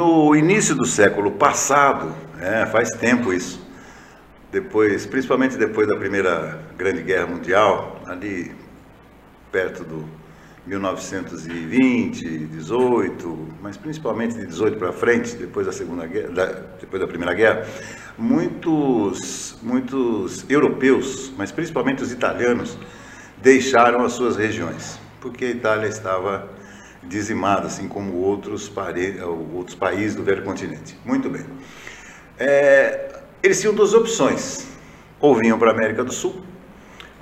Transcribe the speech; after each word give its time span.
No 0.00 0.34
início 0.34 0.74
do 0.74 0.86
século 0.86 1.32
passado, 1.32 2.14
é, 2.40 2.64
faz 2.64 2.88
tempo 2.88 3.34
isso, 3.34 3.62
depois, 4.50 5.04
principalmente 5.04 5.58
depois 5.58 5.86
da 5.86 5.94
Primeira 5.94 6.58
Grande 6.74 7.02
Guerra 7.02 7.26
Mundial, 7.26 8.00
ali 8.06 8.50
perto 9.52 9.84
do 9.84 10.08
1920, 10.66 12.46
18, 12.46 13.48
mas 13.60 13.76
principalmente 13.76 14.36
de 14.36 14.46
18 14.46 14.78
para 14.78 14.90
frente, 14.90 15.36
depois 15.36 15.66
da 15.66 15.72
Segunda 15.72 16.06
Guerra, 16.06 16.28
da, 16.30 16.46
depois 16.80 17.02
da 17.02 17.06
Primeira 17.06 17.34
Guerra, 17.34 17.66
muitos, 18.16 19.58
muitos 19.60 20.46
europeus, 20.48 21.30
mas 21.36 21.52
principalmente 21.52 22.02
os 22.02 22.10
italianos, 22.10 22.78
deixaram 23.36 24.02
as 24.02 24.12
suas 24.12 24.38
regiões, 24.38 24.98
porque 25.20 25.44
a 25.44 25.50
Itália 25.50 25.88
estava 25.88 26.48
dizimada, 27.02 27.66
assim 27.66 27.88
como 27.88 28.14
outros, 28.18 28.68
pare... 28.68 29.20
outros 29.22 29.74
países 29.74 30.14
do 30.14 30.22
velho 30.22 30.42
continente. 30.42 30.98
Muito 31.04 31.28
bem. 31.28 31.44
É... 32.38 33.20
Eles 33.42 33.60
tinham 33.60 33.74
duas 33.74 33.94
opções: 33.94 34.66
ou 35.18 35.34
vinham 35.34 35.58
para 35.58 35.70
a 35.70 35.74
América 35.74 36.04
do 36.04 36.12
Sul, 36.12 36.42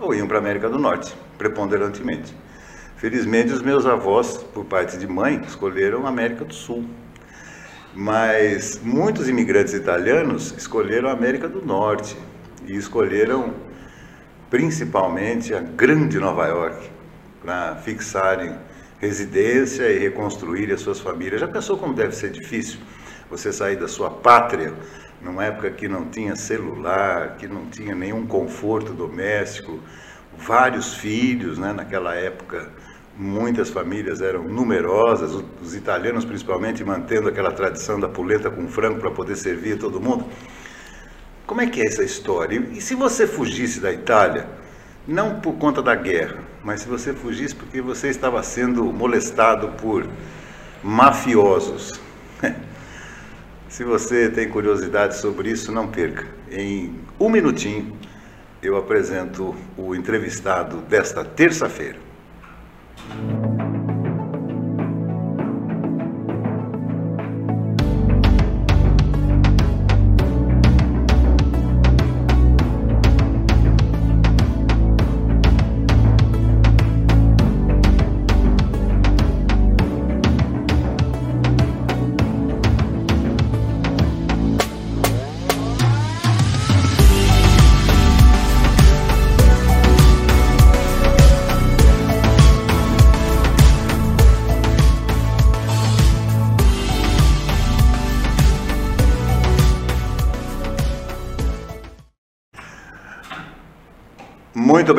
ou 0.01 0.15
iam 0.15 0.27
para 0.27 0.39
a 0.39 0.41
América 0.41 0.69
do 0.69 0.79
Norte, 0.79 1.15
preponderantemente. 1.37 2.35
Felizmente, 2.97 3.53
os 3.53 3.63
meus 3.63 3.87
avós, 3.87 4.39
por 4.53 4.65
parte 4.65 4.99
de 4.99 5.07
mãe, 5.07 5.41
escolheram 5.47 6.05
a 6.05 6.09
América 6.09 6.45
do 6.45 6.53
Sul. 6.53 6.85
Mas 7.95 8.81
muitos 8.83 9.29
imigrantes 9.29 9.73
italianos 9.73 10.53
escolheram 10.57 11.09
a 11.09 11.13
América 11.13 11.49
do 11.49 11.65
Norte 11.65 12.17
e 12.67 12.77
escolheram 12.77 13.55
principalmente 14.51 15.55
a 15.55 15.61
grande 15.61 16.19
Nova 16.19 16.47
York 16.47 16.91
para 17.41 17.77
fixarem 17.77 18.57
residência 19.01 19.91
e 19.91 19.99
reconstruir 19.99 20.73
as 20.73 20.81
suas 20.81 21.01
famílias. 21.01 21.41
Já 21.41 21.49
pensou 21.49 21.79
como 21.79 21.95
deve 21.95 22.15
ser 22.15 22.31
difícil 22.31 22.81
você 23.31 23.53
sair 23.53 23.77
da 23.77 23.89
sua 23.89 24.11
pátria 24.11 24.73
numa 25.21 25.45
época 25.45 25.71
que 25.71 25.89
não 25.89 26.07
tinha 26.07 26.37
celular, 26.37 27.37
que 27.37 27.47
não 27.47 27.67
tinha 27.67 27.95
nenhum 27.95 28.27
conforto 28.27 28.93
doméstico, 28.93 29.81
vários 30.37 30.95
filhos, 30.95 31.59
né? 31.59 31.73
naquela 31.73 32.15
época 32.15 32.71
muitas 33.17 33.69
famílias 33.69 34.21
eram 34.21 34.45
numerosas, 34.45 35.43
os 35.61 35.75
italianos 35.75 36.25
principalmente 36.25 36.85
mantendo 36.85 37.29
aquela 37.29 37.51
tradição 37.51 37.99
da 37.99 38.09
polenta 38.09 38.49
com 38.49 38.69
frango 38.69 39.01
para 39.01 39.11
poder 39.11 39.35
servir 39.35 39.77
todo 39.77 40.01
mundo. 40.01 40.25
Como 41.45 41.61
é 41.61 41.67
que 41.67 41.81
é 41.81 41.87
essa 41.87 42.05
história? 42.05 42.63
E 42.73 42.81
se 42.81 42.95
você 42.95 43.27
fugisse 43.27 43.81
da 43.81 43.93
Itália, 43.93 44.47
não 45.07 45.41
por 45.41 45.55
conta 45.55 45.83
da 45.83 45.97
guerra, 45.97 46.45
mas 46.63 46.81
se 46.81 46.89
você 46.89 47.13
fugisse 47.13 47.55
porque 47.55 47.81
você 47.81 48.09
estava 48.09 48.43
sendo 48.43 48.85
molestado 48.85 49.69
por 49.81 50.09
mafiosos. 50.83 52.01
se 53.69 53.85
você 53.85 54.29
tem 54.29 54.49
curiosidade 54.49 55.17
sobre 55.17 55.51
isso, 55.51 55.73
não 55.73 55.89
perca. 55.89 56.27
Em 56.51 56.95
um 57.19 57.29
minutinho 57.29 57.97
eu 58.63 58.77
apresento 58.77 59.55
o 59.77 59.95
entrevistado 59.95 60.79
desta 60.79 61.25
terça-feira. 61.25 62.08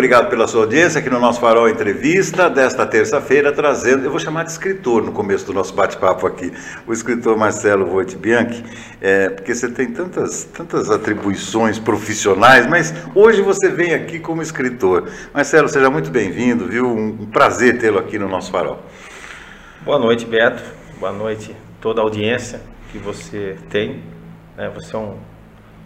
Obrigado 0.10 0.28
pela 0.32 0.48
sua 0.48 0.62
audiência 0.62 0.98
aqui 0.98 1.08
no 1.08 1.20
nosso 1.20 1.40
Farol 1.40 1.70
Entrevista 1.70 2.50
desta 2.50 2.84
terça-feira, 2.84 3.52
trazendo, 3.52 4.06
eu 4.06 4.10
vou 4.10 4.20
chamar 4.20 4.44
de 4.44 4.50
escritor 4.50 5.04
no 5.04 5.12
começo 5.12 5.46
do 5.46 5.54
nosso 5.54 5.72
bate-papo 5.76 6.26
aqui, 6.26 6.52
o 6.88 6.92
escritor 6.92 7.38
Marcelo 7.38 7.86
Voit 7.86 8.18
Bianchi, 8.18 8.64
é, 9.00 9.30
porque 9.30 9.54
você 9.54 9.70
tem 9.70 9.92
tantas, 9.92 10.46
tantas 10.46 10.90
atribuições 10.90 11.78
profissionais, 11.78 12.66
mas 12.66 12.92
hoje 13.14 13.44
você 13.44 13.70
vem 13.70 13.94
aqui 13.94 14.20
como 14.20 14.42
escritor. 14.42 15.08
Marcelo, 15.32 15.70
seja 15.70 15.92
muito 15.92 16.10
bem-vindo, 16.10 16.66
viu? 16.66 16.88
Um 16.88 17.28
prazer 17.28 17.78
tê-lo 17.78 18.00
aqui 18.00 18.18
no 18.18 18.28
nosso 18.28 18.52
Farol. 18.52 18.80
Boa 19.82 20.00
noite, 20.00 20.26
Beto. 20.26 20.64
Boa 21.00 21.12
noite 21.12 21.56
toda 21.80 22.02
a 22.02 22.04
audiência 22.04 22.62
que 22.92 22.98
você 22.98 23.58
tem. 23.70 24.02
É, 24.58 24.70
você 24.70 24.96
é 24.96 24.98
um 24.98 25.18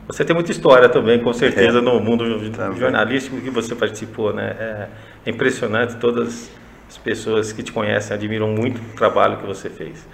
você 0.08 0.26
tem 0.26 0.36
muita 0.36 0.52
história 0.52 0.90
também, 0.90 1.20
com 1.20 1.34
certeza, 1.34 1.80
é, 1.80 1.82
no 1.82 2.00
mundo 2.00 2.50
também. 2.52 2.80
jornalístico 2.80 3.38
que 3.38 3.50
você 3.50 3.76
participou, 3.76 4.34
né? 4.34 4.56
É, 4.60 4.88
é 5.26 5.30
impressionante, 5.30 5.96
todas 5.98 6.50
as 6.90 6.98
pessoas 6.98 7.52
que 7.52 7.64
te 7.64 7.72
conhecem 7.72 8.14
admiram 8.14 8.48
muito 8.50 8.80
o 8.80 8.96
trabalho 8.96 9.38
que 9.38 9.46
você 9.46 9.70
fez. 9.70 10.06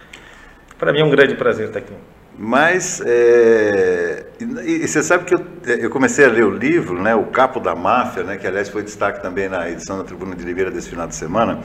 Para 0.78 0.94
mim 0.94 1.00
é 1.00 1.04
um 1.04 1.10
grande 1.10 1.36
prazer 1.36 1.68
estar 1.68 1.80
aqui. 1.80 1.94
Mas, 2.42 3.02
é, 3.06 4.28
e, 4.40 4.84
e, 4.84 4.88
você 4.88 5.04
sabe 5.04 5.26
que 5.26 5.36
eu, 5.36 5.46
eu, 5.66 5.90
comecei 5.90 6.24
a 6.24 6.30
ler 6.30 6.46
o 6.46 6.52
livro, 6.52 7.02
né, 7.02 7.14
O 7.14 7.26
Capo 7.26 7.60
da 7.60 7.76
Máfia, 7.76 8.24
né, 8.24 8.38
que 8.38 8.48
aliás 8.48 8.70
foi 8.70 8.82
destaque 8.82 9.22
também 9.22 9.50
na 9.50 9.70
edição 9.70 9.98
da 9.98 10.06
Tribuna 10.06 10.34
de 10.38 10.44
Oliveira 10.46 10.72
desse 10.72 10.90
final 10.90 11.06
de 11.06 11.16
semana, 11.16 11.60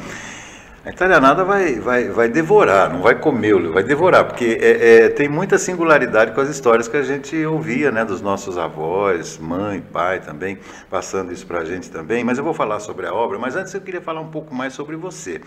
a 0.84 0.90
italianada 0.90 1.44
vai, 1.44 1.76
vai, 1.76 2.08
vai 2.10 2.28
devorar, 2.28 2.92
não 2.92 3.00
vai 3.00 3.18
comer, 3.18 3.54
vai 3.70 3.82
devorar, 3.82 4.26
porque 4.26 4.58
é, 4.60 5.04
é, 5.04 5.08
tem 5.08 5.30
muita 5.30 5.56
singularidade 5.56 6.32
com 6.32 6.42
as 6.42 6.50
histórias 6.50 6.86
que 6.86 6.96
a 6.98 7.02
gente 7.02 7.34
ouvia, 7.46 7.90
né, 7.90 8.04
dos 8.04 8.20
nossos 8.20 8.58
avós, 8.58 9.38
mãe, 9.38 9.80
pai 9.80 10.20
também, 10.20 10.58
passando 10.90 11.32
isso 11.32 11.46
para 11.46 11.60
a 11.60 11.64
gente 11.64 11.90
também. 11.90 12.22
Mas 12.22 12.36
eu 12.36 12.44
vou 12.44 12.52
falar 12.52 12.80
sobre 12.80 13.06
a 13.06 13.14
obra, 13.14 13.38
mas 13.38 13.56
antes 13.56 13.72
eu 13.72 13.80
queria 13.80 14.02
falar 14.02 14.20
um 14.20 14.30
pouco 14.30 14.54
mais 14.54 14.74
sobre 14.74 14.94
você. 14.94 15.40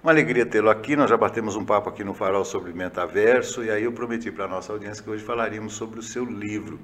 Uma 0.00 0.12
alegria 0.12 0.46
tê-lo 0.46 0.70
aqui, 0.70 0.94
nós 0.94 1.10
já 1.10 1.16
batemos 1.16 1.56
um 1.56 1.64
papo 1.64 1.88
aqui 1.88 2.04
no 2.04 2.14
Farol 2.14 2.44
sobre 2.44 2.72
metaverso, 2.72 3.64
e 3.64 3.72
aí 3.72 3.82
eu 3.82 3.92
prometi 3.92 4.30
para 4.30 4.44
a 4.44 4.48
nossa 4.48 4.72
audiência 4.72 5.02
que 5.02 5.10
hoje 5.10 5.24
falaríamos 5.24 5.74
sobre 5.74 5.98
o 5.98 6.02
seu 6.02 6.24
livro. 6.24 6.78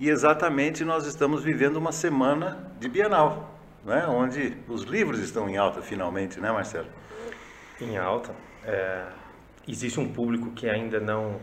E 0.00 0.08
exatamente 0.08 0.86
nós 0.86 1.06
estamos 1.06 1.44
vivendo 1.44 1.76
uma 1.76 1.92
semana 1.92 2.72
de 2.80 2.88
Bienal, 2.88 3.57
né? 3.88 4.06
onde 4.06 4.56
os 4.68 4.82
livros 4.82 5.18
estão 5.18 5.48
em 5.48 5.56
alta 5.56 5.82
finalmente, 5.82 6.38
né, 6.38 6.52
Marcelo? 6.52 6.86
Em 7.80 7.96
alta. 7.96 8.32
É, 8.64 9.06
existe 9.66 9.98
um 9.98 10.12
público 10.12 10.50
que 10.50 10.68
ainda 10.68 11.00
não 11.00 11.40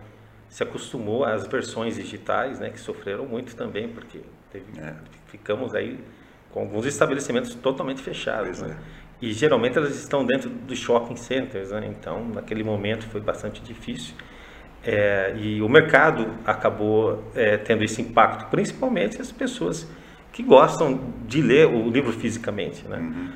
se 0.48 0.64
acostumou 0.64 1.26
às 1.26 1.46
versões 1.48 1.96
digitais, 1.96 2.60
né, 2.60 2.70
que 2.70 2.80
sofreram 2.80 3.26
muito 3.26 3.56
também, 3.56 3.90
porque 3.90 4.22
teve, 4.52 4.80
é. 4.80 4.94
ficamos 5.28 5.76
aí 5.76 6.00
com 6.52 6.62
alguns 6.62 6.86
estabelecimentos 6.86 7.54
totalmente 7.56 8.02
fechados. 8.02 8.62
Né? 8.62 8.78
É. 9.22 9.26
E 9.26 9.34
geralmente 9.34 9.78
elas 9.78 9.96
estão 9.96 10.26
dentro 10.26 10.50
dos 10.50 10.78
shopping 10.78 11.16
centers, 11.16 11.72
né? 11.72 11.86
então 11.88 12.26
naquele 12.30 12.64
momento 12.64 13.08
foi 13.08 13.22
bastante 13.22 13.62
difícil. 13.62 14.14
É, 14.84 15.34
e 15.36 15.62
o 15.64 15.68
mercado 15.68 16.36
acabou 16.46 17.24
é, 17.34 17.58
tendo 17.58 17.84
esse 17.84 18.02
impacto, 18.02 18.50
principalmente 18.52 19.20
as 19.20 19.32
pessoas 19.32 19.88
que 20.36 20.44
gostam 20.44 21.00
de 21.26 21.42
ler 21.42 21.66
o 21.66 21.90
livro 21.90 22.12
fisicamente. 22.12 22.86
Né? 22.86 22.98
Uhum. 22.98 23.30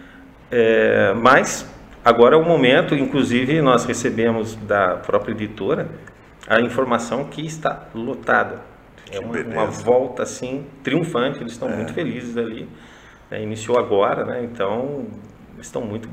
É, 0.51 1.13
mas 1.13 1.66
agora 2.04 2.36
é 2.36 2.38
o 2.38 2.44
momento, 2.44 2.94
inclusive 2.94 3.62
nós 3.62 3.86
recebemos 3.86 4.57
da 4.57 4.98
própria 4.98 5.31
editora 5.31 5.88
a 6.46 6.60
informação 6.60 7.24
que 7.24 7.46
está 7.46 7.88
lotada. 7.96 8.60
É 9.10 9.18
uma, 9.18 9.40
uma 9.40 9.66
volta 9.68 10.24
assim 10.24 10.66
triunfante, 10.84 11.40
eles 11.40 11.54
estão 11.54 11.69
é. 11.69 11.75
muito 11.78 11.94
felizes 11.94 12.36
ali. 12.36 12.68
Né? 13.31 13.44
Iniciou 13.44 13.80
agora, 13.80 14.25
né? 14.25 14.44
então 14.44 15.06
estão 15.57 15.81
muito 15.81 16.10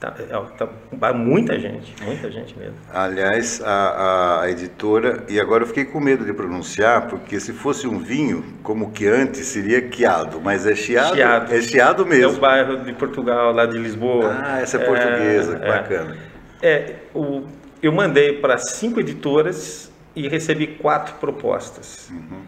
Tá, 0.00 0.14
é, 0.18 0.96
tá, 0.98 1.12
muita 1.12 1.58
gente, 1.58 1.94
muita 2.02 2.30
gente 2.30 2.58
mesmo. 2.58 2.74
Aliás, 2.92 3.62
a, 3.64 4.42
a, 4.42 4.50
editora, 4.50 5.24
e 5.28 5.40
agora 5.40 5.62
eu 5.62 5.66
fiquei 5.66 5.84
com 5.84 6.00
medo 6.00 6.24
de 6.24 6.32
pronunciar, 6.32 7.08
porque 7.08 7.38
se 7.40 7.52
fosse 7.52 7.86
um 7.86 7.98
vinho, 7.98 8.44
como 8.62 8.90
que 8.90 9.06
antes 9.06 9.46
seria 9.46 9.80
quiado, 9.82 10.40
mas 10.40 10.66
é 10.66 10.74
chiado, 10.74 11.14
chiado. 11.14 11.54
é 11.54 11.62
chiado 11.62 12.06
mesmo. 12.06 12.34
É 12.34 12.36
o 12.36 12.40
bairro 12.40 12.84
de 12.84 12.92
Portugal, 12.92 13.52
lá 13.52 13.66
de 13.66 13.78
Lisboa. 13.78 14.36
Ah, 14.42 14.60
essa 14.60 14.76
é 14.76 14.84
portuguesa, 14.84 15.56
é, 15.56 15.68
bacana. 15.68 16.16
É, 16.62 16.94
o, 17.14 17.44
eu 17.82 17.92
mandei 17.92 18.34
para 18.34 18.58
cinco 18.58 19.00
editoras 19.00 19.92
e 20.16 20.28
recebi 20.28 20.66
quatro 20.66 21.14
propostas. 21.16 22.10
Uhum. 22.10 22.42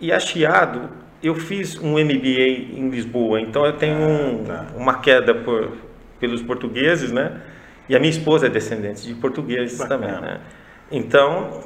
E 0.00 0.12
a 0.12 0.20
Chiado, 0.20 0.88
eu 1.22 1.34
fiz 1.34 1.76
um 1.78 1.92
MBA 1.92 2.76
em 2.76 2.88
Lisboa, 2.88 3.40
então 3.40 3.66
eu 3.66 3.72
tenho 3.72 4.44
ah, 4.44 4.46
tá. 4.46 4.66
uma 4.76 5.00
queda 5.00 5.34
por 5.34 5.87
pelos 6.18 6.42
portugueses, 6.42 7.12
né? 7.12 7.40
E 7.88 7.96
a 7.96 7.98
minha 7.98 8.10
esposa 8.10 8.46
é 8.46 8.50
descendente 8.50 9.06
de 9.06 9.14
portugueses 9.14 9.78
Bacana. 9.78 10.06
também, 10.06 10.20
né? 10.20 10.40
Então, 10.90 11.62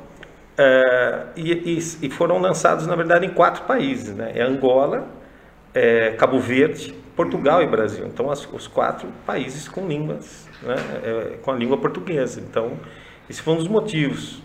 é, 0.57 1.27
e, 1.37 1.79
e, 2.03 2.11
foram 2.11 2.39
lançados, 2.39 2.87
na 2.87 2.95
verdade, 2.95 3.27
em 3.27 3.31
quatro 3.31 3.65
países. 3.65 4.15
Né? 4.15 4.33
É 4.35 4.43
Angola, 4.43 5.09
é, 5.75 6.13
Cabo 6.13 6.39
Verde, 6.39 6.95
Portugal 7.17 7.63
e 7.63 7.67
Brasil. 7.67 8.07
Então, 8.07 8.31
as, 8.31 8.47
os 8.53 8.67
quatro 8.67 9.09
países 9.27 9.69
com 9.69 9.87
línguas, 9.87 10.49
né? 10.63 10.77
é, 11.03 11.37
com 11.43 11.51
a 11.51 11.55
língua 11.55 11.79
portuguesa. 11.79 12.41
Então, 12.41 12.73
esse 13.29 13.41
foi 13.43 13.55
um 13.55 13.57
dos 13.57 13.69
motivos. 13.69 14.43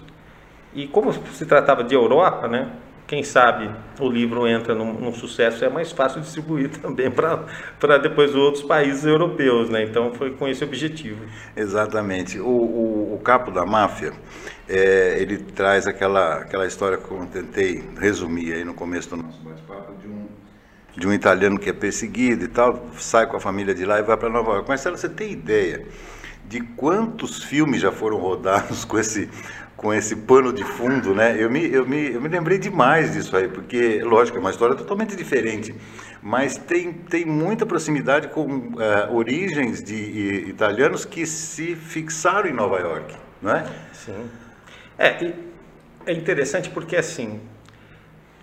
E 0.73 0.87
como 0.87 1.11
se 1.11 1.45
tratava 1.45 1.83
de 1.83 1.95
Europa, 1.95 2.47
né? 2.47 2.71
Quem 3.07 3.23
sabe 3.23 3.73
o 3.99 4.09
livro 4.09 4.45
entra 4.45 4.75
num, 4.75 4.93
num 4.93 5.13
sucesso, 5.13 5.63
é 5.63 5.69
mais 5.69 5.93
fácil 5.93 6.19
distribuir 6.19 6.69
também 6.81 7.09
para 7.09 7.97
depois 7.97 8.35
outros 8.35 8.63
países 8.63 9.05
europeus, 9.05 9.69
né? 9.69 9.83
Então 9.83 10.13
foi 10.13 10.31
com 10.31 10.45
esse 10.47 10.63
objetivo. 10.63 11.25
Exatamente. 11.55 12.37
O, 12.37 12.49
o, 12.49 13.15
o 13.15 13.19
Capo 13.19 13.49
da 13.49 13.65
Máfia, 13.65 14.11
é, 14.67 15.21
ele 15.21 15.37
traz 15.37 15.87
aquela, 15.87 16.41
aquela 16.41 16.67
história 16.67 16.97
que 16.97 17.09
eu 17.09 17.25
tentei 17.27 17.81
resumir 17.97 18.53
aí 18.53 18.65
no 18.65 18.73
começo 18.73 19.09
do 19.09 19.23
nosso 19.23 19.39
bate-papo 19.41 19.93
de 20.01 20.07
um, 20.07 20.27
de 20.97 21.07
um 21.07 21.13
italiano 21.13 21.57
que 21.57 21.69
é 21.69 21.73
perseguido 21.73 22.43
e 22.43 22.49
tal, 22.49 22.87
sai 22.97 23.25
com 23.25 23.37
a 23.37 23.39
família 23.39 23.73
de 23.73 23.85
lá 23.85 23.99
e 23.99 24.03
vai 24.03 24.17
para 24.17 24.29
Nova 24.29 24.51
York. 24.51 24.67
Mas 24.67 24.83
você 24.83 25.07
tem 25.07 25.31
ideia 25.31 25.85
de 26.45 26.61
quantos 26.61 27.43
filmes 27.43 27.81
já 27.81 27.91
foram 27.91 28.17
rodados 28.17 28.83
com 28.85 28.99
esse 28.99 29.29
com 29.77 29.93
esse 29.93 30.15
pano 30.15 30.51
de 30.51 30.63
fundo, 30.63 31.13
né? 31.13 31.35
Eu 31.39 31.51
me, 31.51 31.71
eu, 31.71 31.85
me, 31.87 32.11
eu 32.11 32.19
me 32.19 32.27
lembrei 32.27 32.57
demais 32.57 33.13
disso 33.13 33.37
aí, 33.37 33.47
porque, 33.47 34.01
lógico, 34.03 34.37
é 34.37 34.41
uma 34.41 34.49
história 34.49 34.75
totalmente 34.75 35.15
diferente, 35.15 35.73
mas 36.19 36.57
tem, 36.57 36.91
tem 36.91 37.23
muita 37.23 37.63
proximidade 37.63 38.29
com 38.29 38.43
uh, 38.47 39.15
origens 39.15 39.83
de 39.83 40.49
italianos 40.49 41.05
que 41.05 41.27
se 41.27 41.75
fixaram 41.75 42.49
em 42.49 42.53
Nova 42.53 42.79
York, 42.79 43.15
não 43.39 43.51
é? 43.51 43.65
Sim. 43.93 44.27
É, 44.97 45.33
é 46.07 46.11
interessante 46.11 46.71
porque, 46.71 46.95
assim, 46.95 47.39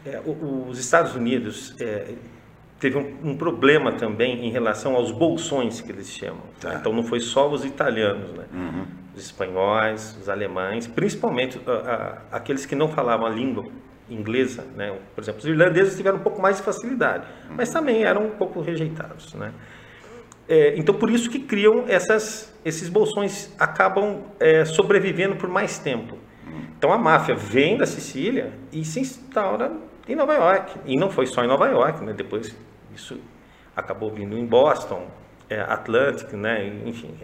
é, 0.06 0.22
os 0.24 0.78
Estados 0.78 1.16
Unidos 1.16 1.74
é, 1.80 2.14
teve 2.78 2.96
um, 2.96 3.30
um, 3.30 3.36
problema 3.36 3.90
também 3.90 4.46
em 4.46 4.52
relação 4.52 4.94
aos 4.94 5.10
bolsões 5.10 5.80
que 5.80 5.90
eles 5.90 6.08
chamam. 6.08 6.44
Tá. 6.60 6.76
Então, 6.76 6.92
não 6.92 7.02
foi 7.02 7.18
só 7.18 7.50
os 7.50 7.64
italianos, 7.64 8.32
né? 8.34 8.44
Uhum 8.54 9.03
os 9.14 9.24
espanhóis, 9.24 10.16
os 10.20 10.28
alemães, 10.28 10.86
principalmente 10.86 11.58
uh, 11.58 11.60
uh, 11.60 12.18
aqueles 12.32 12.66
que 12.66 12.74
não 12.74 12.88
falavam 12.88 13.26
a 13.26 13.30
língua 13.30 13.64
inglesa, 14.08 14.64
né? 14.76 14.96
Por 15.14 15.22
exemplo, 15.22 15.40
os 15.40 15.46
irlandeses 15.46 15.96
tiveram 15.96 16.18
um 16.18 16.22
pouco 16.22 16.40
mais 16.40 16.58
de 16.58 16.62
facilidade, 16.62 17.26
mas 17.50 17.70
também 17.70 18.04
eram 18.04 18.26
um 18.26 18.30
pouco 18.30 18.60
rejeitados, 18.60 19.32
né? 19.34 19.52
É, 20.46 20.76
então, 20.76 20.94
por 20.94 21.10
isso 21.10 21.30
que 21.30 21.38
criam 21.38 21.84
essas, 21.88 22.54
esses 22.64 22.88
bolsões, 22.88 23.54
acabam 23.58 24.24
é, 24.38 24.64
sobrevivendo 24.64 25.36
por 25.36 25.48
mais 25.48 25.78
tempo. 25.78 26.18
Então, 26.76 26.92
a 26.92 26.98
máfia 26.98 27.34
vem 27.34 27.78
da 27.78 27.86
Sicília 27.86 28.52
e 28.70 28.84
se 28.84 29.00
instaura 29.00 29.72
em 30.06 30.14
Nova 30.14 30.34
York. 30.34 30.80
E 30.84 30.98
não 30.98 31.08
foi 31.08 31.26
só 31.26 31.42
em 31.42 31.48
Nova 31.48 31.66
York, 31.68 32.04
né? 32.04 32.12
Depois 32.12 32.54
isso 32.94 33.18
acabou 33.74 34.10
vindo 34.10 34.36
em 34.36 34.44
Boston, 34.44 35.08
é, 35.48 35.60
Atlantic, 35.60 36.30
né? 36.34 36.66
Enfim, 36.84 37.14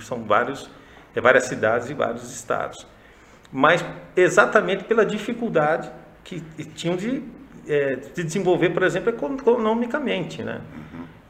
são 0.00 0.24
vários 0.24 0.68
é 1.14 1.20
várias 1.20 1.44
cidades 1.44 1.90
e 1.90 1.94
vários 1.94 2.32
estados. 2.32 2.86
Mas 3.52 3.84
exatamente 4.16 4.84
pela 4.84 5.04
dificuldade 5.04 5.90
que 6.24 6.40
tinham 6.74 6.96
de, 6.96 7.22
é, 7.68 7.96
de 7.96 8.24
desenvolver, 8.24 8.70
por 8.70 8.82
exemplo, 8.82 9.10
economicamente, 9.10 10.42
né? 10.42 10.60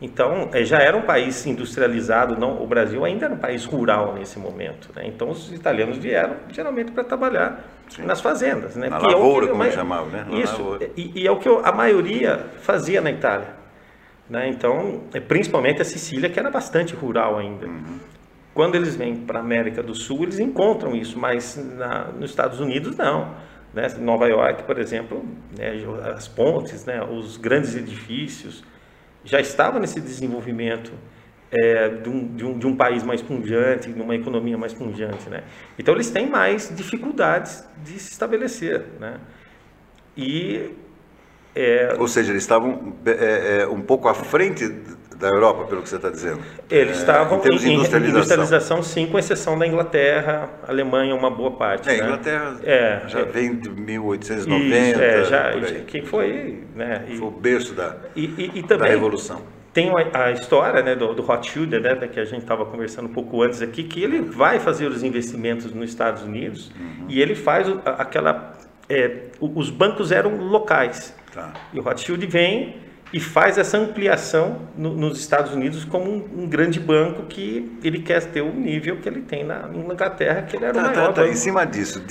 Então, 0.00 0.50
é, 0.52 0.64
já 0.64 0.80
era 0.80 0.96
um 0.96 1.02
país 1.02 1.46
industrializado, 1.46 2.38
não, 2.38 2.62
o 2.62 2.66
Brasil 2.66 3.04
ainda 3.04 3.26
era 3.26 3.34
um 3.34 3.38
país 3.38 3.64
rural 3.64 4.14
nesse 4.14 4.38
momento. 4.38 4.90
Né? 4.94 5.06
Então, 5.06 5.30
os 5.30 5.52
italianos 5.52 5.96
vieram 5.96 6.36
geralmente 6.50 6.92
para 6.92 7.04
trabalhar 7.04 7.64
Sim. 7.88 8.02
nas 8.02 8.20
fazendas. 8.20 8.76
Né? 8.76 8.90
Na 8.90 8.98
que 8.98 9.06
lavoura, 9.06 9.46
é 9.46 9.48
como 9.48 9.70
chamavam, 9.70 10.08
né? 10.08 10.26
Na 10.28 10.38
isso, 10.38 10.78
e, 10.96 11.22
e, 11.22 11.26
é 11.26 11.30
o 11.30 11.38
que 11.38 11.48
a 11.48 11.72
maioria 11.72 12.44
fazia 12.60 13.00
na 13.00 13.10
Itália. 13.10 13.48
Né? 14.28 14.48
Então, 14.48 15.04
é, 15.14 15.20
principalmente 15.20 15.80
a 15.80 15.84
Sicília, 15.84 16.28
que 16.28 16.38
era 16.38 16.50
bastante 16.50 16.94
rural 16.94 17.38
ainda. 17.38 17.66
Uhum. 17.66 17.98
Quando 18.54 18.76
eles 18.76 18.94
vêm 18.94 19.16
para 19.16 19.40
a 19.40 19.42
América 19.42 19.82
do 19.82 19.94
Sul, 19.94 20.22
eles 20.22 20.38
encontram 20.38 20.94
isso, 20.94 21.18
mas 21.18 21.56
na, 21.76 22.04
nos 22.04 22.30
Estados 22.30 22.60
Unidos 22.60 22.96
não. 22.96 23.34
Né? 23.74 23.88
Nova 23.98 24.28
York, 24.28 24.62
por 24.62 24.78
exemplo, 24.78 25.24
né, 25.58 25.72
as 26.16 26.28
pontes, 26.28 26.84
né, 26.84 27.02
os 27.02 27.36
grandes 27.36 27.74
edifícios, 27.74 28.62
já 29.24 29.40
estavam 29.40 29.80
nesse 29.80 30.00
desenvolvimento 30.00 30.92
é, 31.50 31.88
de, 31.88 32.08
um, 32.08 32.34
de, 32.34 32.44
um, 32.44 32.58
de, 32.58 32.66
um, 32.66 32.76
país 32.76 33.02
mais 33.02 33.20
pungente, 33.20 33.92
de 33.92 34.00
uma 34.00 34.14
economia 34.14 34.56
mais 34.56 34.72
pungente. 34.72 35.28
Né? 35.28 35.42
Então, 35.76 35.92
eles 35.94 36.10
têm 36.10 36.28
mais 36.28 36.72
dificuldades 36.74 37.64
de 37.82 37.98
se 37.98 38.12
estabelecer. 38.12 38.84
Né? 39.00 39.18
E, 40.16 40.70
é, 41.54 41.96
Ou 41.98 42.06
seja, 42.06 42.30
eles 42.30 42.44
estavam 42.44 42.94
é, 43.04 43.62
é 43.62 43.66
um 43.66 43.80
pouco 43.80 44.08
à 44.08 44.14
frente 44.14 44.68
da 45.24 45.30
Europa, 45.30 45.64
pelo 45.64 45.82
que 45.82 45.88
você 45.88 45.96
está 45.96 46.10
dizendo. 46.10 46.40
Eles 46.70 46.98
é, 46.98 47.00
estavam 47.00 47.38
em, 47.38 47.40
em 47.40 47.74
industrialização. 47.74 48.08
industrialização. 48.08 48.82
sim, 48.82 49.06
com 49.06 49.18
exceção 49.18 49.58
da 49.58 49.66
Inglaterra, 49.66 50.50
Alemanha, 50.68 51.14
uma 51.14 51.30
boa 51.30 51.52
parte. 51.52 51.88
É, 51.88 51.92
a 51.92 51.96
né? 51.96 52.04
Inglaterra 52.04 52.56
é, 52.62 53.02
já 53.06 53.20
é, 53.20 53.24
vem 53.24 53.56
de 53.56 53.70
1890. 53.70 54.90
Isso, 54.90 55.02
é, 55.02 55.24
já, 55.24 55.52
que 55.86 56.02
foi, 56.02 56.64
né? 56.76 57.06
E, 57.08 57.16
foi 57.16 57.28
o 57.28 57.30
berço 57.30 57.72
da, 57.74 57.96
e, 58.14 58.24
e, 58.24 58.58
e 58.58 58.62
também, 58.62 58.88
da 58.88 58.94
Revolução. 58.94 59.40
Tem 59.72 59.90
a, 60.12 60.30
história 60.30 60.82
né, 60.82 60.94
do, 60.94 61.14
do 61.14 61.22
Rothschild, 61.22 61.80
né, 61.80 61.96
que 62.06 62.20
a 62.20 62.24
gente 62.24 62.42
estava 62.42 62.64
conversando 62.64 63.06
um 63.06 63.12
pouco 63.12 63.42
antes 63.42 63.60
aqui, 63.60 63.82
que 63.82 64.04
ele 64.04 64.20
vai 64.20 64.60
fazer 64.60 64.86
os 64.86 65.02
investimentos 65.02 65.72
nos 65.74 65.90
Estados 65.90 66.22
Unidos 66.22 66.70
uhum. 66.78 67.06
e 67.08 67.20
ele 67.20 67.34
faz 67.34 67.66
aquela. 67.84 68.56
É, 68.88 69.30
os 69.40 69.70
bancos 69.70 70.12
eram 70.12 70.36
locais. 70.36 71.16
Tá. 71.32 71.52
E 71.72 71.80
o 71.80 71.82
Rothschild 71.82 72.24
vem 72.26 72.83
e 73.14 73.20
faz 73.20 73.56
essa 73.58 73.78
ampliação 73.78 74.62
no, 74.76 74.92
nos 74.92 75.20
Estados 75.20 75.52
Unidos 75.52 75.84
como 75.84 76.10
um, 76.10 76.42
um, 76.42 76.48
grande 76.48 76.80
banco 76.80 77.22
que 77.26 77.78
ele 77.84 78.00
quer 78.00 78.20
ter 78.24 78.40
o 78.40 78.52
nível 78.52 78.96
que 78.96 79.08
ele 79.08 79.20
tem 79.20 79.44
na 79.44 79.70
Inglaterra, 79.72 80.42
que 80.42 80.56
ele 80.56 80.64
era 80.64 80.74
tá, 80.74 80.80
o 80.80 80.82
maior. 80.82 81.06
Tá, 81.12 81.22
tá. 81.22 81.28
Em 81.28 81.36
cima 81.36 81.64
disso, 81.64 82.02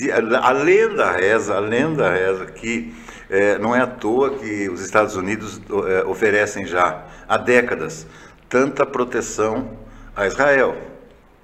a 0.42 0.50
lenda 0.50 1.12
reza, 1.12 1.56
a 1.56 1.58
lenda 1.58 2.10
reza 2.10 2.46
que 2.46 2.94
é, 3.28 3.58
não 3.58 3.76
é 3.76 3.80
à 3.80 3.86
toa 3.86 4.30
que 4.38 4.70
os 4.70 4.80
Estados 4.80 5.14
Unidos 5.14 5.60
é, 5.86 6.04
oferecem 6.06 6.64
já 6.64 7.04
há 7.28 7.36
décadas 7.36 8.06
tanta 8.48 8.86
proteção 8.86 9.76
a 10.16 10.26
Israel. 10.26 10.74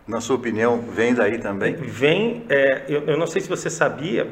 Na 0.08 0.22
sua 0.22 0.36
opinião, 0.36 0.80
vem 0.80 1.12
daí 1.12 1.36
também? 1.36 1.74
Vem, 1.74 2.46
é, 2.48 2.84
eu, 2.88 3.02
eu, 3.08 3.18
não 3.18 3.26
sei 3.26 3.42
se 3.42 3.48
você 3.48 3.68
sabia, 3.68 4.26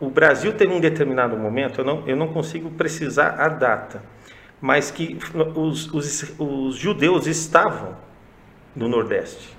o 0.00 0.08
Brasil 0.08 0.54
teve 0.54 0.72
um 0.72 0.80
determinado 0.80 1.36
momento, 1.36 1.82
eu 1.82 1.84
não, 1.84 2.08
eu 2.08 2.16
não 2.16 2.28
consigo 2.32 2.70
precisar 2.70 3.34
a 3.38 3.48
data, 3.48 4.02
mas 4.62 4.92
que 4.92 5.18
os, 5.56 5.92
os, 5.92 6.34
os 6.38 6.76
judeus 6.76 7.26
estavam 7.26 7.96
no 8.76 8.86
Nordeste. 8.88 9.56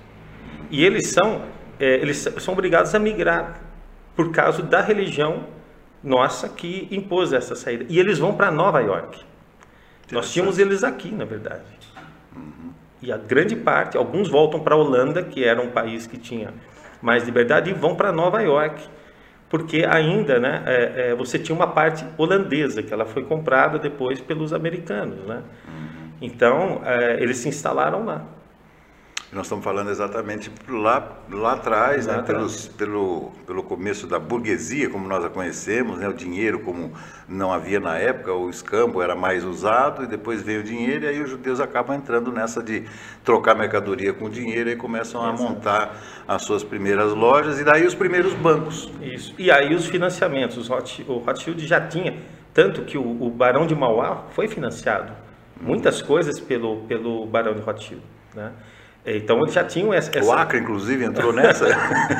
E 0.70 0.82
eles 0.82 1.10
são, 1.10 1.42
é, 1.78 1.96
eles 1.96 2.26
são 2.38 2.54
obrigados 2.54 2.94
a 2.94 2.98
migrar 2.98 3.60
por 4.16 4.32
causa 4.32 4.62
da 4.62 4.80
religião 4.80 5.44
nossa 6.02 6.48
que 6.48 6.88
impôs 6.90 7.34
essa 7.34 7.54
saída. 7.54 7.84
E 7.90 8.00
eles 8.00 8.18
vão 8.18 8.34
para 8.34 8.50
Nova 8.50 8.80
York. 8.80 9.20
Nós 10.10 10.32
tínhamos 10.32 10.58
eles 10.58 10.82
aqui, 10.82 11.10
na 11.10 11.26
verdade. 11.26 11.64
Uhum. 12.34 12.72
E 13.02 13.12
a 13.12 13.18
grande 13.18 13.54
parte, 13.54 13.98
alguns 13.98 14.28
voltam 14.28 14.60
para 14.60 14.74
a 14.74 14.78
Holanda, 14.78 15.22
que 15.22 15.44
era 15.44 15.60
um 15.60 15.70
país 15.70 16.06
que 16.06 16.16
tinha 16.16 16.54
mais 17.02 17.24
liberdade, 17.24 17.68
e 17.68 17.74
vão 17.74 17.94
para 17.94 18.10
Nova 18.10 18.40
York 18.40 18.82
porque 19.54 19.86
ainda 19.88 20.40
né, 20.40 20.64
é, 20.66 21.10
é, 21.10 21.14
você 21.14 21.38
tinha 21.38 21.54
uma 21.54 21.68
parte 21.68 22.04
holandesa, 22.18 22.82
que 22.82 22.92
ela 22.92 23.04
foi 23.04 23.22
comprada 23.22 23.78
depois 23.78 24.20
pelos 24.20 24.52
americanos. 24.52 25.24
Né? 25.24 25.44
Então, 26.20 26.82
é, 26.84 27.22
eles 27.22 27.36
se 27.36 27.48
instalaram 27.48 28.04
lá. 28.04 28.24
Nós 29.34 29.46
estamos 29.46 29.64
falando 29.64 29.90
exatamente 29.90 30.48
lá, 30.68 31.18
lá 31.28 31.54
atrás, 31.54 32.06
lá 32.06 32.12
né, 32.12 32.18
atrás. 32.20 32.38
Pelos, 32.38 32.68
pelo, 32.68 33.32
pelo 33.44 33.62
começo 33.64 34.06
da 34.06 34.16
burguesia, 34.16 34.88
como 34.88 35.08
nós 35.08 35.24
a 35.24 35.28
conhecemos, 35.28 35.98
né, 35.98 36.08
o 36.08 36.12
dinheiro 36.12 36.60
como 36.60 36.92
não 37.28 37.52
havia 37.52 37.80
na 37.80 37.98
época, 37.98 38.32
o 38.32 38.48
escambo 38.48 39.02
era 39.02 39.16
mais 39.16 39.42
usado, 39.42 40.04
e 40.04 40.06
depois 40.06 40.40
veio 40.40 40.60
o 40.60 40.62
dinheiro, 40.62 41.04
e 41.04 41.08
aí 41.08 41.20
os 41.20 41.28
judeus 41.28 41.58
acabam 41.58 41.96
entrando 41.96 42.30
nessa 42.30 42.62
de 42.62 42.84
trocar 43.24 43.56
mercadoria 43.56 44.12
com 44.12 44.30
dinheiro 44.30 44.70
e 44.70 44.76
começam 44.76 45.20
a 45.20 45.32
montar 45.32 46.00
as 46.28 46.42
suas 46.42 46.62
primeiras 46.62 47.12
lojas, 47.12 47.58
e 47.58 47.64
daí 47.64 47.84
os 47.84 47.94
primeiros 47.94 48.34
bancos. 48.34 48.92
Isso, 49.02 49.34
e 49.36 49.50
aí 49.50 49.74
os 49.74 49.86
financiamentos, 49.86 50.70
o 50.70 51.18
Rothschild 51.18 51.66
já 51.66 51.80
tinha, 51.80 52.18
tanto 52.52 52.82
que 52.82 52.96
o, 52.96 53.22
o 53.22 53.30
Barão 53.30 53.66
de 53.66 53.74
Mauá 53.74 54.26
foi 54.30 54.46
financiado, 54.46 55.12
muitas 55.60 56.00
coisas 56.00 56.38
pelo, 56.38 56.82
pelo 56.82 57.26
Barão 57.26 57.52
de 57.52 57.62
Rothschild, 57.62 58.00
né? 58.32 58.52
Então 59.06 59.40
eles 59.40 59.52
já 59.52 59.64
tinham 59.64 59.92
essa. 59.92 60.10
O 60.22 60.32
Acre, 60.32 60.58
inclusive, 60.58 61.04
entrou 61.04 61.32
nessa? 61.32 61.66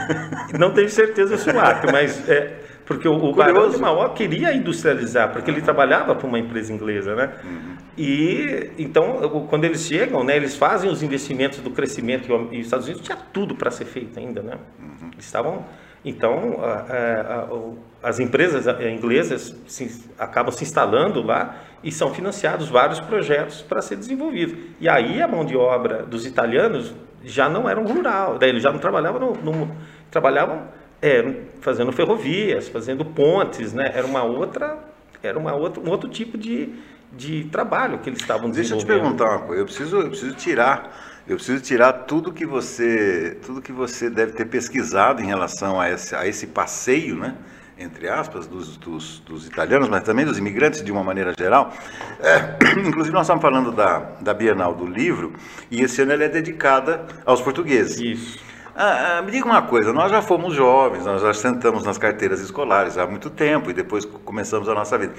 não 0.59 0.73
tenho 0.73 0.89
certeza 0.89 1.37
se 1.39 1.49
o 1.49 1.59
Acre, 1.59 1.91
mas 1.91 2.29
é, 2.29 2.59
porque 2.85 3.09
o, 3.09 3.15
o 3.15 3.33
Barão 3.33 3.71
de 3.71 3.79
Mauá 3.79 4.11
queria 4.11 4.53
industrializar, 4.53 5.33
porque 5.33 5.51
ele 5.51 5.63
trabalhava 5.63 6.15
para 6.15 6.27
uma 6.27 6.39
empresa 6.39 6.73
inglesa, 6.73 7.15
né? 7.15 7.33
Uhum. 7.43 7.77
E 7.97 8.71
então, 8.79 9.47
quando 9.49 9.65
eles 9.65 9.83
chegam, 9.87 10.23
né, 10.23 10.37
eles 10.37 10.57
fazem 10.57 10.91
os 10.91 11.03
investimentos 11.03 11.61
do 11.61 11.71
crescimento 11.71 12.29
e 12.53 12.61
os 12.61 12.67
Estados 12.67 12.87
Unidos 12.87 13.05
tinha 13.05 13.17
tudo 13.33 13.55
para 13.55 13.71
ser 13.71 13.87
feito 13.87 14.19
ainda, 14.19 14.43
né? 14.43 14.59
Uhum. 14.79 15.11
Estavam 15.19 15.65
Então, 16.05 16.59
a, 16.63 16.73
a, 16.73 17.41
a, 17.45 18.11
as 18.11 18.21
empresas 18.21 18.67
inglesas 18.93 19.57
se, 19.67 20.05
acabam 20.19 20.53
se 20.53 20.65
instalando 20.65 21.23
lá 21.23 21.57
e 21.85 21.93
são 21.93 22.13
financiados 22.13 22.69
vários 22.69 22.99
projetos 22.99 23.63
para 23.63 23.83
ser 23.83 23.97
desenvolvido. 23.97 24.57
E 24.81 24.89
aí 24.89 25.23
a 25.23 25.29
mão 25.29 25.45
de 25.45 25.57
obra 25.57 26.03
dos 26.03 26.27
italianos 26.27 26.95
já 27.23 27.49
não 27.49 27.69
era 27.69 27.81
rural, 27.81 28.39
daí 28.39 28.49
eles 28.49 28.63
já 28.63 28.73
não 28.73 28.79
trabalhavam, 28.79 29.21
no, 29.21 29.53
no, 29.53 29.77
trabalhavam 30.11 30.63
é, 31.01 31.43
fazendo 31.61 31.93
ferrovias, 31.93 32.69
fazendo 32.69 33.05
pontes, 33.05 33.73
né? 33.73 33.85
Era 33.95 34.07
uma 34.07 34.25
outra, 34.25 34.79
era 35.23 35.39
uma 35.39 35.55
outra, 35.55 35.83
um 35.83 35.91
outro 35.91 36.09
tipo 36.09 36.37
de, 36.39 36.71
de 37.13 37.45
trabalho 37.45 37.99
que 37.99 38.09
eles 38.09 38.21
estavam 38.21 38.51
desenvolvendo. 38.51 38.87
Deixa 38.87 38.93
eu 38.93 38.99
te 38.99 39.03
perguntar 39.03 39.37
uma 39.37 39.47
coisa, 39.47 39.63
eu 39.63 39.67
preciso, 39.67 39.97
eu 39.99 40.09
preciso 40.09 40.35
tirar 40.35 41.13
eu 41.27 41.37
preciso 41.37 41.63
tirar 41.63 41.93
tudo 41.93 42.31
que 42.31 42.45
você, 42.45 43.39
tudo 43.47 43.63
que 43.63 43.73
você 43.73 44.11
deve 44.11 44.33
ter 44.33 44.45
pesquisado 44.45 45.23
em 45.23 45.27
relação 45.27 45.81
a 45.81 45.91
esse, 45.91 46.15
a 46.15 46.27
esse 46.27 46.47
passeio, 46.47 47.17
né? 47.17 47.35
Entre 47.79 48.09
aspas, 48.09 48.47
dos, 48.47 48.77
dos, 48.77 49.19
dos, 49.21 49.47
italianos, 49.47 49.89
mas 49.89 50.03
também 50.03 50.25
dos 50.25 50.39
imigrantes 50.39 50.83
de 50.83 50.93
uma 50.93 51.03
maneira 51.03 51.35
geral. 51.37 51.73
É, 52.21 52.57
inclusive, 52.87 53.13
nós 53.13 53.23
estamos 53.23 53.43
falando 53.43 53.73
da, 53.73 53.99
da 54.21 54.33
Bienal 54.33 54.75
do 54.75 54.87
Livro, 54.87 55.33
e 55.71 55.83
esse 55.83 56.03
ano 56.03 56.13
ela 56.13 56.25
é 56.25 56.29
dedicada 56.29 57.05
aos 57.27 57.41
portugueses. 57.41 57.99
Isso. 57.99 58.39
Ah, 58.77 59.19
ah, 59.19 59.23
me 59.23 59.31
diga 59.31 59.47
uma 59.47 59.63
coisa, 59.63 59.93
nós 59.93 60.11
já 60.11 60.21
fomos 60.21 60.55
jovens, 60.55 61.05
nós 61.05 61.23
já 61.23 61.33
sentamos 61.33 61.85
nas 61.85 61.97
carteiras 61.97 62.41
escolares 62.41 62.99
há 62.99 63.07
muito 63.07 63.31
tempo, 63.31 63.71
e 63.71 63.73
depois 63.73 64.05
começamos 64.05 64.69
a 64.69 64.75
nossa 64.75 64.97
vida. 64.99 65.15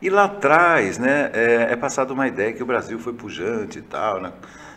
E 0.00 0.10
lá 0.10 0.24
atrás, 0.24 0.98
né, 0.98 1.30
é, 1.32 1.68
é 1.70 1.76
passada 1.76 2.12
uma 2.12 2.26
ideia 2.26 2.52
que 2.52 2.62
o 2.62 2.66
Brasil 2.66 2.98
foi 2.98 3.12
pujante 3.12 3.78
e 3.78 3.82
tal, 3.82 4.20
né? 4.20 4.32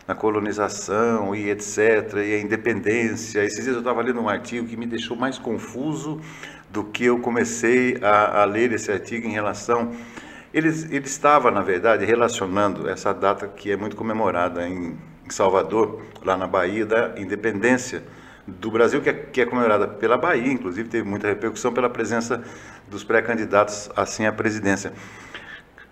na 0.08 0.16
colonização 0.16 1.36
e 1.36 1.50
etc., 1.50 2.14
e 2.16 2.36
a 2.36 2.40
independência. 2.40 3.44
Esses 3.44 3.64
dias 3.64 3.76
eu 3.76 3.80
estava 3.80 4.02
lendo 4.02 4.22
um 4.22 4.30
artigo 4.30 4.66
que 4.66 4.78
me 4.78 4.86
deixou 4.86 5.18
mais 5.18 5.38
confuso 5.38 6.22
do 6.70 6.84
que 6.84 7.06
eu 7.06 7.20
comecei 7.20 7.98
a, 8.02 8.42
a 8.42 8.46
ler 8.46 8.72
esse 8.72 8.92
artigo 8.92 9.28
em 9.28 9.32
relação. 9.32 9.92
Ele, 10.54 10.70
ele 10.70 11.06
estava, 11.06 11.52
na 11.52 11.62
verdade, 11.62 12.06
relacionando 12.06 12.90
essa 12.90 13.14
data 13.14 13.48
que 13.48 13.72
é 13.72 13.78
muito 13.78 13.96
comemorada 13.96 14.68
em, 14.68 14.98
em 15.26 15.30
Salvador, 15.30 16.02
lá 16.24 16.38
na 16.38 16.48
Bahia, 16.48 16.86
da 16.86 17.14
independência 17.18 18.04
do 18.48 18.72
Brasil, 18.72 19.02
que 19.02 19.10
é, 19.10 19.14
que 19.14 19.42
é 19.42 19.46
comemorada 19.46 19.88
pela 19.88 20.18
Bahia, 20.18 20.52
inclusive 20.52 20.88
teve 20.88 21.08
muita 21.08 21.28
repercussão 21.28 21.74
pela 21.74 21.90
presença 21.90 22.42
dos 22.90 23.04
pré-candidatos 23.04 23.90
assim 23.96 24.26
à 24.26 24.32
presidência. 24.32 24.94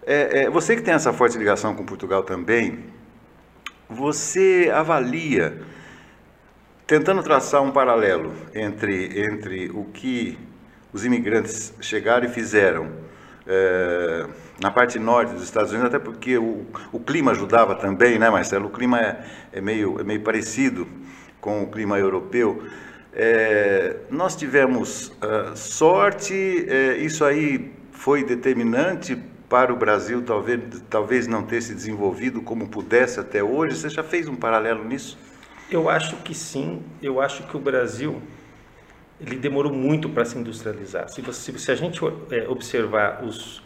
É, 0.05 0.43
é, 0.43 0.49
você 0.49 0.75
que 0.75 0.81
tem 0.81 0.93
essa 0.93 1.11
forte 1.11 1.37
ligação 1.37 1.75
com 1.75 1.83
Portugal 1.83 2.23
também, 2.23 2.85
você 3.89 4.71
avalia, 4.73 5.61
tentando 6.87 7.21
traçar 7.21 7.61
um 7.61 7.71
paralelo 7.71 8.33
entre, 8.53 9.19
entre 9.19 9.69
o 9.71 9.85
que 9.85 10.37
os 10.95 11.03
imigrantes 11.03 11.73
chegaram 11.81 12.25
e 12.25 12.29
fizeram 12.29 12.89
é, 13.45 14.25
na 14.61 14.71
parte 14.71 14.97
norte 14.97 15.33
dos 15.33 15.43
Estados 15.43 15.71
Unidos, 15.71 15.93
até 15.93 15.99
porque 15.99 16.37
o, 16.37 16.65
o 16.89 17.01
clima 17.01 17.31
ajudava 17.31 17.75
também, 17.75 18.17
né, 18.17 18.29
Marcelo? 18.29 18.67
O 18.67 18.69
clima 18.69 19.01
é, 19.01 19.25
é, 19.51 19.59
meio, 19.59 19.99
é 19.99 20.05
meio 20.05 20.21
parecido 20.21 20.87
com 21.41 21.63
o 21.63 21.67
clima 21.67 21.99
europeu. 21.99 22.63
É, 23.11 23.97
nós 24.09 24.37
tivemos 24.37 25.09
uh, 25.09 25.53
sorte, 25.53 26.65
é, 26.69 26.95
isso 26.95 27.25
aí 27.25 27.73
foi 27.91 28.23
determinante 28.23 29.21
para 29.49 29.73
o 29.73 29.75
Brasil 29.75 30.21
talvez, 30.21 30.61
talvez 30.89 31.27
não 31.27 31.43
ter 31.43 31.61
se 31.61 31.75
desenvolvido 31.75 32.41
como 32.41 32.69
pudesse 32.69 33.19
até 33.19 33.43
hoje? 33.43 33.75
Você 33.75 33.89
já 33.89 34.01
fez 34.01 34.29
um 34.29 34.35
paralelo 34.35 34.85
nisso? 34.85 35.17
Eu 35.69 35.89
acho 35.89 36.15
que 36.17 36.33
sim. 36.33 36.81
Eu 37.01 37.19
acho 37.19 37.43
que 37.43 37.57
o 37.57 37.59
Brasil 37.59 38.21
ele 39.19 39.37
demorou 39.37 39.71
muito 39.71 40.09
para 40.09 40.25
se 40.25 40.37
industrializar. 40.37 41.09
Se, 41.09 41.21
você, 41.21 41.57
se 41.57 41.71
a 41.71 41.75
gente 41.75 41.99
é, 42.31 42.47
observar 42.47 43.23
os, 43.23 43.61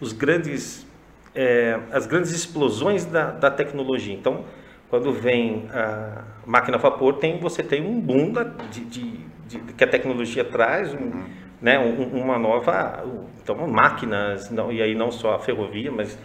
os 0.00 0.12
grandes, 0.12 0.86
é, 1.34 1.78
as 1.90 2.06
grandes 2.06 2.30
explosões 2.30 3.04
da, 3.04 3.30
da, 3.30 3.50
tecnologia, 3.50 4.14
então, 4.14 4.44
quando 4.88 5.12
vem 5.12 5.68
a 5.72 6.24
máquina 6.46 6.76
a 6.76 6.80
vapor, 6.80 7.14
tem, 7.14 7.38
você 7.38 7.62
tem 7.62 7.84
um 7.84 8.00
boom 8.00 8.32
da, 8.32 8.44
de, 8.44 8.84
de, 8.84 9.20
de, 9.48 9.58
que 9.72 9.84
a 9.84 9.88
tecnologia 9.88 10.44
traz, 10.44 10.92
um, 10.94 10.98
uhum 10.98 11.42
né, 11.62 11.78
uma 11.78 12.36
nova, 12.36 13.04
então 13.40 13.56
máquinas, 13.68 14.50
não, 14.50 14.72
e 14.72 14.82
aí 14.82 14.96
não 14.96 15.12
só 15.12 15.34
a 15.34 15.38
ferrovia, 15.38 15.92
mas 15.92 16.18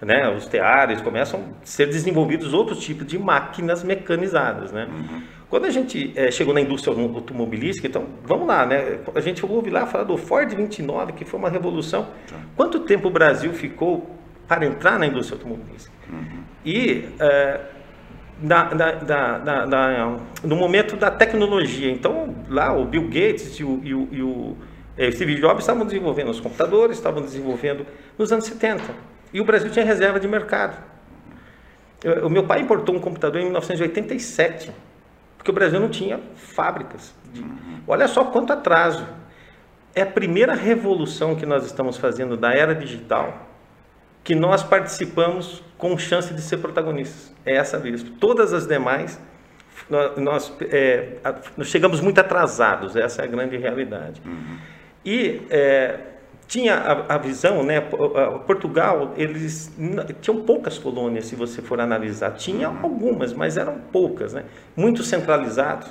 né, 0.00 0.28
os 0.28 0.46
teares 0.46 1.00
começam 1.00 1.40
a 1.62 1.64
ser 1.64 1.86
desenvolvidos 1.86 2.52
outros 2.52 2.80
tipos 2.80 3.06
de 3.06 3.16
máquinas 3.16 3.84
mecanizadas, 3.84 4.72
né? 4.72 4.88
Uhum. 4.90 5.22
Quando 5.52 5.66
a 5.66 5.70
gente 5.70 6.14
é, 6.16 6.30
chegou 6.30 6.54
na 6.54 6.62
indústria 6.62 6.96
automobilística, 6.98 7.86
então 7.86 8.06
vamos 8.24 8.46
lá, 8.46 8.64
né? 8.64 9.00
A 9.14 9.20
gente 9.20 9.44
ouve 9.44 9.68
lá 9.68 9.84
falar 9.84 10.04
do 10.04 10.16
Ford 10.16 10.50
29, 10.50 11.12
que 11.12 11.26
foi 11.26 11.38
uma 11.38 11.50
revolução. 11.50 12.08
Tá. 12.26 12.36
Quanto 12.56 12.80
tempo 12.80 13.08
o 13.08 13.10
Brasil 13.10 13.52
ficou 13.52 14.16
para 14.48 14.64
entrar 14.64 14.98
na 14.98 15.04
indústria 15.04 15.36
automobilística? 15.36 15.92
Uhum. 16.10 16.42
E 16.64 17.04
é, 17.20 17.60
na, 18.40 18.74
na, 18.74 19.66
na, 19.66 20.16
no 20.42 20.56
momento 20.56 20.96
da 20.96 21.10
tecnologia, 21.10 21.90
então 21.90 22.34
lá 22.48 22.74
o 22.74 22.86
Bill 22.86 23.04
Gates 23.08 23.60
e 23.60 23.62
o, 23.62 23.78
e 23.84 23.92
o, 23.94 24.08
e 24.10 24.22
o 24.22 24.56
é, 24.96 25.10
Steve 25.10 25.34
Jobs 25.34 25.64
estavam 25.64 25.84
desenvolvendo 25.84 26.30
os 26.30 26.40
computadores, 26.40 26.96
estavam 26.96 27.20
desenvolvendo 27.20 27.86
nos 28.16 28.32
anos 28.32 28.46
70. 28.46 28.84
E 29.34 29.38
o 29.38 29.44
Brasil 29.44 29.70
tinha 29.70 29.84
reserva 29.84 30.18
de 30.18 30.26
mercado. 30.26 30.82
Eu, 32.02 32.28
o 32.28 32.30
meu 32.30 32.44
pai 32.44 32.62
importou 32.62 32.94
um 32.94 32.98
computador 32.98 33.38
em 33.38 33.44
1987, 33.44 34.72
porque 35.42 35.50
o 35.50 35.54
Brasil 35.54 35.80
não 35.80 35.88
tinha 35.88 36.20
fábricas. 36.36 37.12
De, 37.32 37.44
olha 37.84 38.06
só 38.06 38.26
quanto 38.26 38.52
atraso. 38.52 39.04
É 39.92 40.02
a 40.02 40.06
primeira 40.06 40.54
revolução 40.54 41.34
que 41.34 41.44
nós 41.44 41.66
estamos 41.66 41.96
fazendo 41.96 42.36
da 42.36 42.54
era 42.54 42.72
digital 42.72 43.48
que 44.22 44.36
nós 44.36 44.62
participamos 44.62 45.64
com 45.76 45.98
chance 45.98 46.32
de 46.32 46.40
ser 46.40 46.58
protagonistas. 46.58 47.34
É 47.44 47.56
essa 47.56 47.76
vez. 47.76 48.04
Todas 48.20 48.52
as 48.52 48.68
demais, 48.68 49.20
nós, 49.90 50.16
nós, 50.16 50.56
é, 50.70 51.16
nós 51.56 51.66
chegamos 51.66 52.00
muito 52.00 52.20
atrasados, 52.20 52.94
essa 52.94 53.22
é 53.22 53.24
a 53.24 53.28
grande 53.28 53.56
realidade. 53.56 54.22
Uhum. 54.24 54.58
E 55.04 55.42
é, 55.50 55.98
tinha 56.52 56.74
a, 56.74 57.14
a, 57.14 57.18
visão, 57.18 57.62
né? 57.62 57.80
Portugal, 58.46 59.14
eles 59.16 59.74
tinham 60.20 60.42
poucas 60.42 60.76
colônias, 60.78 61.24
se 61.24 61.34
você 61.34 61.62
for 61.62 61.80
analisar. 61.80 62.32
Tinha 62.32 62.68
algumas, 62.68 63.32
mas 63.32 63.56
eram 63.56 63.78
poucas, 63.90 64.34
né? 64.34 64.44
Muito 64.76 65.02
centralizado, 65.02 65.86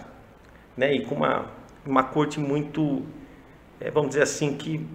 né? 0.78 0.94
E 0.94 1.04
com 1.04 1.16
uma, 1.16 1.48
uma 1.84 2.04
corte 2.04 2.40
muito, 2.40 3.02
é, 3.80 3.90
vamos 3.90 4.10
dizer 4.10 4.22
assim, 4.22 4.56
que 4.56 4.86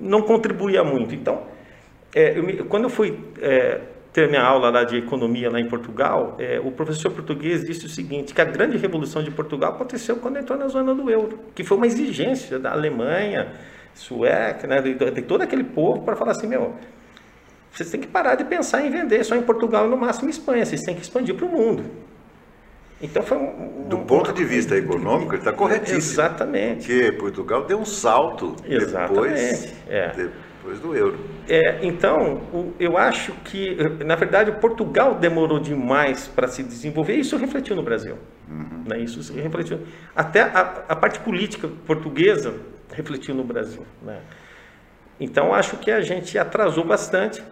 não 0.00 0.22
contribuía 0.22 0.84
muito. 0.84 1.12
Então, 1.12 1.42
é, 2.14 2.38
eu 2.38 2.64
quando 2.66 2.84
eu 2.84 2.90
fui 2.90 3.18
é, 3.42 3.80
ter 4.12 4.28
minha 4.28 4.44
aula 4.44 4.70
lá 4.70 4.84
de 4.84 4.96
economia 4.96 5.50
lá 5.50 5.58
em 5.58 5.66
Portugal, 5.66 6.36
é, 6.38 6.60
o 6.60 6.70
professor 6.70 7.10
português 7.10 7.64
disse 7.64 7.84
o 7.84 7.88
seguinte, 7.88 8.32
que 8.32 8.40
a 8.40 8.44
grande 8.44 8.76
revolução 8.76 9.24
de 9.24 9.32
Portugal 9.32 9.72
aconteceu 9.72 10.18
quando 10.18 10.38
entrou 10.38 10.56
na 10.56 10.68
zona 10.68 10.94
do 10.94 11.10
euro, 11.10 11.40
que 11.52 11.64
foi 11.64 11.76
uma 11.76 11.86
exigência 11.88 12.60
da 12.60 12.70
Alemanha, 12.70 13.52
Sueca, 13.96 14.66
né, 14.66 14.80
de, 14.80 14.94
de 14.94 15.22
todo 15.22 15.42
aquele 15.42 15.64
povo 15.64 16.02
para 16.02 16.14
falar 16.14 16.32
assim, 16.32 16.46
meu, 16.46 16.74
vocês 17.72 17.90
têm 17.90 18.00
que 18.00 18.06
parar 18.06 18.34
de 18.34 18.44
pensar 18.44 18.84
em 18.84 18.90
vender 18.90 19.24
só 19.24 19.34
em 19.34 19.42
Portugal 19.42 19.86
e 19.86 19.90
no 19.90 19.96
máximo 19.96 20.28
em 20.28 20.30
Espanha, 20.30 20.64
vocês 20.64 20.82
têm 20.82 20.94
que 20.94 21.02
expandir 21.02 21.34
para 21.34 21.46
o 21.46 21.48
mundo. 21.48 21.84
Então 23.00 23.22
foi 23.22 23.36
um, 23.36 23.86
Do 23.88 23.98
ponto 23.98 24.32
de 24.32 24.44
vista 24.44 24.76
econômico, 24.76 25.32
ele 25.32 25.38
está 25.40 25.52
corretíssimo. 25.52 25.98
Exatamente. 25.98 26.86
Porque 26.86 27.12
Portugal 27.12 27.64
deu 27.64 27.78
um 27.78 27.84
salto 27.84 28.56
Exatamente. 28.66 29.12
depois, 29.12 29.74
é. 29.88 30.12
depois 30.66 30.80
do 30.80 30.96
euro. 30.96 31.18
É, 31.48 31.78
então, 31.82 32.72
eu 32.80 32.96
acho 32.96 33.32
que, 33.44 33.76
na 34.04 34.16
verdade, 34.16 34.52
Portugal 34.52 35.14
demorou 35.14 35.58
demais 35.60 36.26
para 36.28 36.48
se 36.48 36.62
desenvolver, 36.62 37.16
e 37.16 37.20
isso 37.20 37.36
refletiu 37.36 37.76
no 37.76 37.82
Brasil. 37.82 38.16
Uhum. 38.48 38.84
Né? 38.86 39.00
Isso 39.00 39.32
refletiu. 39.34 39.80
Até 40.14 40.40
a, 40.40 40.84
a, 40.88 40.96
parte 40.96 41.20
política 41.20 41.68
portuguesa 41.86 42.54
refletiu 42.96 43.34
no 43.34 43.44
Brasil. 43.44 43.86
Né? 44.02 44.18
Então, 45.20 45.54
acho 45.54 45.76
que 45.76 45.90
a 45.90 46.00
gente 46.00 46.38
atrasou 46.38 46.84
bastante, 46.84 47.42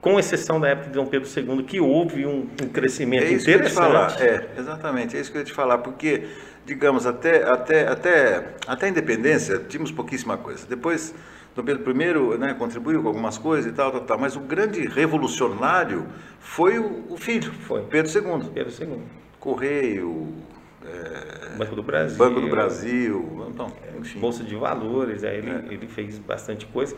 com 0.00 0.18
exceção 0.18 0.60
da 0.60 0.68
época 0.68 0.88
de 0.88 0.94
Dom 0.94 1.06
Pedro 1.06 1.28
II, 1.28 1.64
que 1.64 1.80
houve 1.80 2.26
um, 2.26 2.48
um 2.62 2.68
crescimento 2.68 3.24
é 3.24 3.32
isso 3.32 3.48
interessante. 3.50 4.16
Que 4.16 4.22
eu 4.22 4.26
ia 4.26 4.38
te 4.38 4.44
falar. 4.44 4.56
É, 4.56 4.60
exatamente, 4.60 5.16
é 5.16 5.20
isso 5.20 5.30
que 5.30 5.36
eu 5.36 5.40
ia 5.40 5.46
te 5.46 5.52
falar, 5.52 5.78
porque, 5.78 6.26
digamos, 6.64 7.06
até, 7.06 7.42
até, 7.42 7.88
até, 7.88 8.54
até 8.66 8.86
a 8.86 8.88
independência, 8.88 9.58
tínhamos 9.68 9.90
pouquíssima 9.90 10.36
coisa. 10.36 10.66
Depois 10.66 11.14
Dom 11.56 11.64
Pedro 11.64 11.90
I 11.90 12.38
né, 12.38 12.54
contribuiu 12.54 13.00
com 13.00 13.08
algumas 13.08 13.38
coisas 13.38 13.70
e 13.70 13.74
tal, 13.74 13.90
tal, 13.90 14.02
tal, 14.02 14.18
mas 14.18 14.36
o 14.36 14.40
grande 14.40 14.86
revolucionário 14.86 16.06
foi 16.38 16.78
o, 16.78 17.06
o 17.08 17.16
filho, 17.16 17.50
foi. 17.50 17.82
Pedro 17.84 18.12
II. 18.12 18.50
Pedro 18.50 18.72
II. 18.78 18.98
Correio, 19.40 20.34
é, 20.86 21.56
Banco 21.56 21.74
do 21.74 21.82
Brasil. 21.82 22.18
Banco 22.18 22.40
do 22.40 22.48
Brasil, 22.48 23.46
então, 23.48 23.72
enfim. 23.98 24.18
Bolsa 24.18 24.44
de 24.44 24.54
Valores, 24.54 25.24
aí 25.24 25.38
ele, 25.38 25.50
é. 25.50 25.64
ele 25.70 25.86
fez 25.86 26.18
bastante 26.18 26.66
coisa. 26.66 26.96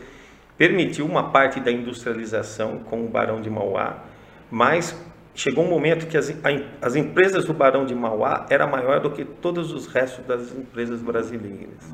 Permitiu 0.57 1.05
uma 1.05 1.31
parte 1.31 1.59
da 1.59 1.71
industrialização 1.71 2.79
com 2.79 3.05
o 3.05 3.07
Barão 3.07 3.41
de 3.41 3.49
Mauá, 3.49 4.03
mas 4.51 4.95
chegou 5.33 5.63
um 5.63 5.69
momento 5.69 6.05
que 6.07 6.17
as, 6.17 6.33
as 6.81 6.95
empresas 6.95 7.45
do 7.45 7.53
Barão 7.53 7.85
de 7.85 7.95
Mauá 7.95 8.45
era 8.49 8.67
maior 8.67 8.99
do 8.99 9.09
que 9.11 9.23
todos 9.23 9.71
os 9.71 9.87
restos 9.87 10.25
das 10.25 10.51
empresas 10.51 11.01
brasileiras. 11.01 11.93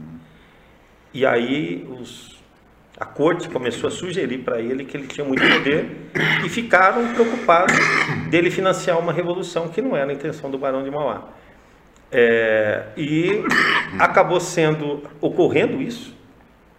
E 1.13 1.25
aí 1.25 1.87
os, 1.99 2.35
a 2.99 3.05
corte 3.05 3.47
começou 3.49 3.87
a 3.87 3.91
sugerir 3.91 4.39
para 4.39 4.59
ele 4.59 4.83
que 4.83 4.97
ele 4.97 5.07
tinha 5.07 5.25
muito 5.25 5.41
poder 5.41 6.09
e 6.43 6.49
ficaram 6.49 7.13
preocupados 7.13 7.75
dele 8.29 8.49
financiar 8.49 8.97
uma 8.97 9.13
revolução 9.13 9.69
que 9.69 9.81
não 9.81 9.95
era 9.95 10.11
a 10.11 10.13
intenção 10.13 10.49
do 10.49 10.57
Barão 10.57 10.83
de 10.83 10.89
Mauá. 10.89 11.29
É, 12.11 12.85
e 12.95 13.43
acabou 13.99 14.39
sendo 14.39 15.03
ocorrendo 15.19 15.81
isso, 15.81 16.15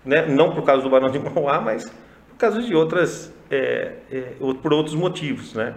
né? 0.04 0.26
não 0.26 0.54
por 0.54 0.64
causa 0.64 0.82
do 0.82 0.88
Barão 0.88 1.10
de 1.10 1.18
Mauá, 1.18 1.60
mas 1.60 1.84
por 2.28 2.36
causa 2.38 2.62
de 2.62 2.74
outras, 2.74 3.32
é, 3.50 3.92
é, 4.10 4.20
por 4.62 4.72
outros 4.72 4.94
motivos, 4.94 5.54
né? 5.54 5.74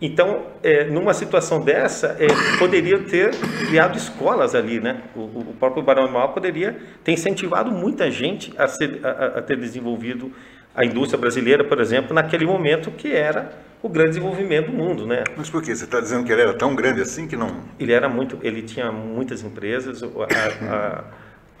Então, 0.00 0.48
é, 0.62 0.84
numa 0.84 1.14
situação 1.14 1.60
dessa, 1.60 2.16
é, 2.18 2.26
poderia 2.58 2.98
ter 2.98 3.30
criado 3.66 3.96
escolas 3.96 4.54
ali, 4.54 4.80
né? 4.80 5.00
O, 5.14 5.20
o 5.20 5.56
próprio 5.58 5.82
Barão 5.82 6.06
de 6.06 6.12
Mauá 6.12 6.28
poderia 6.28 6.76
ter 7.02 7.12
incentivado 7.12 7.70
muita 7.70 8.10
gente 8.10 8.52
a, 8.58 8.66
ser, 8.66 9.00
a, 9.02 9.38
a, 9.38 9.42
ter 9.42 9.56
desenvolvido 9.56 10.32
a 10.74 10.84
indústria 10.84 11.18
brasileira, 11.18 11.64
por 11.64 11.80
exemplo, 11.80 12.12
naquele 12.12 12.44
momento 12.44 12.90
que 12.90 13.12
era 13.12 13.52
o 13.84 13.88
grande 13.90 14.12
desenvolvimento 14.12 14.70
do 14.70 14.72
mundo, 14.72 15.06
né? 15.06 15.24
Mas 15.36 15.50
por 15.50 15.62
quê? 15.62 15.76
Você 15.76 15.84
está 15.84 16.00
dizendo 16.00 16.24
que 16.24 16.32
ele 16.32 16.40
era 16.40 16.54
tão 16.54 16.74
grande 16.74 17.02
assim 17.02 17.28
que 17.28 17.36
não? 17.36 17.60
Ele 17.78 17.92
era 17.92 18.08
muito, 18.08 18.38
ele 18.42 18.62
tinha 18.62 18.90
muitas 18.90 19.42
empresas. 19.42 20.02
A, 20.02 21.04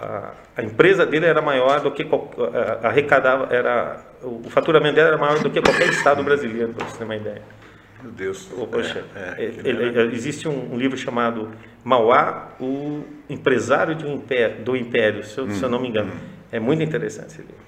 a, 0.00 0.32
a 0.56 0.62
empresa 0.62 1.04
dele 1.04 1.26
era 1.26 1.42
maior 1.42 1.80
do 1.80 1.90
que 1.90 2.06
arrecadava, 2.82 3.54
era 3.54 4.00
o 4.22 4.48
faturamento 4.48 4.94
dele 4.94 5.08
era 5.08 5.18
maior 5.18 5.38
do 5.38 5.50
que 5.50 5.60
qualquer 5.60 5.90
estado 5.90 6.24
brasileiro, 6.24 6.72
para 6.72 6.86
você 6.86 6.96
ter 6.96 7.04
uma 7.04 7.14
ideia. 7.14 7.42
Meu 8.02 8.10
Deus. 8.10 8.50
Oh, 8.56 8.66
poxa, 8.66 9.04
é, 9.14 9.44
é, 9.44 9.44
ele, 9.62 10.14
existe 10.14 10.48
um, 10.48 10.72
um, 10.72 10.78
livro 10.78 10.96
chamado 10.96 11.50
Mauá, 11.84 12.52
o 12.58 13.04
empresário 13.28 13.94
um 14.08 14.14
império, 14.14 14.64
do 14.64 14.74
império, 14.74 15.24
se 15.24 15.36
eu, 15.36 15.44
hum, 15.44 15.50
se 15.50 15.62
eu 15.62 15.68
não 15.68 15.78
me 15.78 15.88
engano. 15.88 16.10
Hum. 16.14 16.28
É 16.50 16.58
muito 16.58 16.82
interessante 16.82 17.26
esse 17.26 17.42
livro. 17.42 17.64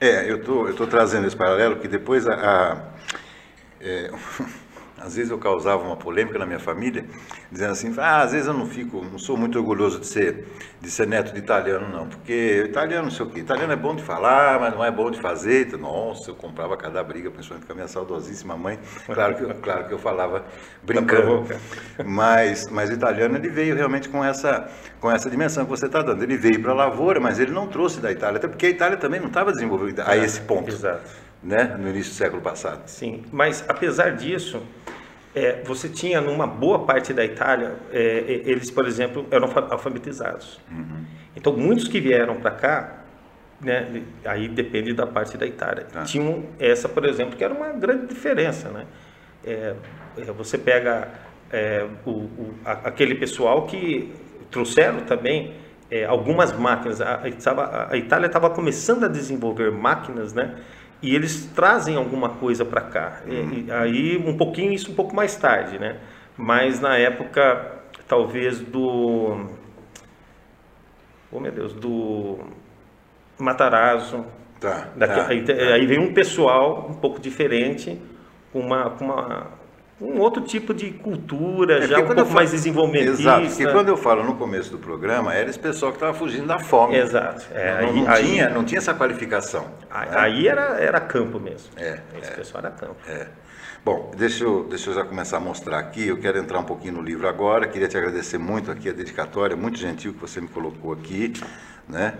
É, 0.00 0.30
eu 0.30 0.42
tô, 0.42 0.68
estou 0.68 0.86
trazendo 0.86 1.26
esse 1.26 1.36
paralelo, 1.36 1.76
que 1.76 1.88
depois 1.88 2.28
a, 2.28 2.34
a 2.34 2.76
é, 3.82 4.10
às 5.02 5.16
vezes 5.16 5.32
eu 5.32 5.38
causava 5.38 5.82
uma 5.82 5.96
polêmica 5.96 6.38
na 6.38 6.46
minha 6.46 6.60
família, 6.60 7.04
dizendo 7.50 7.72
assim, 7.72 7.92
ah, 7.98 8.22
às 8.22 8.30
vezes 8.30 8.46
eu 8.46 8.54
não 8.54 8.66
fico, 8.66 9.04
não 9.04 9.18
sou 9.18 9.36
muito 9.36 9.58
orgulhoso 9.58 9.98
de 9.98 10.06
ser, 10.06 10.46
de 10.80 10.88
ser 10.88 11.08
neto 11.08 11.32
de 11.32 11.40
italiano, 11.40 11.88
não, 11.88 12.06
porque 12.06 12.62
italiano 12.68 13.04
não 13.04 13.10
sei 13.10 13.26
o 13.26 13.28
quê, 13.28 13.40
italiano 13.40 13.72
é 13.72 13.76
bom 13.76 13.96
de 13.96 14.02
falar, 14.02 14.60
mas 14.60 14.72
não 14.72 14.84
é 14.84 14.92
bom 14.92 15.10
de 15.10 15.20
fazer. 15.20 15.66
Então, 15.66 15.80
nossa, 15.80 16.30
eu 16.30 16.36
comprava 16.36 16.76
cada 16.76 17.02
briga, 17.02 17.32
principalmente 17.32 17.66
com 17.66 17.72
a 17.72 17.74
minha 17.74 17.88
saudosíssima 17.88 18.56
mãe, 18.56 18.78
claro 19.06 19.34
que, 19.34 19.54
claro 19.54 19.88
que 19.88 19.92
eu 19.92 19.98
falava 19.98 20.44
brincando, 20.84 21.46
mas, 22.06 22.68
mas 22.68 22.88
o 22.88 22.92
italiano 22.92 23.36
ele 23.36 23.48
veio 23.48 23.74
realmente 23.74 24.08
com 24.08 24.24
essa, 24.24 24.70
com 25.00 25.10
essa 25.10 25.28
dimensão 25.28 25.64
que 25.64 25.70
você 25.70 25.86
está 25.86 26.00
dando, 26.00 26.22
ele 26.22 26.36
veio 26.36 26.62
para 26.62 26.70
a 26.70 26.74
lavoura, 26.74 27.18
mas 27.18 27.40
ele 27.40 27.50
não 27.50 27.66
trouxe 27.66 28.00
da 28.00 28.12
Itália, 28.12 28.36
até 28.38 28.46
porque 28.46 28.66
a 28.66 28.70
Itália 28.70 28.96
também 28.96 29.18
não 29.18 29.28
estava 29.28 29.50
desenvolvida 29.50 30.04
a 30.06 30.16
é, 30.16 30.24
esse 30.24 30.40
ponto. 30.42 30.70
Exato. 30.70 31.10
Né, 31.42 31.76
no 31.76 31.88
início 31.88 32.12
do 32.12 32.16
século 32.16 32.40
passado. 32.40 32.86
Sim, 32.86 33.24
mas 33.32 33.64
apesar 33.68 34.10
disso, 34.10 34.62
é, 35.34 35.62
você 35.64 35.88
tinha 35.88 36.20
numa 36.20 36.46
boa 36.46 36.84
parte 36.84 37.12
da 37.12 37.24
Itália, 37.24 37.74
é, 37.90 38.42
eles, 38.44 38.70
por 38.70 38.86
exemplo, 38.86 39.26
eram 39.30 39.50
alfabetizados. 39.70 40.60
Uhum. 40.70 41.04
Então, 41.34 41.52
muitos 41.56 41.88
que 41.88 42.00
vieram 42.00 42.36
para 42.36 42.50
cá, 42.52 43.02
né, 43.60 44.02
aí 44.24 44.48
depende 44.48 44.92
da 44.92 45.06
parte 45.06 45.36
da 45.36 45.46
Itália, 45.46 45.86
tá. 45.90 46.02
tinham 46.02 46.44
essa, 46.58 46.88
por 46.88 47.04
exemplo, 47.04 47.36
que 47.36 47.42
era 47.42 47.54
uma 47.54 47.70
grande 47.70 48.06
diferença. 48.06 48.68
Né? 48.68 48.86
É, 49.44 49.74
é 50.18 50.24
você 50.32 50.58
pega 50.58 51.08
é, 51.50 51.86
o, 52.04 52.10
o, 52.10 52.54
aquele 52.64 53.14
pessoal 53.14 53.66
que 53.66 54.12
trouxeram 54.50 55.00
também 55.00 55.54
é, 55.90 56.04
algumas 56.04 56.52
máquinas. 56.52 57.00
A, 57.00 57.20
a, 57.22 57.92
a 57.92 57.96
Itália 57.96 58.26
estava 58.26 58.50
começando 58.50 59.04
a 59.04 59.08
desenvolver 59.08 59.70
máquinas, 59.70 60.32
né? 60.32 60.56
E 61.02 61.14
eles 61.14 61.46
trazem 61.54 61.96
alguma 61.96 62.30
coisa 62.30 62.64
para 62.64 62.80
cá. 62.80 63.22
E, 63.26 63.66
e, 63.66 63.70
aí 63.70 64.16
um 64.16 64.36
pouquinho 64.36 64.72
isso 64.72 64.92
um 64.92 64.94
pouco 64.94 65.14
mais 65.14 65.34
tarde, 65.36 65.78
né? 65.78 65.98
Mas 66.36 66.80
na 66.80 66.96
época 66.96 67.80
talvez 68.06 68.60
do 68.60 69.46
oh 71.30 71.40
meu 71.40 71.50
Deus, 71.50 71.72
do 71.72 72.38
Matarazzo. 73.38 74.24
Tá, 74.60 74.88
daqui, 74.94 75.14
tá, 75.14 75.28
aí, 75.28 75.44
tá. 75.44 75.52
aí 75.52 75.86
vem 75.86 75.98
um 75.98 76.14
pessoal 76.14 76.86
um 76.88 76.94
pouco 76.94 77.18
diferente, 77.18 78.00
com 78.52 78.60
uma, 78.60 78.90
com 78.90 79.06
uma 79.06 79.50
um 80.02 80.18
outro 80.18 80.42
tipo 80.42 80.74
de 80.74 80.90
cultura, 80.90 81.84
é, 81.84 81.86
já 81.86 81.98
um 82.00 82.06
pouco 82.06 82.22
falo, 82.22 82.34
mais 82.34 82.50
desenvolvimentista. 82.50 83.22
Exato, 83.22 83.46
porque 83.46 83.66
quando 83.68 83.88
eu 83.88 83.96
falo 83.96 84.24
no 84.24 84.34
começo 84.34 84.70
do 84.70 84.78
programa, 84.78 85.32
era 85.32 85.48
esse 85.48 85.58
pessoal 85.58 85.92
que 85.92 85.96
estava 85.96 86.12
fugindo 86.12 86.46
da 86.46 86.58
fome. 86.58 86.96
Exato. 86.96 87.46
É, 87.52 87.82
não, 87.82 87.92
não, 87.92 88.10
aí, 88.10 88.24
tinha, 88.24 88.48
não 88.50 88.64
tinha 88.64 88.78
essa 88.78 88.92
qualificação. 88.92 89.66
Aí, 89.88 90.08
né? 90.08 90.16
aí 90.16 90.48
era, 90.48 90.62
era 90.80 91.00
campo 91.00 91.38
mesmo. 91.38 91.70
É, 91.76 92.00
esse 92.20 92.32
é, 92.32 92.34
pessoal 92.34 92.64
era 92.64 92.74
campo. 92.74 92.96
É. 93.08 93.28
Bom, 93.84 94.12
deixa 94.16 94.44
eu, 94.44 94.64
deixa 94.64 94.90
eu 94.90 94.94
já 94.94 95.04
começar 95.04 95.36
a 95.36 95.40
mostrar 95.40 95.78
aqui. 95.78 96.08
Eu 96.08 96.18
quero 96.18 96.38
entrar 96.38 96.58
um 96.58 96.64
pouquinho 96.64 96.94
no 96.94 97.02
livro 97.02 97.28
agora. 97.28 97.68
Queria 97.68 97.88
te 97.88 97.96
agradecer 97.96 98.38
muito 98.38 98.70
aqui 98.70 98.88
a 98.88 98.92
dedicatória, 98.92 99.56
muito 99.56 99.78
gentil 99.78 100.12
que 100.12 100.20
você 100.20 100.40
me 100.40 100.48
colocou 100.48 100.92
aqui, 100.92 101.32
né? 101.88 102.14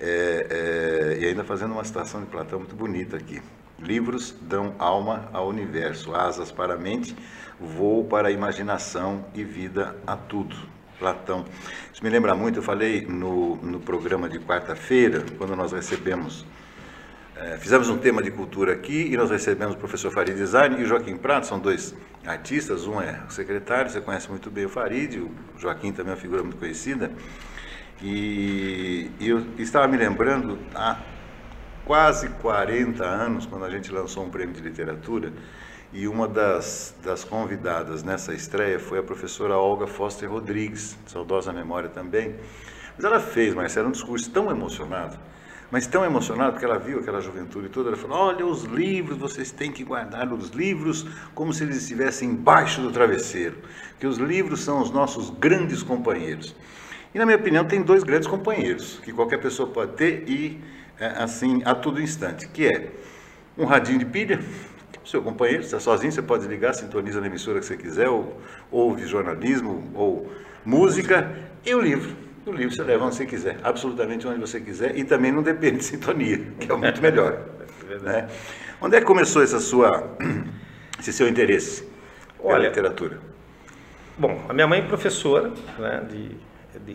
É, 0.00 0.46
é, 0.50 1.18
e 1.20 1.26
ainda 1.26 1.44
fazendo 1.44 1.72
uma 1.72 1.84
citação 1.84 2.20
de 2.20 2.26
Platão 2.26 2.58
muito 2.58 2.74
bonita 2.74 3.16
aqui. 3.16 3.40
Livros 3.82 4.34
dão 4.40 4.74
alma 4.78 5.28
ao 5.32 5.48
universo, 5.48 6.14
asas 6.14 6.52
para 6.52 6.74
a 6.74 6.76
mente, 6.76 7.16
voo 7.60 8.04
para 8.04 8.28
a 8.28 8.30
imaginação 8.30 9.24
e 9.34 9.42
vida 9.42 9.96
a 10.06 10.16
tudo. 10.16 10.56
Platão. 10.98 11.44
Isso 11.92 12.02
me 12.04 12.08
lembra 12.08 12.32
muito, 12.32 12.60
eu 12.60 12.62
falei 12.62 13.04
no, 13.04 13.56
no 13.56 13.80
programa 13.80 14.28
de 14.28 14.38
quarta-feira, 14.38 15.24
quando 15.36 15.56
nós 15.56 15.72
recebemos, 15.72 16.46
é, 17.34 17.58
fizemos 17.58 17.88
um 17.88 17.98
tema 17.98 18.22
de 18.22 18.30
cultura 18.30 18.72
aqui 18.72 19.08
e 19.12 19.16
nós 19.16 19.28
recebemos 19.28 19.74
o 19.74 19.78
professor 19.78 20.12
Farid 20.12 20.36
Design 20.36 20.80
e 20.80 20.84
o 20.84 20.86
Joaquim 20.86 21.16
Prato, 21.16 21.48
são 21.48 21.58
dois 21.58 21.92
artistas, 22.24 22.86
um 22.86 23.00
é 23.00 23.20
secretário, 23.30 23.90
você 23.90 24.00
conhece 24.00 24.30
muito 24.30 24.48
bem 24.48 24.64
o 24.64 24.68
Farid, 24.68 25.16
o 25.16 25.32
Joaquim 25.58 25.90
também 25.90 26.12
é 26.12 26.14
uma 26.14 26.20
figura 26.20 26.40
muito 26.40 26.56
conhecida, 26.56 27.10
e, 28.00 29.10
e 29.18 29.28
eu 29.28 29.44
estava 29.58 29.88
me 29.88 29.96
lembrando, 29.96 30.56
há 30.72 31.00
quase 31.84 32.28
40 32.28 33.04
anos, 33.04 33.46
quando 33.46 33.64
a 33.64 33.70
gente 33.70 33.92
lançou 33.92 34.24
um 34.24 34.30
prêmio 34.30 34.54
de 34.54 34.60
literatura, 34.60 35.32
e 35.92 36.08
uma 36.08 36.26
das, 36.26 36.94
das 37.04 37.22
convidadas 37.22 38.02
nessa 38.02 38.32
estreia 38.32 38.78
foi 38.78 38.98
a 38.98 39.02
professora 39.02 39.58
Olga 39.58 39.86
Foster 39.86 40.30
Rodrigues, 40.30 40.96
saudosa 41.06 41.52
memória 41.52 41.88
também. 41.88 42.34
Mas 42.96 43.04
ela 43.04 43.20
fez, 43.20 43.54
Marcelo, 43.54 43.88
um 43.88 43.92
discurso 43.92 44.30
tão 44.30 44.50
emocionado, 44.50 45.18
mas 45.70 45.86
tão 45.86 46.02
emocionado 46.04 46.52
porque 46.52 46.64
ela 46.64 46.78
viu 46.78 46.98
aquela 46.98 47.20
juventude 47.20 47.68
toda. 47.68 47.90
Ela 47.90 47.96
falou: 47.98 48.16
Olha, 48.16 48.46
os 48.46 48.64
livros, 48.64 49.18
vocês 49.18 49.50
têm 49.50 49.70
que 49.70 49.84
guardar 49.84 50.32
os 50.32 50.48
livros 50.48 51.06
como 51.34 51.52
se 51.52 51.62
eles 51.62 51.76
estivessem 51.76 52.30
embaixo 52.30 52.80
do 52.80 52.90
travesseiro, 52.90 53.58
que 53.98 54.06
os 54.06 54.16
livros 54.16 54.60
são 54.60 54.80
os 54.80 54.90
nossos 54.90 55.28
grandes 55.28 55.82
companheiros. 55.82 56.54
E, 57.14 57.18
na 57.18 57.26
minha 57.26 57.36
opinião, 57.36 57.66
tem 57.66 57.82
dois 57.82 58.02
grandes 58.02 58.26
companheiros 58.26 58.98
que 59.04 59.12
qualquer 59.12 59.38
pessoa 59.38 59.68
pode 59.68 59.92
ter 59.92 60.24
e 60.26 60.58
é, 60.98 61.06
assim 61.06 61.62
a 61.64 61.74
todo 61.74 62.00
instante, 62.00 62.48
que 62.48 62.66
é 62.66 62.90
um 63.56 63.64
radinho 63.64 63.98
de 63.98 64.06
pilha, 64.06 64.40
seu 65.04 65.22
companheiro, 65.22 65.62
está 65.62 65.80
sozinho, 65.80 66.12
você 66.12 66.22
pode 66.22 66.46
ligar, 66.46 66.72
sintoniza 66.74 67.20
na 67.20 67.26
emissora 67.26 67.58
que 67.60 67.66
você 67.66 67.76
quiser, 67.76 68.08
ou 68.08 68.40
ouve 68.70 69.06
jornalismo, 69.06 69.90
ou 69.94 70.32
música, 70.64 71.34
e 71.64 71.74
o 71.74 71.80
livro. 71.80 72.14
O 72.46 72.52
livro 72.52 72.74
você 72.74 72.82
leva 72.82 73.04
onde 73.04 73.16
você 73.16 73.26
quiser, 73.26 73.58
absolutamente 73.62 74.26
onde 74.26 74.40
você 74.40 74.60
quiser, 74.60 74.96
e 74.96 75.04
também 75.04 75.30
não 75.30 75.42
depende 75.42 75.78
de 75.78 75.84
sintonia, 75.84 76.38
que 76.58 76.70
é 76.70 76.76
muito 76.76 77.00
melhor. 77.00 77.38
É 77.90 77.98
né? 77.98 78.28
Onde 78.80 78.96
é 78.96 79.00
que 79.00 79.06
começou 79.06 79.42
essa 79.42 79.60
sua, 79.60 80.16
esse 80.98 81.12
seu 81.12 81.28
interesse 81.28 81.86
pela 82.38 82.54
Olha, 82.54 82.68
literatura? 82.68 83.18
Bom, 84.16 84.42
a 84.48 84.54
minha 84.54 84.66
mãe 84.66 84.78
é 84.78 84.82
professora, 84.82 85.52
né, 85.78 86.06
de, 86.08 86.30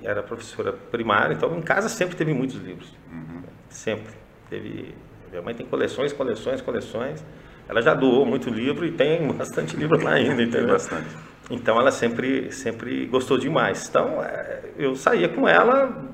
era 0.03 0.23
professora 0.23 0.73
primária, 0.73 1.33
então 1.33 1.55
em 1.57 1.61
casa 1.61 1.89
sempre 1.89 2.15
teve 2.15 2.33
muitos 2.33 2.55
livros. 2.57 2.93
Uhum. 3.11 3.43
Sempre. 3.69 4.13
Teve, 4.49 4.95
minha 5.29 5.41
mãe 5.41 5.53
tem 5.53 5.65
coleções, 5.65 6.13
coleções, 6.13 6.61
coleções. 6.61 7.23
Ela 7.69 7.81
já 7.81 7.93
doou 7.93 8.25
muito 8.25 8.49
livro 8.49 8.85
e 8.85 8.91
tem 8.91 9.27
bastante 9.33 9.75
livro 9.75 10.01
lá 10.01 10.13
ainda, 10.13 10.41
entendeu? 10.41 10.61
Tem 10.61 10.67
bastante. 10.67 11.07
Então 11.49 11.79
ela 11.79 11.91
sempre, 11.91 12.51
sempre 12.51 13.05
gostou 13.05 13.37
demais. 13.37 13.87
Então 13.87 14.23
é, 14.23 14.61
eu 14.77 14.95
saía 14.95 15.29
com 15.29 15.47
ela, 15.47 16.11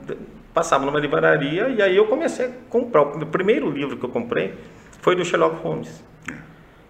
passava 0.54 0.86
numa 0.86 1.00
livraria 1.00 1.70
e 1.70 1.82
aí 1.82 1.96
eu 1.96 2.08
comecei 2.08 2.48
a 2.48 2.52
comprar. 2.70 3.02
O 3.02 3.26
primeiro 3.28 3.70
livro 3.70 3.98
que 3.98 4.06
eu 4.06 4.10
comprei 4.10 4.54
foi 5.02 5.16
do 5.16 5.26
Sherlock 5.26 5.62
Holmes. 5.64 6.04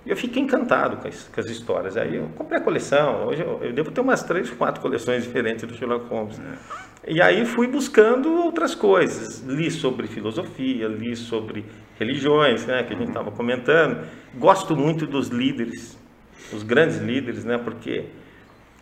E 0.05 0.09
eu 0.09 0.17
fiquei 0.17 0.41
encantado 0.41 0.97
com 0.97 1.07
as, 1.07 1.29
com 1.33 1.39
as, 1.39 1.47
histórias. 1.47 1.95
Aí 1.95 2.15
eu 2.15 2.29
comprei 2.35 2.59
a 2.59 2.61
coleção. 2.61 3.27
Hoje 3.27 3.41
eu, 3.41 3.59
eu, 3.63 3.73
devo 3.73 3.89
ter 3.91 4.01
umas 4.01 4.21
três, 4.23 4.49
quatro 4.49 4.81
coleções 4.81 5.23
diferentes 5.23 5.63
do 5.65 5.73
Sherlock 5.73 6.07
Holmes. 6.09 6.39
É. 6.39 7.11
E 7.13 7.21
aí 7.21 7.45
fui 7.45 7.67
buscando 7.67 8.33
outras 8.33 8.75
coisas. 8.75 9.39
Li 9.41 9.71
sobre 9.71 10.07
filosofia, 10.07 10.87
li 10.87 11.15
sobre 11.15 11.65
religiões, 11.97 12.65
né, 12.65 12.83
que 12.83 12.93
a 12.93 12.97
gente 12.97 13.09
estava 13.09 13.31
comentando. 13.31 14.05
Gosto 14.35 14.75
muito 14.75 15.05
dos 15.05 15.29
líderes, 15.29 15.97
os 16.51 16.63
grandes 16.63 16.97
líderes, 16.97 17.45
né, 17.45 17.57
porque 17.57 18.05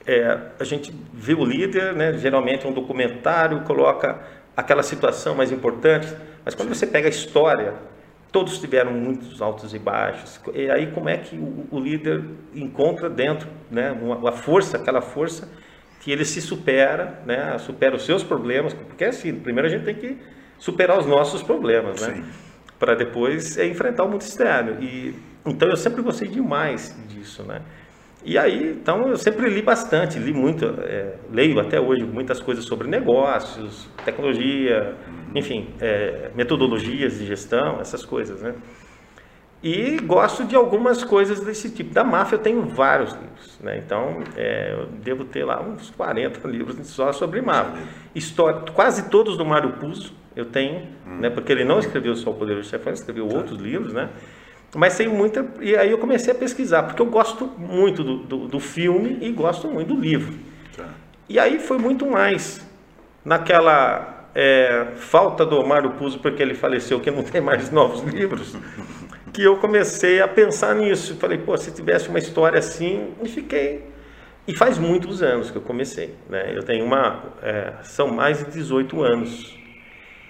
é, 0.05 0.39
a 0.59 0.63
gente 0.63 0.93
vê 1.13 1.33
o 1.33 1.45
líder, 1.45 1.93
né, 1.93 2.13
geralmente 2.17 2.65
um 2.65 2.73
documentário 2.73 3.61
coloca 3.61 4.19
aquela 4.55 4.83
situação 4.83 5.35
mais 5.35 5.51
importante. 5.51 6.07
Mas 6.43 6.55
quando 6.55 6.69
você 6.69 6.87
pega 6.87 7.07
a 7.07 7.09
história, 7.09 7.75
todos 8.31 8.57
tiveram 8.59 8.93
muitos 8.93 9.41
altos 9.41 9.73
e 9.73 9.79
baixos. 9.79 10.39
E 10.53 10.69
aí 10.69 10.91
como 10.91 11.09
é 11.09 11.17
que 11.17 11.35
o, 11.35 11.67
o 11.69 11.79
líder 11.79 12.23
encontra 12.55 13.09
dentro, 13.09 13.47
né, 13.69 13.91
uma, 13.91 14.15
uma, 14.15 14.31
força, 14.31 14.77
aquela 14.77 15.01
força 15.01 15.49
que 15.99 16.11
ele 16.11 16.25
se 16.25 16.41
supera, 16.41 17.21
né, 17.25 17.57
supera 17.59 17.95
os 17.95 18.05
seus 18.05 18.23
problemas, 18.23 18.73
porque 18.73 19.03
é 19.03 19.09
assim, 19.09 19.33
primeiro 19.35 19.67
a 19.67 19.71
gente 19.71 19.83
tem 19.83 19.95
que 19.95 20.17
superar 20.57 20.97
os 20.97 21.05
nossos 21.05 21.43
problemas, 21.43 22.01
né, 22.01 22.23
para 22.79 22.95
depois 22.95 23.57
é, 23.57 23.67
enfrentar 23.67 24.05
o 24.05 24.09
mundo 24.09 24.21
externo. 24.21 24.81
E 24.81 25.13
então 25.45 25.69
eu 25.69 25.77
sempre 25.77 26.01
gostei 26.01 26.27
demais 26.27 26.95
disso, 27.07 27.43
né. 27.43 27.61
E 28.23 28.37
aí, 28.37 28.71
então 28.71 29.07
eu 29.07 29.17
sempre 29.17 29.49
li 29.49 29.61
bastante, 29.63 30.19
li 30.19 30.31
muito, 30.31 30.65
é, 30.65 31.15
leio 31.31 31.59
até 31.59 31.79
hoje 31.79 32.05
muitas 32.05 32.39
coisas 32.39 32.65
sobre 32.65 32.87
negócios, 32.87 33.89
tecnologia, 34.05 34.95
enfim, 35.35 35.73
é, 35.81 36.29
metodologias 36.35 37.17
de 37.17 37.25
gestão, 37.25 37.79
essas 37.79 38.05
coisas, 38.05 38.41
né? 38.41 38.53
E 39.63 39.97
gosto 39.97 40.43
de 40.43 40.55
algumas 40.55 41.03
coisas 41.03 41.39
desse 41.39 41.71
tipo. 41.71 41.93
Da 41.93 42.03
máfia 42.03 42.35
eu 42.35 42.39
tenho 42.39 42.61
vários 42.63 43.13
livros, 43.13 43.59
né? 43.59 43.77
Então 43.77 44.23
é, 44.35 44.73
eu 44.73 44.87
devo 45.03 45.23
ter 45.25 45.43
lá 45.43 45.61
uns 45.61 45.91
40 45.91 46.47
livros 46.47 46.87
só 46.87 47.11
sobre 47.11 47.41
máfia. 47.41 47.83
História, 48.15 48.71
quase 48.73 49.09
todos 49.09 49.37
do 49.37 49.45
Mário 49.45 49.73
Puzo 49.73 50.13
eu 50.35 50.45
tenho, 50.45 50.87
hum. 51.05 51.19
né? 51.19 51.29
Porque 51.29 51.51
ele 51.51 51.63
não 51.63 51.77
escreveu 51.77 52.15
só 52.15 52.31
o 52.31 52.33
Poder 52.33 52.55
do 52.55 52.63
Chefão, 52.63 52.91
ele 52.91 52.99
escreveu 52.99 53.27
tá. 53.27 53.37
outros 53.37 53.59
livros, 53.59 53.93
né? 53.93 54.09
Mas 54.75 54.97
tem 54.97 55.07
muita. 55.07 55.45
E 55.59 55.75
aí 55.75 55.91
eu 55.91 55.97
comecei 55.97 56.31
a 56.31 56.35
pesquisar, 56.35 56.83
porque 56.83 57.01
eu 57.01 57.05
gosto 57.05 57.45
muito 57.57 58.03
do, 58.03 58.17
do, 58.17 58.47
do 58.47 58.59
filme 58.59 59.17
e 59.21 59.31
gosto 59.31 59.67
muito 59.67 59.93
do 59.93 59.99
livro. 59.99 60.33
Tá. 60.75 60.85
E 61.27 61.37
aí 61.37 61.59
foi 61.59 61.77
muito 61.77 62.05
mais 62.05 62.65
naquela 63.23 64.29
é, 64.33 64.87
falta 64.95 65.45
do 65.45 65.63
Mário 65.65 65.91
Puzo, 65.91 66.19
porque 66.19 66.41
ele 66.41 66.53
faleceu, 66.53 66.99
que 66.99 67.11
não 67.11 67.23
tem 67.23 67.41
mais 67.41 67.69
novos 67.71 68.01
livros, 68.01 68.55
que 69.33 69.43
eu 69.43 69.57
comecei 69.57 70.21
a 70.21 70.27
pensar 70.27 70.73
nisso. 70.75 71.15
Falei, 71.17 71.37
pô, 71.37 71.57
se 71.57 71.71
tivesse 71.71 72.07
uma 72.07 72.19
história 72.19 72.59
assim, 72.59 73.13
e 73.21 73.27
fiquei. 73.27 73.91
E 74.47 74.55
faz 74.55 74.77
muitos 74.77 75.21
anos 75.21 75.51
que 75.51 75.57
eu 75.57 75.61
comecei. 75.61 76.15
Né? 76.29 76.53
Eu 76.55 76.63
tenho 76.63 76.85
uma. 76.85 77.23
É, 77.43 77.73
são 77.83 78.07
mais 78.07 78.39
de 78.39 78.51
18 78.51 79.03
anos. 79.03 79.57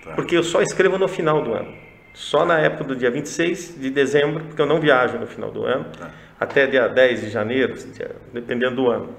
Tá. 0.04 0.13
Porque 0.13 0.36
eu 0.36 0.43
só 0.43 0.62
escrevo 0.62 0.97
no 0.97 1.08
final 1.08 1.41
do 1.43 1.54
ano. 1.54 1.90
Só 2.13 2.45
na 2.45 2.60
época 2.60 2.84
do 2.84 2.95
dia 2.95 3.10
26 3.10 3.80
de 3.80 3.89
dezembro, 3.89 4.43
porque 4.45 4.62
eu 4.62 4.65
não 4.65 4.80
viajo 4.80 5.17
no 5.17 5.26
final 5.26 5.52
do 5.52 5.65
ano, 5.65 5.86
tá. 5.97 6.12
até 6.39 6.67
dia 6.67 6.88
10 6.88 7.21
de 7.21 7.30
janeiro, 7.30 7.74
dependendo 8.34 8.76
do 8.76 8.89
ano. 8.89 9.15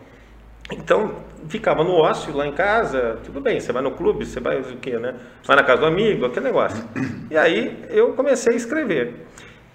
Então, 0.71 1.17
ficava 1.49 1.83
no 1.83 1.93
ócio 1.93 2.35
lá 2.35 2.47
em 2.47 2.53
casa, 2.53 3.19
tudo 3.25 3.41
bem, 3.41 3.59
você 3.59 3.73
vai 3.73 3.83
no 3.83 3.93
clube, 3.93 4.25
você 4.25 4.41
vai 4.41 4.61
o 4.61 4.77
quê, 4.77 4.97
né? 4.99 5.15
Vai 5.45 5.57
na 5.57 5.65
casa 5.65 5.81
do 5.81 5.87
amigo, 5.87 6.27
aquele 6.27 6.47
negócio. 6.47 6.83
E 7.31 7.37
aí 7.37 7.85
eu 7.91 8.15
comecei 8.15 8.53
a 8.53 8.57
escrever. 8.57 9.27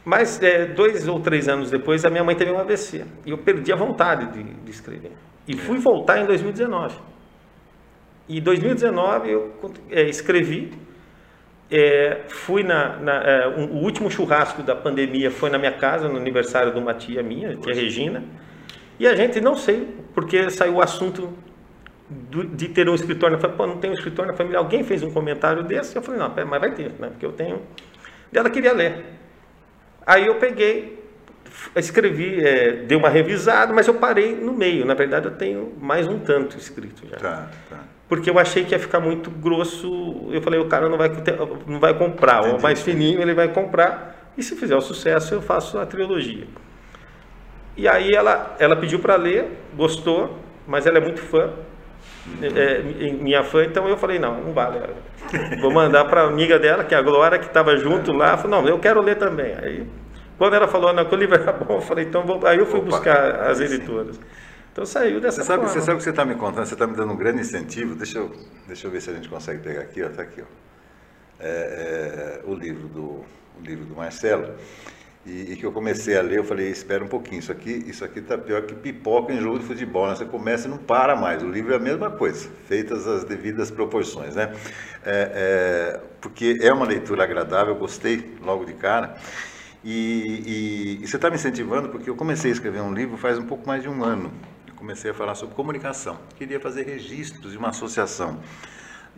Mas 0.05 0.41
é, 0.41 0.65
dois 0.65 1.07
ou 1.07 1.19
três 1.19 1.49
anos 1.49 1.69
depois, 1.69 2.05
a 2.05 2.09
minha 2.09 2.23
mãe 2.23 2.35
teve 2.35 2.51
um 2.51 2.57
AVC. 2.57 3.03
E 3.25 3.31
eu 3.31 3.37
perdi 3.37 3.73
a 3.73 3.75
vontade 3.75 4.31
de, 4.31 4.43
de 4.43 4.71
escrever. 4.71 5.11
E 5.45 5.57
fui 5.57 5.79
voltar 5.79 6.19
em 6.19 6.25
2019. 6.25 6.95
E 8.29 8.37
em 8.37 8.41
2019 8.41 9.31
eu 9.31 9.53
é, 9.91 10.03
escrevi 10.03 10.71
é, 11.69 12.21
fui 12.29 12.63
na, 12.63 12.97
na 12.97 13.13
é, 13.23 13.47
um, 13.47 13.65
o 13.65 13.83
último 13.83 14.09
churrasco 14.09 14.63
da 14.63 14.75
pandemia 14.75 15.29
foi 15.29 15.49
na 15.49 15.57
minha 15.57 15.73
casa, 15.73 16.07
no 16.07 16.17
aniversário 16.17 16.71
de 16.71 16.79
uma 16.79 16.93
tia 16.93 17.21
minha, 17.21 17.55
tia 17.57 17.73
Regina, 17.73 18.23
e 18.99 19.05
a 19.05 19.15
gente 19.15 19.41
não 19.41 19.55
sei 19.55 19.87
porque 20.13 20.49
saiu 20.49 20.75
o 20.75 20.81
assunto 20.81 21.33
do, 22.09 22.43
de 22.43 22.69
ter 22.69 22.89
um 22.89 22.95
escritório 22.95 23.35
na 23.35 23.41
família. 23.41 23.57
Pô, 23.57 23.67
não 23.67 23.77
tem 23.77 23.91
um 23.91 23.93
escritório 23.93 24.31
na 24.31 24.37
família. 24.37 24.57
Alguém 24.57 24.83
fez 24.83 25.03
um 25.03 25.11
comentário 25.11 25.63
desse? 25.63 25.95
Eu 25.95 26.01
falei, 26.01 26.19
não, 26.19 26.33
mas 26.47 26.59
vai 26.59 26.73
ter, 26.73 26.91
né? 26.99 27.09
Porque 27.09 27.25
eu 27.25 27.33
tenho. 27.33 27.61
E 28.31 28.37
ela 28.37 28.49
queria 28.49 28.73
ler. 28.73 29.05
Aí 30.05 30.25
eu 30.25 30.35
peguei, 30.35 31.03
escrevi, 31.75 32.43
é, 32.43 32.71
dei 32.83 32.97
uma 32.97 33.09
revisada, 33.09 33.73
mas 33.73 33.87
eu 33.87 33.95
parei 33.95 34.35
no 34.35 34.53
meio. 34.53 34.85
Na 34.85 34.93
verdade, 34.93 35.27
eu 35.27 35.35
tenho 35.35 35.73
mais 35.79 36.07
um 36.07 36.17
tanto 36.19 36.57
escrito 36.57 37.07
já. 37.07 37.17
Tá, 37.17 37.51
tá 37.69 37.96
porque 38.07 38.29
eu 38.29 38.39
achei 38.39 38.63
que 38.63 38.73
ia 38.73 38.79
ficar 38.79 38.99
muito 38.99 39.29
grosso. 39.29 40.29
Eu 40.31 40.41
falei, 40.41 40.59
o 40.59 40.65
cara 40.65 40.87
não 40.89 40.97
vai, 40.97 41.11
não 41.65 41.79
vai 41.79 41.93
comprar, 41.93 42.39
Entendi. 42.39 42.55
ou 42.55 42.61
mais 42.61 42.81
fininho 42.81 43.21
ele 43.21 43.33
vai 43.33 43.49
comprar, 43.49 44.31
e 44.37 44.43
se 44.43 44.55
fizer 44.55 44.75
o 44.75 44.81
sucesso 44.81 45.33
eu 45.33 45.41
faço 45.41 45.77
a 45.77 45.85
trilogia. 45.85 46.47
E 47.75 47.87
aí 47.87 48.13
ela, 48.13 48.55
ela 48.59 48.75
pediu 48.75 48.99
para 48.99 49.15
ler, 49.15 49.45
gostou, 49.75 50.37
mas 50.65 50.85
ela 50.85 50.97
é 50.97 51.01
muito 51.01 51.21
fã, 51.21 51.51
é, 52.41 52.81
minha 53.11 53.43
fã, 53.43 53.63
então 53.63 53.87
eu 53.87 53.97
falei, 53.97 54.19
não, 54.19 54.41
não 54.41 54.53
vale. 54.53 54.79
Vou 55.61 55.71
mandar 55.71 56.05
para 56.05 56.21
a 56.21 56.27
amiga 56.27 56.57
dela, 56.57 56.83
que 56.83 56.93
é 56.93 56.97
a 56.97 57.01
Glória, 57.01 57.37
que 57.37 57.45
estava 57.45 57.75
junto 57.77 58.11
lá, 58.11 58.37
falou, 58.37 58.61
não, 58.61 58.69
eu 58.69 58.79
quero 58.79 59.01
ler 59.01 59.15
também. 59.15 59.53
Aí, 59.61 59.87
quando 60.37 60.55
ela 60.55 60.67
falou, 60.67 60.93
não, 60.93 61.05
que 61.05 61.13
o 61.13 61.17
livro 61.17 61.35
era 61.35 61.51
bom, 61.51 61.75
eu 61.75 61.81
falei, 61.81 62.05
então 62.05 62.23
vou... 62.23 62.45
Aí 62.45 62.57
eu 62.57 62.65
fui 62.65 62.79
Opa, 62.79 62.89
buscar 62.89 63.41
as 63.41 63.59
editoras. 63.59 64.15
Sim. 64.15 64.21
Então 64.77 64.85
saiu 64.85 65.19
dessa 65.19 65.41
você 65.41 65.47
sabe, 65.47 65.63
forma. 65.63 65.73
Você 65.73 65.81
sabe 65.83 65.95
o 65.95 65.97
que 65.97 66.03
você 66.03 66.11
está 66.11 66.23
me 66.23 66.35
contando? 66.35 66.67
Você 66.67 66.75
está 66.75 66.85
me 66.85 66.95
dando 66.95 67.11
um 67.11 67.17
grande 67.17 67.41
incentivo. 67.41 67.95
Deixa 67.95 68.19
eu, 68.19 68.31
deixa 68.67 68.85
eu 68.85 68.91
ver 68.91 69.01
se 69.01 69.09
a 69.09 69.13
gente 69.15 69.27
consegue 69.27 69.59
pegar 69.63 69.81
aqui. 69.81 70.01
Está 70.01 70.21
aqui. 70.21 70.43
Ó. 70.43 70.45
É, 71.39 71.49
é, 71.49 72.41
o, 72.45 72.53
livro 72.53 72.87
do, 72.87 73.01
o 73.01 73.25
livro 73.59 73.85
do 73.85 73.95
Marcelo. 73.95 74.53
E, 75.25 75.53
e, 75.53 75.55
que 75.55 75.65
eu 75.65 75.71
comecei 75.71 76.15
a 76.15 76.21
ler, 76.21 76.37
eu 76.37 76.43
falei, 76.43 76.69
espera 76.69 77.03
um 77.03 77.07
pouquinho, 77.07 77.39
isso 77.39 77.51
aqui 77.51 77.83
isso 77.87 78.05
aqui 78.05 78.19
está 78.19 78.37
pior 78.37 78.61
que 78.61 78.75
pipoca 78.75 79.33
em 79.33 79.41
jogo 79.41 79.59
de 79.59 79.65
futebol, 79.65 80.07
né? 80.07 80.15
você 80.15 80.23
começa 80.23 80.67
e 80.67 80.71
não 80.71 80.77
para 80.77 81.17
mais, 81.17 81.43
o 81.43 81.49
livro 81.49 81.73
é 81.73 81.75
a 81.75 81.79
mesma 81.79 82.09
coisa, 82.09 82.49
feitas 82.65 83.05
as 83.05 83.25
devidas 83.25 83.69
proporções, 83.69 84.35
né? 84.35 84.53
É, 85.03 85.97
é, 85.97 86.01
porque 86.21 86.59
é 86.61 86.71
uma 86.71 86.85
leitura 86.85 87.25
agradável, 87.25 87.73
eu 87.73 87.77
gostei 87.77 88.37
logo 88.41 88.63
de 88.63 88.73
cara, 88.75 89.17
e, 89.83 90.99
e, 91.01 91.03
e 91.03 91.07
você 91.07 91.17
está 91.17 91.29
me 91.29 91.35
incentivando 91.35 91.89
porque 91.89 92.09
eu 92.09 92.15
comecei 92.15 92.49
a 92.49 92.53
escrever 92.53 92.79
um 92.79 92.93
livro 92.93 93.17
faz 93.17 93.37
um 93.37 93.45
pouco 93.45 93.67
mais 93.67 93.83
de 93.83 93.89
um 93.89 94.05
ano, 94.05 94.31
comecei 94.77 95.11
a 95.11 95.13
falar 95.13 95.35
sobre 95.35 95.55
comunicação. 95.55 96.17
Queria 96.37 96.59
fazer 96.59 96.83
registros 96.83 97.51
de 97.51 97.57
uma 97.57 97.69
associação 97.69 98.39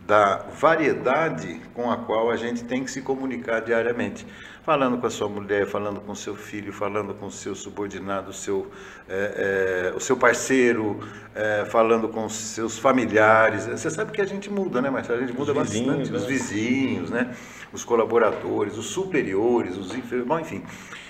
da 0.08 0.38
variedade 0.60 1.62
com 1.74 1.92
a 1.92 1.98
qual 1.98 2.32
a 2.32 2.36
gente 2.38 2.64
tem 2.64 2.84
que 2.84 2.90
se 2.90 3.02
comunicar 3.02 3.60
diariamente. 3.60 4.26
Falando 4.64 4.98
com 4.98 5.06
a 5.06 5.10
sua 5.10 5.28
mulher, 5.28 5.68
falando 5.68 6.00
com 6.00 6.12
o 6.12 6.16
seu 6.16 6.36
filho, 6.36 6.72
falando 6.72 7.14
com 7.14 7.26
o 7.26 7.32
seu 7.32 7.56
subordinado, 7.56 8.30
o 8.30 8.34
seu, 8.34 8.72
é, 9.08 9.92
é, 9.92 9.96
o 9.96 10.00
seu 10.00 10.16
parceiro, 10.16 11.00
é, 11.36 11.66
falando 11.66 12.08
com 12.08 12.26
os 12.26 12.36
seus 12.36 12.78
familiares. 12.78 13.66
Você 13.66 13.90
sabe 13.90 14.12
que 14.12 14.22
a 14.22 14.26
gente 14.26 14.50
muda, 14.50 14.82
né, 14.82 14.90
Marcelo? 14.90 15.20
A 15.20 15.26
gente 15.26 15.38
muda 15.38 15.52
os 15.52 15.58
bastante. 15.58 15.86
Vizinhos, 15.86 16.10
os 16.10 16.22
né? 16.22 16.28
vizinhos, 16.28 17.10
né? 17.10 17.36
os 17.74 17.84
colaboradores, 17.84 18.78
os 18.78 18.88
superiores, 18.88 19.76
os 19.76 19.94
inferiores, 19.94 20.28
bom, 20.28 20.40
enfim. 20.40 20.64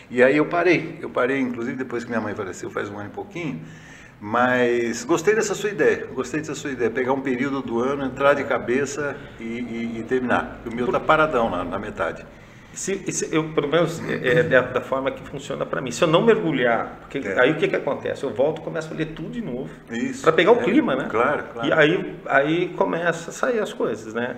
E 0.10 0.24
aí 0.24 0.38
eu 0.38 0.46
parei. 0.46 0.98
Eu 1.02 1.10
parei, 1.10 1.40
inclusive, 1.40 1.78
depois 1.78 2.04
que 2.04 2.10
minha 2.10 2.22
mãe 2.22 2.34
faleceu, 2.34 2.70
faz 2.70 2.90
um 2.90 2.98
ano 2.98 3.10
e 3.10 3.14
pouquinho 3.14 3.62
mas 4.22 5.06
gostei 5.06 5.34
dessa 5.34 5.56
sua 5.56 5.70
ideia, 5.70 6.08
gostei 6.14 6.42
dessa 6.42 6.56
sua 6.56 6.72
ideia, 6.72 6.90
pegar 6.90 7.14
um 7.14 7.22
período 7.22 7.62
do 7.62 7.80
ano, 7.80 8.06
entrar 8.06 8.34
de 8.34 8.44
cabeça 8.44 9.16
e, 9.40 9.44
e, 9.44 10.00
e 10.00 10.04
terminar. 10.04 10.62
O 10.66 10.76
meu 10.76 10.86
está 10.86 11.00
paradão 11.00 11.50
na, 11.50 11.64
na 11.64 11.80
metade. 11.80 12.26
Se, 12.74 13.12
se, 13.12 13.34
eu, 13.36 13.50
pelo 13.54 13.68
menos 13.68 14.00
é, 14.08 14.40
é 14.40 14.44
da, 14.44 14.62
da, 14.62 14.82
forma 14.82 15.10
que 15.10 15.24
funciona 15.24 15.66
para 15.66 15.82
mim. 15.82 15.90
Se 15.90 16.04
eu 16.04 16.08
não 16.08 16.22
mergulhar, 16.22 17.00
porque 17.02 17.18
é. 17.18 17.40
aí 17.40 17.52
o 17.52 17.56
que, 17.56 17.68
que 17.68 17.76
acontece? 17.76 18.24
Eu 18.24 18.30
volto, 18.30 18.62
começo 18.62 18.94
a 18.94 18.96
ler 18.96 19.08
tudo 19.08 19.32
de 19.32 19.42
novo 19.42 19.70
para 20.22 20.32
pegar 20.32 20.52
o 20.52 20.60
é, 20.60 20.64
clima, 20.64 20.96
né? 20.96 21.08
Claro, 21.10 21.46
claro. 21.52 21.68
E 21.68 21.74
aí, 21.74 22.16
aí 22.26 22.70
começa 22.70 23.32
a 23.32 23.34
sair 23.34 23.60
as 23.60 23.74
coisas, 23.74 24.14
né? 24.14 24.38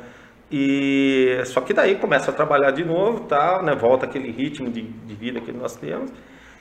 E 0.52 1.42
só 1.46 1.62
que 1.62 1.74
daí 1.74 1.96
começa 1.96 2.32
a 2.32 2.34
trabalhar 2.34 2.72
de 2.72 2.84
novo, 2.84 3.22
tal, 3.22 3.64
né? 3.64 3.76
Volta 3.76 4.06
aquele 4.06 4.32
ritmo 4.32 4.70
de, 4.70 4.82
de 4.82 5.16
vida 5.16 5.42
que 5.42 5.52
nós 5.52 5.76
temos. 5.76 6.12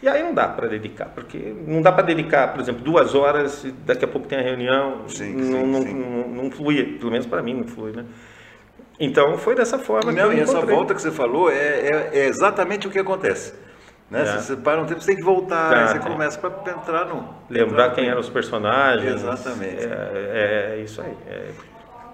E 0.02 0.08
aí 0.08 0.22
não 0.22 0.32
dá 0.32 0.48
para 0.48 0.66
dedicar, 0.66 1.06
porque 1.14 1.54
não 1.66 1.82
dá 1.82 1.92
para 1.92 2.04
dedicar, 2.04 2.52
por 2.52 2.60
exemplo, 2.60 2.82
duas 2.82 3.14
horas, 3.14 3.66
daqui 3.84 4.04
a 4.04 4.08
pouco 4.08 4.26
tem 4.26 4.38
a 4.38 4.42
reunião, 4.42 5.06
sim, 5.08 5.34
não, 5.34 5.44
sim, 5.44 5.66
não, 5.66 5.82
sim. 5.82 5.94
Não, 5.94 6.28
não, 6.44 6.50
flui, 6.50 6.98
pelo 6.98 7.10
menos 7.10 7.26
para 7.26 7.42
mim 7.42 7.54
não 7.54 7.64
flui, 7.64 7.92
né? 7.92 8.06
Então 8.98 9.36
foi 9.36 9.54
dessa 9.54 9.78
forma 9.78 10.10
não, 10.10 10.30
que 10.30 10.34
eu 10.34 10.38
e 10.38 10.40
essa 10.40 10.60
volta 10.60 10.94
que 10.94 11.02
você 11.02 11.10
falou 11.10 11.50
é, 11.50 11.54
é, 11.54 12.10
é, 12.14 12.26
exatamente 12.26 12.86
o 12.88 12.90
que 12.90 12.98
acontece. 12.98 13.54
Né? 14.10 14.22
É. 14.22 14.38
Você 14.38 14.56
para 14.56 14.80
um 14.80 14.86
tempo, 14.86 15.00
você 15.00 15.08
tem 15.08 15.16
que 15.16 15.22
voltar, 15.22 15.70
tá, 15.70 15.86
você 15.88 15.98
começa 15.98 16.38
para 16.38 16.72
entrar 16.72 17.04
no... 17.04 17.34
Lembrar 17.48 17.84
entrar 17.84 17.94
quem 17.94 18.08
eram 18.08 18.20
os 18.20 18.28
personagens. 18.28 19.22
Exatamente. 19.22 19.84
É, 19.84 20.76
é 20.76 20.82
isso 20.82 21.00
aí. 21.00 21.14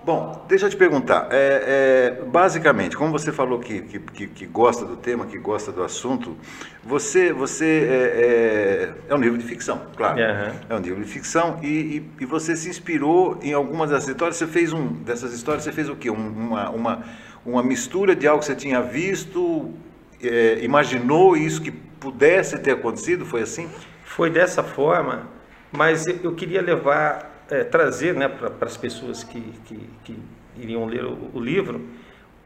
Bom, 0.07 0.45
deixa 0.47 0.67
eu 0.67 0.71
te 0.71 0.77
perguntar. 0.77 1.27
É, 1.33 2.15
é, 2.21 2.25
basicamente, 2.27 2.97
como 2.97 3.11
você 3.11 3.33
falou 3.33 3.59
que, 3.59 3.83
que, 3.83 4.29
que, 4.29 4.47
gosta 4.47 4.85
do 4.85 4.97
tema, 4.97 5.27
que 5.27 5.37
gosta 5.37 5.73
do 5.73 5.83
assunto, 5.83 6.37
você, 6.85 7.33
você 7.33 7.89
é, 7.91 8.23
é, 8.23 8.95
é 9.09 9.15
um 9.17 9.19
livro 9.19 9.37
de 9.37 9.45
ficção, 9.45 9.83
claro. 9.97 10.21
Uhum. 10.21 10.61
É 10.69 10.75
um 10.77 10.79
livro 10.79 11.05
de 11.05 11.11
ficção 11.11 11.59
e, 11.61 11.67
e, 11.67 12.11
e, 12.21 12.25
você 12.25 12.55
se 12.55 12.69
inspirou 12.69 13.37
em 13.43 13.53
algumas 13.53 13.91
dessas 13.91 14.11
histórias. 14.11 14.37
Você 14.37 14.47
fez 14.47 14.73
um 14.73 14.87
dessas 14.87 15.33
histórias. 15.33 15.65
Você 15.65 15.73
fez 15.73 15.89
o 15.89 15.97
quê? 15.97 16.09
uma, 16.09 16.71
uma, 16.71 17.03
uma 17.45 17.63
mistura 17.65 18.15
de 18.15 18.29
algo 18.29 18.39
que 18.39 18.47
você 18.47 18.55
tinha 18.55 18.81
visto, 18.81 19.75
é, 20.23 20.61
imaginou 20.63 21.37
isso 21.37 21.61
que 21.61 21.73
pudesse 21.73 22.57
ter 22.61 22.71
acontecido? 22.71 23.27
Foi 23.27 23.43
assim? 23.43 23.69
Foi 24.05 24.31
dessa 24.31 24.63
forma, 24.63 25.29
mas 25.73 26.07
eu 26.07 26.33
queria 26.33 26.63
levar 26.63 27.36
é, 27.51 27.65
trazer 27.65 28.15
né, 28.15 28.29
para 28.29 28.67
as 28.67 28.77
pessoas 28.77 29.23
que, 29.25 29.41
que, 29.65 29.79
que, 30.05 30.19
iriam 30.59 30.87
ler 30.87 31.05
o, 31.05 31.31
o, 31.35 31.41
livro 31.41 31.87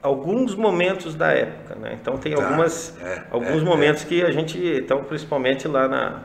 alguns 0.03 0.55
momentos 0.55 1.15
da 1.15 1.31
época. 1.33 1.75
Né? 1.77 1.99
Então 2.01 2.17
tem 2.17 2.35
tá. 2.35 2.43
algumas, 2.43 2.99
é, 3.01 3.23
alguns 3.31 3.63
é, 3.63 3.65
momentos 3.65 4.03
é. 4.03 4.07
que 4.07 4.23
a 4.23 4.31
gente, 4.31 4.59
então, 4.59 5.05
principalmente 5.05 5.69
lá 5.69 5.87
na, 5.87 6.23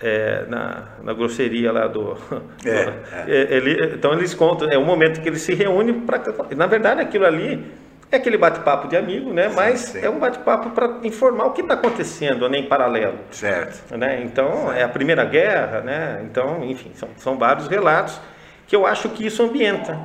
é, 0.00 0.46
na, 0.46 0.88
na 1.02 1.12
grosseria 1.12 1.72
lá 1.72 1.86
do. 1.86 2.16
É, 2.64 2.84
do 2.84 3.30
é. 3.30 3.56
ele, 3.56 3.94
então 3.94 4.12
eles 4.12 4.34
contam, 4.34 4.68
é 4.70 4.78
um 4.78 4.84
momento 4.84 5.20
que 5.20 5.28
eles 5.28 5.42
se 5.42 5.54
reúnem 5.54 6.00
para. 6.00 6.22
Na 6.56 6.66
verdade, 6.66 7.00
aquilo 7.00 7.26
ali 7.26 7.66
é 8.10 8.16
aquele 8.16 8.38
bate-papo 8.38 8.88
de 8.88 8.96
amigo, 8.96 9.32
né? 9.32 9.50
Sim, 9.50 9.56
Mas 9.56 9.80
sim. 9.80 10.00
é 10.00 10.08
um 10.08 10.18
bate-papo 10.18 10.70
para 10.70 10.98
informar 11.02 11.46
o 11.46 11.52
que 11.52 11.60
está 11.60 11.74
acontecendo, 11.74 12.48
né? 12.48 12.58
Em 12.58 12.68
paralelo. 12.68 13.18
Certo. 13.30 13.96
Né? 13.96 14.22
Então, 14.22 14.50
certo. 14.50 14.72
é 14.72 14.82
a 14.82 14.88
Primeira 14.88 15.24
Guerra, 15.24 15.80
né? 15.82 16.22
Então, 16.24 16.64
enfim, 16.64 16.90
são, 16.94 17.08
são 17.16 17.38
vários 17.38 17.68
relatos 17.68 18.20
que 18.66 18.74
eu 18.74 18.86
acho 18.86 19.10
que 19.10 19.26
isso 19.26 19.42
ambienta. 19.42 19.98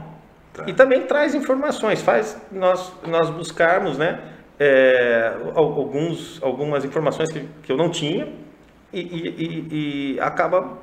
Tá. 0.54 0.64
E 0.68 0.74
também 0.74 1.02
traz 1.02 1.34
informações, 1.34 2.02
faz 2.02 2.40
nós, 2.52 2.94
nós 3.06 3.30
buscarmos, 3.30 3.98
né? 3.98 4.20
É, 4.60 5.34
alguns, 5.56 6.42
algumas 6.44 6.86
informações 6.86 7.32
que, 7.32 7.48
que 7.64 7.72
eu 7.72 7.76
não 7.76 7.90
tinha 7.90 8.28
e, 8.94 9.02
e, 9.02 10.16
e 10.16 10.20
acaba 10.20 10.78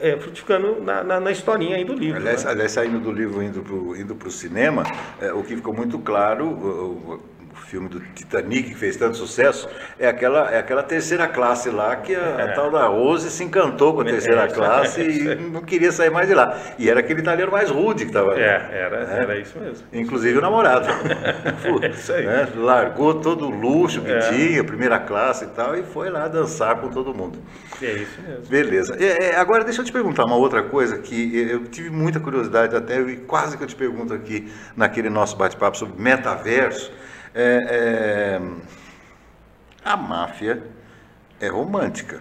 é, 0.00 0.16
frutificando 0.16 0.80
na, 0.82 1.04
na, 1.04 1.20
na, 1.20 1.30
historinha 1.30 1.76
aí 1.76 1.84
do 1.84 1.94
livro. 1.94 2.18
Aliás, 2.18 2.44
né? 2.44 2.50
aliás 2.50 2.72
saindo 2.72 2.98
do 2.98 3.12
livro 3.12 3.42
indo 3.42 3.62
para 3.62 3.74
o 3.74 3.96
indo 3.96 4.30
cinema, 4.30 4.84
é, 5.20 5.32
o 5.32 5.42
que 5.42 5.54
ficou 5.54 5.74
muito 5.74 5.98
claro, 5.98 6.46
o, 6.46 7.14
o, 7.14 7.20
filme 7.62 7.88
do 7.88 8.00
Titanic 8.00 8.70
que 8.70 8.74
fez 8.74 8.96
tanto 8.96 9.16
sucesso, 9.16 9.68
é 9.98 10.08
aquela, 10.08 10.50
é 10.50 10.58
aquela 10.58 10.82
terceira 10.82 11.26
classe 11.28 11.70
lá 11.70 11.96
que 11.96 12.14
a, 12.14 12.18
é. 12.18 12.42
a 12.42 12.52
tal 12.54 12.70
da 12.70 12.86
Rose 12.86 13.30
se 13.30 13.42
encantou 13.44 13.94
com 13.94 14.00
a 14.00 14.04
terceira 14.04 14.44
é, 14.44 14.48
classe 14.48 15.02
e 15.02 15.34
não 15.50 15.62
queria 15.62 15.92
sair 15.92 16.10
mais 16.10 16.28
de 16.28 16.34
lá. 16.34 16.58
E 16.78 16.88
era 16.88 17.00
aquele 17.00 17.20
italiano 17.20 17.52
mais 17.52 17.70
rude 17.70 18.04
que 18.04 18.10
estava 18.10 18.38
É, 18.38 18.68
era, 18.72 19.06
né? 19.06 19.18
era 19.22 19.38
isso 19.38 19.58
mesmo. 19.58 19.86
Inclusive 19.92 20.38
o 20.38 20.40
namorado. 20.40 20.88
é 21.82 21.88
isso 21.88 22.12
aí. 22.12 22.26
Né? 22.26 22.48
Largou 22.56 23.14
todo 23.14 23.46
o 23.46 23.50
luxo 23.50 24.00
que 24.02 24.10
é. 24.10 24.18
tinha, 24.18 24.64
primeira 24.64 24.98
classe 24.98 25.44
e 25.44 25.48
tal, 25.48 25.76
e 25.76 25.82
foi 25.82 26.10
lá 26.10 26.28
dançar 26.28 26.80
com 26.80 26.88
todo 26.88 27.14
mundo. 27.14 27.38
É 27.82 27.92
isso 27.92 28.20
mesmo. 28.22 28.46
Beleza. 28.48 28.96
É, 28.98 29.30
é, 29.30 29.36
agora, 29.36 29.64
deixa 29.64 29.80
eu 29.80 29.84
te 29.84 29.92
perguntar 29.92 30.24
uma 30.24 30.36
outra 30.36 30.62
coisa 30.62 30.98
que 30.98 31.38
eu 31.38 31.64
tive 31.64 31.90
muita 31.90 32.20
curiosidade 32.20 32.74
até, 32.74 33.00
e 33.00 33.16
quase 33.16 33.56
que 33.56 33.62
eu 33.62 33.66
te 33.68 33.76
pergunto 33.76 34.12
aqui 34.12 34.50
naquele 34.76 35.10
nosso 35.10 35.36
bate-papo 35.36 35.76
sobre 35.76 36.00
metaverso. 36.00 36.92
É, 37.34 38.38
é, 38.38 38.40
a 39.84 39.96
máfia 39.96 40.62
é 41.40 41.48
romântica. 41.48 42.20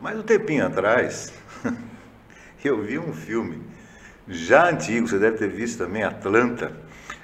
Mas 0.00 0.18
um 0.18 0.22
tempinho 0.22 0.66
atrás, 0.66 1.32
eu 2.64 2.82
vi 2.82 2.98
um 2.98 3.12
filme 3.12 3.62
já 4.28 4.68
antigo, 4.68 5.08
você 5.08 5.18
deve 5.18 5.36
ter 5.36 5.48
visto 5.48 5.78
também, 5.78 6.04
Atlanta, 6.04 6.72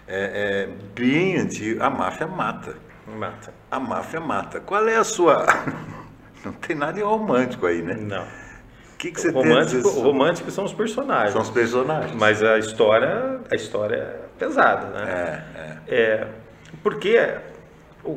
é, 0.07 0.66
é, 0.66 0.69
bem 0.95 1.37
antigo, 1.38 1.83
a 1.83 1.88
máfia 1.88 2.27
mata. 2.27 2.77
Mata. 3.07 3.55
A 3.71 3.79
máfia 3.79 4.21
mata. 4.21 4.61
Qual 4.61 4.87
é 4.88 4.97
a 4.97 5.05
sua 5.05 5.47
não 6.45 6.53
tem 6.53 6.77
nada 6.77 6.95
de 6.95 7.03
romântico 7.03 7.66
aí, 7.66 7.83
né? 7.83 7.95
Não. 7.95 8.25
O 8.25 8.99
que, 8.99 9.12
que 9.12 9.21
você 9.21 9.31
romântico, 9.31 9.90
tem 9.90 10.03
romântico 10.03 10.51
são 10.51 10.64
os 10.64 10.73
personagens. 10.73 11.33
São 11.33 11.42
os 11.42 11.51
personagens. 11.51 12.12
Mas 12.14 12.42
a 12.42 12.59
história, 12.59 13.40
a 13.51 13.55
história 13.55 13.97
é 13.97 14.21
pesada, 14.38 14.87
né? 14.88 15.45
É, 15.87 15.95
é. 15.95 15.97
é 15.97 16.46
porque 16.83 17.16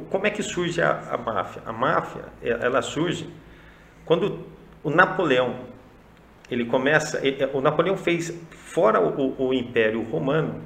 como 0.09 0.27
é 0.27 0.29
que 0.29 0.43
surge 0.43 0.81
a, 0.81 0.99
a 1.11 1.17
máfia? 1.17 1.61
A 1.65 1.73
máfia, 1.73 2.25
ela 2.41 2.81
surge 2.81 3.29
quando 4.05 4.45
o 4.83 4.89
Napoleão, 4.89 5.55
ele 6.49 6.65
começa, 6.65 7.21
o 7.53 7.61
Napoleão 7.61 7.95
fez 7.95 8.35
fora 8.49 8.99
o, 8.99 9.47
o 9.49 9.53
Império 9.53 10.01
Romano, 10.03 10.61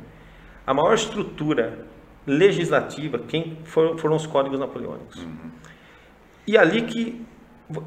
a 0.66 0.74
maior 0.74 0.94
estrutura 0.94 1.86
legislativa, 2.26 3.20
quem 3.20 3.58
foram, 3.66 3.98
foram 3.98 4.16
os 4.16 4.26
códigos 4.26 4.60
napoleônicos. 4.60 5.24
Uhum. 5.24 5.52
E 6.48 6.58
ali 6.58 6.84
que 6.84 7.26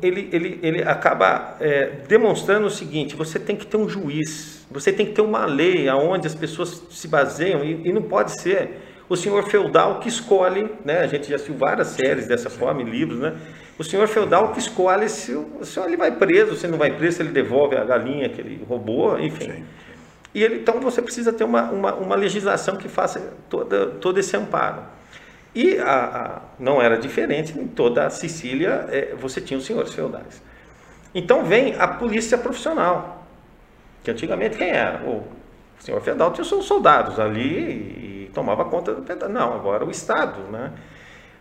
ele, 0.03 0.29
ele, 0.33 0.61
ele 0.63 0.83
acaba 0.83 1.57
é, 1.61 2.03
demonstrando 2.07 2.67
o 2.67 2.71
seguinte: 2.71 3.17
você 3.17 3.39
tem 3.39 3.57
que 3.57 3.67
ter 3.67 3.77
um 3.77 3.89
juiz, 3.89 4.67
você 4.71 4.93
tem 4.93 5.07
que 5.07 5.13
ter 5.13 5.23
uma 5.23 5.47
lei 5.47 5.89
aonde 5.89 6.27
as 6.27 6.35
pessoas 6.35 6.87
se 6.91 7.09
baseiam 7.09 7.65
e, 7.65 7.89
e 7.89 7.93
não 7.93 8.03
pode 8.03 8.39
ser 8.41 8.86
o 9.09 9.17
senhor 9.17 9.45
feudal 9.49 10.01
que 10.01 10.09
escolhe, 10.09 10.71
né? 10.85 11.01
A 11.01 11.07
gente 11.07 11.29
já 11.29 11.37
assistiu 11.37 11.57
várias 11.57 11.89
séries 11.89 12.27
dessa 12.27 12.51
forma, 12.51 12.83
livros, 12.83 13.21
né? 13.21 13.37
O 13.79 13.85
senhor 13.85 14.09
feudal 14.09 14.53
que 14.53 14.59
escolhe 14.59 15.09
se 15.09 15.33
o, 15.33 15.65
se 15.65 15.79
ele 15.81 15.97
vai 15.97 16.11
preso, 16.11 16.57
se 16.57 16.67
não 16.67 16.79
vai 16.79 16.91
preso, 16.97 17.19
se 17.19 17.23
ele 17.23 17.31
devolve 17.31 17.77
a 17.77 17.85
galinha 17.85 18.29
que 18.29 18.41
ele 18.41 18.65
roubou, 18.69 19.19
enfim. 19.21 19.53
Sim. 19.53 19.65
E 20.35 20.43
ele, 20.43 20.57
então 20.57 20.81
você 20.81 21.01
precisa 21.01 21.33
ter 21.33 21.45
uma, 21.45 21.71
uma, 21.71 21.95
uma 21.95 22.17
legislação 22.17 22.77
que 22.77 22.89
faça 22.89 23.33
toda, 23.49 23.87
todo 23.87 24.19
esse 24.19 24.37
amparo. 24.37 24.83
E 25.55 25.79
a, 25.79 26.05
a, 26.05 26.41
não 26.59 26.83
era 26.83 26.99
diferente, 26.99 27.59
em 27.59 27.67
toda 27.67 28.07
a 28.07 28.11
Sicília 28.11 28.87
é, 28.91 29.15
você 29.19 29.41
tinha 29.41 29.57
os 29.57 29.65
senhores 29.65 29.95
feudais. 29.95 30.43
Então 31.15 31.45
vem 31.45 31.75
a 31.79 31.89
polícia 31.89 32.37
profissional, 32.37 33.27
que 34.03 34.11
antigamente 34.11 34.59
quem 34.59 34.69
era? 34.69 35.03
O 35.07 35.25
senhor 35.79 36.01
feudal 36.03 36.33
tinha 36.33 36.43
os 36.43 36.49
seus 36.49 36.67
soldados 36.67 37.19
ali 37.19 38.16
tomava 38.37 38.67
conta 38.67 38.95
do 38.95 39.01
pedaço. 39.01 39.33
Não, 39.33 39.55
agora 39.55 39.83
o 39.85 39.91
Estado, 39.91 40.43
né? 40.51 40.71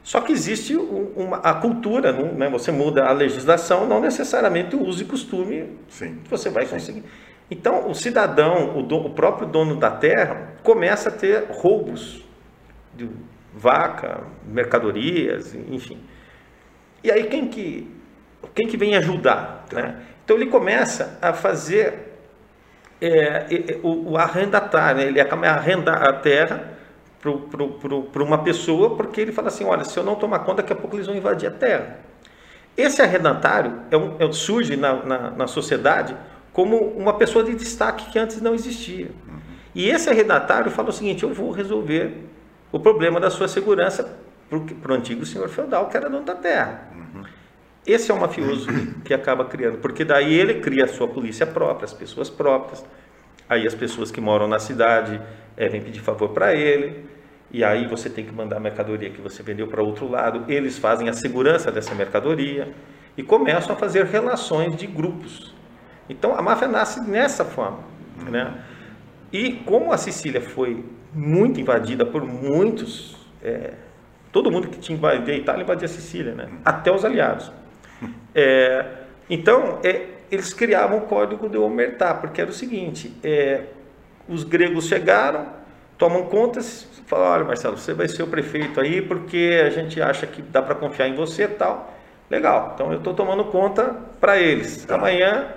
Só 0.02 0.22
que 0.22 0.32
existe 0.32 0.76
uma, 0.76 1.38
a 1.38 1.54
cultura, 1.56 2.12
né? 2.12 2.48
você 2.48 2.72
muda 2.72 3.06
a 3.06 3.12
legislação, 3.12 3.86
não 3.86 4.00
necessariamente 4.00 4.76
o 4.76 4.84
uso 4.84 5.02
e 5.02 5.06
costume 5.06 5.78
Sim. 5.90 6.20
que 6.24 6.30
você 6.30 6.50
vai 6.50 6.66
conseguir. 6.66 7.02
Sim. 7.02 7.08
Então, 7.50 7.90
o 7.90 7.96
cidadão, 7.96 8.78
o, 8.78 8.84
do, 8.84 8.98
o, 8.98 9.10
próprio 9.10 9.48
dono 9.48 9.76
da 9.76 9.92
terra, 9.92 10.54
começa 10.64 11.10
a 11.10 11.12
ter 11.12 11.48
roubos 11.50 12.24
de, 12.94 13.10
vaca, 13.56 14.22
mercadorias, 14.46 15.56
enfim. 15.56 15.98
E 17.04 17.12
aí 17.12 17.24
quem 17.26 17.48
que, 17.48 17.90
quem 18.54 18.68
que 18.68 18.78
vem 18.78 18.96
ajudar? 18.96 19.66
Tá. 19.70 19.82
Né? 19.82 20.02
Então 20.24 20.36
ele 20.36 20.48
começa 20.48 21.18
a 21.22 21.34
fazer 21.34 22.20
é, 23.02 23.80
o, 23.82 24.12
o 24.12 24.18
arrendatário, 24.18 25.02
né? 25.02 25.08
ele 25.08 25.22
acaba 25.22 25.48
arrendar 25.48 26.04
a 26.04 26.14
terra 26.14 26.76
para 27.34 28.24
uma 28.24 28.38
pessoa, 28.40 28.96
porque 28.96 29.22
ele 29.22 29.32
fala 29.32 29.48
assim, 29.48 29.64
olha, 29.64 29.84
se 29.84 29.98
eu 29.98 30.04
não 30.04 30.16
tomar 30.16 30.40
conta, 30.40 30.62
daqui 30.62 30.74
a 30.74 30.76
pouco 30.76 30.96
eles 30.96 31.08
vão 31.08 31.16
invadir 31.16 31.48
a 31.48 31.52
terra. 31.52 32.00
Esse 32.78 33.02
arrendatário 33.02 33.82
é 33.90 33.98
um, 33.98 34.16
é, 34.20 34.32
surge 34.32 34.76
na, 34.76 35.04
na, 35.04 35.32
na, 35.32 35.48
sociedade 35.48 36.16
como 36.52 36.78
uma 36.78 37.14
pessoa 37.14 37.44
de 37.44 37.56
destaque 37.56 38.12
que 38.12 38.20
antes 38.20 38.42
não 38.42 38.54
existia. 38.54 39.10
E 39.74 39.90
esse 39.90 40.10
arrendatário 40.10 40.70
fala 40.72 40.90
o 40.90 40.94
seguinte, 40.94 41.24
eu 41.24 41.34
vou 41.34 41.52
resolver 41.52 42.14
o 42.72 42.80
problema 42.80 43.20
da 43.20 43.30
sua 43.30 43.48
segurança 43.48 44.18
para 44.82 44.92
o 44.92 44.96
antigo 44.96 45.26
senhor 45.26 45.50
feudal, 45.50 45.88
que 45.88 45.98
era 45.98 46.10
dono 46.10 46.26
da 46.26 46.36
terra. 46.36 46.90
Esse 47.86 48.12
é 48.12 48.14
o 48.14 48.20
mafioso 48.20 48.68
que 49.06 49.14
acaba 49.14 49.46
criando, 49.46 49.78
porque 49.78 50.04
daí 50.04 50.34
ele 50.34 50.56
cria 50.56 50.86
a 50.86 50.88
sua 50.88 51.08
polícia 51.08 51.46
própria, 51.46 51.86
as 51.86 51.94
pessoas 51.94 52.30
próprias. 52.30 52.84
Aí 53.48 53.68
as 53.68 53.76
pessoas 53.76 54.10
que 54.10 54.20
moram 54.20 54.48
na 54.48 54.60
cidade 54.60 55.22
é, 55.56 55.70
vêm 55.70 55.82
pedir 55.82 56.00
favor 56.00 56.30
para 56.30 56.56
ele, 56.56 57.06
e 57.56 57.64
aí 57.64 57.88
você 57.88 58.10
tem 58.10 58.26
que 58.26 58.34
mandar 58.34 58.58
a 58.58 58.60
mercadoria 58.60 59.10
que 59.10 59.22
você 59.22 59.42
vendeu 59.42 59.66
para 59.66 59.82
outro 59.82 60.12
lado. 60.12 60.44
Eles 60.52 60.78
fazem 60.78 61.08
a 61.08 61.14
segurança 61.14 61.72
dessa 61.72 61.96
mercadoria 61.96 62.74
e 63.16 63.24
começam 63.24 63.74
a 63.74 63.78
fazer 63.78 64.04
relações 64.08 64.76
de 64.76 64.86
grupos. 64.86 65.56
Então 66.10 66.38
a 66.38 66.42
máfia 66.42 66.68
nasce 66.68 67.00
nessa 67.10 67.46
forma, 67.46 67.80
né? 68.30 68.62
E 69.32 69.54
como 69.54 69.94
a 69.94 69.98
Sicília 69.98 70.42
foi 70.42 70.84
muito 71.14 71.58
invadida 71.58 72.06
por 72.06 72.26
muitos. 72.26 73.16
É, 73.42 73.72
todo 74.34 74.52
mundo 74.52 74.68
que 74.68 74.78
tinha 74.78 74.98
invadido 74.98 75.32
a 75.32 75.36
Itália 75.36 75.64
invadia 75.64 75.86
a 75.86 75.90
Sicília, 75.90 76.36
né? 76.36 76.50
até 76.66 76.92
os 76.92 77.06
aliados. 77.06 77.54
É, 78.36 78.86
então, 79.30 79.80
é, 79.82 80.08
eles 80.30 80.54
criavam 80.54 80.98
o 80.98 81.02
código 81.04 81.48
de 81.48 81.58
Omertá, 81.58 82.14
porque 82.14 82.42
era 82.42 82.50
o 82.50 82.54
seguinte: 82.54 83.16
é, 83.24 83.64
os 84.28 84.44
gregos 84.44 84.88
chegaram, 84.88 85.48
tomam 85.98 86.26
conta, 86.26 86.60
falam: 87.06 87.28
olha, 87.28 87.44
Marcelo, 87.44 87.78
você 87.78 87.94
vai 87.94 88.08
ser 88.08 88.24
o 88.24 88.28
prefeito 88.28 88.80
aí 88.80 89.02
porque 89.02 89.62
a 89.66 89.70
gente 89.70 90.02
acha 90.02 90.26
que 90.28 90.42
dá 90.42 90.62
para 90.62 90.76
confiar 90.76 91.08
em 91.08 91.16
você 91.16 91.44
e 91.44 91.48
tal. 91.48 91.94
Legal, 92.30 92.72
então 92.74 92.92
eu 92.92 92.98
estou 92.98 93.14
tomando 93.14 93.46
conta 93.46 93.96
para 94.20 94.40
eles. 94.40 94.86
Tá. 94.86 94.96
Amanhã 94.96 95.48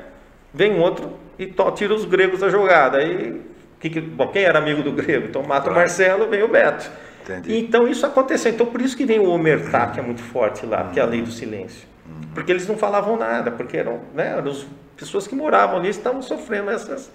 vem 0.52 0.78
outro 0.78 1.18
e 1.38 1.46
tira 1.74 1.94
os 1.94 2.04
gregos 2.04 2.40
da 2.40 2.50
jogada. 2.50 2.98
Aí 2.98 3.40
que, 3.80 3.88
que, 3.88 4.00
bom, 4.00 4.28
quem 4.28 4.42
era 4.42 4.58
amigo 4.58 4.82
do 4.82 4.92
grego? 4.92 5.28
Então 5.28 5.42
mata 5.42 5.62
claro. 5.62 5.72
o 5.72 5.76
Marcelo, 5.76 6.28
vem 6.28 6.42
o 6.42 6.48
Beto. 6.48 6.90
Entendi. 7.22 7.58
Então 7.58 7.86
isso 7.88 8.04
aconteceu. 8.04 8.52
Então 8.52 8.66
por 8.66 8.80
isso 8.80 8.96
que 8.96 9.04
vem 9.04 9.18
o 9.18 9.28
omertá, 9.30 9.86
que 9.88 10.00
é 10.00 10.02
muito 10.02 10.22
forte 10.22 10.66
lá, 10.66 10.84
uhum. 10.84 10.90
que 10.90 11.00
é 11.00 11.02
a 11.02 11.06
lei 11.06 11.22
do 11.22 11.30
silêncio. 11.30 11.86
Uhum. 12.06 12.20
Porque 12.34 12.50
eles 12.50 12.66
não 12.66 12.76
falavam 12.76 13.16
nada, 13.16 13.50
porque 13.50 13.76
eram, 13.76 14.00
né, 14.14 14.34
eram 14.36 14.50
as 14.50 14.66
pessoas 14.96 15.26
que 15.26 15.34
moravam 15.34 15.78
ali 15.78 15.88
estavam 15.88 16.20
sofrendo 16.20 16.70
essas. 16.70 17.10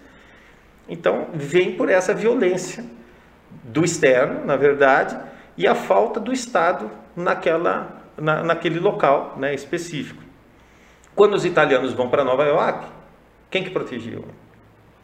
Então 0.88 1.28
vem 1.34 1.76
por 1.76 1.90
essa 1.90 2.14
violência 2.14 2.84
do 3.64 3.84
externo, 3.84 4.46
na 4.46 4.56
verdade, 4.56 5.18
e 5.58 5.68
a 5.68 5.76
falta 5.76 6.20
do 6.20 6.32
Estado 6.32 6.90
naquela, 7.16 8.04
na, 8.18 8.44
naquele 8.44 8.80
local 8.80 9.36
né, 9.38 9.54
específico. 9.54 10.22
Quando 11.16 11.36
os 11.36 11.46
italianos 11.46 11.94
vão 11.94 12.10
para 12.10 12.24
Nova 12.24 12.44
York, 12.46 12.88
quem 13.50 13.64
que 13.64 13.70
protegiam? 13.70 14.24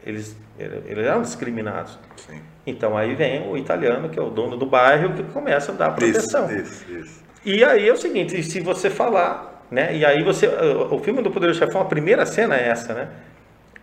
eles, 0.05 0.35
eles 0.57 1.05
eram 1.05 1.21
discriminados. 1.21 1.97
Sim. 2.15 2.41
Então 2.65 2.97
aí 2.97 3.15
vem 3.15 3.47
o 3.47 3.57
italiano, 3.57 4.09
que 4.09 4.19
é 4.19 4.21
o 4.21 4.29
dono 4.29 4.57
do 4.57 4.65
bairro, 4.65 5.13
que 5.13 5.23
começa 5.23 5.71
a 5.71 5.75
dar 5.75 5.91
proteção. 5.91 6.45
Isso, 6.51 6.85
isso, 6.89 6.99
isso. 6.99 7.23
E 7.45 7.63
aí 7.63 7.87
é 7.87 7.93
o 7.93 7.97
seguinte, 7.97 8.41
se 8.43 8.59
você 8.59 8.89
falar, 8.89 9.65
né? 9.71 9.95
E 9.95 10.05
aí 10.05 10.23
você, 10.23 10.47
o 10.47 10.99
filme 10.99 11.21
do 11.21 11.31
Poder 11.31 11.47
do 11.47 11.53
Chefão, 11.53 11.81
a 11.81 11.85
primeira 11.85 12.25
cena 12.25 12.55
é 12.55 12.67
essa, 12.67 12.93
né? 12.93 13.09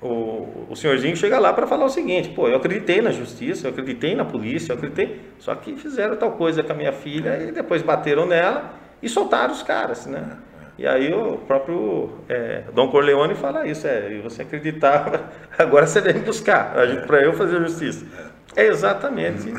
O, 0.06 0.66
o 0.70 0.76
senhorzinho 0.76 1.16
chega 1.16 1.38
lá 1.38 1.52
para 1.52 1.66
falar 1.66 1.84
o 1.84 1.88
seguinte, 1.88 2.28
pô, 2.30 2.48
eu 2.48 2.56
acreditei 2.56 3.00
na 3.00 3.10
justiça, 3.10 3.66
eu 3.66 3.70
acreditei 3.70 4.14
na 4.14 4.24
polícia, 4.24 4.72
eu 4.72 4.76
acreditei, 4.76 5.20
só 5.38 5.54
que 5.54 5.76
fizeram 5.76 6.16
tal 6.16 6.32
coisa 6.32 6.62
com 6.62 6.72
a 6.72 6.74
minha 6.76 6.92
filha 6.92 7.42
e 7.42 7.52
depois 7.52 7.82
bateram 7.82 8.26
nela 8.26 8.74
e 9.02 9.08
soltaram 9.08 9.52
os 9.52 9.62
caras, 9.62 10.06
né? 10.06 10.38
E 10.78 10.86
aí 10.86 11.12
o 11.12 11.38
próprio 11.38 12.10
é, 12.28 12.64
Dom 12.74 12.90
Corleone 12.90 13.34
fala 13.34 13.66
isso, 13.66 13.86
é, 13.86 14.12
e 14.12 14.20
você 14.20 14.42
acreditava, 14.42 15.30
agora 15.58 15.86
você 15.86 16.00
vem 16.00 16.20
buscar, 16.20 16.74
para 17.06 17.22
eu 17.22 17.32
fazer 17.32 17.58
justiça. 17.60 18.06
É 18.54 18.66
exatamente 18.66 19.52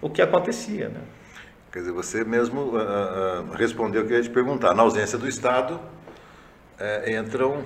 o 0.00 0.10
que 0.10 0.22
acontecia, 0.22 0.88
né? 0.88 1.00
Quer 1.72 1.80
dizer, 1.80 1.92
você 1.92 2.24
mesmo 2.24 2.60
uh, 2.60 2.76
uh, 2.76 3.50
respondeu 3.52 4.02
o 4.02 4.06
que 4.06 4.12
eu 4.12 4.16
ia 4.16 4.22
te 4.22 4.30
perguntar. 4.30 4.74
Na 4.74 4.82
ausência 4.82 5.18
do 5.18 5.28
Estado, 5.28 5.74
uh, 5.74 7.10
entram, 7.10 7.62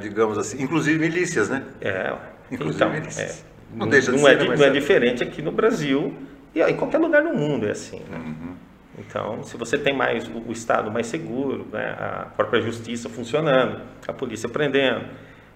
digamos 0.00 0.38
assim, 0.38 0.62
inclusive 0.62 0.98
milícias, 0.98 1.48
né? 1.48 1.64
É, 1.80 2.14
inclusive 2.50 2.76
então, 2.76 2.92
milícias. 2.92 3.40
É, 3.40 3.76
não, 3.76 3.88
deixa 3.88 4.12
de 4.12 4.18
não, 4.18 4.28
é, 4.28 4.56
não 4.56 4.64
é 4.64 4.70
diferente 4.70 5.22
aqui 5.22 5.42
no 5.42 5.52
Brasil 5.52 6.14
e 6.54 6.62
em 6.62 6.76
qualquer 6.76 6.98
lugar 6.98 7.22
do 7.22 7.34
mundo 7.34 7.66
é 7.66 7.72
assim, 7.72 8.00
né? 8.10 8.16
Uhum. 8.16 8.54
Então, 8.98 9.42
se 9.42 9.56
você 9.56 9.76
tem 9.76 9.94
mais 9.94 10.26
o, 10.26 10.38
o 10.48 10.52
Estado 10.52 10.90
mais 10.90 11.06
seguro, 11.06 11.66
né, 11.70 11.96
a 11.98 12.26
própria 12.34 12.62
justiça 12.62 13.08
funcionando, 13.08 13.82
a 14.06 14.12
polícia 14.12 14.48
prendendo, 14.48 15.04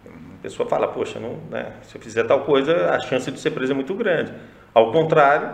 a 0.06 0.42
pessoa 0.42 0.68
fala, 0.68 0.88
poxa, 0.88 1.18
não, 1.18 1.38
né, 1.50 1.72
se 1.82 1.96
eu 1.96 2.02
fizer 2.02 2.24
tal 2.24 2.44
coisa, 2.44 2.90
a 2.90 3.00
chance 3.00 3.30
de 3.30 3.40
ser 3.40 3.50
preso 3.50 3.72
é 3.72 3.74
muito 3.74 3.94
grande. 3.94 4.32
Ao 4.74 4.92
contrário, 4.92 5.50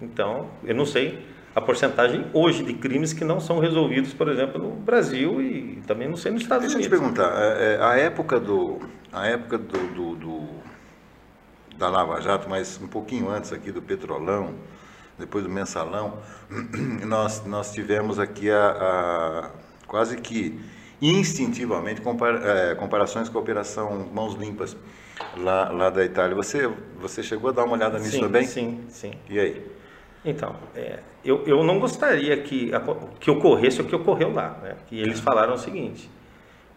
então, 0.00 0.50
eu 0.64 0.74
não 0.74 0.84
sei 0.84 1.26
a 1.56 1.60
porcentagem 1.62 2.26
hoje 2.34 2.62
de 2.62 2.74
crimes 2.74 3.14
que 3.14 3.24
não 3.24 3.40
são 3.40 3.58
resolvidos, 3.58 4.12
por 4.12 4.28
exemplo, 4.28 4.60
no 4.60 4.72
Brasil 4.72 5.40
e 5.40 5.82
também 5.86 6.06
não 6.06 6.14
sei 6.14 6.30
nos 6.30 6.42
Estados 6.42 6.70
Deixa 6.70 6.76
Unidos. 6.76 6.90
Deixa 6.90 7.02
eu 7.02 7.14
te 7.14 7.18
perguntar, 7.18 7.42
é, 7.42 7.76
é, 7.76 7.82
a 7.82 7.96
época 7.96 8.38
do, 8.38 8.78
a 9.10 9.26
época 9.26 9.56
do, 9.56 9.78
do, 9.94 10.16
do, 10.16 10.48
da 11.78 11.88
Lava 11.88 12.20
Jato, 12.20 12.46
mas 12.46 12.78
um 12.78 12.86
pouquinho 12.86 13.30
antes 13.30 13.54
aqui 13.54 13.72
do 13.72 13.80
Petrolão, 13.80 14.52
depois 15.18 15.44
do 15.44 15.50
Mensalão, 15.50 16.18
nós, 17.06 17.42
nós 17.46 17.72
tivemos 17.72 18.18
aqui 18.18 18.50
a, 18.50 18.68
a 18.68 19.50
quase 19.86 20.18
que 20.18 20.60
instintivamente 21.00 22.02
compara, 22.02 22.38
é, 22.44 22.74
comparações 22.74 23.30
com 23.30 23.38
a 23.38 23.40
Operação 23.40 24.06
Mãos 24.12 24.34
Limpas 24.34 24.76
lá, 25.38 25.70
lá 25.70 25.88
da 25.88 26.04
Itália. 26.04 26.36
Você, 26.36 26.70
você 27.00 27.22
chegou 27.22 27.48
a 27.48 27.52
dar 27.54 27.64
uma 27.64 27.72
olhada 27.72 27.98
nisso 27.98 28.10
sim, 28.10 28.20
também? 28.20 28.46
Sim, 28.46 28.84
sim. 28.90 29.12
E 29.30 29.40
aí? 29.40 29.75
Então, 30.26 30.56
é, 30.74 30.98
eu, 31.24 31.44
eu 31.46 31.62
não 31.62 31.78
gostaria 31.78 32.36
que, 32.38 32.72
que 33.20 33.30
ocorresse 33.30 33.80
o 33.80 33.84
que 33.84 33.94
ocorreu 33.94 34.32
lá. 34.32 34.58
Né? 34.60 34.74
Que 34.88 35.00
eles 35.00 35.20
falaram 35.20 35.54
o 35.54 35.58
seguinte, 35.58 36.10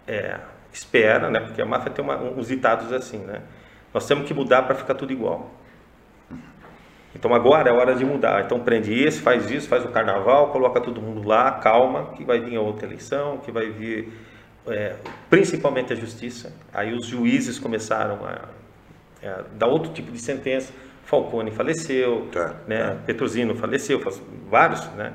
é, 0.07 0.39
espera, 0.71 1.31
né? 1.31 1.39
porque 1.39 1.59
a 1.59 1.65
máfia 1.65 1.91
tem 1.91 2.05
uma, 2.05 2.15
uns 2.15 2.47
ditados 2.47 2.93
assim, 2.93 3.17
né? 3.17 3.41
nós 3.91 4.05
temos 4.05 4.27
que 4.27 4.35
mudar 4.35 4.61
para 4.61 4.75
ficar 4.75 4.93
tudo 4.93 5.11
igual. 5.11 5.49
Então 7.15 7.33
agora 7.33 7.71
é 7.71 7.73
hora 7.73 7.95
de 7.95 8.05
mudar. 8.05 8.45
Então 8.45 8.59
prende 8.59 8.93
esse, 8.93 9.19
faz 9.19 9.49
isso, 9.49 9.67
faz 9.67 9.83
o 9.83 9.87
carnaval, 9.87 10.51
coloca 10.51 10.79
todo 10.79 11.01
mundo 11.01 11.27
lá, 11.27 11.53
calma, 11.53 12.13
que 12.15 12.23
vai 12.23 12.39
vir 12.39 12.59
outra 12.59 12.85
eleição, 12.85 13.39
que 13.39 13.51
vai 13.51 13.71
vir 13.71 14.13
é, 14.67 14.95
principalmente 15.27 15.91
a 15.91 15.95
justiça. 15.95 16.53
Aí 16.71 16.93
os 16.93 17.07
juízes 17.07 17.57
começaram 17.57 18.19
a, 18.23 19.27
a 19.27 19.41
dar 19.57 19.65
outro 19.65 19.91
tipo 19.91 20.11
de 20.11 20.19
sentença 20.19 20.71
Falcone 21.09 21.51
faleceu, 21.51 22.27
tá, 22.31 22.55
né? 22.67 22.91
tá. 22.91 22.95
Petrosino 23.05 23.55
faleceu, 23.55 23.99
vários, 24.49 24.85
né? 24.91 25.13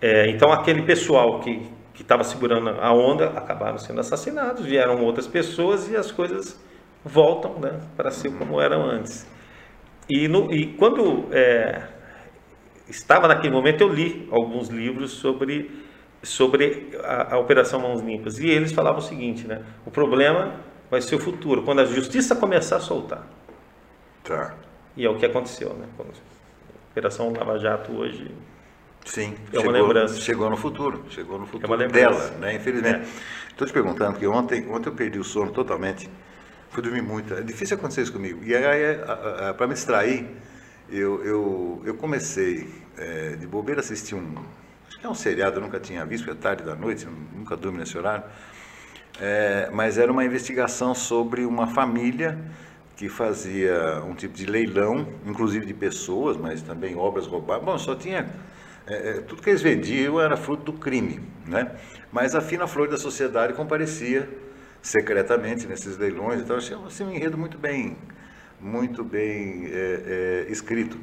É, 0.00 0.28
então 0.30 0.50
aquele 0.52 0.82
pessoal 0.82 1.40
que 1.40 1.62
que 1.94 2.02
estava 2.02 2.24
segurando 2.24 2.68
a 2.68 2.92
onda 2.92 3.28
acabaram 3.30 3.78
sendo 3.78 4.00
assassinados, 4.00 4.66
vieram 4.66 5.00
outras 5.02 5.28
pessoas 5.28 5.88
e 5.88 5.96
as 5.96 6.10
coisas 6.10 6.60
voltam, 7.04 7.54
né, 7.60 7.80
para 7.96 8.10
ser 8.10 8.32
como 8.32 8.60
eram 8.60 8.84
antes. 8.84 9.24
E, 10.10 10.26
no, 10.26 10.52
e 10.52 10.74
quando 10.74 11.28
é, 11.32 11.82
estava 12.88 13.28
naquele 13.28 13.54
momento 13.54 13.82
eu 13.82 13.88
li 13.88 14.28
alguns 14.30 14.68
livros 14.68 15.12
sobre 15.12 15.84
sobre 16.22 16.90
a, 17.04 17.34
a 17.34 17.38
operação 17.38 17.80
Mãos 17.80 18.00
Limpas 18.00 18.38
e 18.38 18.48
eles 18.48 18.72
falavam 18.72 18.98
o 18.98 19.02
seguinte, 19.02 19.46
né? 19.46 19.62
O 19.84 19.90
problema 19.90 20.54
vai 20.90 21.00
ser 21.02 21.14
o 21.16 21.18
futuro, 21.18 21.62
quando 21.62 21.80
a 21.80 21.84
justiça 21.84 22.34
começar 22.34 22.76
a 22.76 22.80
soltar. 22.80 23.26
Tá. 24.24 24.54
E 24.96 25.04
é 25.04 25.10
o 25.10 25.16
que 25.16 25.26
aconteceu, 25.26 25.74
né? 25.74 25.86
A 25.98 26.02
Operação 26.90 27.32
Lava 27.32 27.58
Jato 27.58 27.92
hoje 27.92 28.30
Sim, 29.04 29.34
é 29.52 29.56
chegou, 29.56 29.62
uma 29.62 29.72
lembrança. 29.72 30.20
Chegou 30.20 30.50
no 30.50 30.56
futuro, 30.56 31.04
chegou 31.10 31.38
no 31.38 31.46
futuro 31.46 31.82
é 31.82 31.88
dela, 31.88 32.30
né? 32.40 32.54
Infelizmente. 32.54 33.00
É. 33.00 33.50
Estou 33.50 33.66
te 33.66 33.72
perguntando, 33.72 34.12
porque 34.12 34.26
ontem, 34.26 34.66
ontem 34.68 34.88
eu 34.88 34.94
perdi 34.94 35.18
o 35.18 35.24
sono 35.24 35.52
totalmente, 35.52 36.08
fui 36.70 36.82
dormir 36.82 37.02
muito. 37.02 37.34
É 37.34 37.42
difícil 37.42 37.76
acontecer 37.76 38.02
isso 38.02 38.12
comigo. 38.12 38.42
E 38.42 38.54
aí, 38.54 38.98
para 39.56 39.66
me 39.66 39.74
distrair, 39.74 40.26
eu, 40.88 41.24
eu, 41.24 41.82
eu 41.84 41.94
comecei 41.94 42.68
é, 42.96 43.36
de 43.36 43.46
bobeira 43.46 43.80
a 43.80 43.84
assistir 43.84 44.14
um. 44.14 44.34
Acho 44.88 44.98
que 44.98 45.06
é 45.06 45.08
um 45.08 45.14
seriado, 45.14 45.58
eu 45.58 45.62
nunca 45.62 45.78
tinha 45.78 46.04
visto, 46.04 46.30
é 46.30 46.34
tarde 46.34 46.62
da 46.62 46.74
noite, 46.74 47.06
nunca 47.32 47.56
durmo 47.56 47.78
nesse 47.78 47.96
horário. 47.96 48.24
É, 49.20 49.68
mas 49.72 49.98
era 49.98 50.10
uma 50.10 50.24
investigação 50.24 50.94
sobre 50.94 51.44
uma 51.44 51.68
família 51.68 52.38
que 52.96 53.08
fazia 53.08 54.02
um 54.06 54.14
tipo 54.14 54.34
de 54.34 54.46
leilão, 54.46 55.06
inclusive 55.26 55.66
de 55.66 55.74
pessoas, 55.74 56.36
mas 56.36 56.62
também 56.62 56.96
obras 56.96 57.26
roubadas. 57.26 57.64
Bom, 57.64 57.78
só 57.78 57.94
tinha. 57.94 58.28
É, 58.86 59.10
é, 59.10 59.12
tudo 59.22 59.42
que 59.42 59.50
eles 59.50 59.62
vendiam 59.62 60.20
era 60.20 60.36
fruto 60.36 60.70
do 60.70 60.78
crime, 60.78 61.20
né? 61.46 61.72
Mas 62.12 62.34
a 62.34 62.40
fina 62.40 62.66
flor 62.66 62.88
da 62.88 62.98
sociedade 62.98 63.54
comparecia 63.54 64.28
secretamente 64.82 65.66
nesses 65.66 65.96
leilões, 65.96 66.42
então 66.42 66.56
achei 66.56 66.76
assim, 66.86 67.04
um 67.04 67.10
enredo 67.10 67.38
muito 67.38 67.56
bem, 67.56 67.96
muito 68.60 69.02
bem 69.02 69.64
é, 69.72 70.44
é, 70.46 70.52
escrito. 70.52 70.98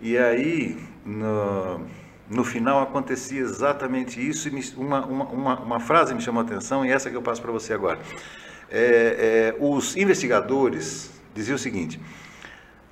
E 0.00 0.18
aí, 0.18 0.76
no, 1.06 1.86
no 2.28 2.44
final 2.44 2.82
acontecia 2.82 3.40
exatamente 3.40 4.20
isso 4.20 4.48
e 4.48 4.50
me, 4.50 4.60
uma, 4.76 5.06
uma, 5.06 5.60
uma, 5.60 5.80
frase 5.80 6.12
me 6.12 6.20
chamou 6.20 6.42
a 6.42 6.44
atenção 6.44 6.84
e 6.84 6.90
essa 6.90 7.08
que 7.08 7.16
eu 7.16 7.22
passo 7.22 7.40
para 7.40 7.52
você 7.52 7.72
agora. 7.72 8.00
É, 8.68 9.54
é, 9.54 9.56
os 9.60 9.96
investigadores 9.96 11.19
dizia 11.34 11.54
o 11.54 11.58
seguinte: 11.58 12.00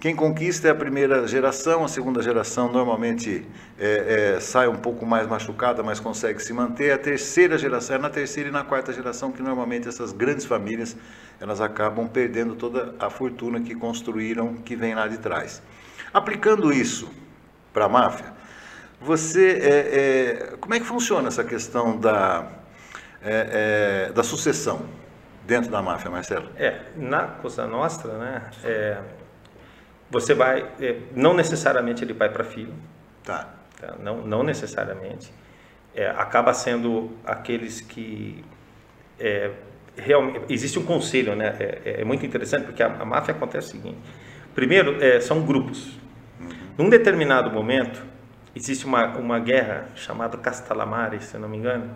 quem 0.01 0.15
conquista 0.15 0.69
é 0.69 0.71
a 0.71 0.75
primeira 0.77 1.27
geração, 1.27 1.85
a 1.85 1.89
segunda 1.89 2.23
geração 2.23 2.71
normalmente 2.71 3.45
é, 3.77 4.37
é, 4.37 4.41
sai 4.41 4.69
um 4.69 4.77
pouco 4.77 5.05
mais 5.05 5.27
machucada, 5.27 5.83
mas 5.83 5.99
consegue 5.99 6.41
se 6.41 6.53
manter. 6.53 6.93
A 6.93 6.99
terceira 6.99 7.59
geração 7.59 7.97
é 7.97 7.99
na 7.99 8.09
terceira 8.09 8.49
e 8.49 8.53
na 8.53 8.63
quarta 8.63 8.93
geração 8.93 9.33
que 9.33 9.43
normalmente 9.43 9.89
essas 9.89 10.13
grandes 10.13 10.47
famílias 10.47 10.97
elas 11.41 11.61
acabam 11.61 12.07
perdendo 12.07 12.55
toda 12.55 12.95
a 13.01 13.11
fortuna 13.11 13.61
que 13.61 13.75
construíram, 13.75 14.55
que 14.55 14.77
vem 14.77 14.95
lá 14.95 15.09
de 15.09 15.19
trás. 15.19 15.61
Aplicando 16.15 16.73
isso 16.73 17.11
para 17.73 17.87
a 17.87 17.89
máfia, 17.89 18.33
você 19.01 19.59
é, 19.61 20.51
é, 20.53 20.57
como 20.61 20.75
é 20.75 20.79
que 20.79 20.87
funciona 20.87 21.27
essa 21.27 21.43
questão 21.43 21.99
da 21.99 22.47
é, 23.21 24.07
é, 24.11 24.13
da 24.13 24.23
sucessão? 24.23 24.83
Dentro 25.49 25.71
da 25.71 25.81
máfia, 25.81 26.11
Marcelo? 26.11 26.51
É, 26.57 26.83
na 26.95 27.23
Cosa 27.23 27.67
Nostra, 27.67 28.19
né, 28.19 28.43
é, 28.63 28.99
você 30.11 30.35
vai, 30.35 30.71
é, 30.79 30.99
não 31.17 31.33
necessariamente 31.33 32.05
ele 32.05 32.13
vai 32.13 32.29
para 32.29 32.45
filho. 32.45 32.75
Tá. 33.25 33.49
tá. 33.81 33.95
Não, 33.99 34.19
não 34.19 34.43
necessariamente. 34.43 35.33
É, 35.95 36.07
acaba 36.11 36.53
sendo 36.53 37.11
aqueles 37.25 37.81
que 37.81 38.45
é, 39.19 39.51
realmente 39.97 40.41
existe 40.51 40.79
um 40.79 40.85
conselho, 40.85 41.35
né? 41.35 41.57
É, 41.59 42.01
é 42.03 42.05
muito 42.05 42.25
interessante 42.27 42.67
porque 42.67 42.83
a, 42.83 42.87
a, 42.87 43.05
máfia 43.07 43.35
acontece 43.35 43.69
o 43.69 43.71
seguinte: 43.71 43.99
primeiro, 44.55 45.03
é, 45.03 45.19
são 45.19 45.43
grupos. 45.47 45.99
Uhum. 46.39 46.49
Num 46.77 46.91
determinado 46.91 47.51
momento 47.51 48.05
existe 48.55 48.85
uma, 48.85 49.17
uma 49.17 49.39
guerra 49.39 49.89
chamada 49.95 50.37
Castellamare, 50.37 51.23
se 51.23 51.39
não 51.39 51.49
me 51.49 51.57
engano, 51.57 51.91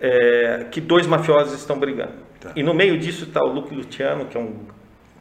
é, 0.00 0.66
que 0.70 0.80
dois 0.80 1.06
mafiosos 1.06 1.54
estão 1.58 1.78
brigando. 1.78 2.31
Tá. 2.42 2.52
E 2.56 2.62
no 2.62 2.74
meio 2.74 2.98
disso 2.98 3.24
está 3.24 3.40
o 3.40 3.52
Luke 3.52 3.72
Luciano, 3.72 4.26
que 4.26 4.36
é 4.36 4.40
um 4.40 4.66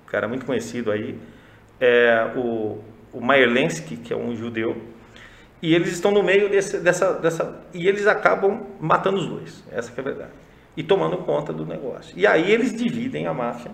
cara 0.07 0.28
muito 0.28 0.43
conhecido 0.45 0.91
aí, 0.91 1.17
é, 1.80 2.34
o, 2.36 2.80
o 3.13 3.22
Maierlensky, 3.22 3.95
que 3.95 4.11
é 4.11 4.17
um 4.17 4.36
judeu, 4.36 4.82
e 5.61 5.76
eles 5.76 5.89
estão 5.89 6.09
no 6.09 6.24
meio 6.24 6.49
desse, 6.49 6.80
dessa, 6.80 7.13
dessa. 7.13 7.61
E 7.74 7.88
eles 7.88 8.07
acabam 8.07 8.65
matando 8.80 9.17
os 9.17 9.28
dois, 9.28 9.63
essa 9.72 9.91
é 9.95 9.99
a 9.99 10.03
verdade. 10.03 10.32
E 10.76 10.82
tomando 10.82 11.17
conta 11.17 11.53
do 11.53 11.65
negócio. 11.65 12.17
E 12.17 12.26
aí 12.26 12.51
eles 12.51 12.76
dividem 12.76 13.28
a 13.28 13.34
máfia 13.34 13.72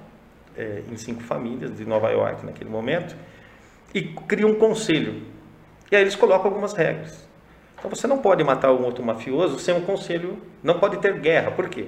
é, 0.58 0.82
em 0.92 0.98
cinco 0.98 1.24
famílias 1.24 1.78
de 1.78 1.86
Nova 1.86 2.10
York 2.10 2.46
naquele 2.46 2.70
momento 2.70 3.16
e 3.94 4.02
criam 4.02 4.50
um 4.50 4.56
conselho. 4.56 5.22
E 5.90 5.96
aí 5.96 6.02
eles 6.02 6.16
colocam 6.16 6.48
algumas 6.48 6.74
regras. 6.74 7.26
Então 7.78 7.90
você 7.90 8.08
não 8.08 8.18
pode 8.18 8.44
matar 8.44 8.74
um 8.74 8.84
outro 8.84 9.06
mafioso 9.06 9.60
sem 9.60 9.74
um 9.74 9.82
conselho, 9.82 10.42
não 10.62 10.80
pode 10.80 10.98
ter 10.98 11.18
guerra. 11.20 11.52
Por 11.52 11.70
quê? 11.70 11.88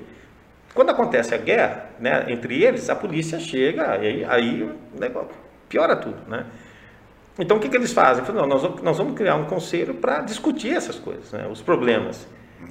Quando 0.73 0.91
acontece 0.91 1.33
a 1.33 1.37
guerra 1.37 1.89
né, 1.99 2.25
entre 2.27 2.63
eles, 2.63 2.89
a 2.89 2.95
polícia 2.95 3.39
chega 3.39 3.91
aí, 3.91 4.23
aí 4.25 4.69
né, 4.99 5.11
piora 5.67 5.95
tudo. 5.95 6.17
Né? 6.27 6.45
Então 7.37 7.57
o 7.57 7.59
que, 7.59 7.69
que 7.69 7.75
eles 7.75 7.91
fazem? 7.91 8.23
Falam, 8.23 8.45
nós, 8.45 8.61
nós 8.81 8.97
vamos 8.97 9.15
criar 9.15 9.35
um 9.35 9.45
conselho 9.45 9.95
para 9.95 10.21
discutir 10.21 10.75
essas 10.75 10.97
coisas, 10.97 11.31
né, 11.31 11.47
os 11.49 11.61
problemas. 11.61 12.27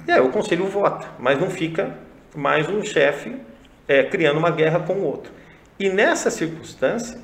E 0.07 0.11
aí 0.11 0.21
o 0.21 0.29
conselho 0.29 0.65
vota, 0.65 1.07
mas 1.19 1.39
não 1.39 1.49
fica 1.49 1.97
mais 2.35 2.69
um 2.69 2.83
chefe 2.83 3.35
é, 3.87 4.03
criando 4.03 4.37
uma 4.37 4.51
guerra 4.51 4.79
com 4.79 4.93
o 4.93 5.03
outro. 5.03 5.31
E 5.79 5.89
nessa 5.89 6.29
circunstância, 6.29 7.19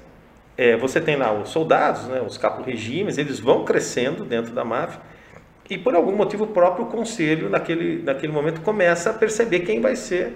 é, 0.57 0.75
você 0.75 0.99
tem 0.99 1.15
lá 1.15 1.31
os 1.31 1.49
soldados, 1.49 2.05
né, 2.07 2.21
os 2.21 2.37
capos-regimes, 2.37 3.17
eles 3.17 3.39
vão 3.39 3.63
crescendo 3.63 4.25
dentro 4.25 4.53
da 4.53 4.65
máfia 4.65 4.99
e 5.69 5.77
por 5.77 5.95
algum 5.95 6.15
motivo 6.15 6.43
o 6.43 6.47
próprio 6.47 6.85
conselho, 6.85 7.49
naquele, 7.49 8.03
naquele 8.03 8.31
momento, 8.31 8.61
começa 8.61 9.09
a 9.09 9.13
perceber 9.13 9.61
quem 9.61 9.81
vai 9.81 9.95
ser 9.95 10.33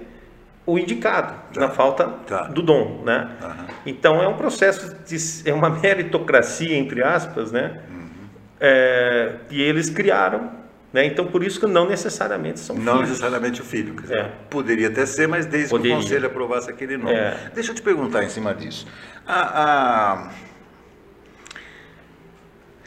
o 0.71 0.77
indicado, 0.77 1.33
tá. 1.53 1.61
na 1.61 1.69
falta 1.69 2.07
tá. 2.27 2.43
do 2.43 2.61
dom, 2.61 3.03
né? 3.05 3.29
Uhum. 3.41 3.65
Então 3.85 4.21
é 4.21 4.27
um 4.27 4.35
processo 4.35 4.95
de 5.05 5.17
é 5.49 5.53
uma 5.53 5.69
meritocracia 5.81 6.75
entre 6.75 7.03
aspas, 7.03 7.51
né? 7.51 7.81
Uhum. 7.89 8.09
É, 8.59 9.35
e 9.49 9.61
eles 9.61 9.89
criaram, 9.89 10.51
né? 10.93 11.05
Então 11.05 11.25
por 11.25 11.43
isso 11.43 11.59
que 11.59 11.65
não 11.65 11.87
necessariamente 11.87 12.59
são 12.59 12.75
não 12.75 12.95
filhos. 12.95 13.09
necessariamente 13.09 13.61
o 13.61 13.65
filho, 13.65 13.95
é. 14.09 14.29
poderia 14.49 14.87
até 14.87 15.05
ser, 15.05 15.27
mas 15.27 15.45
desde 15.45 15.69
poderia. 15.69 15.95
que 15.95 15.99
o 15.99 16.03
conselho 16.03 16.27
aprovasse 16.27 16.69
aquele 16.69 16.97
nome. 16.97 17.15
É. 17.15 17.51
Deixa 17.53 17.71
eu 17.71 17.75
te 17.75 17.81
perguntar 17.81 18.23
em 18.23 18.29
cima 18.29 18.53
disso. 18.53 18.87
A, 19.25 19.63
a, 19.63 20.29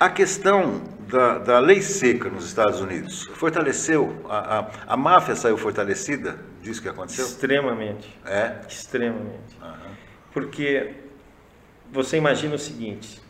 a 0.03 0.11
questão 0.11 0.82
da, 1.09 1.38
da, 1.38 1.59
lei 1.61 1.80
seca 1.80 2.28
nos 2.28 2.44
Estados 2.44 2.80
Unidos 2.80 3.22
fortaleceu, 3.34 4.16
a, 4.28 4.59
a, 4.59 4.70
a, 4.88 4.96
máfia 4.96 5.36
saiu 5.36 5.57
fortalecida 5.57 6.40
disso 6.61 6.82
que 6.82 6.88
aconteceu? 6.88 7.24
Extremamente. 7.24 8.18
É? 8.26 8.57
Extremamente. 8.68 9.57
Uhum. 9.62 9.92
Porque 10.32 10.94
você 11.92 12.16
imagina 12.16 12.57
o 12.57 12.59
seguinte, 12.59 13.22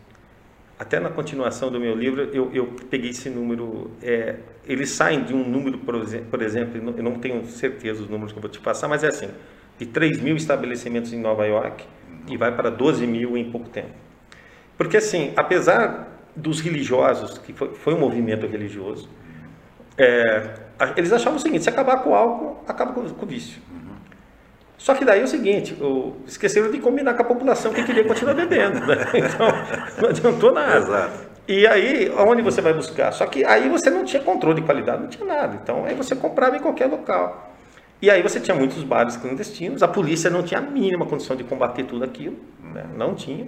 até 0.78 0.98
na 0.98 1.10
continuação 1.10 1.70
do 1.70 1.78
meu 1.78 1.94
livro, 1.94 2.22
eu, 2.32 2.50
eu 2.54 2.74
peguei 2.88 3.10
esse 3.10 3.28
número, 3.28 3.90
é, 4.02 4.36
eles 4.66 4.88
saem 4.88 5.24
de 5.24 5.34
um 5.34 5.46
número, 5.46 5.76
por 5.76 6.40
exemplo, 6.40 6.80
eu 6.96 7.02
não 7.02 7.16
tenho 7.16 7.44
certeza 7.48 8.00
dos 8.00 8.08
números 8.08 8.32
que 8.32 8.38
eu 8.38 8.42
vou 8.42 8.50
te 8.50 8.60
passar, 8.60 8.88
mas 8.88 9.04
é 9.04 9.08
assim, 9.08 9.28
de 9.78 9.84
3 9.84 10.20
mil 10.20 10.36
estabelecimentos 10.36 11.12
em 11.12 11.20
Nova 11.20 11.44
York 11.44 11.84
e 12.28 12.38
vai 12.38 12.56
para 12.56 12.70
12 12.70 13.06
mil 13.06 13.36
em 13.36 13.50
pouco 13.50 13.68
tempo. 13.68 13.92
Porque 14.78 14.96
assim, 14.96 15.34
apesar 15.36 16.11
dos 16.35 16.61
religiosos, 16.61 17.39
que 17.39 17.53
foi, 17.53 17.74
foi 17.74 17.95
um 17.95 18.01
movimento 18.01 18.47
religioso, 18.47 19.09
é, 19.99 20.55
eles 20.97 21.12
achavam 21.12 21.37
o 21.37 21.41
seguinte: 21.41 21.64
se 21.64 21.68
acabar 21.68 21.99
com 22.03 22.11
o 22.11 22.14
álcool, 22.14 22.64
acaba 22.66 22.93
com, 22.93 23.09
com 23.09 23.24
o 23.24 23.28
vício. 23.28 23.61
Só 24.78 24.95
que 24.95 25.05
daí 25.05 25.20
é 25.20 25.22
o 25.22 25.28
seguinte, 25.28 25.74
o, 25.80 26.16
esqueceram 26.26 26.68
de 26.68 26.78
combinar 26.78 27.14
com 27.14 27.22
a 27.22 27.24
população 27.24 27.72
que 27.72 27.85
queria 27.85 28.05
continuar 28.05 28.35
bebendo. 28.35 28.80
Né? 28.85 28.97
Então, 29.14 29.47
não 30.03 30.09
adiantou 30.09 30.53
nada. 30.53 30.78
Exato. 30.78 31.33
E 31.47 31.66
aí, 31.68 32.11
onde 32.18 32.43
você 32.43 32.61
vai 32.61 32.72
buscar? 32.72 33.12
Só 33.12 33.26
que 33.26 33.45
aí 33.45 33.68
você 33.68 33.91
não 33.91 34.05
tinha 34.05 34.20
controle 34.22 34.61
de 34.61 34.66
qualidade, 34.66 35.03
não 35.03 35.09
tinha 35.09 35.24
nada. 35.24 35.57
Então, 35.62 35.85
aí 35.85 35.95
você 35.95 36.16
comprava 36.16 36.57
em 36.57 36.61
qualquer 36.61 36.87
local. 36.87 37.53
E 38.01 38.11
aí 38.11 38.20
você 38.22 38.41
tinha 38.41 38.57
muitos 38.57 38.83
bares 38.83 39.16
clandestinos, 39.16 39.83
a 39.85 39.89
polícia 39.89 40.28
não 40.28 40.43
tinha 40.43 40.59
a 40.59 40.62
mínima 40.62 41.07
condição 41.07 41.37
de 41.37 41.45
combater 41.45 41.85
tudo 41.85 42.05
aquilo, 42.05 42.37
né? 42.61 42.85
não 42.97 43.14
tinha. 43.14 43.47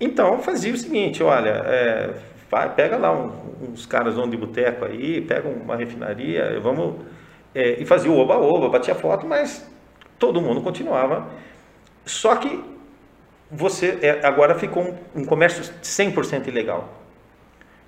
Então 0.00 0.40
fazia 0.40 0.72
o 0.72 0.76
seguinte, 0.76 1.22
olha, 1.22 1.50
é, 1.50 2.14
vai, 2.50 2.72
pega 2.74 2.96
lá 2.96 3.12
um, 3.12 3.32
uns 3.70 3.86
caras 3.86 4.14
de 4.14 4.36
boteco 4.36 4.84
aí, 4.84 5.20
pega 5.20 5.48
uma 5.48 5.76
refinaria, 5.76 6.58
vamos 6.60 6.96
é, 7.54 7.80
e 7.80 7.84
fazia 7.84 8.10
o 8.10 8.18
oba-oba, 8.18 8.68
batia 8.68 8.94
foto, 8.94 9.26
mas 9.26 9.68
todo 10.18 10.40
mundo 10.40 10.60
continuava. 10.60 11.26
Só 12.04 12.36
que 12.36 12.62
você 13.50 13.98
é, 14.02 14.26
agora 14.26 14.54
ficou 14.54 14.82
um, 15.14 15.22
um 15.22 15.24
comércio 15.24 15.62
100% 15.82 16.46
ilegal. 16.48 16.88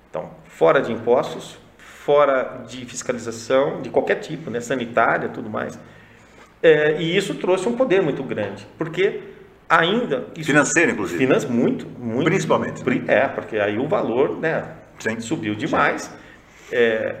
Então, 0.09 0.29
fora 0.45 0.81
de 0.81 0.91
impostos, 0.91 1.57
fora 1.77 2.63
de 2.67 2.85
fiscalização 2.85 3.81
de 3.81 3.89
qualquer 3.89 4.15
tipo, 4.15 4.49
né, 4.49 4.59
sanitária, 4.59 5.29
tudo 5.29 5.49
mais. 5.49 5.79
É, 6.61 6.99
e 6.99 7.15
isso 7.15 7.35
trouxe 7.35 7.67
um 7.67 7.75
poder 7.75 8.01
muito 8.01 8.23
grande, 8.23 8.67
porque 8.77 9.21
ainda. 9.71 10.25
Financeiro, 10.43 10.91
inclusive. 10.91 11.17
Finan 11.17 11.39
muito, 11.47 11.87
muito. 11.97 12.25
Principalmente. 12.25 12.83
É, 13.07 13.27
porque 13.27 13.57
aí 13.57 13.79
o 13.79 13.87
valor 13.87 14.37
né, 14.37 14.65
Sim. 14.99 15.19
subiu 15.21 15.55
demais. 15.55 16.13
É, 16.71 17.15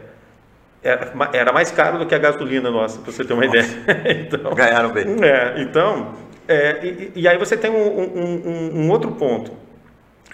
era, 0.83 1.53
mais 1.53 1.71
caro 1.71 1.99
do 1.99 2.05
que 2.05 2.13
a 2.13 2.17
gasolina 2.17 2.69
nossa, 2.69 2.99
para 2.99 3.11
você 3.11 3.23
ter 3.23 3.33
uma 3.33 3.45
nossa. 3.45 3.57
ideia. 3.57 4.25
então, 4.27 4.53
Ganharam 4.53 4.91
bem. 4.91 5.05
É, 5.23 5.61
então, 5.61 6.13
é, 6.47 6.85
e, 6.85 7.11
e, 7.15 7.27
aí 7.27 7.37
você 7.37 7.55
tem 7.55 7.71
um, 7.71 7.99
um, 8.01 8.79
um, 8.79 8.89
outro 8.89 9.11
ponto, 9.11 9.53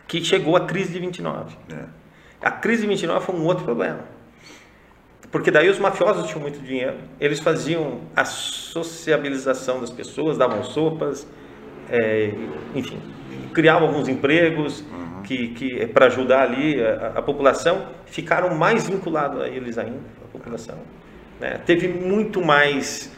que 0.08 0.24
chegou 0.24 0.56
a 0.56 0.66
crise 0.66 0.94
de 0.94 1.00
29. 1.00 1.56
É. 1.72 1.86
A 2.42 2.52
crise 2.52 2.84
de 2.84 2.88
29 2.88 3.26
foi 3.26 3.36
um 3.36 3.46
outro 3.46 3.66
problema. 3.66 4.00
Porque 5.30 5.52
daí 5.52 5.70
os 5.70 5.78
mafiosos 5.78 6.28
tinham 6.28 6.40
muito 6.40 6.60
dinheiro, 6.60 6.96
eles 7.20 7.42
faziam 7.42 8.00
a 8.16 8.24
sociabilização 8.24 9.82
das 9.82 9.92
pessoas, 9.92 10.38
davam 10.38 10.64
sopas, 10.64 11.28
é, 11.90 12.32
enfim, 12.76 13.00
criavam 13.54 13.88
alguns 13.88 14.08
empregos 14.08 14.82
uhum. 14.82 15.22
que, 15.24 15.50
que 15.50 15.82
é 15.82 15.88
para 15.88 16.08
ajudar 16.08 16.44
ali 16.44 16.82
a, 16.84 17.14
a, 17.16 17.22
população, 17.22 17.88
ficaram 18.06 18.56
mais 18.56 18.88
vinculados 18.88 19.42
a 19.42 19.48
eles 19.48 19.78
ainda, 19.78 20.00
a 20.24 20.28
população. 20.32 20.78
Né? 21.40 21.60
Teve 21.66 21.88
muito 21.88 22.44
mais 22.44 23.12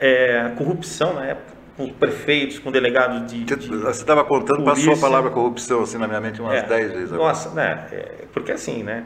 é, 0.00 0.52
corrupção 0.56 1.14
na 1.14 1.26
época, 1.26 1.54
com 1.76 1.88
prefeitos, 1.88 2.58
com 2.58 2.70
delegados 2.70 3.30
de. 3.30 3.44
de 3.44 3.54
Você 3.68 4.00
estava 4.00 4.24
contando, 4.24 4.64
polícia. 4.64 4.88
passou 4.88 4.94
a 4.94 4.96
palavra 4.96 5.30
corrupção 5.30 5.82
assim 5.82 5.98
na 5.98 6.08
minha 6.08 6.20
mente 6.20 6.40
umas 6.40 6.62
10 6.62 6.70
é, 6.70 6.94
vezes 6.94 7.12
agora. 7.12 7.28
Nossa, 7.28 7.50
né? 7.50 7.86
É, 7.92 8.24
porque 8.32 8.52
assim, 8.52 8.82
né? 8.82 9.04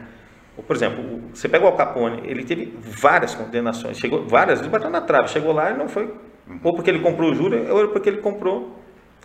Por 0.65 0.75
exemplo, 0.75 1.21
você 1.33 1.49
pega 1.49 1.65
o 1.65 1.67
Al 1.67 1.75
Capone, 1.75 2.21
ele 2.25 2.43
teve 2.43 2.77
várias 2.81 3.33
condenações, 3.33 3.97
chegou 3.97 4.25
várias, 4.27 4.59
ele 4.59 4.69
bateu 4.69 4.89
na 4.89 5.01
trave, 5.01 5.29
chegou 5.29 5.53
lá 5.53 5.71
e 5.71 5.77
não 5.77 5.87
foi, 5.87 6.03
uhum. 6.47 6.59
ou 6.63 6.75
porque 6.75 6.89
ele 6.89 6.99
comprou 6.99 7.31
o 7.31 7.35
juro, 7.35 7.73
ou 7.73 7.87
porque 7.87 8.09
ele 8.09 8.17
comprou 8.17 8.80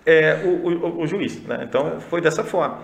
é, 0.07 0.43
o, 0.45 0.49
o, 0.49 1.03
o, 1.03 1.07
juiz. 1.07 1.43
Né? 1.43 1.61
Então 1.69 2.01
foi 2.01 2.21
dessa 2.21 2.45
forma. 2.45 2.79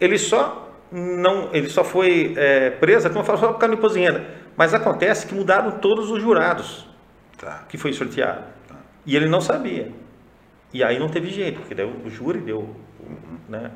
Ele 0.00 0.18
só 0.18 0.68
não, 0.90 1.50
ele 1.54 1.68
só 1.68 1.84
foi 1.84 2.34
é, 2.36 2.70
preso, 2.70 3.08
como 3.10 3.24
fala, 3.24 3.38
só 3.38 3.52
por 3.52 3.58
causa 3.58 3.94
de. 3.94 4.26
Mas 4.56 4.74
acontece 4.74 5.26
que 5.26 5.34
mudaram 5.34 5.78
todos 5.78 6.10
os 6.10 6.20
jurados 6.20 6.88
tá. 7.38 7.64
que 7.68 7.78
foi 7.78 7.92
sorteado. 7.92 8.42
Tá. 8.66 8.76
E 9.06 9.14
ele 9.14 9.28
não 9.28 9.40
sabia. 9.40 9.92
E 10.72 10.82
aí 10.82 10.98
não 10.98 11.08
teve 11.08 11.30
jeito, 11.30 11.60
porque 11.60 11.74
daí 11.74 11.86
o 11.86 12.10
júri 12.10 12.40
deu. 12.40 12.74
Né? 13.48 13.70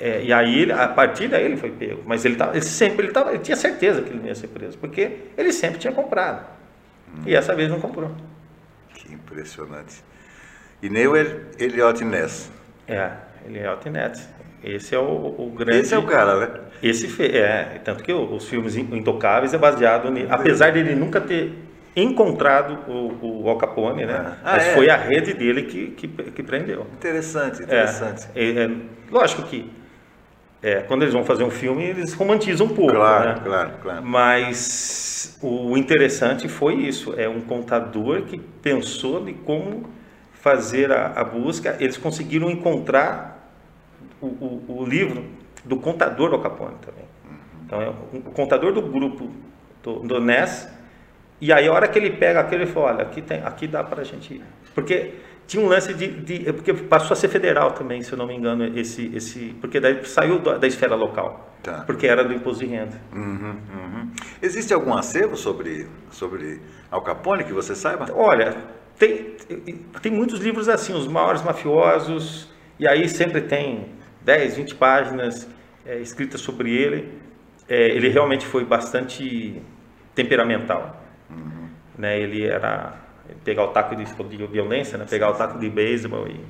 É, 0.00 0.22
e 0.24 0.32
aí, 0.32 0.70
a 0.70 0.88
partir 0.88 1.28
daí 1.28 1.44
ele 1.44 1.56
foi 1.56 1.70
pego. 1.70 2.02
Mas 2.04 2.24
ele, 2.24 2.36
tava, 2.36 2.52
ele 2.52 2.62
sempre 2.62 3.06
ele, 3.06 3.12
tava, 3.12 3.30
ele 3.30 3.38
tinha 3.38 3.56
certeza 3.56 4.02
que 4.02 4.10
ele 4.10 4.18
não 4.18 4.26
ia 4.26 4.34
ser 4.34 4.48
preso, 4.48 4.76
porque 4.78 5.28
ele 5.36 5.52
sempre 5.52 5.78
tinha 5.78 5.92
comprado. 5.92 6.44
Uhum. 7.08 7.22
E 7.26 7.34
essa 7.34 7.54
vez 7.54 7.70
não 7.70 7.80
comprou. 7.80 8.10
Que 8.94 9.12
impressionante. 9.12 10.02
E 10.82 10.90
nem 10.90 11.06
o 11.06 11.16
Elliot 11.16 12.04
Ness. 12.04 12.50
É, 12.88 13.10
Elliot 13.46 13.88
Ness. 13.88 14.28
Esse 14.64 14.94
é 14.94 14.98
o, 14.98 15.02
o, 15.02 15.52
grande. 15.56 15.80
Esse 15.80 15.94
é 15.94 15.98
o 15.98 16.02
cara, 16.06 16.38
né? 16.38 16.60
Esse 16.82 17.22
é, 17.24 17.80
tanto 17.84 18.02
que 18.02 18.12
os 18.12 18.48
filmes 18.48 18.76
Intocáveis 18.76 19.54
é 19.54 19.58
baseado 19.58 20.10
nele. 20.10 20.28
Apesar 20.30 20.72
dele 20.72 20.94
nunca 20.94 21.20
ter 21.20 21.52
encontrado 21.94 22.78
o, 22.90 23.42
o 23.44 23.48
Al 23.48 23.58
Capone, 23.58 24.06
né? 24.06 24.36
Ah, 24.42 24.52
Mas 24.52 24.66
é. 24.66 24.74
foi 24.74 24.88
a 24.88 24.96
rede 24.96 25.34
dele 25.34 25.62
que, 25.62 25.88
que, 25.88 26.08
que 26.08 26.42
prendeu. 26.42 26.86
Interessante, 26.94 27.62
interessante. 27.62 28.26
É, 28.34 28.64
é, 28.64 28.70
lógico 29.10 29.42
que 29.42 29.70
é, 30.62 30.76
quando 30.82 31.02
eles 31.02 31.12
vão 31.12 31.24
fazer 31.24 31.42
um 31.42 31.50
filme, 31.50 31.84
eles 31.84 32.14
romantizam 32.14 32.66
um 32.66 32.70
pouco. 32.70 32.92
Claro, 32.92 33.28
né? 33.28 33.40
claro, 33.44 33.70
claro. 33.82 34.02
Mas 34.04 35.36
o 35.42 35.76
interessante 35.76 36.48
foi 36.48 36.74
isso: 36.74 37.14
é 37.16 37.28
um 37.28 37.40
contador 37.40 38.22
que 38.22 38.38
pensou 38.38 39.24
de 39.24 39.32
como 39.32 39.90
fazer 40.42 40.90
a, 40.90 41.12
a 41.12 41.24
busca, 41.24 41.76
eles 41.78 41.96
conseguiram 41.96 42.50
encontrar 42.50 43.48
o, 44.20 44.26
o, 44.26 44.64
o, 44.80 44.84
livro 44.84 45.24
do 45.64 45.76
contador 45.76 46.30
do 46.30 46.34
Al 46.36 46.42
Capone 46.42 46.74
também. 46.84 47.04
Então, 47.64 47.80
é 47.80 47.88
o, 47.88 48.18
o 48.18 48.32
contador 48.32 48.72
do 48.72 48.82
grupo 48.82 49.30
do, 49.84 50.00
do 50.00 50.20
NES, 50.20 50.68
e 51.40 51.52
aí 51.52 51.68
a 51.68 51.72
hora 51.72 51.86
que 51.86 51.96
ele 51.96 52.10
pega 52.10 52.40
aquele, 52.40 52.64
ele 52.64 52.72
fala, 52.72 52.86
olha, 52.86 53.02
aqui, 53.02 53.22
tem, 53.22 53.40
aqui 53.40 53.68
dá 53.68 53.84
para 53.84 54.00
a 54.00 54.04
gente 54.04 54.34
ir. 54.34 54.44
Porque 54.74 55.14
tinha 55.46 55.64
um 55.64 55.68
lance 55.68 55.94
de, 55.94 56.08
de, 56.08 56.52
Porque 56.52 56.74
passou 56.74 57.12
a 57.12 57.16
ser 57.16 57.28
federal 57.28 57.70
também, 57.72 58.02
se 58.02 58.12
eu 58.12 58.18
não 58.18 58.26
me 58.26 58.34
engano, 58.34 58.64
esse. 58.76 59.14
esse 59.14 59.54
porque 59.60 59.78
daí 59.78 60.04
saiu 60.04 60.40
da, 60.40 60.58
da 60.58 60.66
esfera 60.66 60.96
local. 60.96 61.52
Tá. 61.62 61.84
Porque 61.86 62.08
era 62.08 62.24
do 62.24 62.32
imposto 62.32 62.64
de 62.64 62.70
renda. 62.70 63.00
Uhum, 63.12 63.56
uhum. 63.74 64.10
Existe 64.40 64.74
algum 64.74 64.92
acervo 64.94 65.36
sobre, 65.36 65.86
sobre 66.10 66.60
Al 66.90 67.02
Capone 67.02 67.44
que 67.44 67.52
você 67.52 67.76
saiba? 67.76 68.08
Olha, 68.12 68.56
tem, 68.98 69.36
tem 70.00 70.12
muitos 70.12 70.40
livros 70.40 70.68
assim, 70.68 70.94
os 70.94 71.06
maiores 71.06 71.42
mafiosos, 71.42 72.48
e 72.78 72.86
aí 72.86 73.08
sempre 73.08 73.40
tem 73.42 73.86
10, 74.22 74.56
20 74.56 74.74
páginas 74.74 75.48
é, 75.84 75.98
escritas 75.98 76.40
sobre 76.40 76.74
ele. 76.74 77.20
É, 77.68 77.88
ele 77.88 78.08
realmente 78.08 78.46
foi 78.46 78.64
bastante 78.64 79.62
temperamental. 80.14 81.00
Uhum. 81.30 81.68
Né? 81.96 82.20
Ele 82.20 82.44
era 82.44 82.94
pegar 83.44 83.64
o 83.64 83.68
taco 83.68 83.94
de, 83.96 84.04
de 84.04 84.46
violência, 84.46 84.98
né? 84.98 85.06
pegar 85.08 85.30
o 85.30 85.34
taco 85.34 85.58
de 85.58 85.68
beisebol 85.68 86.26
e, 86.28 86.40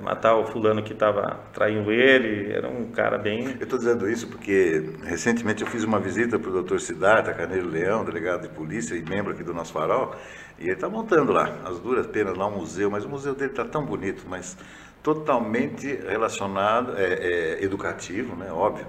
matar 0.00 0.36
o 0.36 0.46
fulano 0.46 0.82
que 0.82 0.92
estava 0.92 1.40
traindo 1.52 1.90
ele. 1.90 2.52
Era 2.52 2.68
um 2.68 2.90
cara 2.90 3.18
bem. 3.18 3.56
Eu 3.58 3.64
estou 3.64 3.78
dizendo 3.78 4.08
isso 4.08 4.28
porque 4.28 4.90
recentemente 5.02 5.62
eu 5.62 5.68
fiz 5.68 5.84
uma 5.84 5.98
visita 5.98 6.38
para 6.38 6.50
o 6.50 6.52
doutor 6.52 6.80
Siddhartha 6.80 7.32
Carneiro 7.32 7.68
Leão, 7.68 8.04
delegado 8.04 8.42
de 8.42 8.48
polícia 8.48 8.94
e 8.94 9.02
membro 9.02 9.32
aqui 9.32 9.42
do 9.42 9.54
nosso 9.54 9.72
farol, 9.72 10.14
e 10.58 10.64
ele 10.64 10.72
está 10.72 10.88
montando 10.88 11.32
lá, 11.32 11.58
as 11.64 11.78
duras 11.78 12.06
penas, 12.06 12.36
lá 12.36 12.46
um 12.46 12.58
museu, 12.58 12.90
mas 12.90 13.04
o 13.04 13.08
museu 13.08 13.34
dele 13.34 13.50
está 13.50 13.64
tão 13.64 13.84
bonito, 13.84 14.24
mas 14.28 14.56
totalmente 15.02 15.86
relacionado, 16.08 16.96
é, 16.96 17.04
é, 17.04 17.64
educativo, 17.64 18.34
né? 18.34 18.50
óbvio 18.50 18.86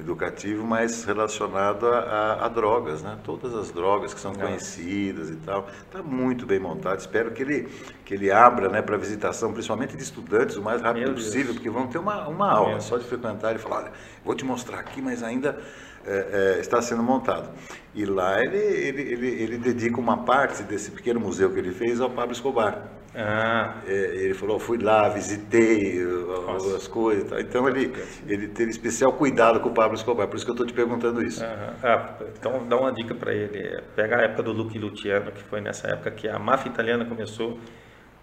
educativo, 0.00 0.66
mas 0.66 1.04
relacionado 1.04 1.86
a, 1.86 1.98
a, 1.98 2.46
a, 2.46 2.48
drogas, 2.48 3.02
né? 3.02 3.18
Todas 3.22 3.54
as 3.54 3.70
drogas 3.70 4.12
que 4.12 4.20
são 4.20 4.34
conhecidas 4.34 5.30
e 5.30 5.36
tal. 5.36 5.68
Está 5.86 6.02
muito 6.02 6.46
bem 6.46 6.58
montado. 6.58 6.98
Espero 6.98 7.30
que 7.30 7.42
ele, 7.42 7.68
que 8.04 8.14
ele 8.14 8.30
abra 8.30 8.68
né, 8.68 8.82
para 8.82 8.96
visitação, 8.96 9.52
principalmente 9.52 9.96
de 9.96 10.02
estudantes, 10.02 10.56
o 10.56 10.62
mais 10.62 10.82
rápido 10.82 11.04
Meu 11.04 11.14
possível, 11.14 11.44
Deus. 11.44 11.56
porque 11.56 11.70
vão 11.70 11.86
ter 11.86 11.98
uma, 11.98 12.26
uma 12.28 12.50
aula 12.50 12.70
Meu 12.70 12.80
só 12.80 12.98
de 12.98 13.04
frequentar 13.04 13.54
e 13.54 13.58
falar, 13.58 13.76
olha, 13.76 13.92
vou 14.24 14.34
te 14.34 14.44
mostrar 14.44 14.80
aqui, 14.80 15.00
mas 15.00 15.22
ainda 15.22 15.58
é, 16.04 16.56
é, 16.56 16.60
está 16.60 16.80
sendo 16.80 17.02
montado. 17.02 17.50
E 17.94 18.04
lá 18.04 18.42
ele, 18.42 18.56
ele, 18.56 19.02
ele, 19.02 19.26
ele 19.42 19.58
dedica 19.58 20.00
uma 20.00 20.18
parte 20.24 20.62
desse 20.62 20.90
pequeno 20.90 21.20
museu 21.20 21.52
que 21.52 21.58
ele 21.58 21.72
fez 21.72 22.00
ao 22.00 22.10
Pablo 22.10 22.32
Escobar. 22.32 22.99
Ah. 23.14 23.74
É, 23.86 23.92
ele 23.92 24.34
falou, 24.34 24.58
fui 24.58 24.78
lá, 24.78 25.08
visitei 25.08 26.02
Nossa. 26.04 26.76
as 26.76 26.86
coisas. 26.86 27.28
Tá? 27.28 27.40
Então 27.40 27.68
ele, 27.68 27.92
ele 28.26 28.48
teve 28.48 28.70
especial 28.70 29.12
cuidado 29.12 29.60
com 29.60 29.68
o 29.68 29.74
Pablo 29.74 29.96
Escobar, 29.96 30.28
por 30.28 30.36
isso 30.36 30.44
que 30.44 30.50
eu 30.50 30.54
estou 30.54 30.66
te 30.66 30.72
perguntando 30.72 31.22
isso. 31.22 31.42
Ah, 31.44 32.14
então 32.38 32.66
dá 32.68 32.78
uma 32.78 32.92
dica 32.92 33.14
para 33.14 33.34
ele. 33.34 33.82
Pega 33.96 34.18
a 34.18 34.22
época 34.22 34.44
do 34.44 34.52
Luque 34.52 34.78
Luciano, 34.78 35.32
que 35.32 35.42
foi 35.42 35.60
nessa 35.60 35.88
época 35.88 36.10
que 36.12 36.28
a 36.28 36.38
máfia 36.38 36.70
italiana 36.70 37.04
começou 37.04 37.58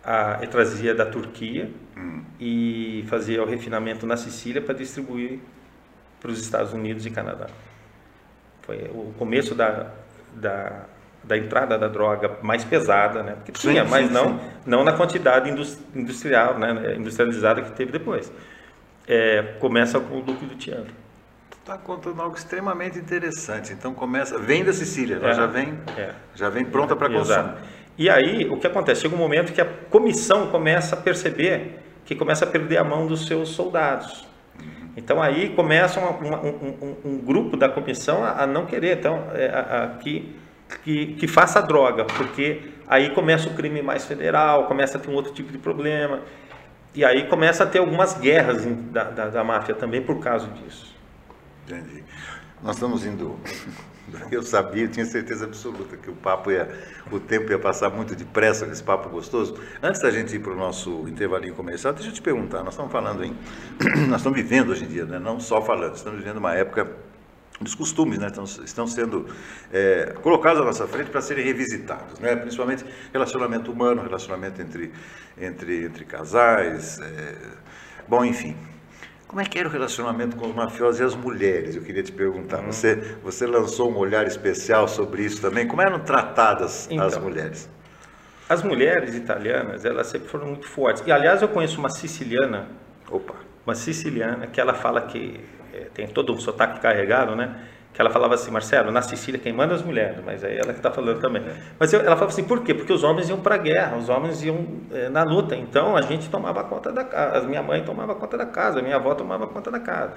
a 0.03 0.37
ele 0.37 0.47
trazia 0.47 0.95
da 0.95 1.05
Turquia 1.05 1.69
hum. 1.97 2.23
e 2.39 3.03
fazia 3.09 3.43
o 3.43 3.45
refinamento 3.45 4.05
na 4.05 4.15
Sicília 4.15 4.61
para 4.61 4.73
distribuir 4.73 5.39
para 6.21 6.31
os 6.31 6.39
Estados 6.39 6.71
Unidos 6.71 7.05
e 7.05 7.11
Canadá. 7.11 7.47
Foi 8.61 8.89
o 8.93 9.13
começo 9.17 9.53
da, 9.53 9.91
da 10.33 10.85
da 11.27 11.37
entrada 11.37 11.77
da 11.77 11.87
droga 11.87 12.37
mais 12.41 12.63
pesada, 12.63 13.21
né? 13.21 13.33
Porque 13.33 13.51
tinha, 13.51 13.83
sim, 13.83 13.91
mas 13.91 14.07
sim, 14.07 14.13
não, 14.13 14.39
sim. 14.39 14.45
não 14.65 14.83
na 14.83 14.93
quantidade 14.93 15.49
industrial, 15.93 16.57
né? 16.57 16.95
industrializada 16.95 17.61
que 17.61 17.71
teve 17.71 17.91
depois. 17.91 18.31
É, 19.07 19.55
começa 19.59 19.99
com 19.99 20.19
o 20.19 20.21
Duque 20.21 20.45
do 20.45 20.55
Tiano. 20.55 20.87
Está 21.51 21.77
contando 21.77 22.21
algo 22.21 22.35
extremamente 22.35 22.97
interessante. 22.97 23.73
Então 23.73 23.93
começa, 23.93 24.39
vem 24.39 24.63
da 24.63 24.71
Sicília, 24.71 25.19
é, 25.21 25.33
já 25.33 25.45
vem, 25.45 25.77
é. 25.97 26.11
já 26.33 26.49
vem 26.49 26.63
pronta 26.63 26.95
para 26.95 27.09
consumo. 27.09 27.55
E 27.97 28.09
aí 28.09 28.47
o 28.49 28.57
que 28.57 28.67
acontece? 28.67 29.01
Chega 29.01 29.15
um 29.15 29.17
momento 29.17 29.51
que 29.51 29.59
a 29.59 29.65
comissão 29.65 30.47
começa 30.47 30.95
a 30.95 30.97
perceber 30.99 31.83
que 32.05 32.15
começa 32.15 32.45
a 32.45 32.47
perder 32.47 32.77
a 32.77 32.83
mão 32.85 33.05
dos 33.05 33.27
seus 33.27 33.49
soldados. 33.49 34.25
Uhum. 34.57 34.91
Então 34.95 35.21
aí 35.21 35.49
começa 35.49 35.99
uma, 35.99 36.11
uma, 36.11 36.39
um, 36.39 36.77
um, 36.81 36.95
um, 37.03 37.17
grupo 37.17 37.57
da 37.57 37.67
comissão 37.67 38.23
a, 38.23 38.43
a 38.43 38.47
não 38.47 38.65
querer, 38.65 38.97
então 38.97 39.25
é, 39.33 39.49
a, 39.49 39.83
a, 39.83 39.87
que 39.97 40.33
que, 40.83 41.15
que 41.15 41.27
faça 41.27 41.61
droga, 41.61 42.05
porque 42.05 42.71
aí 42.87 43.09
começa 43.11 43.49
o 43.49 43.53
crime 43.53 43.81
mais 43.81 44.05
federal, 44.05 44.65
começa 44.65 44.97
a 44.97 45.01
ter 45.01 45.09
um 45.09 45.13
outro 45.13 45.33
tipo 45.33 45.51
de 45.51 45.57
problema. 45.57 46.21
E 46.93 47.05
aí 47.05 47.27
começa 47.27 47.63
a 47.63 47.67
ter 47.67 47.79
algumas 47.79 48.17
guerras 48.17 48.65
da, 48.65 49.03
da, 49.03 49.29
da 49.29 49.43
máfia 49.43 49.75
também 49.75 50.01
por 50.01 50.19
causa 50.19 50.47
disso. 50.47 50.95
Entendi. 51.65 52.03
Nós 52.61 52.75
estamos 52.75 53.05
indo. 53.05 53.39
Eu 54.31 54.41
sabia, 54.41 54.85
eu 54.85 54.87
tinha 54.89 55.05
certeza 55.05 55.43
absoluta 55.43 55.97
que 55.97 56.09
o 56.09 56.13
papo 56.13 56.49
ia, 56.49 56.69
o 57.11 57.19
tempo 57.19 57.51
ia 57.51 57.59
passar 57.59 57.89
muito 57.89 58.15
depressa 58.15 58.65
com 58.65 58.71
esse 58.71 58.81
papo 58.81 59.09
gostoso. 59.09 59.59
Antes 59.83 60.01
da 60.01 60.09
gente 60.09 60.33
ir 60.33 60.39
para 60.39 60.53
o 60.53 60.55
nosso 60.55 61.05
intervalinho 61.09 61.53
comercial, 61.53 61.91
deixa 61.91 62.07
eu 62.07 62.13
te 62.13 62.21
perguntar. 62.21 62.63
Nós 62.63 62.73
estamos 62.73 62.89
falando 62.89 63.21
em, 63.21 63.35
nós 64.07 64.21
estamos 64.21 64.37
vivendo 64.39 64.69
hoje 64.69 64.85
em 64.85 64.87
dia, 64.87 65.03
né? 65.03 65.19
não 65.19 65.41
só 65.41 65.61
falando, 65.61 65.93
estamos 65.93 66.19
vivendo 66.19 66.37
uma 66.37 66.55
época 66.55 66.87
dos 67.59 67.73
costumes, 67.73 68.19
né, 68.19 68.27
estão, 68.27 68.43
estão 68.43 68.87
sendo 68.87 69.27
é, 69.71 70.13
colocados 70.21 70.61
à 70.61 70.65
nossa 70.65 70.87
frente 70.87 71.09
para 71.09 71.21
serem 71.21 71.43
revisitados, 71.43 72.19
né, 72.19 72.35
principalmente 72.35 72.85
relacionamento 73.11 73.71
humano, 73.71 74.01
relacionamento 74.03 74.61
entre, 74.61 74.93
entre, 75.37 75.85
entre 75.85 76.05
casais, 76.05 76.99
é, 76.99 77.35
bom, 78.07 78.23
enfim. 78.23 78.55
Como 79.27 79.41
é 79.41 79.45
que 79.45 79.59
era 79.59 79.67
o 79.67 79.71
relacionamento 79.71 80.37
com 80.37 80.47
os 80.47 80.55
mafiosos 80.55 81.01
e 81.01 81.03
as 81.03 81.13
mulheres? 81.13 81.75
Eu 81.75 81.81
queria 81.81 82.01
te 82.01 82.13
perguntar. 82.13 82.59
Uhum. 82.59 82.71
Você, 82.71 82.95
você 83.21 83.45
lançou 83.45 83.91
um 83.91 83.97
olhar 83.97 84.25
especial 84.25 84.87
sobre 84.87 85.23
isso 85.23 85.41
também. 85.41 85.67
Como 85.67 85.81
eram 85.81 85.99
tratadas 85.99 86.87
então, 86.89 87.05
as 87.05 87.17
mulheres? 87.17 87.69
As 88.47 88.63
mulheres 88.63 89.15
italianas, 89.15 89.83
elas 89.83 90.07
sempre 90.07 90.29
foram 90.29 90.47
muito 90.47 90.65
fortes. 90.65 91.03
E, 91.05 91.11
aliás, 91.11 91.41
eu 91.41 91.49
conheço 91.49 91.77
uma 91.77 91.89
siciliana, 91.89 92.69
Opa. 93.11 93.35
uma 93.65 93.75
siciliana, 93.75 94.47
que 94.47 94.61
ela 94.61 94.73
fala 94.73 95.01
que 95.01 95.41
tem 95.93 96.07
todo 96.07 96.33
um 96.33 96.39
sotaque 96.39 96.79
carregado, 96.79 97.35
né? 97.35 97.55
Que 97.93 98.01
ela 98.01 98.11
falava 98.11 98.35
assim, 98.35 98.51
Marcelo, 98.51 98.91
na 98.91 99.01
Sicília 99.01 99.39
quem 99.39 99.51
manda 99.51 99.73
é 99.73 99.75
as 99.75 99.81
mulheres, 99.81 100.17
mas 100.23 100.43
aí 100.43 100.55
ela 100.55 100.71
que 100.71 100.79
está 100.79 100.91
falando 100.91 101.19
também. 101.19 101.43
Mas 101.79 101.91
eu, 101.91 101.99
ela 101.99 102.15
falava 102.15 102.27
assim, 102.27 102.43
por 102.43 102.63
quê? 102.63 102.73
Porque 102.73 102.93
os 102.93 103.03
homens 103.03 103.27
iam 103.29 103.39
para 103.39 103.55
a 103.55 103.57
guerra, 103.57 103.97
os 103.97 104.07
homens 104.07 104.43
iam 104.43 104.67
é, 104.91 105.09
na 105.09 105.23
luta, 105.23 105.55
então 105.55 105.95
a 105.95 106.01
gente 106.01 106.29
tomava 106.29 106.63
conta 106.63 106.91
da 106.91 107.03
casa, 107.03 107.47
minha 107.47 107.63
mãe 107.63 107.83
tomava 107.83 108.13
conta 108.13 108.37
da 108.37 108.45
casa, 108.45 108.81
minha 108.81 108.97
avó 108.97 109.15
tomava 109.15 109.47
conta 109.47 109.71
da 109.71 109.79
casa. 109.79 110.13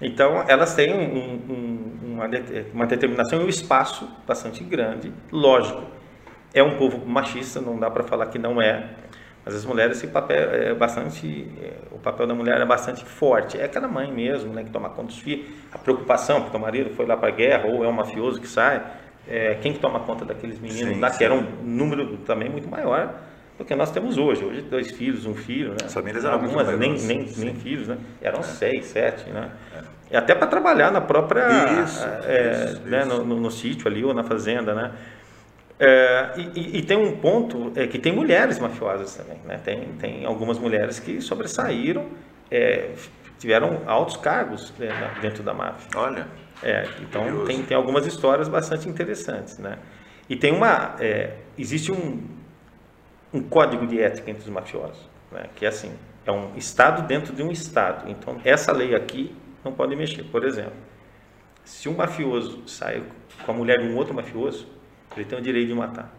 Então 0.00 0.44
elas 0.48 0.74
têm 0.74 0.94
um, 0.94 1.52
um, 1.52 2.14
uma, 2.14 2.24
uma 2.72 2.86
determinação 2.86 3.40
e 3.40 3.44
um 3.44 3.48
espaço 3.48 4.08
bastante 4.26 4.62
grande, 4.62 5.12
lógico. 5.32 5.82
É 6.54 6.62
um 6.62 6.76
povo 6.76 7.06
machista, 7.06 7.60
não 7.60 7.78
dá 7.78 7.90
para 7.90 8.02
falar 8.04 8.26
que 8.26 8.38
não 8.38 8.60
é, 8.60 8.88
mas 9.50 9.56
as 9.56 9.64
mulheres, 9.64 9.96
esse 9.96 10.06
papel 10.06 10.48
é 10.54 10.72
bastante, 10.72 11.48
é, 11.60 11.72
o 11.90 11.98
papel 11.98 12.24
da 12.24 12.34
mulher 12.34 12.60
é 12.60 12.64
bastante 12.64 13.04
forte. 13.04 13.58
É 13.58 13.64
aquela 13.64 13.88
mãe 13.88 14.10
mesmo, 14.12 14.52
né, 14.52 14.62
que 14.62 14.70
toma 14.70 14.88
conta 14.90 15.08
dos 15.08 15.18
filhos. 15.18 15.46
A 15.72 15.78
preocupação, 15.78 16.42
porque 16.42 16.56
o 16.56 16.60
marido 16.60 16.90
foi 16.90 17.04
lá 17.04 17.16
para 17.16 17.28
a 17.28 17.32
guerra 17.32 17.66
ou 17.66 17.84
é 17.84 17.88
um 17.88 17.92
mafioso 17.92 18.40
que 18.40 18.46
sai. 18.46 18.80
É, 19.28 19.56
quem 19.60 19.72
que 19.72 19.80
toma 19.80 19.98
conta 20.00 20.24
daqueles 20.24 20.60
meninos 20.60 20.94
sim, 20.94 21.00
lá, 21.00 21.10
sim. 21.10 21.18
que 21.18 21.24
era 21.24 21.34
um 21.34 21.42
número 21.64 22.16
também 22.18 22.48
muito 22.48 22.68
maior 22.68 23.12
do 23.58 23.64
que 23.64 23.74
nós 23.74 23.90
temos 23.90 24.16
hoje. 24.16 24.44
Hoje 24.44 24.62
dois 24.62 24.92
filhos, 24.92 25.26
um 25.26 25.34
filho, 25.34 25.70
né? 25.70 25.78
As 25.84 25.92
famílias 25.92 26.24
eram 26.24 26.34
Algumas 26.34 26.68
nem, 26.78 26.92
nem, 26.92 27.26
nem 27.36 27.54
filhos, 27.54 27.88
né? 27.88 27.98
Eram 28.22 28.38
é. 28.38 28.42
seis, 28.44 28.86
sete, 28.86 29.28
né? 29.30 29.50
É. 30.10 30.16
Até 30.16 30.32
para 30.34 30.46
trabalhar 30.46 30.92
na 30.92 31.00
própria, 31.00 31.44
isso, 31.82 32.04
é, 32.24 32.70
isso, 32.72 32.82
né? 32.82 33.00
Isso. 33.00 33.08
No, 33.08 33.24
no, 33.24 33.40
no 33.40 33.50
sítio 33.50 33.88
ali 33.88 34.04
ou 34.04 34.14
na 34.14 34.22
fazenda, 34.22 34.74
né? 34.74 34.92
É, 35.82 36.32
e, 36.36 36.78
e, 36.78 36.82
tem 36.82 36.98
um 36.98 37.16
ponto 37.16 37.72
é 37.74 37.86
que 37.86 37.98
tem 37.98 38.12
mulheres 38.12 38.58
mafiosas 38.58 39.16
também, 39.16 39.38
né? 39.46 39.58
Tem, 39.64 39.88
tem 39.94 40.26
algumas 40.26 40.58
mulheres 40.58 41.00
que 41.00 41.22
sobressaíram, 41.22 42.06
é, 42.50 42.90
tiveram 43.38 43.80
altos 43.86 44.18
cargos 44.18 44.74
né, 44.78 44.90
dentro 45.22 45.42
da 45.42 45.54
máfia. 45.54 45.88
Olha. 45.98 46.28
É, 46.62 46.86
então 47.00 47.46
tem, 47.46 47.62
tem 47.62 47.74
algumas 47.74 48.06
histórias 48.06 48.46
bastante 48.46 48.90
interessantes, 48.90 49.58
né? 49.58 49.78
E 50.28 50.36
tem 50.36 50.52
uma, 50.52 50.96
é, 51.00 51.36
existe 51.56 51.90
um, 51.90 52.28
um 53.32 53.42
código 53.42 53.86
de 53.86 54.02
ética 54.02 54.30
entre 54.30 54.42
os 54.42 54.50
mafiosos, 54.50 55.08
né? 55.32 55.46
Que 55.56 55.64
é 55.64 55.68
assim, 55.68 55.94
é 56.26 56.30
um 56.30 56.54
estado 56.56 57.06
dentro 57.06 57.34
de 57.34 57.42
um 57.42 57.50
estado. 57.50 58.10
Então 58.10 58.38
essa 58.44 58.70
lei 58.70 58.94
aqui 58.94 59.34
não 59.64 59.72
pode 59.72 59.96
mexer. 59.96 60.24
Por 60.24 60.44
exemplo, 60.44 60.74
se 61.64 61.88
um 61.88 61.94
mafioso 61.94 62.64
sai 62.66 63.02
com 63.46 63.52
a 63.52 63.54
mulher 63.54 63.78
de 63.78 63.88
um 63.88 63.96
outro 63.96 64.12
mafioso 64.12 64.78
ele 65.16 65.24
tem 65.24 65.38
o 65.38 65.42
direito 65.42 65.68
de 65.68 65.74
matar. 65.74 66.10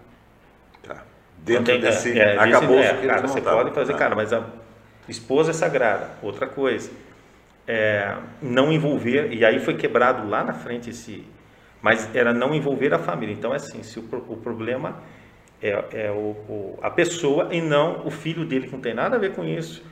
Tá. 0.84 1.04
Dentro 1.38 1.66
tem, 1.66 1.80
desse 1.80 2.18
é, 2.20 2.36
é, 2.36 2.40
acabou 2.40 2.80
é, 2.80 2.94
cara, 3.08 3.22
você 3.22 3.42
pode 3.42 3.72
fazer, 3.72 3.94
tá. 3.94 4.00
cara, 4.00 4.16
mas 4.16 4.34
a 4.34 4.44
esposa 5.08 5.52
é 5.52 5.54
sagrada. 5.54 6.10
Outra 6.22 6.48
coisa, 6.48 6.92
é, 7.68 8.16
não 8.42 8.72
envolver 8.72 9.34
e 9.34 9.44
aí 9.46 9.60
foi 9.60 9.76
quebrado 9.76 10.28
lá 10.28 10.44
na 10.44 10.54
frente 10.54 10.90
esse, 10.90 11.26
mas 11.82 12.14
era 12.16 12.34
não 12.34 12.54
envolver 12.54 12.94
a 12.94 13.00
família. 13.00 13.34
Então 13.34 13.54
é 13.54 13.56
assim, 13.58 13.82
se 13.82 14.00
o, 14.00 14.04
o 14.28 14.38
problema 14.38 15.02
é, 15.62 15.84
é 15.94 16.12
o, 16.12 16.36
o, 16.50 16.80
a 16.82 16.90
pessoa 16.90 17.50
e 17.52 17.62
não 17.62 18.06
o 18.06 18.12
filho 18.12 18.46
dele 18.46 18.68
que 18.68 18.74
não 18.74 18.82
tem 18.82 18.94
nada 18.94 19.16
a 19.16 19.20
ver 19.20 19.34
com 19.34 19.44
isso, 19.44 19.84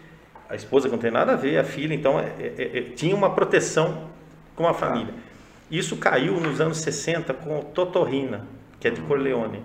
a 0.50 0.56
esposa 0.56 0.88
que 0.88 0.92
não 0.92 1.02
tem 1.02 1.12
nada 1.12 1.34
a 1.34 1.36
ver, 1.36 1.58
a 1.58 1.64
filha. 1.64 1.94
Então 1.94 2.20
é, 2.20 2.32
é, 2.40 2.78
é 2.80 2.82
tinha 2.96 3.16
uma 3.16 3.32
proteção 3.32 4.10
com 4.56 4.68
a 4.68 4.74
família. 4.74 5.14
Isso 5.72 5.98
caiu 5.98 6.40
nos 6.40 6.60
anos 6.60 6.80
60 6.80 7.34
com 7.34 7.60
o 7.60 7.64
Totorrina 7.64 8.59
que 8.80 8.88
é 8.88 8.92
de 8.92 9.02
Corleone. 9.02 9.64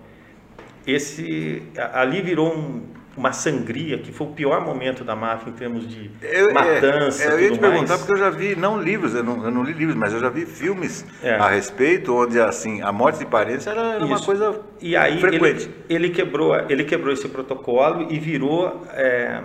Esse 0.86 1.62
ali 1.94 2.20
virou 2.20 2.54
um, 2.54 2.82
uma 3.16 3.32
sangria 3.32 3.98
que 3.98 4.12
foi 4.12 4.26
o 4.26 4.30
pior 4.30 4.60
momento 4.60 5.04
da 5.04 5.16
máfia 5.16 5.50
em 5.50 5.54
termos 5.54 5.88
de 5.88 6.10
eu, 6.20 6.52
matança. 6.52 7.24
É, 7.24 7.32
eu 7.32 7.40
ia 7.40 7.52
te 7.52 7.58
perguntar 7.58 7.88
mais. 7.88 8.00
porque 8.00 8.12
eu 8.12 8.18
já 8.18 8.30
vi 8.30 8.56
não 8.56 8.80
livros, 8.80 9.14
eu 9.14 9.22
não, 9.22 9.44
eu 9.44 9.50
não, 9.50 9.62
li 9.62 9.72
livros, 9.72 9.96
mas 9.96 10.12
eu 10.12 10.20
já 10.20 10.28
vi 10.28 10.44
filmes 10.44 11.06
é. 11.22 11.34
a 11.34 11.48
respeito 11.48 12.14
onde 12.14 12.38
assim 12.40 12.82
a 12.82 12.92
morte 12.92 13.20
de 13.20 13.26
parentes 13.26 13.66
era, 13.66 13.94
era 13.94 14.04
uma 14.04 14.20
coisa 14.20 14.60
e 14.80 14.96
aí 14.96 15.18
frequente. 15.20 15.70
Ele, 15.88 16.06
ele, 16.06 16.10
quebrou 16.10 16.54
ele 16.68 16.84
quebrou 16.84 17.12
esse 17.12 17.28
protocolo 17.28 18.10
e 18.10 18.18
virou 18.18 18.84
é, 18.92 19.40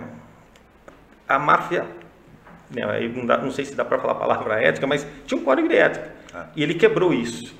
a 1.28 1.38
máfia 1.38 1.86
não, 3.14 3.26
dá, 3.26 3.38
não, 3.38 3.50
sei 3.50 3.64
se 3.64 3.74
dá 3.74 3.84
para 3.84 3.98
falar 3.98 4.12
a 4.12 4.16
palavra 4.16 4.62
ética, 4.62 4.86
mas 4.86 5.06
tinha 5.26 5.40
um 5.40 5.44
código 5.44 5.68
de 5.68 5.76
ética. 5.76 6.14
Ah. 6.32 6.46
E 6.54 6.62
ele 6.62 6.74
quebrou 6.74 7.12
isso. 7.12 7.58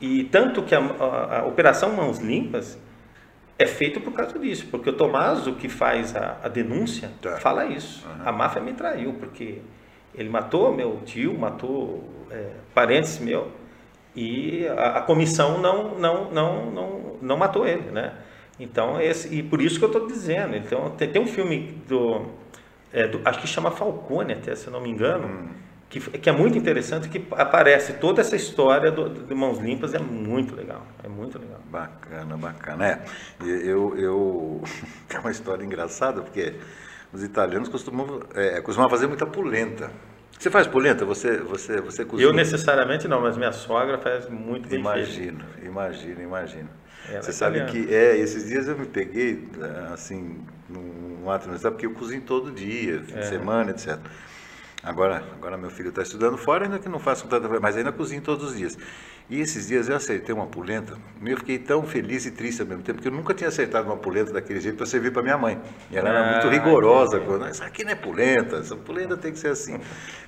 E 0.00 0.24
tanto 0.24 0.62
que 0.62 0.74
a, 0.74 0.78
a, 0.78 1.40
a 1.40 1.46
Operação 1.46 1.92
Mãos 1.92 2.18
Limpas 2.18 2.78
é 3.58 3.66
feito 3.66 4.00
por 4.00 4.12
causa 4.14 4.38
disso, 4.38 4.66
porque 4.70 4.88
o 4.88 4.92
Tomaso, 4.94 5.54
que 5.54 5.68
faz 5.68 6.16
a, 6.16 6.38
a 6.42 6.48
denúncia, 6.48 7.10
tá. 7.20 7.36
fala 7.36 7.66
isso. 7.66 8.06
Uhum. 8.08 8.28
A 8.28 8.32
máfia 8.32 8.62
me 8.62 8.72
traiu, 8.72 9.12
porque 9.14 9.58
ele 10.14 10.30
matou 10.30 10.74
meu 10.74 11.02
tio, 11.04 11.38
matou 11.38 12.02
é, 12.30 12.52
parentes 12.74 13.18
meu, 13.18 13.52
e 14.16 14.66
a, 14.66 14.98
a, 14.98 15.02
comissão 15.02 15.60
não, 15.60 15.98
não, 15.98 16.30
não, 16.30 16.70
não, 16.70 17.16
não 17.20 17.36
matou 17.36 17.66
ele, 17.66 17.90
né? 17.90 18.14
Então, 18.58 18.98
esse, 19.00 19.34
e 19.34 19.42
por 19.42 19.60
isso 19.60 19.78
que 19.78 19.84
eu 19.84 19.90
estou 19.90 20.06
dizendo. 20.06 20.56
Então, 20.56 20.90
tem, 20.90 21.10
tem 21.10 21.20
um 21.20 21.26
filme 21.26 21.82
do, 21.86 22.26
é, 22.90 23.08
do, 23.08 23.20
acho 23.26 23.40
que 23.40 23.46
chama 23.46 23.70
Falcone, 23.70 24.32
até, 24.32 24.54
se 24.54 24.68
eu 24.68 24.72
não 24.72 24.80
me 24.80 24.88
engano, 24.88 25.26
hum 25.26 25.69
que, 25.90 25.98
que 25.98 26.30
é 26.30 26.32
muito 26.32 26.56
interessante, 26.56 27.08
que 27.08 27.26
aparece 27.32 27.94
toda 27.94 28.20
essa 28.20 28.36
história 28.36 28.92
do, 28.92 29.08
de 29.08 29.34
Mãos 29.34 29.58
Limpas, 29.58 29.92
é 29.92 29.98
muito 29.98 30.54
legal, 30.54 30.86
é 31.02 31.08
muito 31.08 31.36
legal. 31.36 31.58
Bacana, 31.68 32.36
bacana. 32.36 32.86
É, 32.86 33.00
eu, 33.42 33.98
eu, 33.98 34.62
é 35.10 35.18
uma 35.18 35.32
história 35.32 35.64
engraçada, 35.64 36.22
porque 36.22 36.54
os 37.12 37.24
italianos 37.24 37.68
costumam, 37.68 38.22
é, 38.36 38.60
costumam 38.60 38.88
fazer 38.88 39.08
muita 39.08 39.26
polenta. 39.26 39.90
Você 40.38 40.48
faz 40.48 40.68
polenta? 40.68 41.04
Você, 41.04 41.38
você, 41.38 41.80
você 41.80 42.04
cozinha? 42.04 42.28
Eu 42.28 42.32
necessariamente 42.32 43.08
não, 43.08 43.20
mas 43.20 43.36
minha 43.36 43.52
sogra 43.52 43.98
faz 43.98 44.28
muito 44.28 44.68
bem 44.68 44.78
Imagino, 44.78 45.44
feito. 45.54 45.66
imagino, 45.66 46.22
imagino. 46.22 46.68
Ela 47.08 47.18
é 47.18 47.22
você 47.22 47.30
é 47.30 47.32
sabe 47.32 47.58
italiana. 47.58 47.86
que, 47.86 47.94
é, 47.94 48.16
esses 48.16 48.46
dias 48.46 48.68
eu 48.68 48.78
me 48.78 48.86
peguei, 48.86 49.48
assim, 49.92 50.40
num 50.68 51.28
ato, 51.28 51.48
porque 51.48 51.86
eu 51.86 51.92
cozinho 51.94 52.22
todo 52.22 52.52
dia, 52.52 53.02
fim 53.02 53.16
é. 53.16 53.18
de 53.18 53.26
semana, 53.26 53.72
etc. 53.72 53.98
Agora, 54.82 55.22
agora 55.34 55.58
meu 55.58 55.68
filho 55.68 55.90
está 55.90 56.00
estudando 56.00 56.38
fora, 56.38 56.64
ainda 56.64 56.78
que 56.78 56.88
não 56.88 56.98
faço 56.98 57.26
tanta 57.28 57.48
mas 57.60 57.76
ainda 57.76 57.92
cozinho 57.92 58.22
todos 58.22 58.52
os 58.52 58.56
dias. 58.56 58.78
E 59.28 59.38
esses 59.38 59.68
dias 59.68 59.88
eu 59.88 59.94
acertei 59.94 60.34
uma 60.34 60.46
polenta, 60.46 60.98
e 61.22 61.30
eu 61.30 61.36
fiquei 61.36 61.58
tão 61.58 61.84
feliz 61.84 62.24
e 62.24 62.30
triste 62.30 62.62
ao 62.62 62.66
mesmo 62.66 62.82
tempo, 62.82 62.96
porque 62.96 63.08
eu 63.08 63.12
nunca 63.12 63.32
tinha 63.34 63.46
acertado 63.46 63.86
uma 63.86 63.96
polenta 63.96 64.32
daquele 64.32 64.58
jeito 64.58 64.76
para 64.76 64.86
servir 64.86 65.12
para 65.12 65.22
minha 65.22 65.38
mãe. 65.38 65.60
E 65.90 65.96
ela 65.96 66.08
era 66.08 66.32
muito 66.32 66.48
ah, 66.48 66.50
rigorosa, 66.50 67.20
quando, 67.20 67.46
isso 67.48 67.62
aqui 67.62 67.84
não 67.84 67.92
é 67.92 67.94
polenta, 67.94 68.56
essa 68.56 68.74
polenta 68.74 69.16
tem 69.16 69.32
que 69.32 69.38
ser 69.38 69.48
assim. 69.48 69.78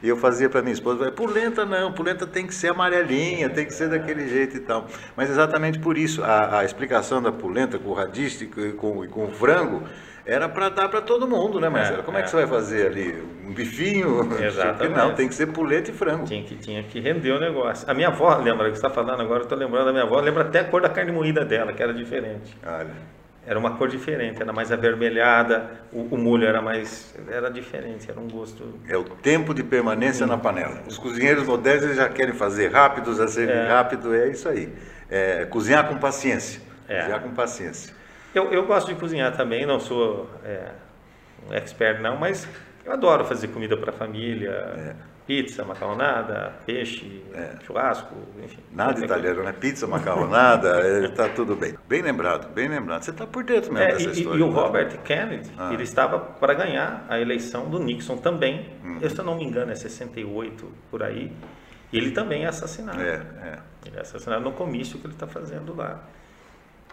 E 0.02 0.08
eu 0.08 0.16
fazia 0.16 0.48
para 0.48 0.60
minha 0.60 0.74
esposa, 0.74 1.10
polenta 1.10 1.64
não, 1.64 1.92
polenta 1.92 2.26
tem 2.26 2.46
que 2.46 2.54
ser 2.54 2.68
amarelinha, 2.68 3.48
tem 3.48 3.64
que 3.66 3.74
ser 3.74 3.88
daquele 3.88 4.28
jeito 4.28 4.58
e 4.58 4.60
tal. 4.60 4.86
Mas 5.16 5.30
exatamente 5.30 5.78
por 5.78 5.96
isso, 5.96 6.22
a, 6.22 6.60
a 6.60 6.64
explicação 6.64 7.20
da 7.20 7.32
polenta 7.32 7.78
com 7.78 7.88
o 7.88 7.94
radístico 7.94 8.60
e 8.60 8.72
com, 8.72 9.02
e 9.02 9.08
com 9.08 9.24
o 9.24 9.32
frango, 9.32 9.82
era 10.24 10.48
para 10.48 10.68
dar 10.68 10.88
para 10.88 11.00
todo 11.00 11.26
mundo, 11.26 11.60
né, 11.60 11.68
Marcelo? 11.68 12.00
É, 12.00 12.02
Como 12.02 12.16
é, 12.16 12.20
é, 12.20 12.22
que 12.24 12.30
você 12.30 12.36
vai 12.36 12.46
fazer 12.46 12.86
ali? 12.86 13.22
Um 13.46 13.52
bifinho? 13.52 14.28
Exatamente. 14.42 14.96
Não, 14.96 15.14
tem 15.14 15.28
que 15.28 15.34
ser 15.34 15.46
puleta 15.46 15.90
e 15.90 15.94
frango. 15.94 16.24
Tinha 16.24 16.42
que, 16.44 16.56
tinha 16.56 16.82
que 16.82 17.00
render 17.00 17.32
o 17.32 17.40
negócio. 17.40 17.88
A 17.90 17.94
minha 17.94 18.08
avó, 18.08 18.36
lembra 18.36 18.70
que 18.70 18.78
você 18.78 18.86
está 18.86 18.90
falando 18.90 19.20
agora, 19.20 19.40
eu 19.40 19.44
estou 19.44 19.58
lembrando 19.58 19.86
da 19.86 19.92
minha 19.92 20.04
avó, 20.04 20.20
lembra 20.20 20.42
até 20.42 20.60
a 20.60 20.64
cor 20.64 20.80
da 20.80 20.88
carne 20.88 21.12
moída 21.12 21.44
dela, 21.44 21.72
que 21.72 21.82
era 21.82 21.92
diferente. 21.92 22.56
Olha. 22.64 23.22
Era 23.44 23.58
uma 23.58 23.76
cor 23.76 23.88
diferente, 23.88 24.40
era 24.40 24.52
mais 24.52 24.70
avermelhada, 24.70 25.68
o, 25.92 26.14
o 26.14 26.16
molho 26.16 26.46
era 26.46 26.62
mais. 26.62 27.12
era 27.28 27.50
diferente, 27.50 28.08
era 28.08 28.20
um 28.20 28.28
gosto. 28.28 28.78
É 28.88 28.96
o 28.96 29.02
tempo 29.02 29.52
de 29.52 29.64
permanência 29.64 30.24
hum. 30.24 30.28
na 30.28 30.38
panela. 30.38 30.82
Os 30.86 30.96
cozinheiros 30.96 31.44
modernos 31.44 31.96
já 31.96 32.08
querem 32.08 32.34
fazer 32.34 32.68
rápidos, 32.68 33.18
a 33.18 33.26
servir 33.26 33.56
é. 33.56 33.66
rápido, 33.66 34.14
é 34.14 34.28
isso 34.28 34.48
aí. 34.48 34.72
É, 35.10 35.44
cozinhar 35.46 35.88
com 35.88 35.96
paciência. 35.96 36.62
É. 36.88 37.00
Cozinhar 37.00 37.20
com 37.20 37.30
paciência. 37.30 38.01
Eu, 38.34 38.52
eu 38.52 38.66
gosto 38.66 38.88
de 38.88 38.98
cozinhar 38.98 39.36
também, 39.36 39.66
não 39.66 39.78
sou 39.78 40.28
é, 40.44 40.70
um 41.48 41.52
expert 41.52 42.00
não, 42.00 42.16
mas 42.16 42.48
eu 42.84 42.92
adoro 42.92 43.24
fazer 43.24 43.48
comida 43.48 43.76
para 43.76 43.90
a 43.90 43.94
família. 43.94 44.50
É. 44.50 45.12
Pizza, 45.24 45.64
macarronada, 45.64 46.52
peixe, 46.66 47.22
é. 47.32 47.54
churrasco, 47.64 48.12
enfim. 48.42 48.58
Nada 48.72 49.04
italiano, 49.04 49.44
né? 49.44 49.52
Pizza, 49.52 49.86
macarronada, 49.86 50.80
está 51.06 51.26
é, 51.26 51.28
tudo 51.28 51.54
bem. 51.54 51.78
Bem 51.88 52.02
lembrado, 52.02 52.52
bem 52.52 52.68
lembrado. 52.68 53.04
Você 53.04 53.12
está 53.12 53.24
por 53.24 53.44
dentro 53.44 53.72
mesmo 53.72 53.88
é, 53.88 53.92
dessa 53.92 54.08
e, 54.08 54.12
história. 54.12 54.38
E 54.40 54.42
o 54.42 54.48
né? 54.48 54.52
Robert 54.52 54.98
Kennedy, 55.04 55.52
ah. 55.56 55.72
ele 55.72 55.84
estava 55.84 56.18
para 56.18 56.54
ganhar 56.54 57.06
a 57.08 57.20
eleição 57.20 57.70
do 57.70 57.78
Nixon 57.78 58.16
também. 58.16 58.68
Uhum. 58.82 58.98
Eu, 59.00 59.10
se 59.10 59.18
eu 59.18 59.24
não 59.24 59.36
me 59.36 59.44
engano, 59.44 59.70
é 59.70 59.76
68 59.76 60.72
por 60.90 61.04
aí. 61.04 61.30
E 61.92 61.98
ele 61.98 62.10
também 62.10 62.44
é 62.44 62.48
assassinado. 62.48 63.00
É, 63.00 63.22
é. 63.42 63.58
Ele 63.86 63.96
é 63.98 64.00
assassinado 64.00 64.42
no 64.42 64.52
comício 64.52 64.98
que 64.98 65.06
ele 65.06 65.14
está 65.14 65.28
fazendo 65.28 65.76
lá. 65.76 66.02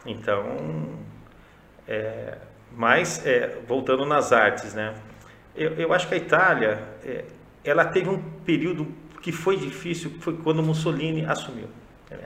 Então, 0.06 0.46
é, 1.90 2.38
mas, 2.72 3.26
é, 3.26 3.58
voltando 3.68 4.06
nas 4.06 4.32
artes, 4.32 4.76
né? 4.76 4.94
Eu, 5.56 5.74
eu 5.74 5.92
acho 5.92 6.08
que 6.08 6.14
a 6.14 6.18
Itália, 6.18 6.80
é, 7.04 7.26
ela 7.64 7.84
teve 7.84 8.08
um 8.08 8.22
período 8.46 8.88
que 9.24 9.32
foi 9.32 9.58
difícil, 9.58 10.12
foi 10.22 10.38
quando 10.38 10.62
Mussolini 10.62 11.26
assumiu. 11.26 11.68
Né? 12.10 12.20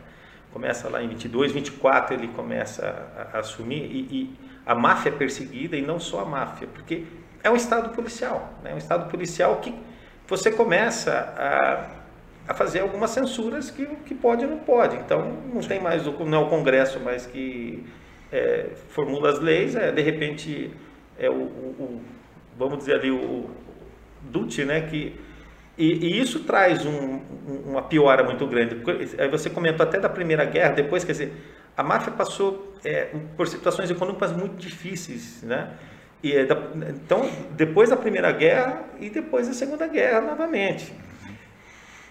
Começa 0.51 0.89
lá 0.89 1.01
em 1.01 1.07
22, 1.07 1.53
24 1.53 2.13
ele 2.13 2.27
começa 2.27 2.85
a, 3.17 3.37
a 3.37 3.39
assumir 3.39 3.85
e, 3.85 3.99
e, 4.11 4.37
a 4.65 4.75
máfia 4.75 5.09
é 5.09 5.11
perseguida 5.11 5.75
e 5.75 5.81
não 5.81 5.99
só 5.99 6.21
a 6.21 6.25
máfia, 6.25 6.67
porque 6.67 7.05
é 7.43 7.49
um 7.49 7.55
estado 7.55 7.89
policial, 7.89 8.53
né? 8.63 8.73
um 8.73 8.77
estado 8.77 9.09
policial 9.09 9.57
que 9.57 9.73
você 10.27 10.51
começa 10.51 11.11
a, 11.37 12.51
a 12.51 12.53
fazer 12.53 12.81
algumas 12.81 13.11
censuras 13.11 13.71
que, 13.71 13.85
que 14.05 14.13
pode 14.13 14.43
e 14.43 14.47
não 14.47 14.59
pode. 14.59 14.97
Então 14.97 15.37
não 15.53 15.61
tem 15.61 15.81
mais, 15.81 16.05
não 16.05 16.41
é 16.41 16.45
o 16.45 16.49
Congresso 16.49 16.99
mais 16.99 17.25
que 17.25 17.83
é, 18.33 18.69
formula 18.89 19.29
as 19.29 19.39
leis, 19.39 19.75
é, 19.75 19.91
de 19.91 20.01
repente 20.01 20.71
é 21.19 21.29
o, 21.29 21.33
o, 21.33 21.37
o, 21.79 22.01
vamos 22.57 22.79
dizer 22.79 22.95
ali 22.95 23.11
o, 23.11 23.15
o 23.15 24.65
né, 24.65 24.81
que 24.81 25.15
e, 25.77 26.05
e 26.05 26.19
isso 26.19 26.41
traz 26.41 26.85
um, 26.85 27.19
uma 27.65 27.81
piora 27.81 28.23
muito 28.23 28.45
grande. 28.45 28.77
Aí 29.17 29.27
você 29.27 29.49
comentou 29.49 29.83
até 29.83 29.99
da 29.99 30.09
Primeira 30.09 30.45
Guerra, 30.45 30.73
depois, 30.73 31.03
quer 31.03 31.13
dizer, 31.13 31.33
a 31.75 31.81
máfia 31.81 32.11
passou 32.11 32.75
é, 32.85 33.09
por 33.35 33.47
situações 33.47 33.89
econômicas 33.89 34.31
muito 34.31 34.55
difíceis, 34.55 35.41
né? 35.41 35.71
E, 36.21 36.31
é 36.31 36.47
então, 36.89 37.27
depois 37.51 37.89
da 37.89 37.97
Primeira 37.97 38.31
Guerra 38.31 38.83
e 38.99 39.09
depois 39.09 39.47
da 39.47 39.53
Segunda 39.53 39.87
Guerra 39.87 40.21
novamente. 40.21 40.93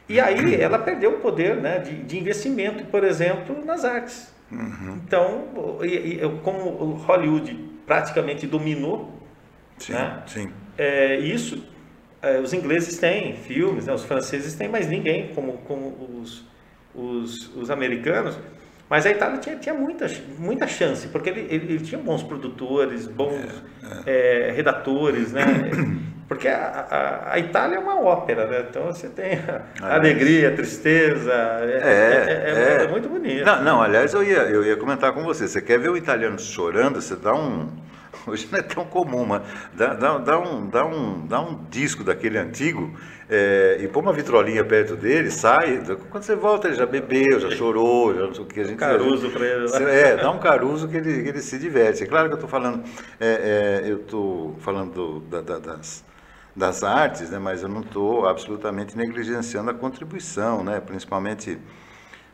E 0.08 0.18
aí 0.18 0.60
ela 0.60 0.78
perdeu 0.78 1.14
o 1.14 1.20
poder 1.20 1.56
né, 1.56 1.78
de, 1.78 2.02
de 2.02 2.18
investimento, 2.18 2.84
por 2.86 3.04
exemplo, 3.04 3.64
nas 3.64 3.84
artes. 3.84 4.31
Uhum. 4.52 5.00
Então, 5.06 5.78
e, 5.82 5.86
e, 6.14 6.40
como 6.42 6.68
Hollywood 6.94 7.54
praticamente 7.86 8.46
dominou, 8.46 9.12
sim, 9.78 9.92
né? 9.92 10.22
sim. 10.26 10.52
É, 10.76 11.16
isso 11.18 11.72
é, 12.22 12.38
os 12.38 12.52
ingleses 12.52 12.98
têm 12.98 13.34
filmes, 13.34 13.86
né? 13.86 13.92
os 13.92 14.04
franceses 14.04 14.54
têm, 14.54 14.68
mas 14.68 14.86
ninguém 14.86 15.34
como, 15.34 15.54
como 15.58 16.20
os, 16.20 16.44
os, 16.94 17.54
os 17.56 17.70
americanos. 17.70 18.38
Mas 18.88 19.06
a 19.06 19.10
Itália 19.10 19.38
tinha, 19.38 19.56
tinha 19.56 19.74
muita, 19.74 20.06
muita 20.38 20.66
chance, 20.68 21.08
porque 21.08 21.30
ele, 21.30 21.40
ele, 21.48 21.74
ele 21.74 21.80
tinha 21.80 22.00
bons 22.00 22.22
produtores, 22.22 23.06
bons 23.06 23.32
é, 24.06 24.46
é. 24.46 24.48
é 24.48 24.52
redatores, 24.52 25.32
né? 25.32 25.44
Porque 26.32 26.48
a, 26.48 26.86
a, 26.90 27.32
a, 27.34 27.38
Itália 27.38 27.76
é 27.76 27.78
uma 27.78 28.00
ópera, 28.00 28.46
né? 28.46 28.64
Então 28.68 28.86
você 28.86 29.06
tem 29.08 29.38
a 29.82 29.94
alegria, 29.94 30.50
tristeza, 30.56 31.30
é, 31.30 31.80
é, 31.82 32.80
é, 32.80 32.84
é, 32.84 32.88
muito 32.88 33.06
bonito. 33.06 33.44
Não, 33.44 33.62
não, 33.62 33.82
aliás, 33.82 34.14
eu 34.14 34.24
ia, 34.24 34.38
eu 34.44 34.64
ia 34.64 34.76
comentar 34.76 35.12
com 35.12 35.22
você. 35.22 35.46
Você 35.46 35.60
quer 35.60 35.78
ver 35.78 35.90
o 35.90 35.96
italiano 35.96 36.38
chorando, 36.38 37.02
você 37.02 37.16
dá 37.16 37.34
um. 37.34 37.68
Hoje 38.26 38.48
não 38.50 38.58
é 38.58 38.62
tão 38.62 38.84
comum, 38.86 39.26
mas 39.26 39.42
dá, 39.74 39.94
dá, 39.94 40.18
dá, 40.18 40.38
um, 40.38 40.68
dá, 40.68 40.86
um, 40.86 41.26
dá 41.26 41.40
um 41.40 41.64
disco 41.68 42.02
daquele 42.02 42.38
antigo 42.38 42.94
é, 43.28 43.78
e 43.80 43.88
põe 43.88 44.02
uma 44.02 44.12
vitrolinha 44.12 44.64
perto 44.64 44.96
dele, 44.96 45.30
sai. 45.30 45.82
Quando 46.08 46.22
você 46.22 46.34
volta, 46.34 46.68
ele 46.68 46.76
já 46.76 46.86
bebeu, 46.86 47.40
já 47.40 47.50
chorou, 47.50 48.14
já 48.14 48.22
não 48.22 48.34
sei 48.34 48.44
o 48.44 48.46
que. 48.46 48.60
A 48.60 48.64
gente, 48.64 48.78
caruso 48.78 49.30
para 49.30 49.44
ele. 49.44 49.90
É, 49.90 50.16
dá 50.16 50.30
um 50.30 50.38
caruso 50.38 50.88
que 50.88 50.96
ele, 50.96 51.22
que 51.22 51.28
ele 51.28 51.40
se 51.40 51.58
diverte. 51.58 52.04
É 52.04 52.06
claro 52.06 52.28
que 52.28 52.34
eu 52.34 52.36
estou 52.36 52.48
falando, 52.48 52.82
é, 53.20 53.82
é, 53.84 53.90
eu 53.90 53.98
estou 53.98 54.56
falando 54.60 54.92
do, 54.92 55.20
da, 55.20 55.40
da, 55.42 55.58
das 55.58 56.04
das 56.54 56.82
artes, 56.84 57.30
né, 57.30 57.38
mas 57.38 57.62
eu 57.62 57.68
não 57.68 57.80
estou 57.80 58.28
absolutamente 58.28 58.96
negligenciando 58.96 59.70
a 59.70 59.74
contribuição, 59.74 60.62
né, 60.62 60.80
principalmente 60.80 61.58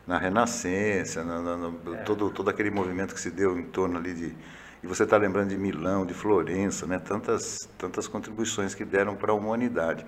na 0.05 0.17
Renascença, 0.17 1.23
na, 1.23 1.41
na, 1.41 1.55
no, 1.57 1.95
é. 1.95 1.97
todo, 2.03 2.29
todo 2.29 2.49
aquele 2.49 2.69
movimento 2.69 3.13
que 3.13 3.21
se 3.21 3.31
deu 3.31 3.57
em 3.57 3.63
torno 3.63 3.97
ali 3.97 4.13
de... 4.13 4.35
E 4.81 4.87
você 4.87 5.03
está 5.03 5.17
lembrando 5.17 5.49
de 5.49 5.57
Milão, 5.57 6.05
de 6.05 6.13
Florença, 6.13 6.85
né, 6.85 6.99
tantas, 6.99 7.69
tantas 7.77 8.07
contribuições 8.07 8.73
que 8.73 8.85
deram 8.85 9.15
para 9.15 9.31
a 9.31 9.35
humanidade. 9.35 10.05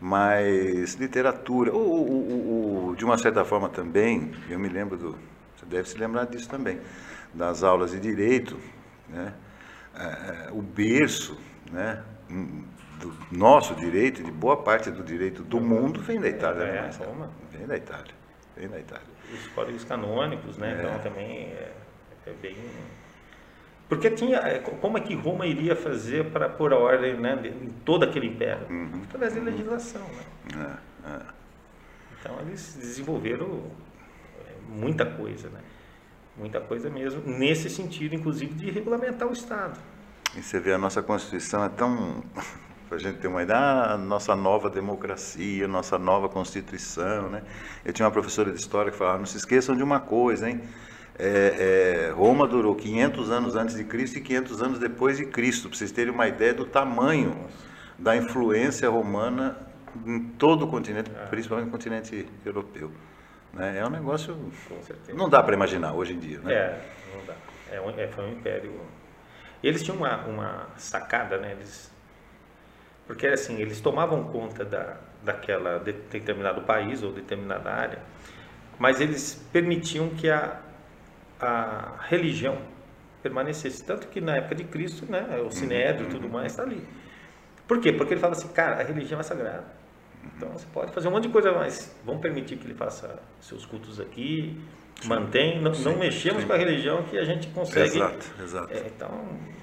Mas 0.00 0.94
literatura, 0.94 1.72
ou, 1.72 2.10
ou, 2.10 2.48
ou, 2.88 2.94
de 2.94 3.04
uma 3.04 3.16
certa 3.18 3.44
forma 3.44 3.68
também, 3.68 4.32
eu 4.48 4.58
me 4.58 4.68
lembro 4.68 4.96
do... 4.96 5.18
Você 5.56 5.66
deve 5.66 5.88
se 5.88 5.96
lembrar 5.98 6.24
disso 6.26 6.48
também, 6.48 6.80
das 7.32 7.62
aulas 7.62 7.92
de 7.92 8.00
direito, 8.00 8.58
né, 9.08 9.32
é, 9.94 10.48
é 10.48 10.50
o 10.52 10.60
berço, 10.60 11.38
né, 11.70 12.02
do 13.02 13.12
nosso 13.30 13.74
direito, 13.74 14.22
de 14.22 14.30
boa 14.30 14.56
parte 14.56 14.90
do 14.90 15.02
direito 15.02 15.42
do 15.42 15.60
mundo, 15.60 16.00
vem 16.00 16.20
da 16.20 16.28
Itália. 16.28 16.62
É, 16.62 16.82
né, 16.82 16.90
Roma. 17.04 17.30
Vem 17.50 17.66
da 17.66 17.76
Itália. 17.76 18.14
Vem 18.56 18.68
da 18.68 18.78
Itália. 18.78 19.06
Os 19.32 19.46
códigos 19.48 19.84
canônicos, 19.84 20.56
né? 20.56 20.72
É. 20.72 20.78
Então 20.78 20.98
também 21.00 21.26
é, 21.26 21.72
é, 22.26 22.32
bem. 22.40 22.56
Porque 23.88 24.10
tinha. 24.10 24.38
É, 24.38 24.58
como 24.58 24.96
é 24.96 25.00
que 25.00 25.14
Roma 25.14 25.46
iria 25.46 25.74
fazer 25.74 26.30
para 26.30 26.48
pôr 26.48 26.72
a 26.72 26.78
ordem 26.78 27.18
né, 27.18 27.38
em 27.44 27.70
todo 27.84 28.04
aquele 28.04 28.28
império? 28.28 28.66
Uhum. 28.70 29.02
Através 29.04 29.34
da 29.34 29.40
legislação. 29.42 30.06
Né? 30.54 30.78
É, 31.04 31.10
é. 31.10 31.20
Então 32.20 32.38
eles 32.40 32.76
desenvolveram 32.80 33.64
muita 34.68 35.04
coisa, 35.04 35.48
né? 35.50 35.60
muita 36.36 36.60
coisa 36.60 36.88
mesmo, 36.88 37.22
nesse 37.26 37.68
sentido, 37.68 38.14
inclusive, 38.14 38.54
de 38.54 38.70
regulamentar 38.70 39.28
o 39.28 39.32
Estado. 39.32 39.78
E 40.34 40.42
você 40.42 40.58
vê, 40.58 40.72
a 40.72 40.78
nossa 40.78 41.02
Constituição 41.02 41.64
é 41.64 41.68
tão. 41.68 42.22
Para 42.92 42.98
a 42.98 43.04
gente 43.04 43.20
ter 43.20 43.28
uma 43.28 43.42
ideia, 43.42 43.58
a 43.58 43.96
nossa 43.96 44.36
nova 44.36 44.68
democracia, 44.68 45.66
nossa 45.66 45.96
nova 45.96 46.28
Constituição, 46.28 47.30
né? 47.30 47.42
Eu 47.82 47.90
tinha 47.90 48.04
uma 48.04 48.12
professora 48.12 48.52
de 48.52 48.60
História 48.60 48.92
que 48.92 48.98
falava, 48.98 49.16
não 49.16 49.24
se 49.24 49.38
esqueçam 49.38 49.74
de 49.74 49.82
uma 49.82 49.98
coisa, 49.98 50.50
hein? 50.50 50.60
É, 51.18 52.08
é, 52.08 52.12
Roma 52.12 52.46
durou 52.46 52.74
500 52.74 53.30
anos 53.30 53.56
antes 53.56 53.76
de 53.76 53.84
Cristo 53.84 54.18
e 54.18 54.20
500 54.20 54.62
anos 54.62 54.78
depois 54.78 55.16
de 55.16 55.24
Cristo, 55.24 55.70
para 55.70 55.78
vocês 55.78 55.90
terem 55.90 56.12
uma 56.12 56.28
ideia 56.28 56.52
do 56.52 56.66
tamanho 56.66 57.34
da 57.98 58.14
influência 58.14 58.90
romana 58.90 59.56
em 60.04 60.20
todo 60.20 60.66
o 60.66 60.68
continente, 60.68 61.10
é. 61.16 61.26
principalmente 61.28 61.68
no 61.68 61.72
continente 61.72 62.28
europeu. 62.44 62.92
Né? 63.54 63.78
É 63.78 63.86
um 63.86 63.90
negócio. 63.90 64.36
Não 65.14 65.30
dá 65.30 65.42
para 65.42 65.54
imaginar 65.54 65.94
hoje 65.94 66.12
em 66.12 66.18
dia. 66.18 66.40
Né? 66.40 66.52
É, 66.52 66.92
não 67.16 67.24
dá. 67.24 67.34
É 67.70 68.02
é, 68.02 68.08
foi 68.08 68.24
um 68.26 68.32
império. 68.32 68.78
Eles 69.62 69.82
tinham 69.82 69.96
uma, 69.96 70.26
uma 70.26 70.66
sacada, 70.76 71.38
né? 71.38 71.52
Eles, 71.52 71.91
porque 73.06 73.26
assim, 73.26 73.60
eles 73.60 73.80
tomavam 73.80 74.24
conta 74.24 74.64
da, 74.64 74.96
daquela 75.22 75.78
de 75.78 75.92
determinado 75.92 76.62
país 76.62 77.02
ou 77.02 77.12
determinada 77.12 77.70
área, 77.70 77.98
mas 78.78 79.00
eles 79.00 79.34
permitiam 79.52 80.10
que 80.10 80.30
a, 80.30 80.60
a 81.40 81.96
religião 82.08 82.58
permanecesse. 83.22 83.84
Tanto 83.84 84.08
que 84.08 84.20
na 84.20 84.36
época 84.36 84.54
de 84.54 84.64
Cristo, 84.64 85.10
né, 85.10 85.40
o 85.46 85.50
Sinédrio 85.50 86.08
e 86.08 86.10
tudo 86.10 86.26
uhum. 86.26 86.32
mais 86.32 86.52
está 86.52 86.62
ali. 86.62 86.84
Por 87.66 87.80
quê? 87.80 87.92
Porque 87.92 88.14
ele 88.14 88.20
fala 88.20 88.32
assim, 88.32 88.48
cara, 88.48 88.80
a 88.80 88.82
religião 88.82 89.20
é 89.20 89.22
sagrada. 89.22 89.64
Então 90.36 90.50
você 90.50 90.66
pode 90.72 90.92
fazer 90.92 91.08
um 91.08 91.12
monte 91.12 91.24
de 91.24 91.30
coisa, 91.30 91.52
mas 91.52 91.94
vamos 92.04 92.20
permitir 92.20 92.56
que 92.56 92.66
ele 92.66 92.74
faça 92.74 93.20
seus 93.40 93.64
cultos 93.64 94.00
aqui, 94.00 94.60
mantém, 95.08 95.60
não, 95.60 95.74
sim, 95.74 95.84
não 95.84 95.96
mexemos 95.96 96.42
sim. 96.42 96.46
com 96.46 96.52
a 96.52 96.56
religião 96.56 97.02
que 97.04 97.18
a 97.18 97.24
gente 97.24 97.48
consegue. 97.48 97.96
Exato, 97.96 98.26
exato. 98.42 98.72
É, 98.72 98.86
então, 98.86 99.10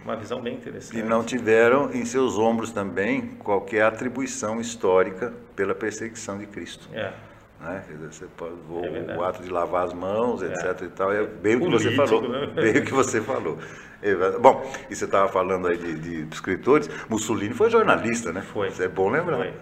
uma 0.03 0.15
visão 0.15 0.41
bem 0.41 0.55
interessante. 0.55 0.99
E 0.99 1.03
não 1.03 1.23
tiveram 1.23 1.91
em 1.93 2.05
seus 2.05 2.37
ombros 2.37 2.71
também 2.71 3.21
qualquer 3.39 3.83
atribuição 3.83 4.59
histórica 4.59 5.33
pela 5.55 5.75
perseguição 5.75 6.37
de 6.37 6.45
Cristo. 6.45 6.89
É. 6.93 7.11
Né? 7.59 7.83
Você 8.09 8.25
pode, 8.37 8.53
o, 8.69 8.85
é 8.85 9.17
o, 9.17 9.23
ato 9.23 9.43
de 9.43 9.49
lavar 9.49 9.85
as 9.85 9.93
mãos, 9.93 10.41
etc. 10.41 10.81
É. 10.81 10.85
E 10.85 10.89
tal, 10.89 11.11
é 11.11 11.25
bem 11.25 11.57
o 11.57 11.59
que 11.59 11.69
você 11.69 11.91
falou. 11.91 12.29
Né? 12.29 12.47
Bem 12.47 12.77
o 12.77 12.85
que 12.85 12.93
você 12.93 13.21
falou. 13.21 13.57
Bom, 14.39 14.71
e 14.89 14.95
você 14.95 15.03
estava 15.05 15.27
falando 15.27 15.67
aí 15.67 15.77
de, 15.77 15.99
de, 15.99 16.33
escritores, 16.33 16.89
Mussolini 17.09 17.53
foi 17.53 17.69
jornalista, 17.69 18.31
né? 18.31 18.41
Foi. 18.41 18.69
Isso 18.69 18.81
é 18.81 18.87
bom 18.87 19.09
lembrar. 19.09 19.37
Foi. 19.37 19.53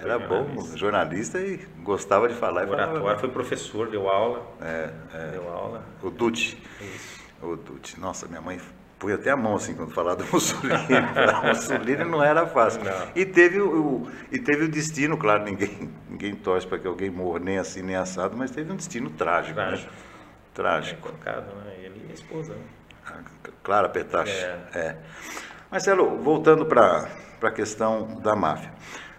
Era 0.00 0.18
bom, 0.18 0.46
jornalista 0.74 1.38
e 1.40 1.56
gostava 1.82 2.28
de 2.28 2.34
falar. 2.34 2.66
O 2.66 2.70
oratório 2.70 3.18
foi 3.18 3.30
professor, 3.30 3.88
deu 3.88 4.08
aula. 4.08 4.46
É, 4.60 4.90
é. 5.14 5.30
Deu 5.32 5.48
aula. 5.48 5.84
O 6.02 6.10
Dutti. 6.10 6.62
Isso. 6.80 7.24
O 7.42 7.56
Dutti. 7.56 7.98
Nossa, 7.98 8.26
minha 8.26 8.40
mãe 8.40 8.60
põe 8.98 9.12
até 9.12 9.30
a 9.30 9.36
mão 9.36 9.56
assim 9.56 9.74
quando 9.74 9.92
falava 9.92 10.16
do 10.16 10.32
Mussolini. 10.32 10.74
o 11.42 11.46
Mussolini 11.48 12.04
não 12.04 12.22
era 12.22 12.46
fácil. 12.46 12.82
Não. 12.84 13.08
E, 13.14 13.24
teve 13.24 13.60
o, 13.60 14.06
e 14.30 14.38
teve 14.38 14.64
o 14.64 14.68
destino, 14.68 15.16
claro, 15.16 15.44
ninguém, 15.44 15.90
ninguém 16.08 16.34
torce 16.34 16.66
para 16.66 16.78
que 16.78 16.86
alguém 16.86 17.10
morra 17.10 17.38
nem 17.38 17.58
assim 17.58 17.82
nem 17.82 17.96
assado, 17.96 18.36
mas 18.36 18.50
teve 18.50 18.72
um 18.72 18.76
destino 18.76 19.10
trágico. 19.10 19.54
Trágico. 19.54 19.92
Né? 19.92 19.98
Trágico. 20.54 21.08
É, 21.08 21.10
colocado, 21.10 21.54
né? 21.56 21.74
Ele 21.78 22.06
e 22.08 22.10
a 22.10 22.14
esposa. 22.14 22.54
Né? 22.54 23.24
Clara 23.62 23.88
Petache. 23.88 24.32
É. 24.32 24.68
é. 24.74 24.96
Marcelo, 25.70 26.18
voltando 26.18 26.64
para 26.66 27.08
a 27.42 27.50
questão 27.50 28.20
da 28.20 28.34
máfia. 28.34 28.72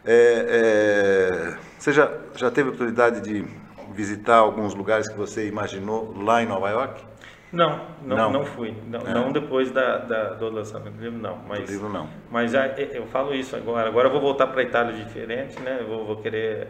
É, 0.09 0.45
é, 0.49 1.57
você 1.77 1.91
já, 1.91 2.09
já 2.33 2.49
teve 2.49 2.69
a 2.69 2.71
oportunidade 2.71 3.19
de 3.19 3.45
visitar 3.93 4.37
alguns 4.37 4.73
lugares 4.73 5.09
que 5.09 5.17
você 5.17 5.47
imaginou 5.47 6.15
lá 6.17 6.41
em 6.41 6.45
Nova 6.45 6.69
York? 6.69 7.03
Não, 7.51 7.81
não, 8.01 8.15
não, 8.15 8.31
não 8.31 8.45
fui. 8.45 8.73
Não, 8.87 9.01
é. 9.01 9.13
não 9.13 9.31
depois 9.33 9.69
da, 9.71 9.97
da, 9.97 10.33
do 10.35 10.49
lançamento 10.49 10.93
do 10.93 11.03
livro, 11.03 11.19
não. 11.19 11.37
Mas, 11.47 11.65
do 11.65 11.71
livro, 11.71 11.89
não. 11.89 12.09
Mas 12.31 12.53
eu 12.53 13.05
falo 13.07 13.33
isso 13.33 13.55
agora. 13.55 13.89
Agora 13.89 14.07
eu 14.07 14.11
vou 14.11 14.21
voltar 14.21 14.47
para 14.47 14.61
a 14.61 14.63
Itália 14.63 14.93
diferente, 14.93 15.59
né? 15.59 15.77
Eu 15.81 15.87
vou, 15.87 16.05
vou 16.05 16.15
querer... 16.17 16.67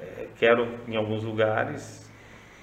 É, 0.00 0.26
quero 0.36 0.66
em 0.88 0.96
alguns 0.96 1.22
lugares. 1.22 2.10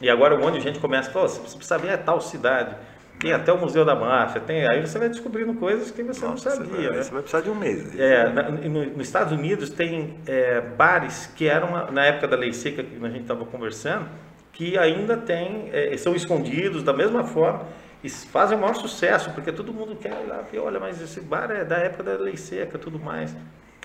E 0.01 0.09
agora 0.09 0.35
onde 0.35 0.57
a 0.57 0.61
gente 0.61 0.79
começa, 0.79 1.11
você 1.11 1.39
precisa 1.39 1.77
ver 1.77 1.91
a 1.91 1.97
tal 1.97 2.19
cidade. 2.19 2.75
Tem 3.19 3.33
até 3.33 3.51
o 3.51 3.57
Museu 3.57 3.83
da 3.83 3.93
Máfia, 3.93 4.39
tem, 4.39 4.65
aí 4.69 4.79
você 4.79 4.97
vai 4.97 5.09
descobrindo 5.09 5.53
coisas 5.55 5.91
que 5.91 6.01
você 6.01 6.25
Nossa, 6.25 6.49
não 6.49 6.55
sabia. 6.55 6.69
Você 6.69 6.87
vai, 6.87 6.95
né? 6.95 7.03
você 7.03 7.11
vai 7.11 7.21
precisar 7.21 7.41
de 7.41 7.49
um 7.49 7.55
mês. 7.55 7.99
É, 7.99 8.29
na, 8.29 8.49
no, 8.49 8.85
nos 8.85 9.07
Estados 9.07 9.33
Unidos 9.33 9.69
tem 9.69 10.15
é, 10.25 10.61
bares 10.61 11.29
que 11.35 11.45
eram, 11.45 11.91
na 11.91 12.05
época 12.05 12.29
da 12.29 12.37
lei 12.37 12.53
seca 12.53 12.81
que 12.81 12.95
a 12.95 13.09
gente 13.09 13.23
estava 13.23 13.43
conversando, 13.45 14.07
que 14.53 14.77
ainda 14.77 15.17
tem, 15.17 15.69
é, 15.73 15.95
são 15.97 16.15
escondidos 16.15 16.81
da 16.81 16.93
mesma 16.93 17.25
forma 17.25 17.65
e 18.01 18.09
fazem 18.09 18.57
o 18.57 18.61
maior 18.61 18.75
sucesso, 18.75 19.31
porque 19.31 19.51
todo 19.51 19.73
mundo 19.73 19.97
quer 19.97 20.11
ir 20.23 20.27
lá 20.27 20.41
ver, 20.49 20.59
olha, 20.59 20.79
mas 20.79 21.01
esse 21.01 21.19
bar 21.19 21.51
é 21.51 21.65
da 21.65 21.75
época 21.75 22.03
da 22.03 22.13
lei 22.13 22.37
seca 22.37 22.77
e 22.77 22.79
tudo 22.79 22.97
mais. 22.97 23.35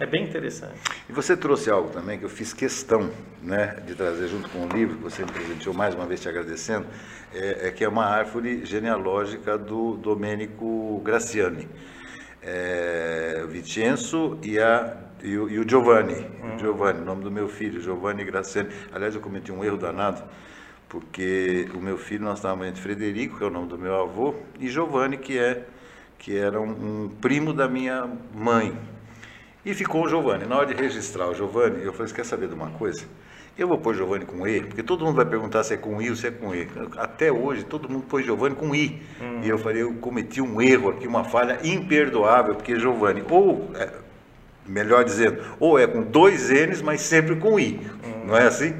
É 0.00 0.06
bem 0.06 0.24
interessante. 0.24 0.74
E 1.08 1.12
você 1.12 1.36
trouxe 1.36 1.70
algo 1.70 1.90
também 1.90 2.18
que 2.18 2.24
eu 2.24 2.28
fiz 2.28 2.52
questão 2.52 3.10
né, 3.40 3.80
de 3.86 3.94
trazer 3.94 4.26
junto 4.26 4.48
com 4.48 4.66
o 4.66 4.68
livro, 4.68 4.96
que 4.96 5.02
você 5.02 5.24
me 5.24 5.30
presenteou 5.30 5.72
mais 5.72 5.94
uma 5.94 6.04
vez 6.04 6.20
te 6.20 6.28
agradecendo, 6.28 6.86
é, 7.32 7.68
é 7.68 7.70
que 7.70 7.84
é 7.84 7.88
uma 7.88 8.04
árvore 8.04 8.64
genealógica 8.66 9.56
do 9.56 9.96
Domenico 9.96 11.00
Graciani. 11.04 11.68
É, 12.42 13.46
Vicenzo 13.48 14.36
e, 14.42 14.58
a, 14.58 14.96
e, 15.22 15.38
o, 15.38 15.48
e 15.48 15.58
o 15.60 15.68
Giovanni, 15.68 16.26
uhum. 16.42 16.58
Giovanni, 16.58 17.00
o 17.00 17.04
nome 17.04 17.22
do 17.22 17.30
meu 17.30 17.48
filho, 17.48 17.80
Giovanni 17.80 18.24
Graciani. 18.24 18.70
Aliás, 18.92 19.14
eu 19.14 19.20
cometi 19.20 19.52
um 19.52 19.64
erro 19.64 19.76
danado, 19.76 20.24
porque 20.88 21.68
o 21.72 21.78
meu 21.78 21.96
filho, 21.96 22.24
nós 22.24 22.38
estávamos 22.38 22.66
entre 22.66 22.82
Frederico, 22.82 23.38
que 23.38 23.44
é 23.44 23.46
o 23.46 23.50
nome 23.50 23.68
do 23.68 23.78
meu 23.78 23.94
avô, 23.94 24.34
e 24.58 24.68
Giovanni, 24.68 25.18
que, 25.18 25.38
é, 25.38 25.64
que 26.18 26.36
era 26.36 26.60
um, 26.60 27.04
um 27.04 27.08
primo 27.08 27.52
da 27.52 27.68
minha 27.68 28.10
mãe, 28.34 28.76
e 29.64 29.74
ficou 29.74 30.04
o 30.04 30.08
Giovanni. 30.08 30.44
Na 30.46 30.56
hora 30.56 30.66
de 30.66 30.74
registrar 30.74 31.28
o 31.28 31.34
Giovanni, 31.34 31.82
eu 31.82 31.92
falei, 31.92 32.08
você 32.08 32.14
quer 32.14 32.24
saber 32.24 32.48
de 32.48 32.54
uma 32.54 32.70
coisa? 32.70 33.04
Eu 33.56 33.68
vou 33.68 33.78
pôr 33.78 33.94
Giovanni 33.94 34.24
com 34.24 34.46
E, 34.48 34.60
porque 34.62 34.82
todo 34.82 35.04
mundo 35.04 35.14
vai 35.14 35.24
perguntar 35.24 35.62
se 35.62 35.74
é 35.74 35.76
com 35.76 36.02
I 36.02 36.10
ou 36.10 36.16
se 36.16 36.26
é 36.26 36.30
com 36.30 36.52
E. 36.52 36.68
Até 36.96 37.30
hoje, 37.30 37.64
todo 37.64 37.88
mundo 37.88 38.04
pôs 38.08 38.24
Giovanni 38.24 38.56
com 38.56 38.74
I. 38.74 39.00
Uhum. 39.20 39.42
E 39.44 39.48
eu 39.48 39.56
falei, 39.58 39.82
eu 39.82 39.94
cometi 39.94 40.40
um 40.40 40.60
erro 40.60 40.90
aqui, 40.90 41.06
uma 41.06 41.22
falha 41.22 41.60
imperdoável, 41.62 42.56
porque 42.56 42.78
Giovanni, 42.78 43.22
ou, 43.30 43.70
é, 43.76 43.90
melhor 44.66 45.04
dizendo, 45.04 45.40
ou 45.60 45.78
é 45.78 45.86
com 45.86 46.02
dois 46.02 46.50
N's, 46.50 46.82
mas 46.82 47.00
sempre 47.00 47.36
com 47.36 47.58
I. 47.58 47.80
Uhum. 48.04 48.26
Não 48.26 48.36
é 48.36 48.46
assim? 48.46 48.74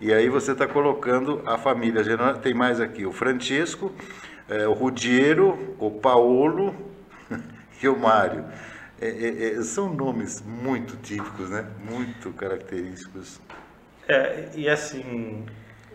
E 0.00 0.12
aí 0.12 0.30
você 0.30 0.52
está 0.52 0.66
colocando 0.66 1.42
a 1.44 1.58
família. 1.58 2.02
Tem 2.42 2.54
mais 2.54 2.80
aqui 2.80 3.04
o 3.04 3.12
Francesco, 3.12 3.92
é, 4.48 4.66
o 4.66 4.72
Rudiero, 4.72 5.76
o 5.78 5.90
Paolo 5.90 6.74
e 7.82 7.88
o 7.88 7.98
Mário. 7.98 8.44
É, 9.00 9.08
é, 9.08 9.54
é, 9.58 9.62
são 9.62 9.92
nomes 9.92 10.42
muito 10.42 10.96
típicos, 10.96 11.50
né? 11.50 11.66
Muito 11.90 12.30
característicos. 12.32 13.40
É, 14.08 14.48
e 14.54 14.68
assim, 14.68 15.44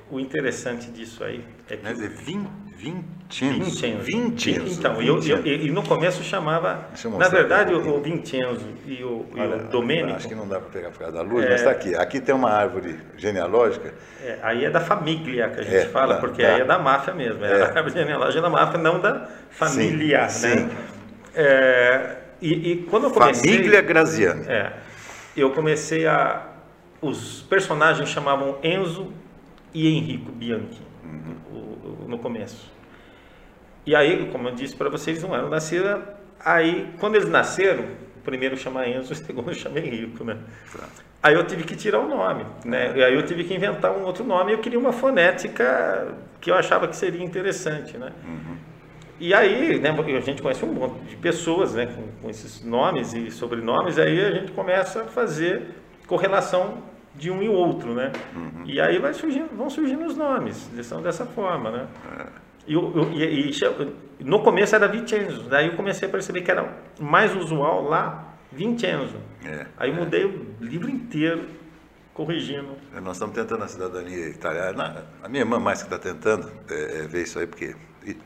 o 0.10 0.20
interessante 0.20 0.90
disso 0.92 1.24
aí 1.24 1.44
é 1.70 1.78
que... 1.78 1.84
Mas 1.84 2.02
é 2.02 2.08
vin, 2.08 2.48
Vincenzo. 2.76 3.66
Vincenzo. 3.66 4.04
Vincenzo. 4.04 4.80
Então, 4.80 4.96
Vincenzo. 4.96 5.32
Eu, 5.32 5.46
eu, 5.46 5.66
e 5.66 5.72
no 5.72 5.84
começo 5.84 6.24
chamava... 6.24 6.88
Na 7.18 7.28
verdade, 7.28 7.74
o, 7.74 7.96
o 7.96 8.02
Vincenzo 8.02 8.66
e 8.86 9.04
o, 9.04 9.26
e 9.36 9.40
Olha, 9.40 9.58
o 9.58 9.68
Domênico... 9.70 10.16
Acho 10.16 10.28
que 10.28 10.36
não 10.36 10.48
dá 10.48 10.60
para 10.60 10.70
pegar 10.70 10.90
por 10.90 11.00
causa 11.00 11.14
da 11.14 11.22
luz, 11.22 11.46
é, 11.46 11.50
mas 11.50 11.60
está 11.60 11.72
aqui. 11.72 11.96
Aqui 11.96 12.20
tem 12.20 12.34
uma 12.34 12.50
árvore 12.50 13.00
genealógica. 13.18 13.94
É, 14.24 14.40
aí 14.42 14.66
é 14.66 14.70
da 14.70 14.80
família 14.82 15.50
que 15.50 15.60
a 15.60 15.64
gente 15.64 15.76
é, 15.76 15.86
fala, 15.86 16.16
da, 16.16 16.20
porque 16.20 16.42
da, 16.42 16.56
aí 16.56 16.62
é 16.62 16.66
da 16.66 16.80
máfia 16.80 17.14
mesmo. 17.14 17.44
É, 17.44 17.60
é. 17.60 17.64
a 17.64 17.66
árvore 17.68 17.92
genealógica 17.92 18.42
da 18.42 18.50
máfia, 18.50 18.80
não 18.80 19.00
da 19.00 19.28
família, 19.50 20.30
sim, 20.30 20.48
né? 20.48 20.56
Sim. 20.56 20.70
E, 22.42 22.72
e, 22.72 22.78
quando 22.90 23.06
eu 23.06 23.12
comecei... 23.12 23.56
Família 23.56 23.82
Graziani. 23.82 24.46
É, 24.48 24.74
eu 25.36 25.52
comecei 25.52 26.08
a... 26.08 26.48
Os 27.02 27.42
personagens 27.44 28.10
chamavam 28.10 28.58
Enzo 28.62 29.14
e 29.74 29.88
Henrico 29.88 30.32
Bianchi 30.32 30.82
uhum. 31.04 31.36
o, 31.52 32.04
o, 32.04 32.08
no 32.08 32.20
começo. 32.20 32.72
E 33.86 33.96
aí, 33.96 34.28
como 34.32 34.50
eu 34.50 34.56
disse 34.56 34.76
para 34.76 34.90
vocês, 34.90 35.24
não 35.24 35.36
eram 35.36 35.50
nascidos. 35.50 36.02
Aí, 36.44 36.94
quando 37.00 37.16
eles 37.16 37.30
nasceram, 37.30 37.86
o 38.18 38.22
primeiro 38.24 38.58
chama 38.58 38.88
Enzo, 38.88 39.14
o 39.14 39.16
segundo 39.16 39.54
chama 39.54 39.80
Henrico, 39.80 40.24
né? 40.24 40.38
Tá. 40.76 40.88
Aí 41.22 41.34
eu 41.34 41.44
tive 41.46 41.64
que 41.64 41.76
tirar 41.76 42.00
o 42.00 42.08
nome, 42.08 42.46
né? 42.64 42.94
E 42.96 43.04
aí 43.04 43.14
eu 43.14 43.26
tive 43.26 43.44
que 43.44 43.54
inventar 43.54 43.92
um 43.92 44.04
outro 44.04 44.24
nome. 44.24 44.54
Eu 44.54 44.60
queria 44.60 44.80
uma 44.80 44.94
fonética 44.94 46.14
que 46.40 46.50
eu 46.50 46.56
achava 46.56 46.88
que 46.88 46.96
seria 46.96 47.24
interessante, 47.24 47.98
né? 47.98 48.12
Uhum. 48.26 48.58
E 49.20 49.34
aí, 49.34 49.80
né, 49.80 49.90
a 49.90 50.20
gente 50.22 50.42
conhece 50.42 50.64
um 50.64 50.74
monte 50.74 51.00
de 51.02 51.18
pessoas 51.18 51.74
né, 51.76 51.88
com, 51.88 52.04
com, 52.22 52.30
esses 52.30 52.64
nomes 52.64 53.14
e 53.14 53.30
sobrenomes, 53.30 54.00
aí 54.00 54.20
a 54.26 54.32
gente 54.32 54.52
começa 54.54 55.02
a 55.02 55.06
fazer 55.06 55.76
correlação 56.08 56.78
de 57.16 57.30
um 57.30 57.42
e 57.42 57.50
outro, 57.50 57.94
né? 57.94 58.12
Uhum. 58.34 58.64
E 58.66 58.80
aí 58.80 58.98
vai 58.98 59.14
surgindo, 59.14 59.50
vão 59.56 59.70
surgindo 59.70 60.06
os 60.06 60.16
nomes, 60.16 60.70
são 60.84 61.02
dessa 61.02 61.26
forma, 61.26 61.70
né? 61.70 61.88
É. 62.18 62.26
E, 62.66 62.76
e, 62.76 63.52
e, 64.20 64.24
no 64.24 64.42
começo 64.42 64.76
era 64.76 64.88
Vincenzo, 64.88 65.44
daí 65.50 65.68
eu 65.68 65.76
comecei 65.76 66.08
a 66.08 66.12
perceber 66.12 66.42
que 66.42 66.52
era 66.52 66.72
mais 67.00 67.36
usual 67.36 67.84
lá 67.84 68.36
Vincenzo. 68.52 69.18
É, 69.46 69.66
aí 69.78 69.92
é. 69.92 69.94
mudei 69.94 70.26
o 70.26 70.56
livro 70.62 70.90
inteiro, 70.90 71.46
corrigindo. 72.14 72.76
É, 72.96 73.00
nós 73.00 73.16
estamos 73.16 73.36
tentando 73.36 73.64
a 73.64 73.68
cidadania 73.68 74.30
italiana. 74.30 75.06
A 75.24 75.30
minha 75.30 75.42
irmã 75.42 75.60
mais 75.60 75.82
que 75.82 75.94
está 75.94 75.98
tentando 75.98 76.52
é, 76.70 77.00
é, 77.00 77.08
ver 77.08 77.24
isso 77.24 77.40
aí, 77.40 77.48
porque 77.48 77.76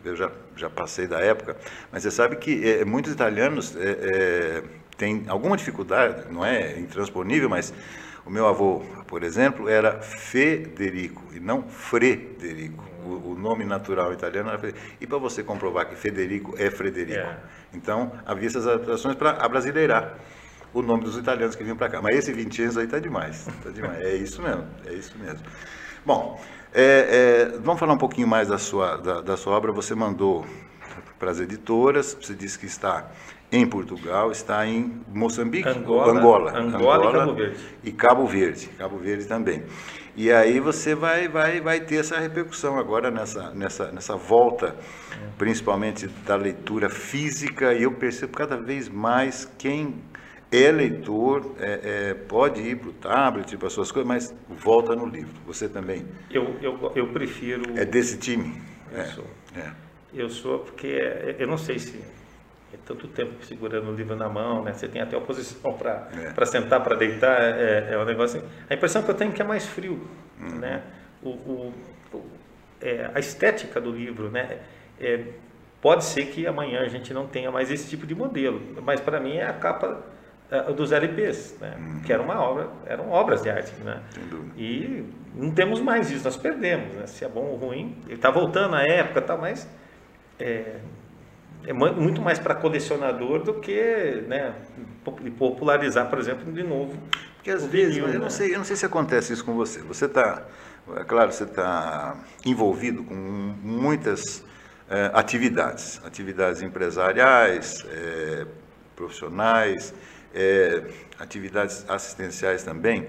eu 0.04 0.16
já, 0.16 0.32
já 0.56 0.70
passei 0.70 1.08
da 1.08 1.20
época. 1.20 1.56
Mas 1.92 2.04
você 2.04 2.12
sabe 2.12 2.36
que 2.38 2.68
é, 2.68 2.86
muitos 2.86 3.12
italianos 3.12 3.76
é, 3.76 4.64
têm 4.98 5.24
alguma 5.28 5.58
dificuldade, 5.58 6.32
não 6.32 6.46
é 6.46 6.80
intransponível, 6.80 7.50
mas 7.50 7.74
o 8.26 8.30
meu 8.30 8.48
avô, 8.48 8.82
por 9.08 9.24
exemplo, 9.24 9.68
era 9.68 10.02
Federico 10.02 11.24
e 11.34 11.40
não 11.40 11.64
Frederico. 11.64 12.84
O, 13.06 13.32
o 13.32 13.36
nome 13.36 13.66
natural 13.66 14.14
italiano 14.14 14.50
era 14.50 14.58
Federico. 14.58 14.86
E 15.02 15.06
para 15.06 15.18
você 15.18 15.44
comprovar 15.44 15.90
que 15.90 15.96
Federico 15.96 16.56
é 16.58 16.72
Frederico. 16.72 17.20
É. 17.20 17.38
Então, 17.74 18.14
havia 18.26 18.48
essas 18.48 18.66
adaptações 18.66 19.16
para 19.16 19.32
abrasileirar 19.32 20.18
o 20.74 20.82
nome 20.82 21.04
dos 21.04 21.18
italianos 21.18 21.56
que 21.56 21.64
vinham 21.64 21.78
para 21.78 21.90
cá. 21.90 22.02
Mas 22.02 22.18
esse 22.18 22.32
Vincenzo 22.32 22.80
aí 22.80 22.86
está 22.86 22.98
demais, 22.98 23.46
tá 23.62 23.70
demais. 23.70 24.02
É 24.02 24.16
isso 24.16 24.42
mesmo, 24.42 24.66
é 24.86 24.94
isso 24.94 25.18
mesmo. 25.18 25.46
Bom, 26.06 26.42
é, 26.74 27.52
é, 27.54 27.58
vamos 27.60 27.80
falar 27.80 27.94
um 27.94 27.98
pouquinho 27.98 28.28
mais 28.28 28.48
da 28.48 28.58
sua, 28.58 28.98
da, 28.98 29.22
da 29.22 29.38
sua 29.38 29.56
obra. 29.56 29.72
Você 29.72 29.94
mandou 29.94 30.46
para 31.20 31.32
as 31.32 31.40
editoras, 31.40 32.18
você 32.20 32.34
disse 32.34 32.58
que 32.58 32.66
está 32.66 33.10
em 33.52 33.66
Portugal, 33.68 34.32
está 34.32 34.66
em 34.66 35.02
Moçambique, 35.08 35.70
Angola, 35.70 36.12
Angola, 36.12 36.58
Angola, 36.58 37.08
Angola 37.10 37.12
e 37.12 37.12
Cabo 37.12 37.36
Verde. 37.36 37.60
E 37.84 37.92
Cabo 37.92 38.26
Verde, 38.26 38.68
Cabo 38.78 38.98
Verde 38.98 39.26
também. 39.26 39.64
E 40.16 40.32
aí 40.32 40.60
você 40.60 40.94
vai, 40.94 41.28
vai, 41.28 41.62
vai 41.62 41.80
ter 41.80 41.98
essa 41.98 42.20
repercussão 42.20 42.78
agora 42.78 43.10
nessa, 43.10 43.52
nessa, 43.52 43.92
nessa 43.92 44.16
volta, 44.16 44.76
principalmente 45.38 46.08
da 46.26 46.36
leitura 46.36 46.90
física, 46.90 47.74
e 47.74 47.84
eu 47.84 47.92
percebo 47.92 48.34
cada 48.34 48.58
vez 48.58 48.90
mais 48.90 49.50
quem 49.58 49.96
é 50.56 50.72
leitor, 50.72 51.56
é, 51.60 52.10
é, 52.10 52.14
pode 52.14 52.62
ir 52.62 52.78
para 52.78 52.90
o 52.90 52.94
tablet, 52.94 53.58
para 53.58 53.70
suas 53.70 53.92
coisas, 53.92 54.08
mas 54.08 54.36
volta 54.48 54.96
no 54.96 55.08
livro. 55.08 55.34
Você 55.48 55.68
também? 55.68 56.06
Eu, 56.30 56.56
eu, 56.62 56.92
eu 56.96 57.08
prefiro. 57.08 57.78
É 57.78 57.84
desse 57.84 58.18
time? 58.18 58.62
Eu 58.92 59.00
é, 59.00 59.06
sou. 59.06 59.26
É. 59.56 59.72
Eu 60.14 60.30
sou 60.30 60.60
porque 60.60 60.88
é, 60.88 61.36
eu 61.40 61.48
não 61.48 61.58
sei 61.58 61.80
se 61.80 61.98
é 62.72 62.78
tanto 62.86 63.08
tempo 63.08 63.44
segurando 63.44 63.90
o 63.90 63.96
livro 63.96 64.16
na 64.16 64.30
mão, 64.30 64.64
né? 64.64 64.74
Você 64.74 64.88
tem 64.88 65.02
até 65.02 65.18
oposição 65.18 65.74
para 65.74 66.08
é. 66.14 66.46
sentar, 66.46 66.84
para 66.84 66.96
deitar, 66.96 67.42
é, 67.42 67.94
é 67.94 67.98
um 67.98 68.06
negócio. 68.06 68.40
Assim. 68.40 68.48
A 68.70 68.74
impressão 68.76 69.02
que 69.02 69.10
eu 69.10 69.16
tenho 69.16 69.32
é 69.32 69.34
que 69.34 69.42
é 69.42 69.46
mais 69.46 69.66
frio, 69.66 70.08
uhum. 70.40 70.60
né? 70.60 70.84
O, 71.22 71.30
o, 71.30 71.74
o 72.14 72.24
é, 72.80 73.10
a 73.14 73.20
estética 73.20 73.82
do 73.82 73.92
livro, 73.92 74.30
né? 74.30 74.60
É, 75.00 75.24
pode 75.82 76.04
ser 76.04 76.28
que 76.28 76.46
amanhã 76.46 76.82
a 76.82 76.88
gente 76.88 77.14
não 77.14 77.26
tenha 77.28 77.50
mais 77.50 77.72
esse 77.72 77.90
tipo 77.90 78.06
de 78.06 78.14
modelo, 78.14 78.62
mas 78.84 79.00
para 79.00 79.20
mim 79.20 79.38
é 79.38 79.48
a 79.48 79.54
capa 79.54 80.04
dos 80.76 80.92
LPs, 80.92 81.56
né? 81.60 81.76
Uhum. 81.78 82.02
que 82.02 82.14
era 82.14 82.22
uma 82.22 82.40
obra, 82.42 82.70
eram 82.86 83.10
obras 83.10 83.42
de 83.42 83.50
arte, 83.50 83.74
né? 83.84 84.02
E 84.58 85.06
não 85.34 85.52
temos 85.52 85.82
mais 85.82 86.12
isso, 86.12 86.24
nós 86.24 86.38
perdemos, 86.38 86.94
né? 86.96 87.08
Se 87.08 87.26
é 87.26 87.28
bom 87.28 87.46
ou 87.46 87.56
ruim, 87.56 87.98
ele 88.06 88.16
está 88.16 88.30
voltando 88.30 88.76
à 88.76 88.84
época, 88.84 89.22
tá, 89.22 89.36
mas 89.36 89.68
é, 90.40 90.76
é 91.66 91.74
muito 91.74 92.22
mais 92.22 92.40
para 92.40 92.54
colecionador 92.56 93.44
do 93.44 93.56
que, 93.56 94.24
né, 94.28 94.54
popularizar, 95.38 96.10
por 96.10 96.20
exemplo, 96.20 96.52
de 96.52 96.64
novo. 96.64 96.98
Porque 97.36 97.52
às 97.52 97.66
vezes, 97.66 97.96
vinil, 97.96 98.08
eu, 98.08 98.14
né? 98.14 98.20
não 98.20 98.30
sei, 98.30 98.54
eu 98.54 98.58
não 98.58 98.66
sei 98.66 98.76
se 98.76 98.86
acontece 98.86 99.34
isso 99.34 99.44
com 99.44 99.54
você. 99.54 99.82
Você 99.82 100.06
está, 100.06 100.44
é 100.96 101.04
claro, 101.04 101.32
você 101.32 101.44
está 101.44 102.16
envolvido 102.46 103.04
com 103.04 103.16
muitas 103.16 104.44
é, 104.90 105.12
atividades, 105.14 106.02
atividades 106.06 106.62
empresariais, 106.62 107.86
é, 107.90 108.46
profissionais, 108.96 109.94
é, 110.34 110.84
atividades 111.20 111.86
assistenciais 111.90 112.64
também. 112.64 113.08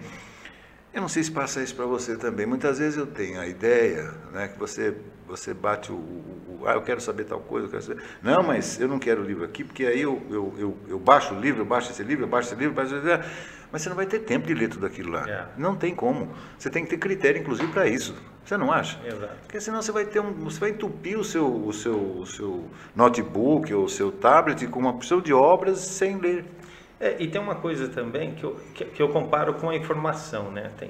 Eu 0.92 1.00
não 1.00 1.08
sei 1.08 1.24
se 1.24 1.30
passa 1.30 1.62
isso 1.62 1.74
para 1.74 1.86
você 1.86 2.16
também. 2.16 2.46
Muitas 2.46 2.78
vezes 2.78 2.96
eu 2.96 3.06
tenho 3.06 3.40
a 3.40 3.46
ideia, 3.46 4.12
né, 4.32 4.48
que 4.48 4.58
você 4.58 4.94
você 5.26 5.54
bate 5.54 5.90
o, 5.90 5.94
o, 5.94 6.58
o, 6.60 6.68
ah, 6.68 6.74
eu 6.74 6.82
quero 6.82 7.00
saber 7.00 7.24
tal 7.24 7.40
coisa, 7.40 7.66
eu 7.66 7.70
quero 7.70 7.82
saber. 7.82 8.02
Não, 8.22 8.42
mas 8.42 8.78
eu 8.78 8.86
não 8.86 8.98
quero 8.98 9.22
o 9.22 9.24
livro 9.24 9.44
aqui, 9.44 9.64
porque 9.64 9.84
aí 9.84 10.00
eu, 10.02 10.22
eu, 10.30 10.54
eu, 10.58 10.76
eu 10.86 10.98
baixo 10.98 11.34
o 11.34 11.40
livro, 11.40 11.62
eu 11.62 11.66
baixo 11.66 11.90
esse 11.90 12.02
livro, 12.02 12.24
eu 12.24 12.28
baixo 12.28 12.48
esse 12.48 12.56
livro, 12.56 12.74
baixo 12.74 12.94
esse 12.94 13.04
livro, 13.04 13.24
mas 13.72 13.82
você 13.82 13.88
não 13.88 13.96
vai 13.96 14.06
ter 14.06 14.20
tempo 14.20 14.46
de 14.46 14.54
ler 14.54 14.68
tudo 14.68 14.86
aquilo 14.86 15.12
lá. 15.12 15.28
É. 15.28 15.46
Não 15.56 15.74
tem 15.74 15.94
como. 15.94 16.30
Você 16.58 16.70
tem 16.70 16.84
que 16.84 16.90
ter 16.90 16.98
critério, 16.98 17.40
inclusive, 17.40 17.72
para 17.72 17.88
isso. 17.88 18.14
Você 18.44 18.56
não 18.56 18.70
acha? 18.70 19.00
Exato. 19.04 19.34
Porque 19.42 19.60
senão 19.60 19.82
você 19.82 19.90
vai 19.90 20.04
ter 20.04 20.20
um, 20.20 20.32
você 20.32 20.60
vai 20.60 20.70
entupir 20.70 21.18
o 21.18 21.24
seu, 21.24 21.46
o 21.46 21.72
seu, 21.72 21.96
o 21.96 22.26
seu 22.26 22.68
notebook 22.94 23.72
ou 23.72 23.84
o 23.84 23.88
seu 23.88 24.12
tablet 24.12 24.66
com 24.66 24.78
uma 24.78 24.92
porção 24.92 25.20
de 25.20 25.32
obras 25.32 25.78
sem 25.78 26.18
ler. 26.18 26.44
É, 27.04 27.16
e 27.18 27.28
tem 27.28 27.38
uma 27.38 27.56
coisa 27.56 27.86
também 27.88 28.32
que 28.32 28.44
eu, 28.44 28.58
que, 28.72 28.82
que, 28.86 29.02
eu 29.02 29.10
comparo 29.10 29.52
com 29.54 29.68
a 29.68 29.76
informação, 29.76 30.50
né? 30.50 30.70
Tem 30.78 30.88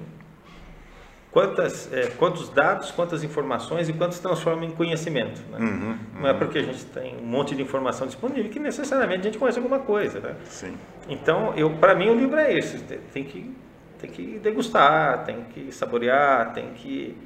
quantas, 1.32 1.92
é, 1.92 2.06
quantos 2.10 2.48
dados, 2.50 2.92
quantas 2.92 3.24
informações 3.24 3.88
e 3.88 3.92
quantos 3.92 4.20
transforma 4.20 4.64
em 4.64 4.70
conhecimento. 4.70 5.42
Né? 5.50 5.58
Uhum, 5.58 5.66
uhum. 5.66 5.98
Não 6.20 6.28
é 6.28 6.32
porque 6.32 6.58
a 6.58 6.62
gente 6.62 6.84
tem 6.84 7.16
um 7.16 7.26
monte 7.26 7.56
de 7.56 7.62
informação 7.62 8.06
disponível 8.06 8.48
que 8.48 8.60
necessariamente 8.60 9.22
a 9.22 9.24
gente 9.24 9.38
conhece 9.38 9.58
alguma 9.58 9.80
coisa, 9.80 10.20
né? 10.20 10.36
Sim. 10.44 10.78
Então, 11.08 11.52
eu, 11.56 11.68
para 11.70 11.96
mim 11.96 12.08
o 12.10 12.14
livro 12.14 12.38
é 12.38 12.56
esse. 12.56 12.78
Tem 13.12 13.24
que, 13.24 13.52
tem 13.98 14.08
que 14.08 14.38
degustar, 14.38 15.24
tem 15.24 15.42
que 15.52 15.72
saborear, 15.72 16.52
tem 16.52 16.74
que 16.74 17.18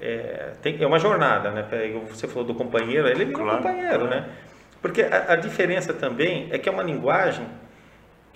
é, 0.00 0.54
tem, 0.60 0.82
é 0.82 0.86
uma 0.88 0.98
jornada, 0.98 1.52
né? 1.52 1.64
Você 2.10 2.26
falou 2.26 2.42
do 2.42 2.54
companheiro, 2.54 3.06
ele 3.06 3.22
é 3.22 3.26
claro, 3.26 3.52
um 3.52 3.56
companheiro, 3.58 4.08
claro. 4.08 4.10
né? 4.10 4.28
Porque 4.82 5.02
a, 5.02 5.34
a 5.34 5.36
diferença 5.36 5.94
também 5.94 6.48
é 6.50 6.58
que 6.58 6.68
é 6.68 6.72
uma 6.72 6.82
linguagem 6.82 7.46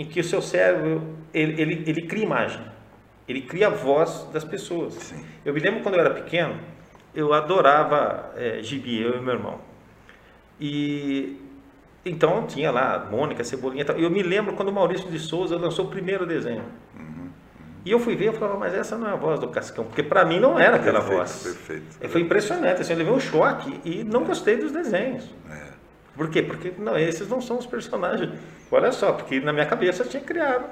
em 0.02 0.04
que 0.04 0.20
o 0.20 0.24
seu 0.24 0.42
cérebro 0.42 1.00
ele, 1.32 1.60
ele, 1.60 1.84
ele 1.86 2.02
cria 2.02 2.24
imagem, 2.24 2.60
ele 3.28 3.42
cria 3.42 3.68
a 3.68 3.70
voz 3.70 4.28
das 4.32 4.44
pessoas. 4.44 4.94
Sim. 4.94 5.24
Eu 5.44 5.54
me 5.54 5.60
lembro 5.60 5.80
quando 5.80 5.94
eu 5.94 6.00
era 6.00 6.10
pequeno, 6.10 6.58
eu 7.14 7.32
adorava 7.32 8.32
é, 8.36 8.60
gibi, 8.62 9.00
eu 9.00 9.16
e 9.16 9.20
meu 9.20 9.34
irmão. 9.34 9.60
E 10.60 11.38
então 12.04 12.46
tinha 12.46 12.70
lá 12.72 13.08
Mônica, 13.10 13.44
Cebolinha 13.44 13.82
e 13.82 13.84
tal. 13.84 13.96
Eu 13.96 14.10
me 14.10 14.22
lembro 14.22 14.54
quando 14.54 14.68
o 14.68 14.72
Maurício 14.72 15.08
de 15.08 15.18
Souza 15.20 15.56
lançou 15.56 15.86
o 15.86 15.88
primeiro 15.88 16.26
desenho. 16.26 16.64
Uhum, 16.98 17.04
uhum. 17.04 17.30
E 17.84 17.92
eu 17.92 18.00
fui 18.00 18.16
ver 18.16 18.32
e 18.32 18.36
falava, 18.36 18.58
mas 18.58 18.74
essa 18.74 18.98
não 18.98 19.08
é 19.08 19.12
a 19.12 19.16
voz 19.16 19.38
do 19.38 19.48
Cascão, 19.48 19.84
porque 19.84 20.02
para 20.02 20.24
mim 20.24 20.40
não 20.40 20.58
era 20.58 20.76
aquela 20.76 21.00
perfeito, 21.00 21.18
voz. 21.18 21.42
Perfeito. 21.44 22.08
Foi 22.08 22.20
impressionante, 22.20 22.80
assim, 22.80 22.92
eu 22.92 22.98
levei 22.98 23.12
um 23.12 23.20
choque 23.20 23.80
e 23.84 24.02
não 24.02 24.24
gostei 24.24 24.56
dos 24.56 24.72
desenhos. 24.72 25.32
É. 25.48 25.72
Por 26.16 26.28
quê? 26.28 26.42
Porque 26.42 26.72
não, 26.76 26.98
esses 26.98 27.28
não 27.28 27.40
são 27.40 27.58
os 27.58 27.66
personagens. 27.66 28.30
Olha 28.72 28.90
só, 28.90 29.12
porque 29.12 29.38
na 29.38 29.52
minha 29.52 29.66
cabeça 29.66 30.02
eu 30.02 30.08
tinha 30.08 30.22
criado 30.22 30.64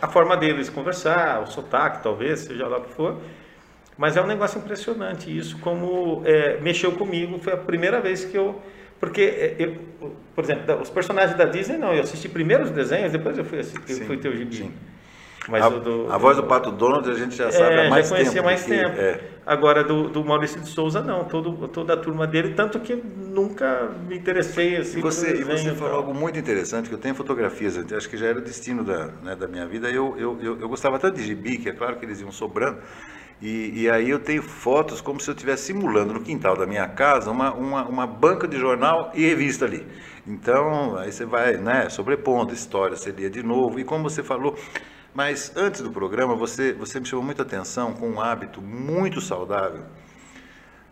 a 0.00 0.06
forma 0.06 0.36
deles 0.36 0.70
conversar, 0.70 1.42
o 1.42 1.46
sotaque 1.46 2.00
talvez, 2.00 2.40
seja 2.40 2.66
lá 2.68 2.78
o 2.78 2.82
que 2.82 2.92
for. 2.94 3.18
Mas 3.98 4.16
é 4.16 4.22
um 4.22 4.26
negócio 4.26 4.58
impressionante 4.58 5.36
isso, 5.36 5.58
como 5.58 6.22
é, 6.24 6.58
mexeu 6.60 6.92
comigo. 6.92 7.38
Foi 7.40 7.52
a 7.52 7.56
primeira 7.56 8.00
vez 8.00 8.24
que 8.24 8.36
eu. 8.36 8.62
Porque, 9.00 9.22
é, 9.22 9.56
eu, 9.58 9.76
por 10.34 10.44
exemplo, 10.44 10.80
os 10.80 10.88
personagens 10.90 11.36
da 11.36 11.44
Disney, 11.44 11.76
não, 11.76 11.92
eu 11.92 12.02
assisti 12.02 12.28
primeiro 12.28 12.64
os 12.64 12.70
desenhos, 12.70 13.10
depois 13.10 13.36
eu 13.36 13.44
fui, 13.44 13.58
assistir, 13.58 13.94
sim, 13.94 14.04
fui 14.04 14.16
ter 14.16 14.28
o 14.28 14.36
gibi. 14.36 14.56
Sim. 14.56 14.72
Mas 15.48 15.64
a, 15.64 15.68
do, 15.70 16.12
a 16.12 16.16
voz 16.18 16.36
do 16.36 16.44
Pato 16.44 16.70
Donald 16.70 17.10
a 17.10 17.14
gente 17.14 17.34
já 17.34 17.50
sabe 17.50 17.74
é, 17.74 17.86
há 17.86 17.90
mais 17.90 18.08
já 18.08 18.14
conhecia 18.14 18.32
tempo. 18.34 18.44
mais 18.44 18.64
tempo. 18.64 19.00
É. 19.00 19.20
Agora, 19.46 19.82
do, 19.82 20.08
do 20.08 20.24
Maurício 20.24 20.60
de 20.60 20.68
Souza, 20.68 21.00
não. 21.00 21.24
Todo, 21.24 21.66
toda 21.68 21.94
a 21.94 21.96
turma 21.96 22.26
dele, 22.26 22.54
tanto 22.54 22.78
que 22.78 22.94
nunca 22.94 23.90
me 24.06 24.16
interessei 24.16 24.76
assim. 24.76 24.98
E 24.98 25.02
você, 25.02 25.36
e 25.36 25.44
você 25.44 25.74
falou 25.74 25.96
algo 25.96 26.14
muito 26.14 26.38
interessante, 26.38 26.88
que 26.88 26.94
eu 26.94 26.98
tenho 26.98 27.14
fotografias, 27.14 27.78
acho 27.92 28.08
que 28.08 28.16
já 28.16 28.26
era 28.26 28.38
o 28.38 28.42
destino 28.42 28.84
da, 28.84 29.06
né, 29.22 29.34
da 29.34 29.48
minha 29.48 29.66
vida. 29.66 29.90
Eu, 29.90 30.16
eu, 30.18 30.38
eu, 30.40 30.60
eu 30.60 30.68
gostava 30.68 30.98
tanto 30.98 31.16
de 31.16 31.24
gibi, 31.24 31.58
que 31.58 31.68
é 31.68 31.72
claro 31.72 31.96
que 31.96 32.04
eles 32.04 32.20
iam 32.20 32.30
sobrando. 32.30 32.78
E, 33.40 33.84
e, 33.84 33.90
aí 33.90 34.10
eu 34.10 34.18
tenho 34.18 34.42
fotos 34.42 35.00
como 35.00 35.18
se 35.18 35.30
eu 35.30 35.34
estivesse 35.34 35.64
simulando 35.64 36.12
no 36.12 36.20
quintal 36.20 36.54
da 36.54 36.66
minha 36.66 36.86
casa 36.86 37.30
uma, 37.30 37.54
uma, 37.54 37.88
uma, 37.88 38.06
banca 38.06 38.46
de 38.46 38.58
jornal 38.58 39.10
e 39.14 39.26
revista 39.26 39.64
ali. 39.64 39.86
Então, 40.26 40.98
aí 40.98 41.10
você 41.10 41.24
vai 41.24 41.56
né, 41.56 41.88
sobrepondo 41.88 42.52
história, 42.52 42.94
você 42.94 43.10
lia 43.10 43.30
de 43.30 43.42
novo. 43.42 43.80
E 43.80 43.84
como 43.84 44.10
você 44.10 44.22
falou, 44.22 44.54
mas 45.14 45.52
antes 45.56 45.80
do 45.80 45.90
programa, 45.90 46.34
você, 46.34 46.72
você 46.72 47.00
me 47.00 47.06
chamou 47.06 47.24
muita 47.24 47.42
atenção 47.42 47.92
com 47.94 48.08
um 48.08 48.20
hábito 48.20 48.62
muito 48.62 49.20
saudável. 49.20 49.84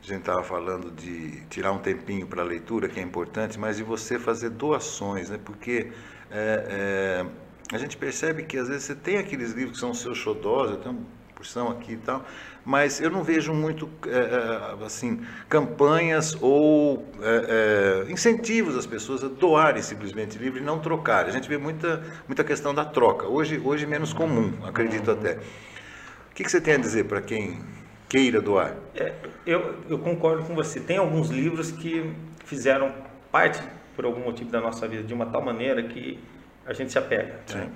A 0.02 0.06
gente 0.06 0.20
estava 0.20 0.42
falando 0.42 0.90
de 0.90 1.40
tirar 1.46 1.72
um 1.72 1.78
tempinho 1.78 2.26
para 2.26 2.42
a 2.42 2.44
leitura, 2.44 2.88
que 2.88 2.98
é 2.98 3.02
importante, 3.02 3.58
mas 3.58 3.76
de 3.76 3.82
você 3.82 4.18
fazer 4.18 4.50
doações, 4.50 5.28
né? 5.30 5.38
porque 5.44 5.92
é, 6.30 7.24
é, 7.24 7.74
a 7.74 7.78
gente 7.78 7.96
percebe 7.96 8.44
que 8.44 8.56
às 8.56 8.68
vezes 8.68 8.84
você 8.84 8.94
tem 8.94 9.18
aqueles 9.18 9.52
livros 9.52 9.72
que 9.72 9.80
são 9.80 9.92
seus 9.92 10.16
xodós, 10.18 10.70
eu 10.70 10.76
tenho 10.78 11.06
porção 11.38 11.68
aqui 11.70 11.92
e 11.92 11.96
tal, 11.96 12.24
mas 12.64 13.00
eu 13.00 13.08
não 13.10 13.22
vejo 13.22 13.54
muito 13.54 13.88
é, 14.06 14.10
é, 14.10 14.84
assim 14.84 15.24
campanhas 15.48 16.36
ou 16.40 17.06
é, 17.22 18.04
é, 18.08 18.12
incentivos 18.12 18.76
às 18.76 18.86
pessoas 18.86 19.22
a 19.22 19.28
doarem 19.28 19.80
simplesmente 19.80 20.36
livro 20.36 20.58
e 20.58 20.62
não 20.62 20.80
trocarem. 20.80 21.30
A 21.30 21.32
gente 21.32 21.48
vê 21.48 21.56
muita, 21.56 22.02
muita 22.26 22.42
questão 22.42 22.74
da 22.74 22.84
troca. 22.84 23.28
Hoje, 23.28 23.62
hoje 23.64 23.86
menos 23.86 24.12
comum, 24.12 24.52
acredito 24.64 25.12
até. 25.12 25.34
O 25.34 26.34
que, 26.34 26.42
que 26.42 26.50
você 26.50 26.60
tem 26.60 26.74
a 26.74 26.78
dizer 26.78 27.04
para 27.04 27.22
quem 27.22 27.60
queira 28.08 28.40
doar? 28.40 28.74
É, 28.96 29.14
eu, 29.46 29.76
eu 29.88 29.98
concordo 29.98 30.42
com 30.42 30.56
você. 30.56 30.80
Tem 30.80 30.96
alguns 30.96 31.30
livros 31.30 31.70
que 31.70 32.12
fizeram 32.44 32.92
parte, 33.30 33.62
por 33.94 34.04
algum 34.04 34.20
motivo 34.20 34.50
da 34.50 34.60
nossa 34.60 34.88
vida, 34.88 35.04
de 35.04 35.14
uma 35.14 35.26
tal 35.26 35.42
maneira 35.42 35.84
que 35.84 36.18
a 36.66 36.72
gente 36.72 36.90
se 36.90 36.98
apega. 36.98 37.40
Né? 37.54 37.70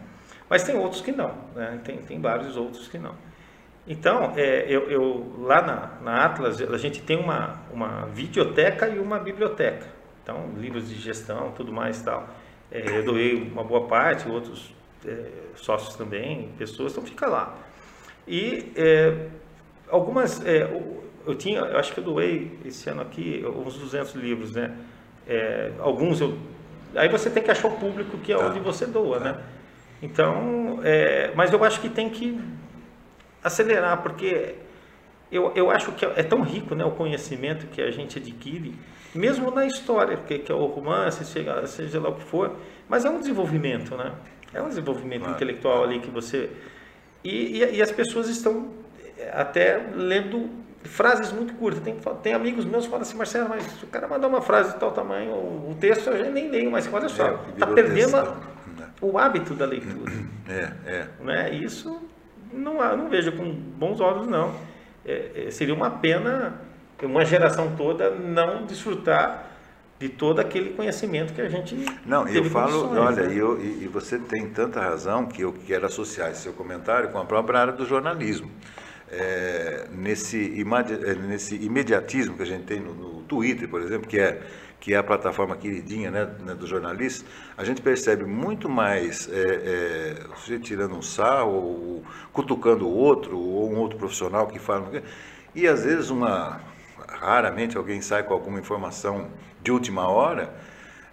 Mas 0.50 0.64
tem 0.64 0.76
outros 0.76 1.00
que 1.00 1.12
não. 1.12 1.32
Né? 1.54 1.80
Tem, 1.84 1.98
tem 1.98 2.20
vários 2.20 2.56
outros 2.56 2.88
que 2.88 2.98
não. 2.98 3.14
Então, 3.86 4.32
é, 4.36 4.64
eu, 4.68 4.88
eu, 4.88 5.32
lá 5.38 5.60
na, 5.60 5.90
na, 6.02 6.24
Atlas, 6.24 6.60
a 6.60 6.78
gente 6.78 7.02
tem 7.02 7.18
uma, 7.18 7.60
uma 7.72 8.06
videoteca 8.06 8.88
e 8.88 8.98
uma 8.98 9.18
biblioteca. 9.18 9.86
Então, 10.22 10.50
livros 10.56 10.88
de 10.88 10.94
gestão, 10.94 11.50
tudo 11.50 11.72
mais 11.72 12.00
e 12.00 12.04
tal. 12.04 12.28
É, 12.70 12.96
eu 12.96 13.04
doei 13.04 13.34
uma 13.34 13.64
boa 13.64 13.88
parte, 13.88 14.28
outros 14.28 14.72
é, 15.04 15.30
sócios 15.56 15.96
também, 15.96 16.50
pessoas, 16.56 16.92
então 16.92 17.04
fica 17.04 17.26
lá. 17.26 17.56
E 18.26 18.72
é, 18.76 19.26
algumas, 19.88 20.44
é, 20.46 20.62
eu 21.26 21.34
tinha, 21.34 21.58
eu 21.58 21.76
acho 21.76 21.92
que 21.92 21.98
eu 21.98 22.04
doei 22.04 22.56
esse 22.64 22.88
ano 22.88 23.02
aqui 23.02 23.44
uns 23.44 23.76
200 23.76 24.14
livros, 24.14 24.52
né? 24.52 24.76
É, 25.26 25.72
alguns 25.80 26.20
eu, 26.20 26.38
aí 26.94 27.08
você 27.08 27.28
tem 27.28 27.42
que 27.42 27.50
achar 27.50 27.66
o 27.68 27.76
público 27.76 28.16
que 28.18 28.32
é 28.32 28.36
tá. 28.36 28.46
onde 28.46 28.60
você 28.60 28.86
doa, 28.86 29.18
né? 29.18 29.42
Então, 30.00 30.80
mas 31.36 31.52
eu 31.52 31.62
acho 31.62 31.80
que 31.80 31.88
tem 31.88 32.10
que 32.10 32.36
acelerar, 33.42 34.02
porque 34.02 34.56
eu, 35.30 35.52
eu 35.54 35.70
acho 35.70 35.92
que 35.92 36.04
é 36.04 36.22
tão 36.22 36.42
rico 36.42 36.74
né, 36.74 36.84
o 36.84 36.90
conhecimento 36.90 37.66
que 37.66 37.80
a 37.80 37.90
gente 37.90 38.18
adquire, 38.18 38.74
mesmo 39.14 39.50
na 39.50 39.66
história, 39.66 40.16
que, 40.16 40.38
que 40.38 40.52
é 40.52 40.54
o 40.54 40.66
romance, 40.66 41.24
seja, 41.24 41.66
seja 41.66 42.00
lá 42.00 42.10
o 42.10 42.14
que 42.14 42.24
for, 42.24 42.56
mas 42.88 43.04
é 43.04 43.10
um 43.10 43.18
desenvolvimento, 43.18 43.96
né? 43.96 44.12
É 44.54 44.60
um 44.60 44.68
desenvolvimento 44.68 45.20
claro. 45.20 45.34
intelectual 45.34 45.84
ali 45.84 46.00
que 46.00 46.10
você. 46.10 46.50
E, 47.24 47.62
e, 47.62 47.76
e, 47.76 47.82
as 47.82 47.90
pessoas 47.90 48.28
estão 48.28 48.68
até 49.32 49.82
lendo 49.94 50.50
frases 50.84 51.32
muito 51.32 51.54
curtas. 51.54 51.82
Tem, 51.82 51.96
tem 52.22 52.34
amigos 52.34 52.64
meus 52.64 52.84
que 52.84 52.90
falam 52.90 53.02
assim, 53.02 53.16
Marcelo, 53.16 53.48
mas 53.48 53.64
se 53.64 53.84
o 53.84 53.88
cara 53.88 54.06
mandar 54.08 54.28
uma 54.28 54.42
frase 54.42 54.74
de 54.74 54.80
tal 54.80 54.90
tamanho, 54.90 55.32
o 55.32 55.74
texto 55.80 56.10
eu 56.10 56.18
já 56.18 56.30
nem 56.30 56.50
leio, 56.50 56.70
mas 56.70 56.92
olha 56.92 57.08
só, 57.08 57.40
está 57.54 57.70
é, 57.70 57.72
perdendo 57.72 58.16
a, 58.16 58.22
né? 58.24 58.90
o 59.00 59.16
hábito 59.16 59.54
da 59.54 59.64
leitura. 59.64 60.12
É, 60.48 60.72
é. 60.84 61.08
Né? 61.20 61.54
Isso 61.54 62.02
não, 62.52 62.96
não 62.96 63.08
vejo 63.08 63.32
com 63.32 63.50
bons 63.52 64.00
olhos, 64.00 64.26
não. 64.26 64.54
É, 65.04 65.46
é, 65.46 65.50
seria 65.50 65.74
uma 65.74 65.90
pena 65.90 66.60
uma 67.02 67.24
geração 67.24 67.74
toda 67.76 68.10
não 68.10 68.64
desfrutar 68.64 69.50
de 69.98 70.08
todo 70.08 70.40
aquele 70.40 70.70
conhecimento 70.70 71.32
que 71.32 71.40
a 71.40 71.48
gente 71.48 71.76
não 72.06 72.26
eu 72.28 72.44
falo 72.44 72.96
olha 72.96 73.24
né? 73.24 73.34
eu, 73.36 73.60
e, 73.60 73.84
e, 73.84 73.88
você 73.88 74.18
tem 74.18 74.48
tanta 74.48 74.80
razão 74.80 75.26
que 75.26 75.42
eu 75.42 75.52
quero 75.66 75.86
associar 75.86 76.30
esse 76.30 76.42
seu 76.42 76.52
comentário 76.52 77.10
com 77.10 77.18
a 77.18 77.24
própria 77.24 77.60
área 77.60 77.72
do 77.72 77.84
jornalismo 77.84 78.50
é, 79.10 79.88
nesse, 79.92 80.64
é, 81.04 81.14
nesse 81.14 81.56
imediatismo 81.56 82.36
que 82.36 82.42
a 82.42 82.46
gente 82.46 82.64
tem 82.64 82.80
no, 82.80 82.94
no 82.94 83.22
Twitter 83.22 83.68
por 83.68 83.80
exemplo 83.80 84.08
que 84.08 84.18
é 84.18 84.40
que 84.82 84.94
é 84.94 84.96
a 84.96 85.02
plataforma 85.02 85.56
queridinha 85.56 86.10
né, 86.10 86.28
né, 86.40 86.54
dos 86.54 86.68
jornalistas, 86.68 87.24
a 87.56 87.62
gente 87.62 87.80
percebe 87.80 88.24
muito 88.24 88.68
mais 88.68 89.28
é, 89.32 89.36
é, 89.38 90.36
sujeito 90.38 90.64
tirando 90.64 90.96
um 90.96 91.00
sarro, 91.00 91.52
ou 91.52 92.04
cutucando 92.32 92.88
o 92.88 92.92
outro, 92.92 93.38
ou 93.38 93.72
um 93.72 93.78
outro 93.78 93.96
profissional 93.96 94.48
que 94.48 94.58
fala. 94.58 94.90
E 95.54 95.68
às 95.68 95.84
vezes 95.84 96.10
uma. 96.10 96.60
Raramente 97.06 97.76
alguém 97.76 98.00
sai 98.00 98.24
com 98.24 98.34
alguma 98.34 98.58
informação 98.58 99.30
de 99.62 99.70
última 99.70 100.08
hora. 100.08 100.52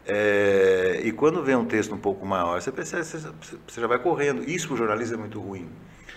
É, 0.07 1.01
e 1.03 1.11
quando 1.11 1.43
vê 1.43 1.55
um 1.55 1.65
texto 1.65 1.93
um 1.93 1.99
pouco 1.99 2.25
maior, 2.25 2.59
você 2.59 2.71
percebe, 2.71 3.03
você, 3.03 3.19
você 3.67 3.81
já 3.81 3.85
vai 3.85 3.99
correndo. 3.99 4.49
Isso 4.49 4.65
para 4.65 4.73
o 4.73 4.77
jornalismo 4.77 5.13
é 5.13 5.19
muito 5.19 5.39
ruim. 5.39 5.69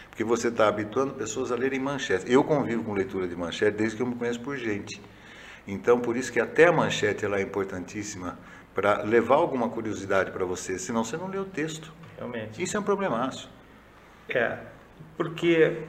Porque 0.09 0.25
você 0.25 0.49
está 0.49 0.69
habituando 0.69 1.13
pessoas 1.13 1.53
a 1.53 1.55
lerem 1.55 1.81
manchetes. 1.81 2.25
Eu 2.27 2.43
convivo 2.43 2.83
com 2.83 2.95
leitura 2.95 3.29
de 3.29 3.37
manchete 3.37 3.77
desde 3.77 3.99
que 3.99 4.03
eu 4.03 4.07
me 4.07 4.15
conheço 4.15 4.41
por 4.41 4.57
gente. 4.57 4.99
Então, 5.67 6.01
por 6.01 6.17
isso 6.17 6.33
que 6.33 6.41
até 6.41 6.67
a 6.67 6.73
manchete 6.73 7.25
ela 7.25 7.39
é 7.39 7.43
importantíssima 7.43 8.39
para 8.75 9.03
levar 9.03 9.37
alguma 9.37 9.69
curiosidade 9.69 10.31
para 10.31 10.45
você, 10.45 10.79
senão 10.79 11.05
você 11.05 11.17
não 11.17 11.29
lê 11.29 11.39
o 11.39 11.45
texto. 11.45 11.93
Realmente. 12.17 12.63
Isso 12.63 12.77
é 12.77 12.81
um 12.81 12.83
problemaço. 12.83 13.51
É, 14.29 14.59
porque 15.17 15.83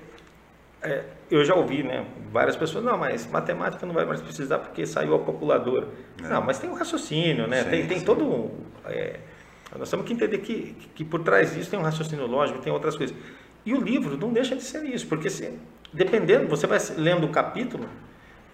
é, 0.81 1.03
eu 1.31 1.45
já 1.45 1.55
ouvi, 1.55 1.81
né, 1.81 2.05
várias 2.31 2.55
pessoas, 2.55 2.83
não, 2.83 2.97
mas 2.97 3.25
matemática 3.27 3.85
não 3.85 3.93
vai 3.93 4.05
mais 4.05 4.21
precisar 4.21 4.59
porque 4.59 4.85
saiu 4.85 5.15
a 5.15 5.23
calculadora. 5.23 5.87
É. 6.23 6.27
Não, 6.27 6.41
mas 6.41 6.59
tem 6.59 6.69
um 6.69 6.73
raciocínio, 6.73 7.47
né? 7.47 7.63
Sim, 7.63 7.69
tem, 7.69 7.87
tem 7.87 8.01
todo 8.01 8.25
um, 8.25 8.51
é, 8.85 9.19
nós 9.77 9.89
temos 9.89 10.05
que 10.05 10.13
entender 10.13 10.37
que, 10.39 10.73
que, 10.73 10.87
que, 10.89 11.05
por 11.05 11.23
trás 11.23 11.53
disso 11.53 11.69
tem 11.69 11.79
um 11.79 11.83
raciocínio 11.83 12.27
lógico, 12.27 12.59
tem 12.59 12.71
outras 12.71 12.95
coisas. 12.95 13.15
E 13.65 13.73
o 13.73 13.81
livro 13.81 14.17
não 14.17 14.31
deixa 14.31 14.55
de 14.55 14.63
ser 14.63 14.83
isso, 14.83 15.07
porque 15.07 15.29
se, 15.29 15.57
dependendo, 15.91 16.47
você 16.47 16.67
vai 16.67 16.79
lendo 16.97 17.25
o 17.25 17.29
capítulo, 17.29 17.87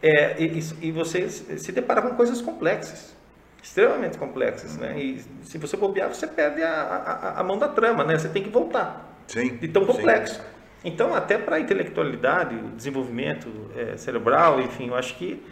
é, 0.01 0.41
e, 0.41 0.59
e, 0.81 0.91
você 0.91 1.29
se 1.29 1.71
depara 1.71 2.01
com 2.01 2.15
coisas 2.15 2.41
complexas, 2.41 3.15
extremamente 3.61 4.17
complexas, 4.17 4.77
né? 4.77 4.97
E 4.97 5.21
se 5.43 5.57
você 5.57 5.75
bobear, 5.75 6.07
você 6.07 6.25
perde 6.25 6.63
a, 6.63 6.71
a, 6.71 7.39
a 7.41 7.43
mão 7.43 7.57
da 7.57 7.67
trama, 7.67 8.03
né? 8.03 8.17
Você 8.17 8.29
tem 8.29 8.41
que 8.41 8.49
voltar. 8.49 9.23
Sim. 9.27 9.57
De 9.57 9.67
tão 9.67 9.85
complexo. 9.85 10.35
Sim. 10.35 10.41
Então, 10.83 11.13
até 11.13 11.37
para 11.37 11.57
a 11.57 11.59
intelectualidade, 11.59 12.55
desenvolvimento 12.75 13.49
é, 13.75 13.97
cerebral, 13.97 14.61
enfim, 14.61 14.87
eu 14.87 14.95
acho 14.95 15.15
que 15.17 15.43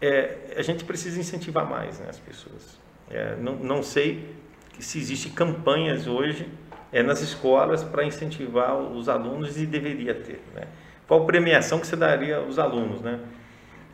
é, 0.00 0.54
a 0.56 0.62
gente 0.62 0.84
precisa 0.84 1.18
incentivar 1.18 1.68
mais 1.68 2.00
né, 2.00 2.06
as 2.08 2.18
pessoas. 2.18 2.78
É, 3.08 3.36
não, 3.36 3.54
não 3.54 3.82
sei 3.82 4.34
se 4.78 4.98
existem 4.98 5.30
campanhas 5.30 6.08
hoje 6.08 6.48
é, 6.92 7.02
nas 7.02 7.20
escolas 7.20 7.84
para 7.84 8.04
incentivar 8.04 8.76
os 8.76 9.08
alunos 9.08 9.56
e 9.56 9.64
deveria 9.64 10.14
ter. 10.14 10.42
Né? 10.54 10.62
Qual 11.06 11.24
premiação 11.24 11.78
que 11.78 11.86
você 11.86 11.96
daria 11.96 12.38
aos 12.38 12.58
alunos, 12.58 13.00
né? 13.00 13.20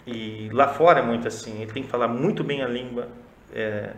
E 0.07 0.49
lá 0.53 0.69
fora 0.69 1.01
é 1.01 1.03
muito 1.03 1.29
assim, 1.29 1.63
ele 1.63 1.73
tem 1.73 1.83
que 1.83 1.89
falar 1.89 2.09
muito 2.09 2.43
bem 2.43 2.63
a 2.63 2.69
língua 2.69 3.09
é, 3.53 3.93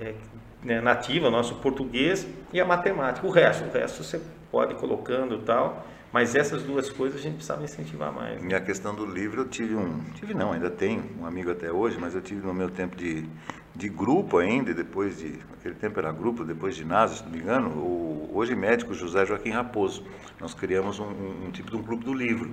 é, 0.00 0.14
né, 0.62 0.80
nativa, 0.80 1.30
nosso 1.30 1.56
português 1.56 2.26
e 2.52 2.60
a 2.60 2.64
matemática. 2.64 3.26
O 3.26 3.30
resto, 3.30 3.64
o 3.64 3.72
resto 3.72 4.02
você 4.02 4.20
pode 4.50 4.74
ir 4.74 4.76
colocando 4.76 5.38
tal, 5.38 5.86
mas 6.12 6.34
essas 6.34 6.62
duas 6.62 6.88
coisas 6.88 7.18
a 7.18 7.22
gente 7.22 7.34
precisava 7.34 7.64
incentivar 7.64 8.12
mais. 8.12 8.42
E 8.42 8.54
a 8.54 8.60
questão 8.60 8.94
do 8.94 9.04
livro, 9.04 9.42
eu 9.42 9.48
tive 9.48 9.74
um, 9.74 10.00
tive 10.14 10.34
não, 10.34 10.52
ainda 10.52 10.70
tenho 10.70 11.04
um 11.20 11.26
amigo 11.26 11.50
até 11.50 11.72
hoje, 11.72 11.98
mas 12.00 12.14
eu 12.14 12.22
tive 12.22 12.46
no 12.46 12.54
meu 12.54 12.70
tempo 12.70 12.94
de, 12.94 13.28
de 13.74 13.88
grupo 13.88 14.38
ainda, 14.38 14.72
depois 14.72 15.18
de, 15.18 15.40
aquele 15.58 15.74
tempo 15.74 15.98
era 15.98 16.12
grupo, 16.12 16.44
depois 16.44 16.76
de 16.76 16.82
ginásio, 16.82 17.16
se 17.18 17.24
não 17.24 17.30
me 17.30 17.38
engano, 17.38 17.70
o 17.70 18.30
hoje 18.34 18.54
médico 18.54 18.92
José 18.92 19.24
Joaquim 19.24 19.50
Raposo. 19.50 20.04
Nós 20.40 20.54
criamos 20.54 20.98
um, 20.98 21.04
um, 21.04 21.46
um 21.46 21.50
tipo 21.50 21.70
de 21.70 21.76
um 21.76 21.82
clube 21.82 22.04
do 22.04 22.12
livro. 22.12 22.50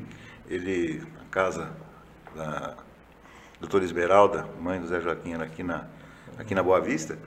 Ele, 0.50 1.02
a 1.20 1.26
casa 1.32 1.72
da 2.36 2.76
doutora 3.60 3.84
Esmeralda, 3.84 4.48
mãe 4.60 4.80
do 4.80 4.88
Zé 4.88 5.00
Joaquim, 5.00 5.34
era 5.34 5.44
aqui 5.44 5.64
na, 5.64 5.86
aqui 6.38 6.56
na 6.56 6.64
Boa 6.64 6.82
Vista, 6.82 7.18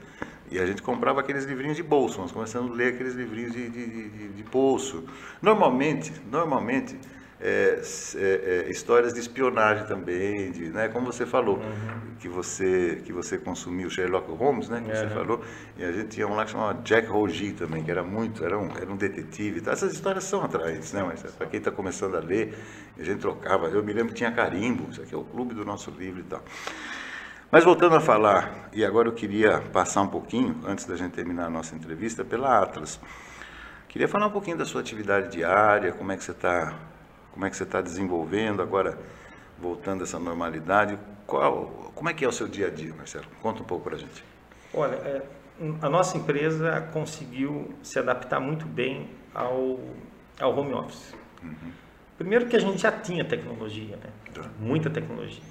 e 0.51 0.59
a 0.59 0.65
gente 0.65 0.81
comprava 0.81 1.21
aqueles 1.21 1.45
livrinhos 1.45 1.77
de 1.77 1.83
bolso, 1.83 2.19
nós 2.21 2.31
começamos 2.31 2.71
a 2.71 2.75
ler 2.75 2.93
aqueles 2.93 3.15
livrinhos 3.15 3.53
de, 3.53 3.69
de, 3.69 4.09
de, 4.09 4.27
de 4.29 4.43
bolso. 4.43 5.03
Normalmente, 5.41 6.13
normalmente, 6.29 6.99
é, 7.39 7.81
é, 8.15 8.65
é, 8.67 8.69
histórias 8.69 9.13
de 9.13 9.19
espionagem 9.19 9.85
também, 9.85 10.51
de, 10.51 10.69
né, 10.69 10.87
como 10.87 11.11
você 11.11 11.25
falou, 11.25 11.57
uhum. 11.57 12.15
que 12.17 12.29
você 12.29 13.01
que 13.03 13.11
você 13.11 13.37
consumiu 13.37 13.89
Sherlock 13.89 14.31
Holmes, 14.31 14.69
né, 14.69 14.81
que 14.81 14.89
uhum. 14.89 14.95
você 14.95 15.07
falou, 15.09 15.41
e 15.77 15.83
a 15.83 15.91
gente 15.91 16.09
tinha 16.09 16.27
um 16.27 16.33
lá 16.33 16.45
que 16.45 16.51
chamava 16.51 16.81
Jack 16.81 17.07
Rogi 17.07 17.51
também, 17.51 17.83
que 17.83 17.91
era 17.91 18.03
muito, 18.03 18.43
era 18.45 18.57
um, 18.57 18.69
era 18.77 18.89
um 18.89 18.95
detetive. 18.95 19.59
Tá? 19.61 19.71
Essas 19.71 19.93
histórias 19.93 20.23
são 20.23 20.43
atraentes, 20.43 20.93
né, 20.93 21.03
mas 21.03 21.21
para 21.33 21.47
quem 21.47 21.59
está 21.59 21.71
começando 21.71 22.15
a 22.15 22.19
ler, 22.19 22.57
a 22.97 23.03
gente 23.03 23.19
trocava. 23.19 23.67
Eu 23.67 23.83
me 23.83 23.91
lembro 23.91 24.09
que 24.09 24.15
tinha 24.15 24.31
carimbo, 24.31 24.89
isso 24.89 25.01
aqui 25.01 25.13
é 25.13 25.17
o 25.17 25.23
clube 25.23 25.53
do 25.53 25.65
nosso 25.65 25.91
livro 25.91 26.21
e 26.21 26.23
tal. 26.23 26.41
Mas 27.51 27.63
voltando 27.63 27.95
a 27.95 28.01
falar, 28.01 28.69
e 28.73 28.83
agora 28.83 29.07
eu 29.09 29.13
queria 29.13 29.61
passar 29.71 30.01
um 30.01 30.07
pouquinho, 30.07 30.61
antes 30.65 30.85
da 30.85 30.95
gente 30.95 31.11
terminar 31.11 31.45
a 31.45 31.49
nossa 31.49 31.75
entrevista, 31.75 32.23
pela 32.23 32.61
Atlas. 32.61 32.99
Queria 33.87 34.07
falar 34.07 34.27
um 34.27 34.31
pouquinho 34.31 34.57
da 34.57 34.65
sua 34.65 34.81
atividade 34.81 35.31
diária, 35.31 35.91
como 35.93 36.11
é 36.11 36.17
que 36.17 36.23
você 36.23 36.31
está 36.31 36.73
como 37.35 37.45
é 37.45 37.49
que 37.49 37.57
você 37.57 37.63
está 37.63 37.81
desenvolvendo 37.81 38.61
agora, 38.61 38.97
voltando 39.59 39.99
a 39.99 40.03
essa 40.03 40.17
normalidade? 40.17 40.97
Qual, 41.27 41.91
como 41.93 42.07
é 42.07 42.13
que 42.13 42.23
é 42.23 42.27
o 42.27 42.31
seu 42.31 42.47
dia 42.47 42.67
a 42.67 42.69
dia, 42.69 42.93
Marcelo? 42.95 43.25
Conta 43.41 43.61
um 43.61 43.65
pouco 43.65 43.83
para 43.83 43.95
a 43.97 43.99
gente. 43.99 44.23
Olha, 44.73 44.95
é, 44.95 45.21
a 45.81 45.89
nossa 45.89 46.17
empresa 46.17 46.79
conseguiu 46.93 47.75
se 47.83 47.99
adaptar 47.99 48.39
muito 48.39 48.65
bem 48.65 49.09
ao, 49.33 49.81
ao 50.39 50.57
home 50.57 50.73
office. 50.73 51.13
Uhum. 51.43 51.71
Primeiro 52.17 52.45
que 52.45 52.55
a 52.55 52.59
gente 52.59 52.81
já 52.81 52.91
tinha 52.93 53.25
tecnologia, 53.25 53.97
né? 53.97 54.09
Tá. 54.33 54.49
muita 54.57 54.89
tecnologia. 54.89 55.43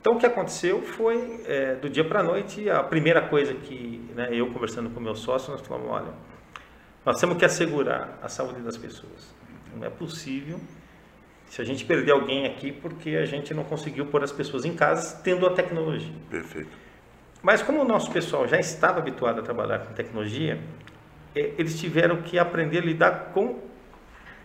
Então 0.00 0.14
o 0.14 0.18
que 0.18 0.24
aconteceu 0.24 0.80
foi, 0.80 1.42
é, 1.46 1.74
do 1.74 1.90
dia 1.90 2.08
para 2.08 2.20
a 2.20 2.22
noite, 2.22 2.70
a 2.70 2.82
primeira 2.82 3.28
coisa 3.28 3.52
que 3.52 4.10
né, 4.14 4.28
eu 4.32 4.50
conversando 4.50 4.88
com 4.88 4.98
meu 4.98 5.14
sócio, 5.14 5.52
nós 5.52 5.60
falamos, 5.60 5.90
olha, 5.90 6.14
nós 7.04 7.20
temos 7.20 7.36
que 7.36 7.44
assegurar 7.44 8.18
a 8.22 8.30
saúde 8.30 8.62
das 8.62 8.78
pessoas. 8.78 9.34
Não 9.76 9.86
é 9.86 9.90
possível 9.90 10.58
se 11.52 11.60
a 11.60 11.64
gente 11.66 11.84
perder 11.84 12.12
alguém 12.12 12.46
aqui 12.46 12.72
porque 12.72 13.10
a 13.10 13.26
gente 13.26 13.52
não 13.52 13.62
conseguiu 13.62 14.06
pôr 14.06 14.24
as 14.24 14.32
pessoas 14.32 14.64
em 14.64 14.74
casa 14.74 15.20
tendo 15.22 15.46
a 15.46 15.50
tecnologia. 15.50 16.14
Perfeito. 16.30 16.70
Mas 17.42 17.62
como 17.62 17.82
o 17.82 17.84
nosso 17.84 18.10
pessoal 18.10 18.48
já 18.48 18.58
estava 18.58 19.00
habituado 19.00 19.40
a 19.40 19.42
trabalhar 19.42 19.80
com 19.80 19.92
tecnologia, 19.92 20.58
é, 21.36 21.52
eles 21.58 21.78
tiveram 21.78 22.22
que 22.22 22.38
aprender 22.38 22.78
a 22.78 22.80
lidar 22.80 23.32
com 23.34 23.58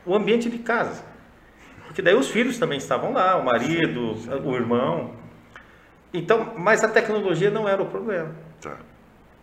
o 0.06 0.14
ambiente 0.14 0.50
de 0.50 0.58
casa. 0.58 1.02
Porque 1.86 2.02
daí 2.02 2.14
os 2.14 2.30
filhos 2.30 2.60
também 2.60 2.78
estavam 2.78 3.14
lá, 3.14 3.38
o 3.38 3.46
marido, 3.46 4.18
sim, 4.18 4.24
sim. 4.24 4.42
o 4.44 4.54
irmão. 4.54 5.14
Então, 6.14 6.56
mas 6.58 6.84
a 6.84 6.90
tecnologia 6.90 7.50
não 7.50 7.70
era 7.70 7.82
o 7.82 7.86
problema. 7.86 8.36
Tá. 8.60 8.80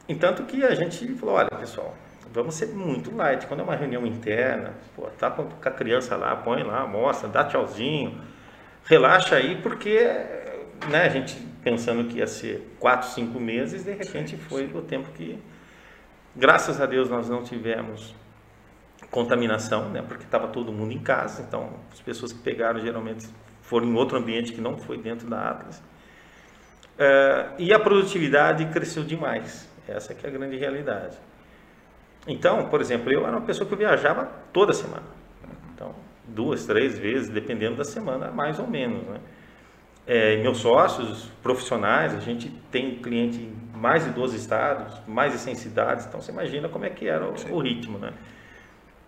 Entanto 0.07 0.43
que 0.43 0.63
a 0.63 0.75
gente 0.75 1.15
falou, 1.15 1.37
olha 1.37 1.49
pessoal, 1.49 1.97
vamos 2.35 2.57
ser 2.57 2.67
muito 2.67 3.15
light. 3.15 3.47
Quando 3.47 3.61
é 3.61 3.63
uma 3.63 3.77
reunião 3.77 4.05
interna, 4.05 4.75
pô, 4.95 5.03
tá 5.19 5.31
com 5.31 5.49
a 5.63 5.71
criança 5.71 6.17
lá, 6.17 6.35
põe 6.35 6.65
lá, 6.65 6.87
mostra, 6.87 7.29
dá 7.29 7.45
tchauzinho, 7.45 8.21
relaxa 8.85 9.37
aí, 9.37 9.63
porque 9.63 9.97
né, 10.91 11.05
a 11.05 11.09
gente 11.09 11.37
pensando 11.63 12.05
que 12.09 12.19
ia 12.19 12.27
ser 12.27 12.77
quatro, 12.79 13.09
cinco 13.09 13.41
meses, 13.41 13.85
de 13.85 13.93
repente 13.93 14.37
foi 14.37 14.67
o 14.67 14.83
tempo 14.83 15.11
que, 15.13 15.39
graças 16.37 16.81
a 16.81 16.87
Deus, 16.87 17.09
nós 17.09 17.31
não 17.31 17.43
tivemos 17.43 18.15
contaminação, 19.11 19.89
né, 19.91 20.03
porque 20.07 20.25
estava 20.25 20.49
todo 20.49 20.73
mundo 20.73 20.93
em 20.93 20.99
casa, 20.99 21.43
então 21.43 21.71
as 21.93 22.01
pessoas 22.01 22.33
que 22.33 22.41
pegaram 22.41 22.81
geralmente 22.81 23.29
foram 23.63 23.87
em 23.87 23.95
outro 23.95 24.19
ambiente 24.19 24.53
que 24.53 24.61
não 24.61 24.77
foi 24.77 24.99
dentro 24.99 25.29
da 25.29 25.51
Atlas. 25.51 25.79
Uh, 26.97 27.55
e 27.59 27.73
a 27.73 27.79
produtividade 27.79 28.67
cresceu 28.67 29.03
demais. 29.05 29.69
Essa 29.89 30.13
é 30.13 30.27
a 30.27 30.31
grande 30.31 30.57
realidade. 30.57 31.17
Então, 32.27 32.69
por 32.69 32.81
exemplo, 32.81 33.13
eu 33.13 33.27
era 33.27 33.37
uma 33.37 33.47
pessoa 33.47 33.69
que 33.69 33.77
viajava 33.77 34.29
toda 34.53 34.73
semana. 34.73 35.05
Então, 35.75 35.95
duas, 36.27 36.65
três 36.67 36.99
vezes, 36.99 37.29
dependendo 37.29 37.77
da 37.77 37.85
semana, 37.85 38.31
mais 38.31 38.59
ou 38.59 38.67
menos. 38.67 39.03
Né? 39.05 39.21
É, 40.07 40.43
meus 40.43 40.59
sócios 40.59 41.31
profissionais, 41.43 42.15
a 42.15 42.21
gente 42.21 42.49
tem 42.71 42.97
cliente 42.97 43.39
em 43.39 43.65
mais 43.79 44.05
de 44.05 44.11
12 44.11 44.37
estados, 44.37 44.95
mais 45.07 45.33
de 45.33 45.39
100 45.39 45.55
cidades, 45.57 46.07
então 46.07 46.21
você 46.21 46.33
imagina 46.33 46.69
como 46.69 46.87
é 46.87 46.91
que 46.91 47.07
era 47.07 47.27
o, 47.27 47.35
o 47.53 47.59
ritmo. 47.61 47.99
Né? 47.99 48.13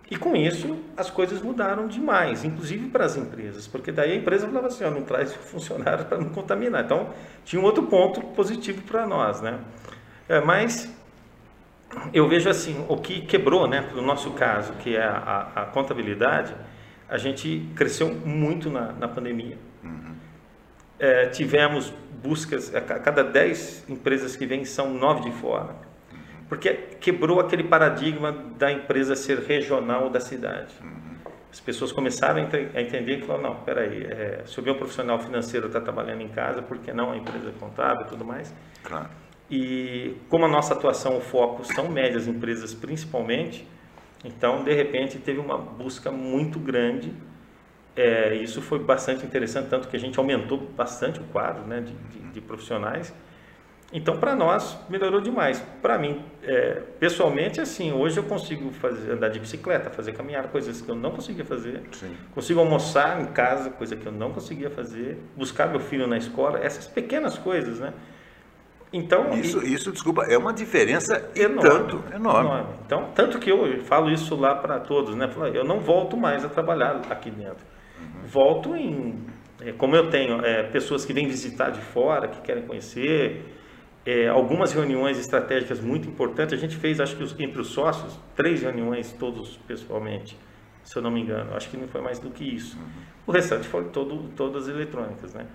E 0.09 0.15
com 0.15 0.35
isso, 0.35 0.77
as 0.95 1.09
coisas 1.09 1.41
mudaram 1.41 1.87
demais, 1.87 2.45
inclusive 2.45 2.87
para 2.89 3.05
as 3.05 3.17
empresas, 3.17 3.67
porque 3.67 3.91
daí 3.91 4.11
a 4.11 4.15
empresa 4.15 4.47
falava 4.47 4.67
assim, 4.67 4.83
ó, 4.85 4.91
não 4.91 5.01
traz 5.01 5.33
funcionário 5.51 6.05
para 6.05 6.17
não 6.17 6.29
contaminar. 6.29 6.85
Então, 6.85 7.09
tinha 7.43 7.61
um 7.61 7.65
outro 7.65 7.83
ponto 7.83 8.21
positivo 8.21 8.81
para 8.83 9.05
nós, 9.05 9.41
né? 9.41 9.59
É, 10.29 10.39
mas 10.41 10.93
eu 12.13 12.27
vejo 12.27 12.49
assim, 12.49 12.85
o 12.87 12.97
que 12.97 13.21
quebrou, 13.21 13.67
né, 13.67 13.89
no 13.93 14.01
nosso 14.01 14.31
caso, 14.31 14.73
que 14.73 14.95
é 14.95 15.03
a, 15.03 15.49
a, 15.55 15.61
a 15.61 15.65
contabilidade, 15.65 16.53
a 17.09 17.17
gente 17.17 17.69
cresceu 17.75 18.13
muito 18.13 18.69
na, 18.69 18.91
na 18.93 19.07
pandemia. 19.07 19.57
Uhum. 19.83 20.15
É, 20.99 21.27
tivemos 21.27 21.93
buscas, 22.21 22.73
a 22.75 22.81
cada 22.81 23.23
10 23.23 23.85
empresas 23.89 24.35
que 24.35 24.45
vêm, 24.45 24.65
são 24.65 24.93
9 24.93 25.29
de 25.29 25.31
fora 25.31 25.87
porque 26.47 26.73
quebrou 26.99 27.39
aquele 27.39 27.63
paradigma 27.63 28.31
da 28.31 28.71
empresa 28.71 29.15
ser 29.15 29.39
regional 29.39 30.09
da 30.09 30.19
cidade. 30.19 30.73
As 31.51 31.59
pessoas 31.59 31.91
começaram 31.91 32.47
a 32.73 32.81
entender 32.81 33.17
que 33.17 33.25
falaram, 33.25 33.49
não, 33.49 33.55
peraí, 33.63 34.03
é, 34.03 34.43
se 34.45 34.59
o 34.59 34.63
meu 34.63 34.75
profissional 34.75 35.19
financeiro 35.19 35.67
está 35.67 35.81
trabalhando 35.81 36.21
em 36.21 36.27
casa, 36.27 36.61
por 36.61 36.77
que 36.77 36.93
não 36.93 37.11
a 37.11 37.17
empresa 37.17 37.51
contábil 37.59 38.05
e 38.05 38.09
tudo 38.09 38.23
mais? 38.23 38.53
Claro. 38.83 39.09
E 39.49 40.15
como 40.29 40.45
a 40.45 40.47
nossa 40.47 40.73
atuação, 40.73 41.17
o 41.17 41.21
foco 41.21 41.63
são 41.63 41.87
médias 41.89 42.27
empresas 42.27 42.73
principalmente, 42.73 43.65
então, 44.23 44.63
de 44.63 44.73
repente, 44.73 45.19
teve 45.19 45.39
uma 45.39 45.57
busca 45.57 46.11
muito 46.11 46.59
grande. 46.59 47.13
É, 47.95 48.35
isso 48.35 48.61
foi 48.61 48.79
bastante 48.79 49.25
interessante, 49.25 49.69
tanto 49.69 49.87
que 49.87 49.95
a 49.95 49.99
gente 49.99 50.17
aumentou 50.19 50.57
bastante 50.57 51.19
o 51.19 51.23
quadro 51.25 51.65
né, 51.65 51.81
de, 51.81 51.93
de, 51.93 52.31
de 52.33 52.41
profissionais. 52.41 53.13
Então, 53.91 54.17
para 54.17 54.35
nós, 54.35 54.77
melhorou 54.89 55.21
demais. 55.21 55.63
Para 55.81 55.97
mim, 55.97 56.21
é, 56.43 56.81
pessoalmente, 56.99 57.61
assim, 57.61 57.93
hoje 57.93 58.17
eu 58.17 58.23
consigo 58.23 58.69
fazer, 58.71 59.13
andar 59.13 59.29
de 59.29 59.39
bicicleta, 59.39 59.89
fazer 59.89 60.11
caminhada, 60.11 60.49
coisas 60.49 60.81
que 60.81 60.89
eu 60.89 60.95
não 60.95 61.11
conseguia 61.11 61.45
fazer. 61.45 61.81
Sim. 61.93 62.15
Consigo 62.35 62.59
almoçar 62.59 63.21
em 63.21 63.27
casa, 63.27 63.69
coisa 63.69 63.95
que 63.95 64.05
eu 64.05 64.11
não 64.11 64.33
conseguia 64.33 64.69
fazer. 64.69 65.17
Buscar 65.37 65.69
meu 65.69 65.79
filho 65.79 66.05
na 66.05 66.17
escola, 66.17 66.59
essas 66.59 66.85
pequenas 66.85 67.37
coisas, 67.37 67.79
né? 67.79 67.93
Então, 68.91 69.31
isso, 69.31 69.63
e, 69.65 69.73
isso, 69.73 69.91
desculpa, 69.91 70.23
é 70.23 70.37
uma 70.37 70.53
diferença 70.53 71.29
enorme, 71.35 71.61
tanto 71.61 72.03
enorme. 72.13 72.49
enorme. 72.49 72.75
Então, 72.85 73.11
tanto 73.13 73.37
que 73.37 73.51
eu 73.51 73.83
falo 73.83 74.09
isso 74.09 74.35
lá 74.35 74.55
para 74.55 74.79
todos, 74.79 75.15
né? 75.15 75.29
Eu 75.53 75.65
não 75.65 75.79
volto 75.79 76.15
mais 76.15 76.45
a 76.45 76.49
trabalhar 76.49 77.01
aqui 77.09 77.29
dentro. 77.29 77.65
Uhum. 77.99 78.27
Volto 78.27 78.75
em, 78.75 79.25
é, 79.61 79.71
como 79.73 79.95
eu 79.95 80.09
tenho 80.09 80.39
é, 80.45 80.63
pessoas 80.63 81.03
que 81.03 81.11
vêm 81.11 81.27
visitar 81.27 81.69
de 81.71 81.81
fora, 81.81 82.27
que 82.27 82.41
querem 82.41 82.65
conhecer, 82.65 83.43
é, 84.05 84.29
algumas 84.29 84.71
reuniões 84.71 85.19
estratégicas 85.19 85.81
muito 85.81 86.07
importantes. 86.07 86.53
A 86.53 86.57
gente 86.57 86.77
fez, 86.77 86.99
acho 87.01 87.15
que 87.15 87.43
entre 87.43 87.59
os 87.59 87.67
sócios, 87.67 88.17
três 88.35 88.61
reuniões, 88.61 89.11
todos 89.11 89.57
pessoalmente, 89.67 90.37
se 90.83 90.95
eu 90.95 91.01
não 91.01 91.11
me 91.11 91.21
engano. 91.21 91.53
Acho 91.55 91.69
que 91.69 91.75
não 91.75 91.87
foi 91.87 92.01
mais 92.01 92.19
do 92.19 92.29
que 92.29 92.43
isso. 92.43 92.77
O 93.25 93.31
restante 93.33 93.67
foram 93.67 93.89
todo, 93.89 94.29
todas 94.35 94.69
eletrônicas. 94.69 95.33
Né? 95.33 95.45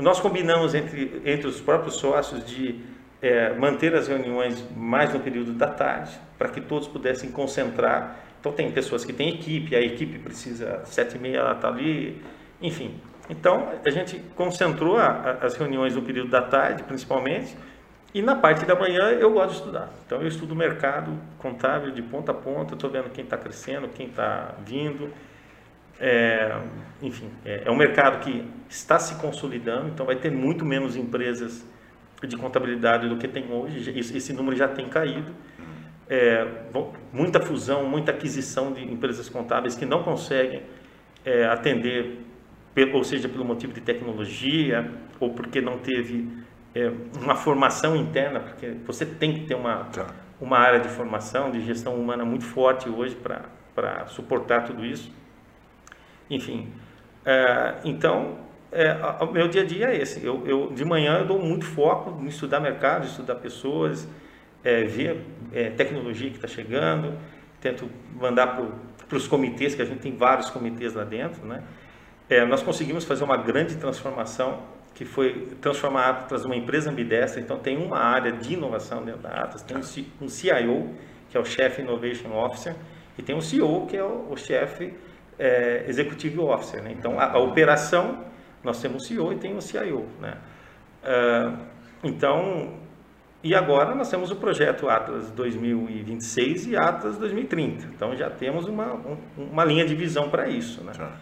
Nós 0.00 0.20
combinamos 0.20 0.74
entre, 0.74 1.22
entre 1.24 1.46
os 1.46 1.60
próprios 1.60 1.96
sócios 1.96 2.44
de 2.44 2.80
é, 3.20 3.54
manter 3.54 3.94
as 3.94 4.08
reuniões 4.08 4.64
mais 4.76 5.12
no 5.12 5.20
período 5.20 5.52
da 5.52 5.68
tarde, 5.68 6.12
para 6.38 6.48
que 6.48 6.60
todos 6.60 6.88
pudessem 6.88 7.30
concentrar. 7.30 8.16
Então, 8.40 8.52
tem 8.52 8.70
pessoas 8.70 9.04
que 9.04 9.12
têm 9.12 9.28
equipe, 9.28 9.76
a 9.76 9.80
equipe 9.80 10.18
precisa, 10.18 10.82
sete 10.84 11.16
e 11.16 11.18
meia 11.18 11.38
ela 11.38 11.52
está 11.52 11.68
ali, 11.68 12.22
enfim. 12.60 12.94
Então, 13.28 13.68
a 13.84 13.90
gente 13.90 14.18
concentrou 14.34 14.96
a, 14.96 15.06
a, 15.06 15.30
as 15.46 15.54
reuniões 15.54 15.94
no 15.94 16.02
período 16.02 16.30
da 16.30 16.42
tarde, 16.42 16.82
principalmente, 16.82 17.54
e 18.12 18.20
na 18.22 18.34
parte 18.34 18.66
da 18.66 18.74
manhã 18.74 19.10
eu 19.10 19.32
gosto 19.32 19.50
de 19.50 19.56
estudar. 19.58 19.88
Então 20.04 20.20
eu 20.20 20.26
estudo 20.26 20.52
o 20.52 20.56
mercado 20.56 21.12
contábil 21.38 21.92
de 21.92 22.02
ponta 22.02 22.32
a 22.32 22.34
ponta, 22.34 22.74
estou 22.74 22.90
vendo 22.90 23.08
quem 23.10 23.22
está 23.22 23.36
crescendo, 23.36 23.88
quem 23.88 24.08
está 24.08 24.54
vindo. 24.66 25.12
É, 26.00 26.58
enfim, 27.02 27.30
é, 27.44 27.64
é, 27.66 27.70
um 27.70 27.76
mercado 27.76 28.24
que 28.24 28.42
está 28.70 28.98
se 28.98 29.16
consolidando, 29.16 29.88
então 29.88 30.06
vai 30.06 30.16
ter 30.16 30.30
muito 30.30 30.64
menos 30.64 30.96
empresas 30.96 31.66
de 32.26 32.36
contabilidade 32.38 33.06
do 33.06 33.16
que 33.16 33.28
tem 33.28 33.52
hoje. 33.52 33.98
Esse, 33.98 34.16
esse 34.16 34.32
número 34.32 34.56
já 34.56 34.66
tem 34.66 34.88
caído. 34.88 35.34
É, 36.08 36.46
muita 37.12 37.40
fusão, 37.40 37.84
muita 37.84 38.10
aquisição 38.10 38.72
de 38.72 38.82
empresas 38.82 39.28
contábeis 39.28 39.76
que 39.76 39.84
não 39.84 40.02
conseguem 40.02 40.62
é, 41.24 41.44
atender, 41.44 42.18
ou 42.92 43.04
seja, 43.04 43.28
pelo 43.28 43.44
motivo 43.44 43.72
de 43.72 43.80
tecnologia 43.80 44.90
ou 45.20 45.34
porque 45.34 45.60
não 45.60 45.78
teve 45.78 46.28
é, 46.74 46.90
uma 47.22 47.36
formação 47.36 47.94
interna, 47.94 48.40
porque 48.40 48.74
você 48.86 49.04
tem 49.04 49.34
que 49.34 49.46
ter 49.46 49.54
uma, 49.54 49.84
tá. 49.84 50.06
uma 50.40 50.58
área 50.58 50.80
de 50.80 50.88
formação, 50.88 51.50
de 51.50 51.60
gestão 51.60 51.94
humana 51.94 52.24
muito 52.24 52.44
forte 52.44 52.88
hoje 52.88 53.14
para 53.14 54.06
suportar 54.06 54.64
tudo 54.64 54.84
isso. 54.84 55.19
Enfim, 56.30 56.72
é, 57.26 57.74
então, 57.84 58.38
é, 58.72 58.96
o 59.20 59.32
meu 59.32 59.48
dia 59.48 59.62
a 59.62 59.64
dia 59.64 59.88
é 59.88 60.00
esse. 60.00 60.24
Eu, 60.24 60.46
eu, 60.46 60.72
de 60.72 60.84
manhã 60.84 61.18
eu 61.18 61.26
dou 61.26 61.38
muito 61.38 61.66
foco 61.66 62.22
em 62.22 62.28
estudar 62.28 62.60
mercado, 62.60 63.04
estudar 63.04 63.34
pessoas, 63.34 64.08
é, 64.62 64.84
ver 64.84 65.24
é, 65.52 65.70
tecnologia 65.70 66.30
que 66.30 66.36
está 66.36 66.48
chegando, 66.48 67.18
tento 67.60 67.90
mandar 68.14 68.56
para 69.08 69.16
os 69.16 69.26
comitês, 69.26 69.74
que 69.74 69.82
a 69.82 69.84
gente 69.84 70.00
tem 70.00 70.16
vários 70.16 70.48
comitês 70.50 70.94
lá 70.94 71.04
dentro, 71.04 71.44
né? 71.44 71.62
É, 72.28 72.46
nós 72.46 72.62
conseguimos 72.62 73.04
fazer 73.04 73.24
uma 73.24 73.36
grande 73.36 73.74
transformação 73.76 74.62
que 74.94 75.04
foi 75.04 75.48
transformar 75.60 76.02
a 76.02 76.10
Atlas 76.10 76.44
numa 76.44 76.54
empresa 76.54 76.90
ambidestra. 76.90 77.40
Então, 77.40 77.58
tem 77.58 77.76
uma 77.76 77.98
área 77.98 78.30
de 78.30 78.54
inovação 78.54 79.04
dentro 79.04 79.22
da 79.22 79.30
Atlas, 79.30 79.62
tem 79.62 79.76
um 79.76 80.28
CIO, 80.28 80.94
que 81.28 81.36
é 81.36 81.40
o 81.40 81.44
Chief 81.44 81.78
Innovation 81.80 82.32
Officer, 82.32 82.76
e 83.18 83.22
tem 83.22 83.34
um 83.34 83.40
CEO, 83.40 83.86
que 83.86 83.96
é 83.96 84.04
o, 84.04 84.30
o 84.30 84.36
Chief 84.36 84.92
é, 85.40 85.86
Executive 85.88 86.38
Officer. 86.38 86.82
Né? 86.82 86.94
Então, 86.96 87.18
a, 87.18 87.32
a, 87.32 87.38
operação, 87.38 88.24
nós 88.62 88.80
temos 88.80 89.02
o 89.02 89.06
CEO 89.06 89.32
e 89.32 89.36
tem 89.36 89.56
o 89.56 89.62
CIO. 89.62 90.06
Né? 90.20 90.36
Uh, 91.02 91.56
então, 92.04 92.74
e 93.42 93.54
agora 93.54 93.94
nós 93.94 94.10
temos 94.10 94.30
o 94.30 94.36
projeto 94.36 94.88
Atlas 94.88 95.30
2026 95.30 96.66
e 96.66 96.76
Atlas 96.76 97.16
2030. 97.16 97.86
Então, 97.86 98.14
já 98.14 98.28
temos 98.28 98.66
uma, 98.66 98.92
um, 98.94 99.16
uma 99.38 99.64
linha 99.64 99.86
de 99.86 99.94
visão 99.94 100.28
para 100.28 100.46
isso. 100.46 100.84
Né? 100.84 100.92
Tá. 100.94 101.16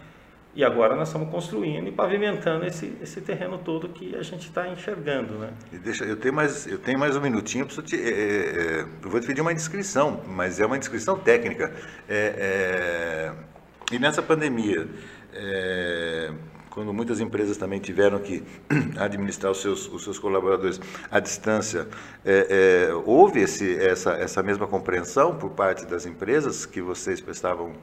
E 0.53 0.65
agora 0.65 0.95
nós 0.95 1.07
estamos 1.07 1.29
construindo 1.29 1.87
e 1.87 1.91
pavimentando 1.91 2.65
esse, 2.65 2.97
esse 3.01 3.21
terreno 3.21 3.59
todo 3.59 3.87
que 3.87 4.15
a 4.15 4.23
gente 4.23 4.47
está 4.47 4.67
enxergando, 4.67 5.35
né? 5.35 5.51
E 5.71 5.77
deixa, 5.77 6.03
eu 6.03 6.17
tenho 6.17 6.33
mais, 6.33 6.65
eu 6.65 6.79
tenho 6.79 6.99
mais 6.99 7.15
um 7.15 7.21
minutinho, 7.21 7.67
eu, 7.77 7.83
te, 7.83 7.95
é, 7.95 8.09
é, 8.09 8.79
eu 8.81 9.09
vou 9.09 9.21
te 9.21 9.27
pedir 9.27 9.41
uma 9.41 9.53
descrição, 9.53 10.21
mas 10.27 10.59
é 10.59 10.65
uma 10.65 10.77
descrição 10.77 11.17
técnica. 11.17 11.71
É, 12.09 13.31
é 13.37 13.58
e 13.91 13.99
nessa 13.99 14.21
pandemia, 14.21 14.87
é, 15.33 16.31
quando 16.69 16.93
muitas 16.93 17.19
empresas 17.19 17.57
também 17.57 17.79
tiveram 17.79 18.19
que 18.19 18.43
administrar 18.97 19.51
os 19.51 19.61
seus, 19.61 19.87
os 19.87 20.03
seus 20.03 20.19
colaboradores 20.19 20.79
à 21.09 21.19
distância, 21.19 21.87
é, 22.23 22.89
houve 23.05 23.41
esse, 23.41 23.77
essa, 23.77 24.11
essa 24.13 24.43
mesma 24.43 24.67
compreensão 24.67 25.35
por 25.35 25.49
parte 25.51 25.85
das 25.85 26.05
empresas 26.05 26.65
que 26.65 26.81
vocês 26.81 27.19
prestavam 27.19 27.73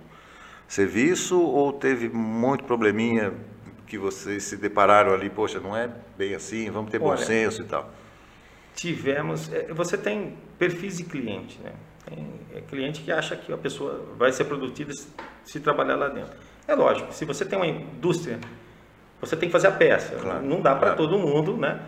serviço 0.68 1.40
ou 1.40 1.72
teve 1.72 2.08
muito 2.08 2.64
probleminha 2.64 3.32
que 3.86 3.96
vocês 3.96 4.44
se 4.44 4.56
depararam 4.56 5.12
ali, 5.12 5.30
poxa, 5.30 5.60
não 5.60 5.76
é 5.76 5.88
bem 6.16 6.34
assim, 6.34 6.70
vamos 6.70 6.90
ter 6.90 7.00
Olha, 7.00 7.16
bom 7.16 7.16
senso 7.16 7.62
e 7.62 7.64
tal? 7.64 7.92
Tivemos, 8.74 9.52
é, 9.52 9.72
você 9.72 9.96
tem 9.96 10.36
perfis 10.58 10.98
de 10.98 11.04
cliente, 11.04 11.60
né? 11.62 11.72
Tem 12.06 12.26
é 12.54 12.60
cliente 12.60 13.02
que 13.02 13.12
acha 13.12 13.36
que 13.36 13.52
a 13.52 13.58
pessoa 13.58 14.06
vai 14.16 14.32
ser 14.32 14.44
produtiva 14.44 14.90
se 15.44 15.60
trabalhar 15.60 15.96
lá 15.96 16.08
dentro. 16.08 16.32
É 16.66 16.74
lógico, 16.74 17.12
se 17.12 17.24
você 17.24 17.44
tem 17.44 17.58
uma 17.58 17.66
indústria, 17.66 18.38
você 19.20 19.36
tem 19.36 19.48
que 19.48 19.52
fazer 19.52 19.68
a 19.68 19.72
peça. 19.72 20.16
Claro, 20.16 20.42
não 20.42 20.60
dá 20.60 20.74
para 20.74 20.94
claro. 20.94 20.96
todo 20.96 21.18
mundo, 21.18 21.56
né? 21.56 21.80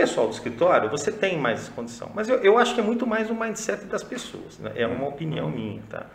pessoal 0.00 0.26
do 0.26 0.32
escritório, 0.32 0.88
você 0.88 1.12
tem 1.12 1.38
mais 1.38 1.68
condição. 1.68 2.10
Mas 2.14 2.28
eu, 2.28 2.36
eu 2.38 2.56
acho 2.56 2.74
que 2.74 2.80
é 2.80 2.82
muito 2.82 3.06
mais 3.06 3.30
o 3.30 3.34
mindset 3.34 3.84
das 3.84 4.02
pessoas. 4.02 4.58
Né? 4.58 4.72
É 4.76 4.86
uma 4.86 5.06
opinião 5.06 5.50
minha. 5.50 5.82
Tá? 5.90 6.06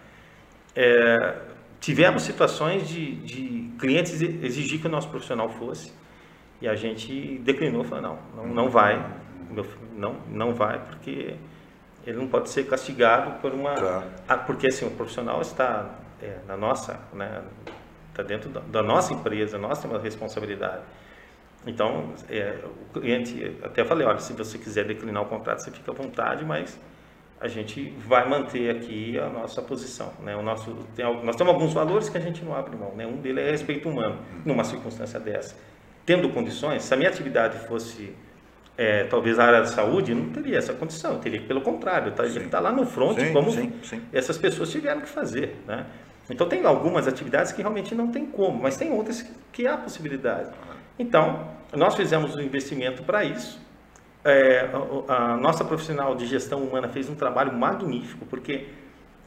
É, 0.76 1.36
tivemos 1.80 2.24
situações 2.24 2.88
de, 2.88 3.16
de 3.18 3.72
clientes 3.78 4.22
exigir 4.22 4.82
que 4.82 4.88
o 4.88 4.90
nosso 4.90 5.10
profissional 5.10 5.50
fosse 5.50 5.92
e 6.62 6.68
a 6.68 6.76
gente 6.76 7.38
declinou, 7.44 7.84
falou, 7.84 8.02
não, 8.02 8.20
não, 8.36 8.54
não 8.54 8.70
vai, 8.70 9.06
não, 9.96 10.16
não 10.30 10.56
vai, 10.56 10.80
porque 10.80 11.36
ele 12.06 12.18
não 12.18 12.28
pode 12.28 12.50
ser 12.50 12.68
castigado 12.68 13.40
por 13.40 13.52
uma... 13.54 13.74
Tá. 14.28 14.38
Porque 14.38 14.68
assim, 14.68 14.86
o 14.86 14.92
profissional 14.92 15.42
está 15.42 15.96
é, 16.22 16.38
na 16.48 16.56
nossa, 16.56 17.00
né, 17.14 17.42
está 18.10 18.24
dentro 18.24 18.50
da, 18.50 18.60
da, 18.62 18.84
nossa 18.84 19.14
empresa, 19.14 19.58
nós 19.58 19.82
temos 19.82 19.98
a 19.98 20.00
responsabilidade. 20.00 20.82
Então, 21.68 22.14
é, 22.30 22.60
o 22.64 23.00
cliente, 23.00 23.58
até 23.64 23.84
falei, 23.84 24.06
olha, 24.06 24.20
se 24.20 24.34
você 24.34 24.58
quiser 24.58 24.86
declinar 24.86 25.24
o 25.24 25.26
contrato, 25.26 25.64
você 25.64 25.72
fica 25.72 25.92
à 25.92 25.96
vontade, 25.96 26.46
mas 26.46 26.80
a 27.42 27.48
gente 27.48 27.90
vai 28.00 28.28
manter 28.30 28.70
aqui 28.70 29.20
a 29.20 29.28
nossa 29.28 29.62
posição. 29.62 30.14
Né? 30.22 30.36
O 30.36 30.42
nosso, 30.42 30.74
tem, 30.96 31.06
nós 31.24 31.36
temos 31.36 31.54
alguns 31.54 31.74
valores 31.74 32.08
que 32.08 32.18
a 32.18 32.22
gente 32.22 32.44
não 32.46 32.56
abre 32.56 32.76
mão. 32.78 32.96
Né? 32.96 33.06
Um 33.06 33.18
deles 33.18 33.44
é 33.44 33.52
respeito 33.52 33.90
humano, 33.90 34.20
numa 34.46 34.64
circunstância 34.64 35.20
dessa. 35.20 35.56
Tendo 36.06 36.30
condições, 36.30 36.84
se 36.84 36.94
a 36.94 36.98
minha 36.98 37.10
atividade 37.10 37.58
fosse 37.68 38.16
é, 38.78 39.06
talvez 39.06 39.40
a 39.40 39.46
área 39.46 39.60
da 39.62 39.68
saúde, 39.68 40.14
não 40.14 40.30
teria 40.30 40.58
essa 40.58 40.74
condição. 40.74 41.20
Teria 41.20 41.40
que, 41.40 41.48
pelo 41.48 41.62
contrário, 41.62 42.12
tá, 42.12 42.26
estar 42.26 42.50
tá 42.50 42.60
lá 42.60 42.72
no 42.72 42.86
front, 42.86 43.18
sim, 43.18 43.34
como 43.34 43.52
sim, 43.52 43.72
sim. 43.84 44.02
essas 44.12 44.38
pessoas 44.38 44.70
tiveram 44.70 45.02
que 45.02 45.10
fazer. 45.10 45.56
Né? 45.66 45.86
Então, 46.30 46.48
tem 46.48 46.66
algumas 46.66 47.08
atividades 47.08 47.52
que 47.52 47.62
realmente 47.62 47.96
não 47.96 48.08
tem 48.08 48.26
como, 48.26 48.62
mas 48.62 48.76
tem 48.76 48.92
outras 48.92 49.22
que, 49.22 49.32
que 49.52 49.68
há 49.68 49.78
possibilidade. 49.78 50.50
Então, 50.98 51.50
nós 51.74 51.96
fizemos 51.96 52.36
um 52.36 52.42
investimento 52.42 53.04
para 53.04 53.24
isso. 53.24 53.64
É, 54.24 54.70
a, 55.08 55.34
a, 55.34 55.38
nossa 55.38 55.64
profissional 55.64 56.16
de 56.16 56.26
gestão 56.26 56.64
humana 56.64 56.90
fez 56.90 57.08
um 57.10 57.16
trabalho 57.16 57.54
magnífico, 57.54 58.26
porque 58.26 58.66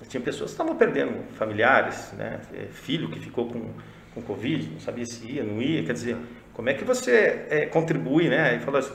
tinha 0.09 0.21
pessoas 0.21 0.51
que 0.51 0.55
estavam 0.55 0.77
perdendo 0.77 1.23
familiares, 1.35 2.13
né? 2.15 2.41
É, 2.53 2.67
filho 2.67 3.09
que 3.09 3.21
ficou 3.21 3.49
com, 3.49 3.71
com 4.13 4.23
Covid, 4.23 4.71
não 4.73 4.81
sabia 4.81 5.07
se 5.07 5.25
ia, 5.25 5.45
não 5.45 5.63
ia. 5.63 5.85
Quer 5.85 5.93
dizer, 5.93 6.17
como 6.53 6.69
é 6.69 6.75
que 6.75 6.85
você 6.85 7.47
é, 7.49 7.67
contribui, 7.67 8.29
né? 8.29 8.57
E 8.57 8.59
falou 8.59 8.81
assim, 8.81 8.93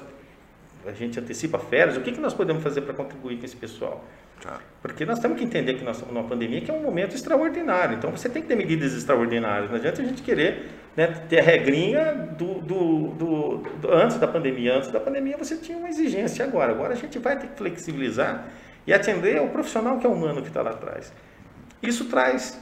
a 0.85 0.91
gente 0.91 1.19
antecipa 1.19 1.57
férias, 1.59 1.97
o 1.97 2.01
que, 2.01 2.11
que 2.11 2.19
nós 2.19 2.33
podemos 2.33 2.61
fazer 2.61 2.81
para 2.81 2.93
contribuir 2.93 3.37
com 3.37 3.45
esse 3.45 3.55
pessoal? 3.55 4.03
Tá. 4.41 4.59
Porque 4.81 5.05
nós 5.05 5.19
temos 5.19 5.37
que 5.37 5.43
entender 5.43 5.75
que 5.75 5.83
nós 5.83 5.95
estamos 5.95 6.13
numa 6.13 6.27
pandemia 6.27 6.59
que 6.59 6.69
é 6.69 6.73
um 6.73 6.81
momento 6.81 7.15
extraordinário. 7.15 7.95
Então 7.95 8.11
você 8.11 8.27
tem 8.27 8.41
que 8.41 8.47
ter 8.47 8.55
medidas 8.55 8.93
extraordinárias. 8.93 9.69
Não 9.69 9.77
adianta 9.77 10.01
a 10.01 10.05
gente 10.05 10.21
querer 10.21 10.69
né, 10.97 11.07
ter 11.29 11.39
a 11.39 11.43
regrinha 11.43 12.13
do, 12.37 12.55
do, 12.55 13.07
do, 13.11 13.57
do, 13.79 13.93
antes 13.93 14.17
da 14.17 14.27
pandemia. 14.27 14.75
Antes 14.75 14.91
da 14.91 14.99
pandemia 14.99 15.37
você 15.37 15.55
tinha 15.55 15.77
uma 15.77 15.87
exigência 15.87 16.43
agora. 16.43 16.73
Agora 16.73 16.93
a 16.93 16.97
gente 16.97 17.17
vai 17.19 17.39
ter 17.39 17.47
que 17.47 17.57
flexibilizar 17.57 18.47
e 18.85 18.93
atender 18.93 19.37
ao 19.37 19.47
profissional 19.47 19.97
que 19.97 20.05
é 20.05 20.09
humano 20.09 20.41
que 20.41 20.49
está 20.49 20.61
lá 20.61 20.71
atrás. 20.71 21.13
Isso 21.81 22.05
traz 22.05 22.61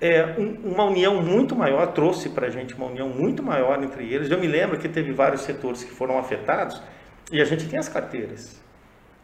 é, 0.00 0.34
um, 0.38 0.72
uma 0.72 0.84
união 0.84 1.22
muito 1.22 1.56
maior, 1.56 1.86
trouxe 1.92 2.28
para 2.28 2.46
a 2.46 2.50
gente 2.50 2.74
uma 2.74 2.86
união 2.86 3.08
muito 3.08 3.42
maior 3.42 3.82
entre 3.82 4.04
eles. 4.12 4.30
Eu 4.30 4.38
me 4.38 4.46
lembro 4.46 4.78
que 4.78 4.88
teve 4.88 5.12
vários 5.12 5.42
setores 5.42 5.82
que 5.82 5.90
foram 5.90 6.18
afetados 6.18 6.82
e 7.30 7.40
a 7.40 7.44
gente 7.44 7.68
tem 7.68 7.78
as 7.78 7.88
carteiras. 7.88 8.60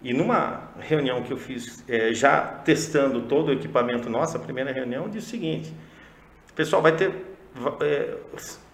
E 0.03 0.13
numa 0.13 0.71
reunião 0.79 1.23
que 1.23 1.33
eu 1.33 1.37
fiz, 1.37 1.83
é, 1.89 2.13
já 2.13 2.41
testando 2.41 3.23
todo 3.23 3.49
o 3.49 3.53
equipamento 3.53 4.09
nosso, 4.11 4.37
a 4.37 4.41
primeira 4.41 4.73
reunião, 4.73 5.05
eu 5.05 5.09
disse 5.09 5.29
o 5.29 5.31
seguinte: 5.31 5.73
pessoal, 6.55 6.83
vai 6.83 6.95
ter. 6.97 7.13
É, 7.81 8.17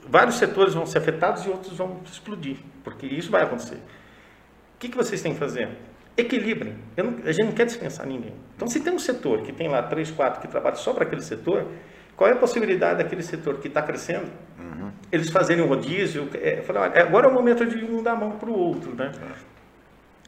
vários 0.06 0.36
setores 0.36 0.74
vão 0.74 0.84
ser 0.84 0.98
afetados 0.98 1.44
e 1.44 1.48
outros 1.48 1.76
vão 1.76 2.00
explodir, 2.04 2.56
porque 2.82 3.06
isso 3.06 3.30
vai 3.30 3.42
acontecer. 3.42 3.76
O 3.76 4.78
que, 4.78 4.88
que 4.88 4.96
vocês 4.96 5.22
têm 5.22 5.32
que 5.32 5.38
fazer? 5.38 5.68
Equilibrem. 6.16 6.76
Não, 6.96 7.16
a 7.24 7.32
gente 7.32 7.46
não 7.46 7.52
quer 7.52 7.66
dispensar 7.66 8.04
ninguém. 8.06 8.34
Então, 8.56 8.66
se 8.66 8.80
tem 8.80 8.92
um 8.92 8.98
setor 8.98 9.42
que 9.42 9.52
tem 9.52 9.68
lá 9.68 9.82
três, 9.82 10.10
quatro 10.10 10.40
que 10.40 10.48
trabalham 10.48 10.76
só 10.76 10.92
para 10.92 11.04
aquele 11.04 11.22
setor, 11.22 11.68
qual 12.16 12.28
é 12.28 12.32
a 12.32 12.36
possibilidade 12.36 12.98
daquele 13.02 13.22
setor 13.22 13.58
que 13.58 13.68
está 13.68 13.80
crescendo, 13.80 14.30
uhum. 14.72 14.92
eles 15.10 15.30
fazerem 15.30 15.64
um 15.64 15.68
rodízio? 15.68 16.28
É, 16.34 16.62
falar, 16.62 16.90
olha, 16.90 17.02
agora 17.02 17.26
é 17.26 17.30
o 17.30 17.34
momento 17.34 17.64
de 17.66 17.84
um 17.84 18.02
dar 18.02 18.12
a 18.12 18.16
mão 18.16 18.32
para 18.32 18.50
o 18.50 18.58
outro, 18.58 18.94
né? 18.94 19.12
É. 19.20 19.52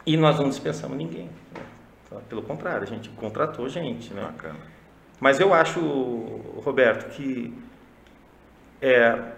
E 0.07 0.17
nós 0.17 0.39
não 0.39 0.49
dispensamos 0.49 0.97
ninguém. 0.97 1.31
Né? 1.55 2.21
Pelo 2.29 2.43
contrário, 2.43 2.83
a 2.83 2.87
gente 2.87 3.09
contratou 3.11 3.69
gente. 3.69 4.13
Né? 4.13 4.23
Bacana. 4.23 4.59
Mas 5.21 5.41
eu 5.41 5.55
acho, 5.55 5.81
Roberto, 6.63 7.11
que 7.11 7.55
é, 8.81 9.33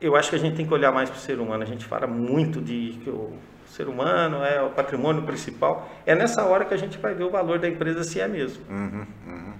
eu 0.00 0.14
acho 0.16 0.30
que 0.30 0.36
a 0.36 0.38
gente 0.38 0.56
tem 0.56 0.66
que 0.66 0.74
olhar 0.74 0.92
mais 0.92 1.08
para 1.08 1.16
o 1.16 1.20
ser 1.20 1.38
humano. 1.38 1.62
A 1.62 1.66
gente 1.66 1.86
fala 1.86 2.06
muito 2.06 2.60
de 2.60 2.98
que 3.02 3.08
o 3.08 3.32
ser 3.66 3.88
humano 3.88 4.44
é 4.44 4.60
o 4.62 4.70
patrimônio 4.70 5.22
principal. 5.22 5.88
É 6.04 6.14
nessa 6.14 6.44
hora 6.44 6.64
que 6.64 6.74
a 6.74 6.76
gente 6.76 6.98
vai 6.98 7.14
ver 7.14 7.24
o 7.24 7.30
valor 7.30 7.58
da 7.58 7.68
empresa 7.68 8.04
se 8.04 8.20
é 8.20 8.28
mesmo. 8.28 8.62
Uhum, 8.68 9.06
uhum. 9.26 9.53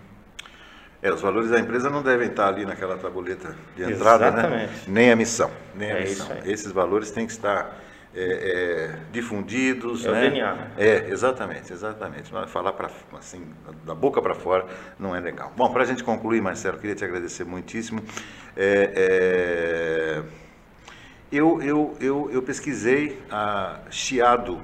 É, 1.04 1.12
os 1.12 1.20
valores 1.20 1.50
da 1.50 1.60
empresa 1.60 1.90
não 1.90 2.02
devem 2.02 2.28
estar 2.28 2.48
ali 2.48 2.64
naquela 2.64 2.96
tabuleta 2.96 3.54
de 3.76 3.82
entrada, 3.82 4.30
né? 4.30 4.38
Exatamente. 4.38 4.70
né? 4.70 4.84
Nem 4.88 5.12
a 5.12 5.16
missão. 5.16 5.50
Nem 5.74 5.92
a 5.92 5.98
é 5.98 6.00
missão. 6.00 6.28
Esses 6.46 6.72
valores 6.72 7.10
têm 7.10 7.26
que 7.26 7.32
estar 7.32 7.78
é, 8.14 8.22
é, 8.22 8.98
difundidos. 9.12 10.06
É 10.06 10.10
né? 10.10 10.16
o 10.16 10.30
DNA. 10.30 10.54
Né? 10.54 10.70
É, 10.78 11.10
exatamente, 11.10 11.70
exatamente. 11.70 12.32
Falar 12.46 12.72
pra, 12.72 12.88
assim, 13.18 13.46
da 13.84 13.94
boca 13.94 14.22
para 14.22 14.34
fora 14.34 14.64
não 14.98 15.14
é 15.14 15.20
legal. 15.20 15.52
Bom, 15.54 15.70
para 15.70 15.82
a 15.82 15.86
gente 15.86 16.02
concluir, 16.02 16.40
Marcelo, 16.40 16.78
queria 16.78 16.96
te 16.96 17.04
agradecer 17.04 17.44
muitíssimo. 17.44 18.02
É, 18.56 18.90
é, 18.96 20.22
eu, 21.30 21.60
eu, 21.60 21.94
eu, 22.00 22.30
eu 22.32 22.40
pesquisei, 22.40 23.20
a 23.30 23.80
Chiado 23.90 24.58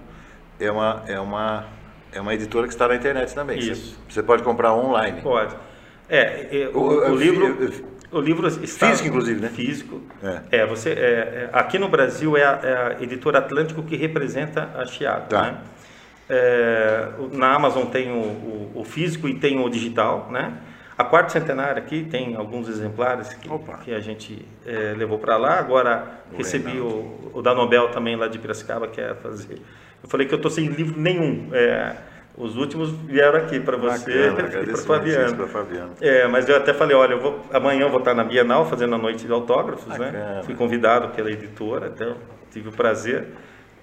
é 0.58 0.72
uma, 0.72 1.04
é, 1.06 1.20
uma, 1.20 1.66
é 2.10 2.18
uma 2.18 2.32
editora 2.32 2.66
que 2.66 2.72
está 2.72 2.88
na 2.88 2.96
internet 2.96 3.34
também. 3.34 3.58
Isso. 3.58 3.98
Você, 4.08 4.14
você 4.14 4.22
pode 4.22 4.42
comprar 4.42 4.72
online. 4.72 5.20
Pode. 5.20 5.54
É, 6.10 6.70
o, 6.74 6.78
o, 6.78 7.12
o 7.12 7.16
livro... 7.16 7.90
O 8.12 8.20
livro 8.20 8.48
está 8.48 8.88
físico, 8.88 9.08
inclusive, 9.08 9.40
né? 9.40 9.48
Físico. 9.48 10.00
É, 10.50 10.62
é 10.62 10.66
você. 10.66 10.90
É, 10.90 10.94
é, 10.94 11.50
aqui 11.52 11.78
no 11.78 11.88
Brasil 11.88 12.36
é 12.36 12.44
a, 12.44 12.60
é 12.62 12.96
a, 12.98 13.02
editora 13.02 13.38
Atlântico 13.38 13.84
que 13.84 13.94
representa 13.94 14.68
a 14.74 14.84
Chiado. 14.84 15.28
Tá. 15.28 15.42
Né? 15.42 15.58
É, 16.28 17.08
na 17.32 17.54
Amazon 17.54 17.86
tem 17.86 18.10
o, 18.10 18.14
o, 18.14 18.72
o, 18.76 18.84
físico 18.84 19.28
e 19.28 19.34
tem 19.34 19.60
o 19.60 19.68
digital, 19.68 20.28
né? 20.30 20.54
A 20.98 21.04
quarto 21.04 21.32
centenária 21.32 21.80
aqui 21.80 22.04
tem 22.04 22.34
alguns 22.34 22.68
exemplares 22.68 23.32
que, 23.34 23.48
que 23.84 23.94
a 23.94 24.00
gente 24.00 24.44
é, 24.66 24.94
levou 24.96 25.18
para 25.18 25.36
lá. 25.36 25.58
Agora 25.58 26.20
recebi 26.36 26.78
o, 26.78 27.30
o, 27.32 27.40
da 27.40 27.54
Nobel 27.54 27.88
também 27.90 28.16
lá 28.16 28.26
de 28.28 28.38
Piracicaba, 28.38 28.88
que 28.88 29.00
é 29.00 29.14
fazer. 29.14 29.62
Eu 30.02 30.08
falei 30.08 30.26
que 30.26 30.34
eu 30.34 30.36
estou 30.36 30.50
sem 30.50 30.66
livro 30.66 31.00
nenhum. 31.00 31.48
É, 31.52 31.96
os 32.36 32.57
últimos 32.57 32.90
vieram 32.90 33.39
aqui 33.39 33.61
para 33.61 33.77
você 33.77 34.28
e 34.28 34.32
para 34.32 34.77
Fabiano. 34.77 35.47
Fabiano. 35.48 35.90
É, 36.01 36.27
mas 36.27 36.48
eu 36.48 36.57
até 36.57 36.73
falei, 36.73 36.97
olha, 36.97 37.15
eu 37.15 37.20
vou, 37.20 37.40
amanhã 37.52 37.82
eu 37.82 37.90
vou 37.90 37.98
estar 37.98 38.15
na 38.15 38.24
Bienal 38.24 38.65
fazendo 38.66 38.94
a 38.94 38.98
noite 38.98 39.27
de 39.27 39.32
autógrafos, 39.32 39.86
né? 39.86 40.07
Bacana. 40.07 40.35
né? 40.36 40.43
Fui 40.44 40.55
convidado 40.55 41.09
pela 41.09 41.31
editora, 41.31 41.89
até 41.89 42.12
tive 42.51 42.69
o 42.69 42.73
prazer. 42.73 43.28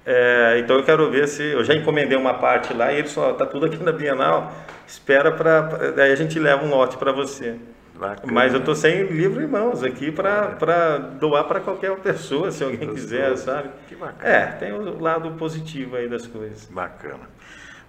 É, 0.05 0.57
então 0.59 0.77
eu 0.77 0.83
quero 0.83 1.11
ver 1.11 1.27
se 1.27 1.43
eu 1.43 1.63
já 1.63 1.75
encomendei 1.75 2.17
uma 2.17 2.33
parte 2.33 2.73
lá 2.73 2.93
e 2.93 2.99
ele 2.99 3.09
só 3.09 3.31
está 3.31 3.45
tudo 3.45 3.65
aqui 3.65 3.83
na 3.83 3.91
Bienal. 3.91 4.53
Espera 4.87 5.31
para 5.31 5.61
daí 5.91 6.13
a 6.13 6.15
gente 6.15 6.39
leva 6.39 6.65
um 6.65 6.69
lote 6.69 6.97
para 6.97 7.11
você. 7.11 7.57
Bacana. 7.93 8.31
Mas 8.31 8.53
eu 8.53 8.59
estou 8.59 8.75
sem 8.75 9.03
livro 9.07 9.41
em 9.43 9.47
mãos 9.47 9.83
aqui 9.83 10.11
para 10.11 10.97
doar 11.19 11.45
para 11.45 11.59
qualquer 11.59 11.95
pessoa, 11.97 12.51
se 12.51 12.63
alguém 12.63 12.93
quiser, 12.93 13.35
sabe? 13.37 13.69
Que 13.87 13.95
bacana. 13.95 14.33
É, 14.33 14.45
tem 14.45 14.71
o 14.71 15.01
lado 15.01 15.31
positivo 15.31 15.95
aí 15.95 16.07
das 16.07 16.27
coisas. 16.27 16.69
Bacana. 16.71 17.27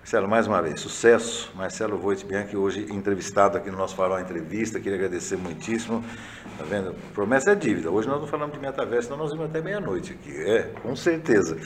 Marcelo, 0.09 0.27
mais 0.27 0.47
uma 0.47 0.63
vez, 0.63 0.81
sucesso. 0.81 1.53
Marcelo 1.55 1.99
Voit 1.99 2.25
Bianchi, 2.25 2.57
hoje 2.57 2.87
entrevistado 2.91 3.59
aqui 3.59 3.71
no 3.71 3.77
nosso 3.77 3.95
Farol 3.95 4.19
Entrevista, 4.19 4.81
queria 4.81 4.97
agradecer 4.97 5.37
muitíssimo. 5.37 6.03
Tá 6.57 6.65
vendo? 6.65 6.95
Promessa 7.13 7.53
é 7.53 7.55
dívida. 7.55 7.91
Hoje 7.91 8.09
nós 8.09 8.19
não 8.19 8.27
falamos 8.27 8.55
de 8.55 8.59
metaverso, 8.59 9.09
senão 9.09 9.19
nós 9.19 9.33
vimos 9.33 9.45
até 9.45 9.61
meia-noite 9.61 10.15
aqui. 10.15 10.35
É, 10.35 10.63
com 10.83 10.97
certeza. 10.97 11.59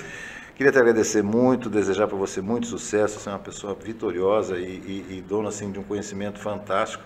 Queria 0.57 0.73
te 0.73 0.79
agradecer 0.79 1.23
muito, 1.23 1.71
desejar 1.71 2.09
para 2.09 2.17
você 2.17 2.41
muito 2.41 2.67
sucesso. 2.67 3.21
Você 3.21 3.29
é 3.29 3.33
uma 3.33 3.39
pessoa 3.39 3.77
vitoriosa 3.81 4.59
e, 4.59 4.65
e, 4.65 5.19
e 5.19 5.21
dona 5.21 5.51
assim, 5.51 5.71
de 5.71 5.79
um 5.79 5.85
conhecimento 5.85 6.41
fantástico. 6.41 7.05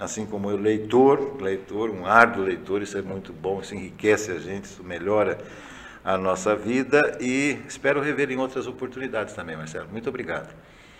Assim 0.00 0.26
como 0.26 0.50
eu, 0.50 0.56
leitor, 0.56 1.40
leitor, 1.40 1.90
um 1.90 2.04
árduo 2.04 2.42
leitor, 2.42 2.82
isso 2.82 2.98
é 2.98 3.02
muito 3.02 3.32
bom, 3.32 3.60
isso 3.60 3.72
enriquece 3.72 4.32
a 4.32 4.38
gente, 4.40 4.64
isso 4.64 4.82
melhora 4.82 5.38
a 6.04 6.18
nossa 6.18 6.54
vida 6.56 7.18
e 7.20 7.58
espero 7.66 8.00
rever 8.00 8.30
em 8.30 8.38
outras 8.38 8.66
oportunidades 8.66 9.34
também, 9.34 9.56
Marcelo. 9.56 9.88
Muito 9.90 10.08
obrigado. 10.08 10.54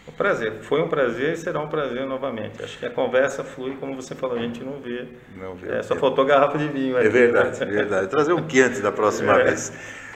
Um 0.07 0.12
prazer, 0.12 0.62
foi 0.62 0.83
um 0.83 0.89
prazer 0.89 1.35
e 1.35 1.37
será 1.37 1.61
um 1.61 1.69
prazer 1.69 2.05
novamente. 2.07 2.62
Acho 2.62 2.77
que 2.79 2.87
a 2.87 2.91
conversa 2.91 3.45
flui, 3.45 3.77
como 3.79 3.95
você 3.95 4.15
falou, 4.16 4.37
a 4.37 4.41
gente 4.41 4.62
não 4.65 4.81
vê. 4.81 5.07
Não 5.37 5.55
vê. 5.55 5.77
É, 5.77 5.83
só 5.83 5.95
faltou 5.95 6.24
garrafa 6.24 6.59
de 6.59 6.66
vinho. 6.66 6.99
É 6.99 7.09
verdade, 7.09 7.62
é 7.62 7.66
verdade. 7.66 8.09
Trazer 8.09 8.33
um 8.33 8.43
quente 8.43 8.81
da 8.81 8.91
próxima 8.91 9.35
é. 9.39 9.45
vez. 9.45 9.73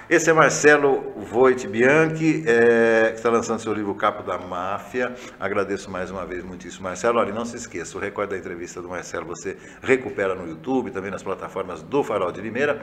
Esse 0.09 0.31
é 0.31 0.33
Marcelo 0.33 1.13
Voit 1.17 1.67
Bianchi, 1.67 2.45
é, 2.47 3.11
que 3.11 3.17
está 3.17 3.29
lançando 3.29 3.59
seu 3.59 3.73
livro 3.73 3.93
Capo 3.95 4.23
da 4.23 4.39
Máfia. 4.39 5.13
Agradeço 5.39 5.91
mais 5.91 6.13
uma 6.13 6.25
vez 6.25 6.45
muitíssimo, 6.45 6.85
Marcelo. 6.85 7.19
Olha, 7.19 7.33
não 7.33 7.45
se 7.45 7.57
esqueça, 7.57 7.99
o 7.99 8.01
recorde 8.01 8.31
da 8.31 8.39
entrevista 8.39 8.81
do 8.81 8.89
Marcelo 8.89 9.27
você 9.27 9.57
recupera 9.83 10.35
no 10.35 10.49
YouTube, 10.49 10.93
também 10.93 11.11
nas 11.11 11.25
plataformas 11.25 11.83
do 11.83 12.05
Farol 12.05 12.31
de 12.31 12.41
Limeira. 12.41 12.81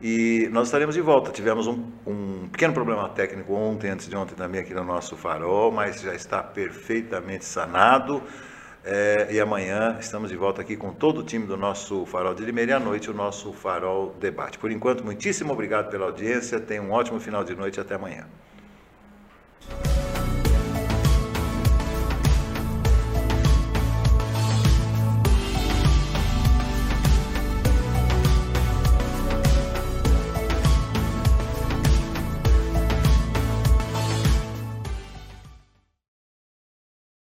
E 0.00 0.48
nós 0.50 0.68
estaremos 0.68 0.94
de 0.94 1.00
volta. 1.00 1.30
Tivemos 1.30 1.66
um, 1.66 1.84
um, 2.06 2.48
pequeno 2.50 2.72
problema 2.72 3.08
técnico 3.10 3.52
ontem, 3.52 3.90
antes 3.90 4.08
de 4.08 4.16
ontem 4.16 4.34
também 4.34 4.62
aqui 4.62 4.72
no 4.72 4.84
nosso 4.84 5.16
farol, 5.16 5.70
mas 5.70 6.00
já 6.00 6.14
está 6.14 6.42
perfeitamente 6.42 7.44
sanado. 7.44 8.22
É, 8.82 9.28
e 9.30 9.38
amanhã 9.38 9.98
estamos 10.00 10.30
de 10.30 10.36
volta 10.36 10.62
aqui 10.62 10.74
com 10.74 10.90
todo 10.90 11.20
o 11.20 11.22
time 11.22 11.46
do 11.46 11.54
nosso 11.54 12.06
Farol 12.06 12.34
de 12.34 12.42
Limeira 12.42 12.72
e 12.72 12.74
à 12.74 12.80
noite 12.80 13.10
o 13.10 13.14
nosso 13.14 13.52
Farol 13.52 14.14
Debate. 14.18 14.58
Por 14.58 14.70
enquanto, 14.70 15.04
muitíssimo 15.04 15.52
obrigado 15.52 15.90
pela 15.90 16.06
audiência. 16.06 16.58
Tenha 16.58 16.80
um 16.82 16.90
ótimo 16.90 17.20
final 17.20 17.44
de 17.44 17.54
noite 17.54 17.76
e 17.76 17.80
até 17.80 17.96
amanhã. 17.96 18.26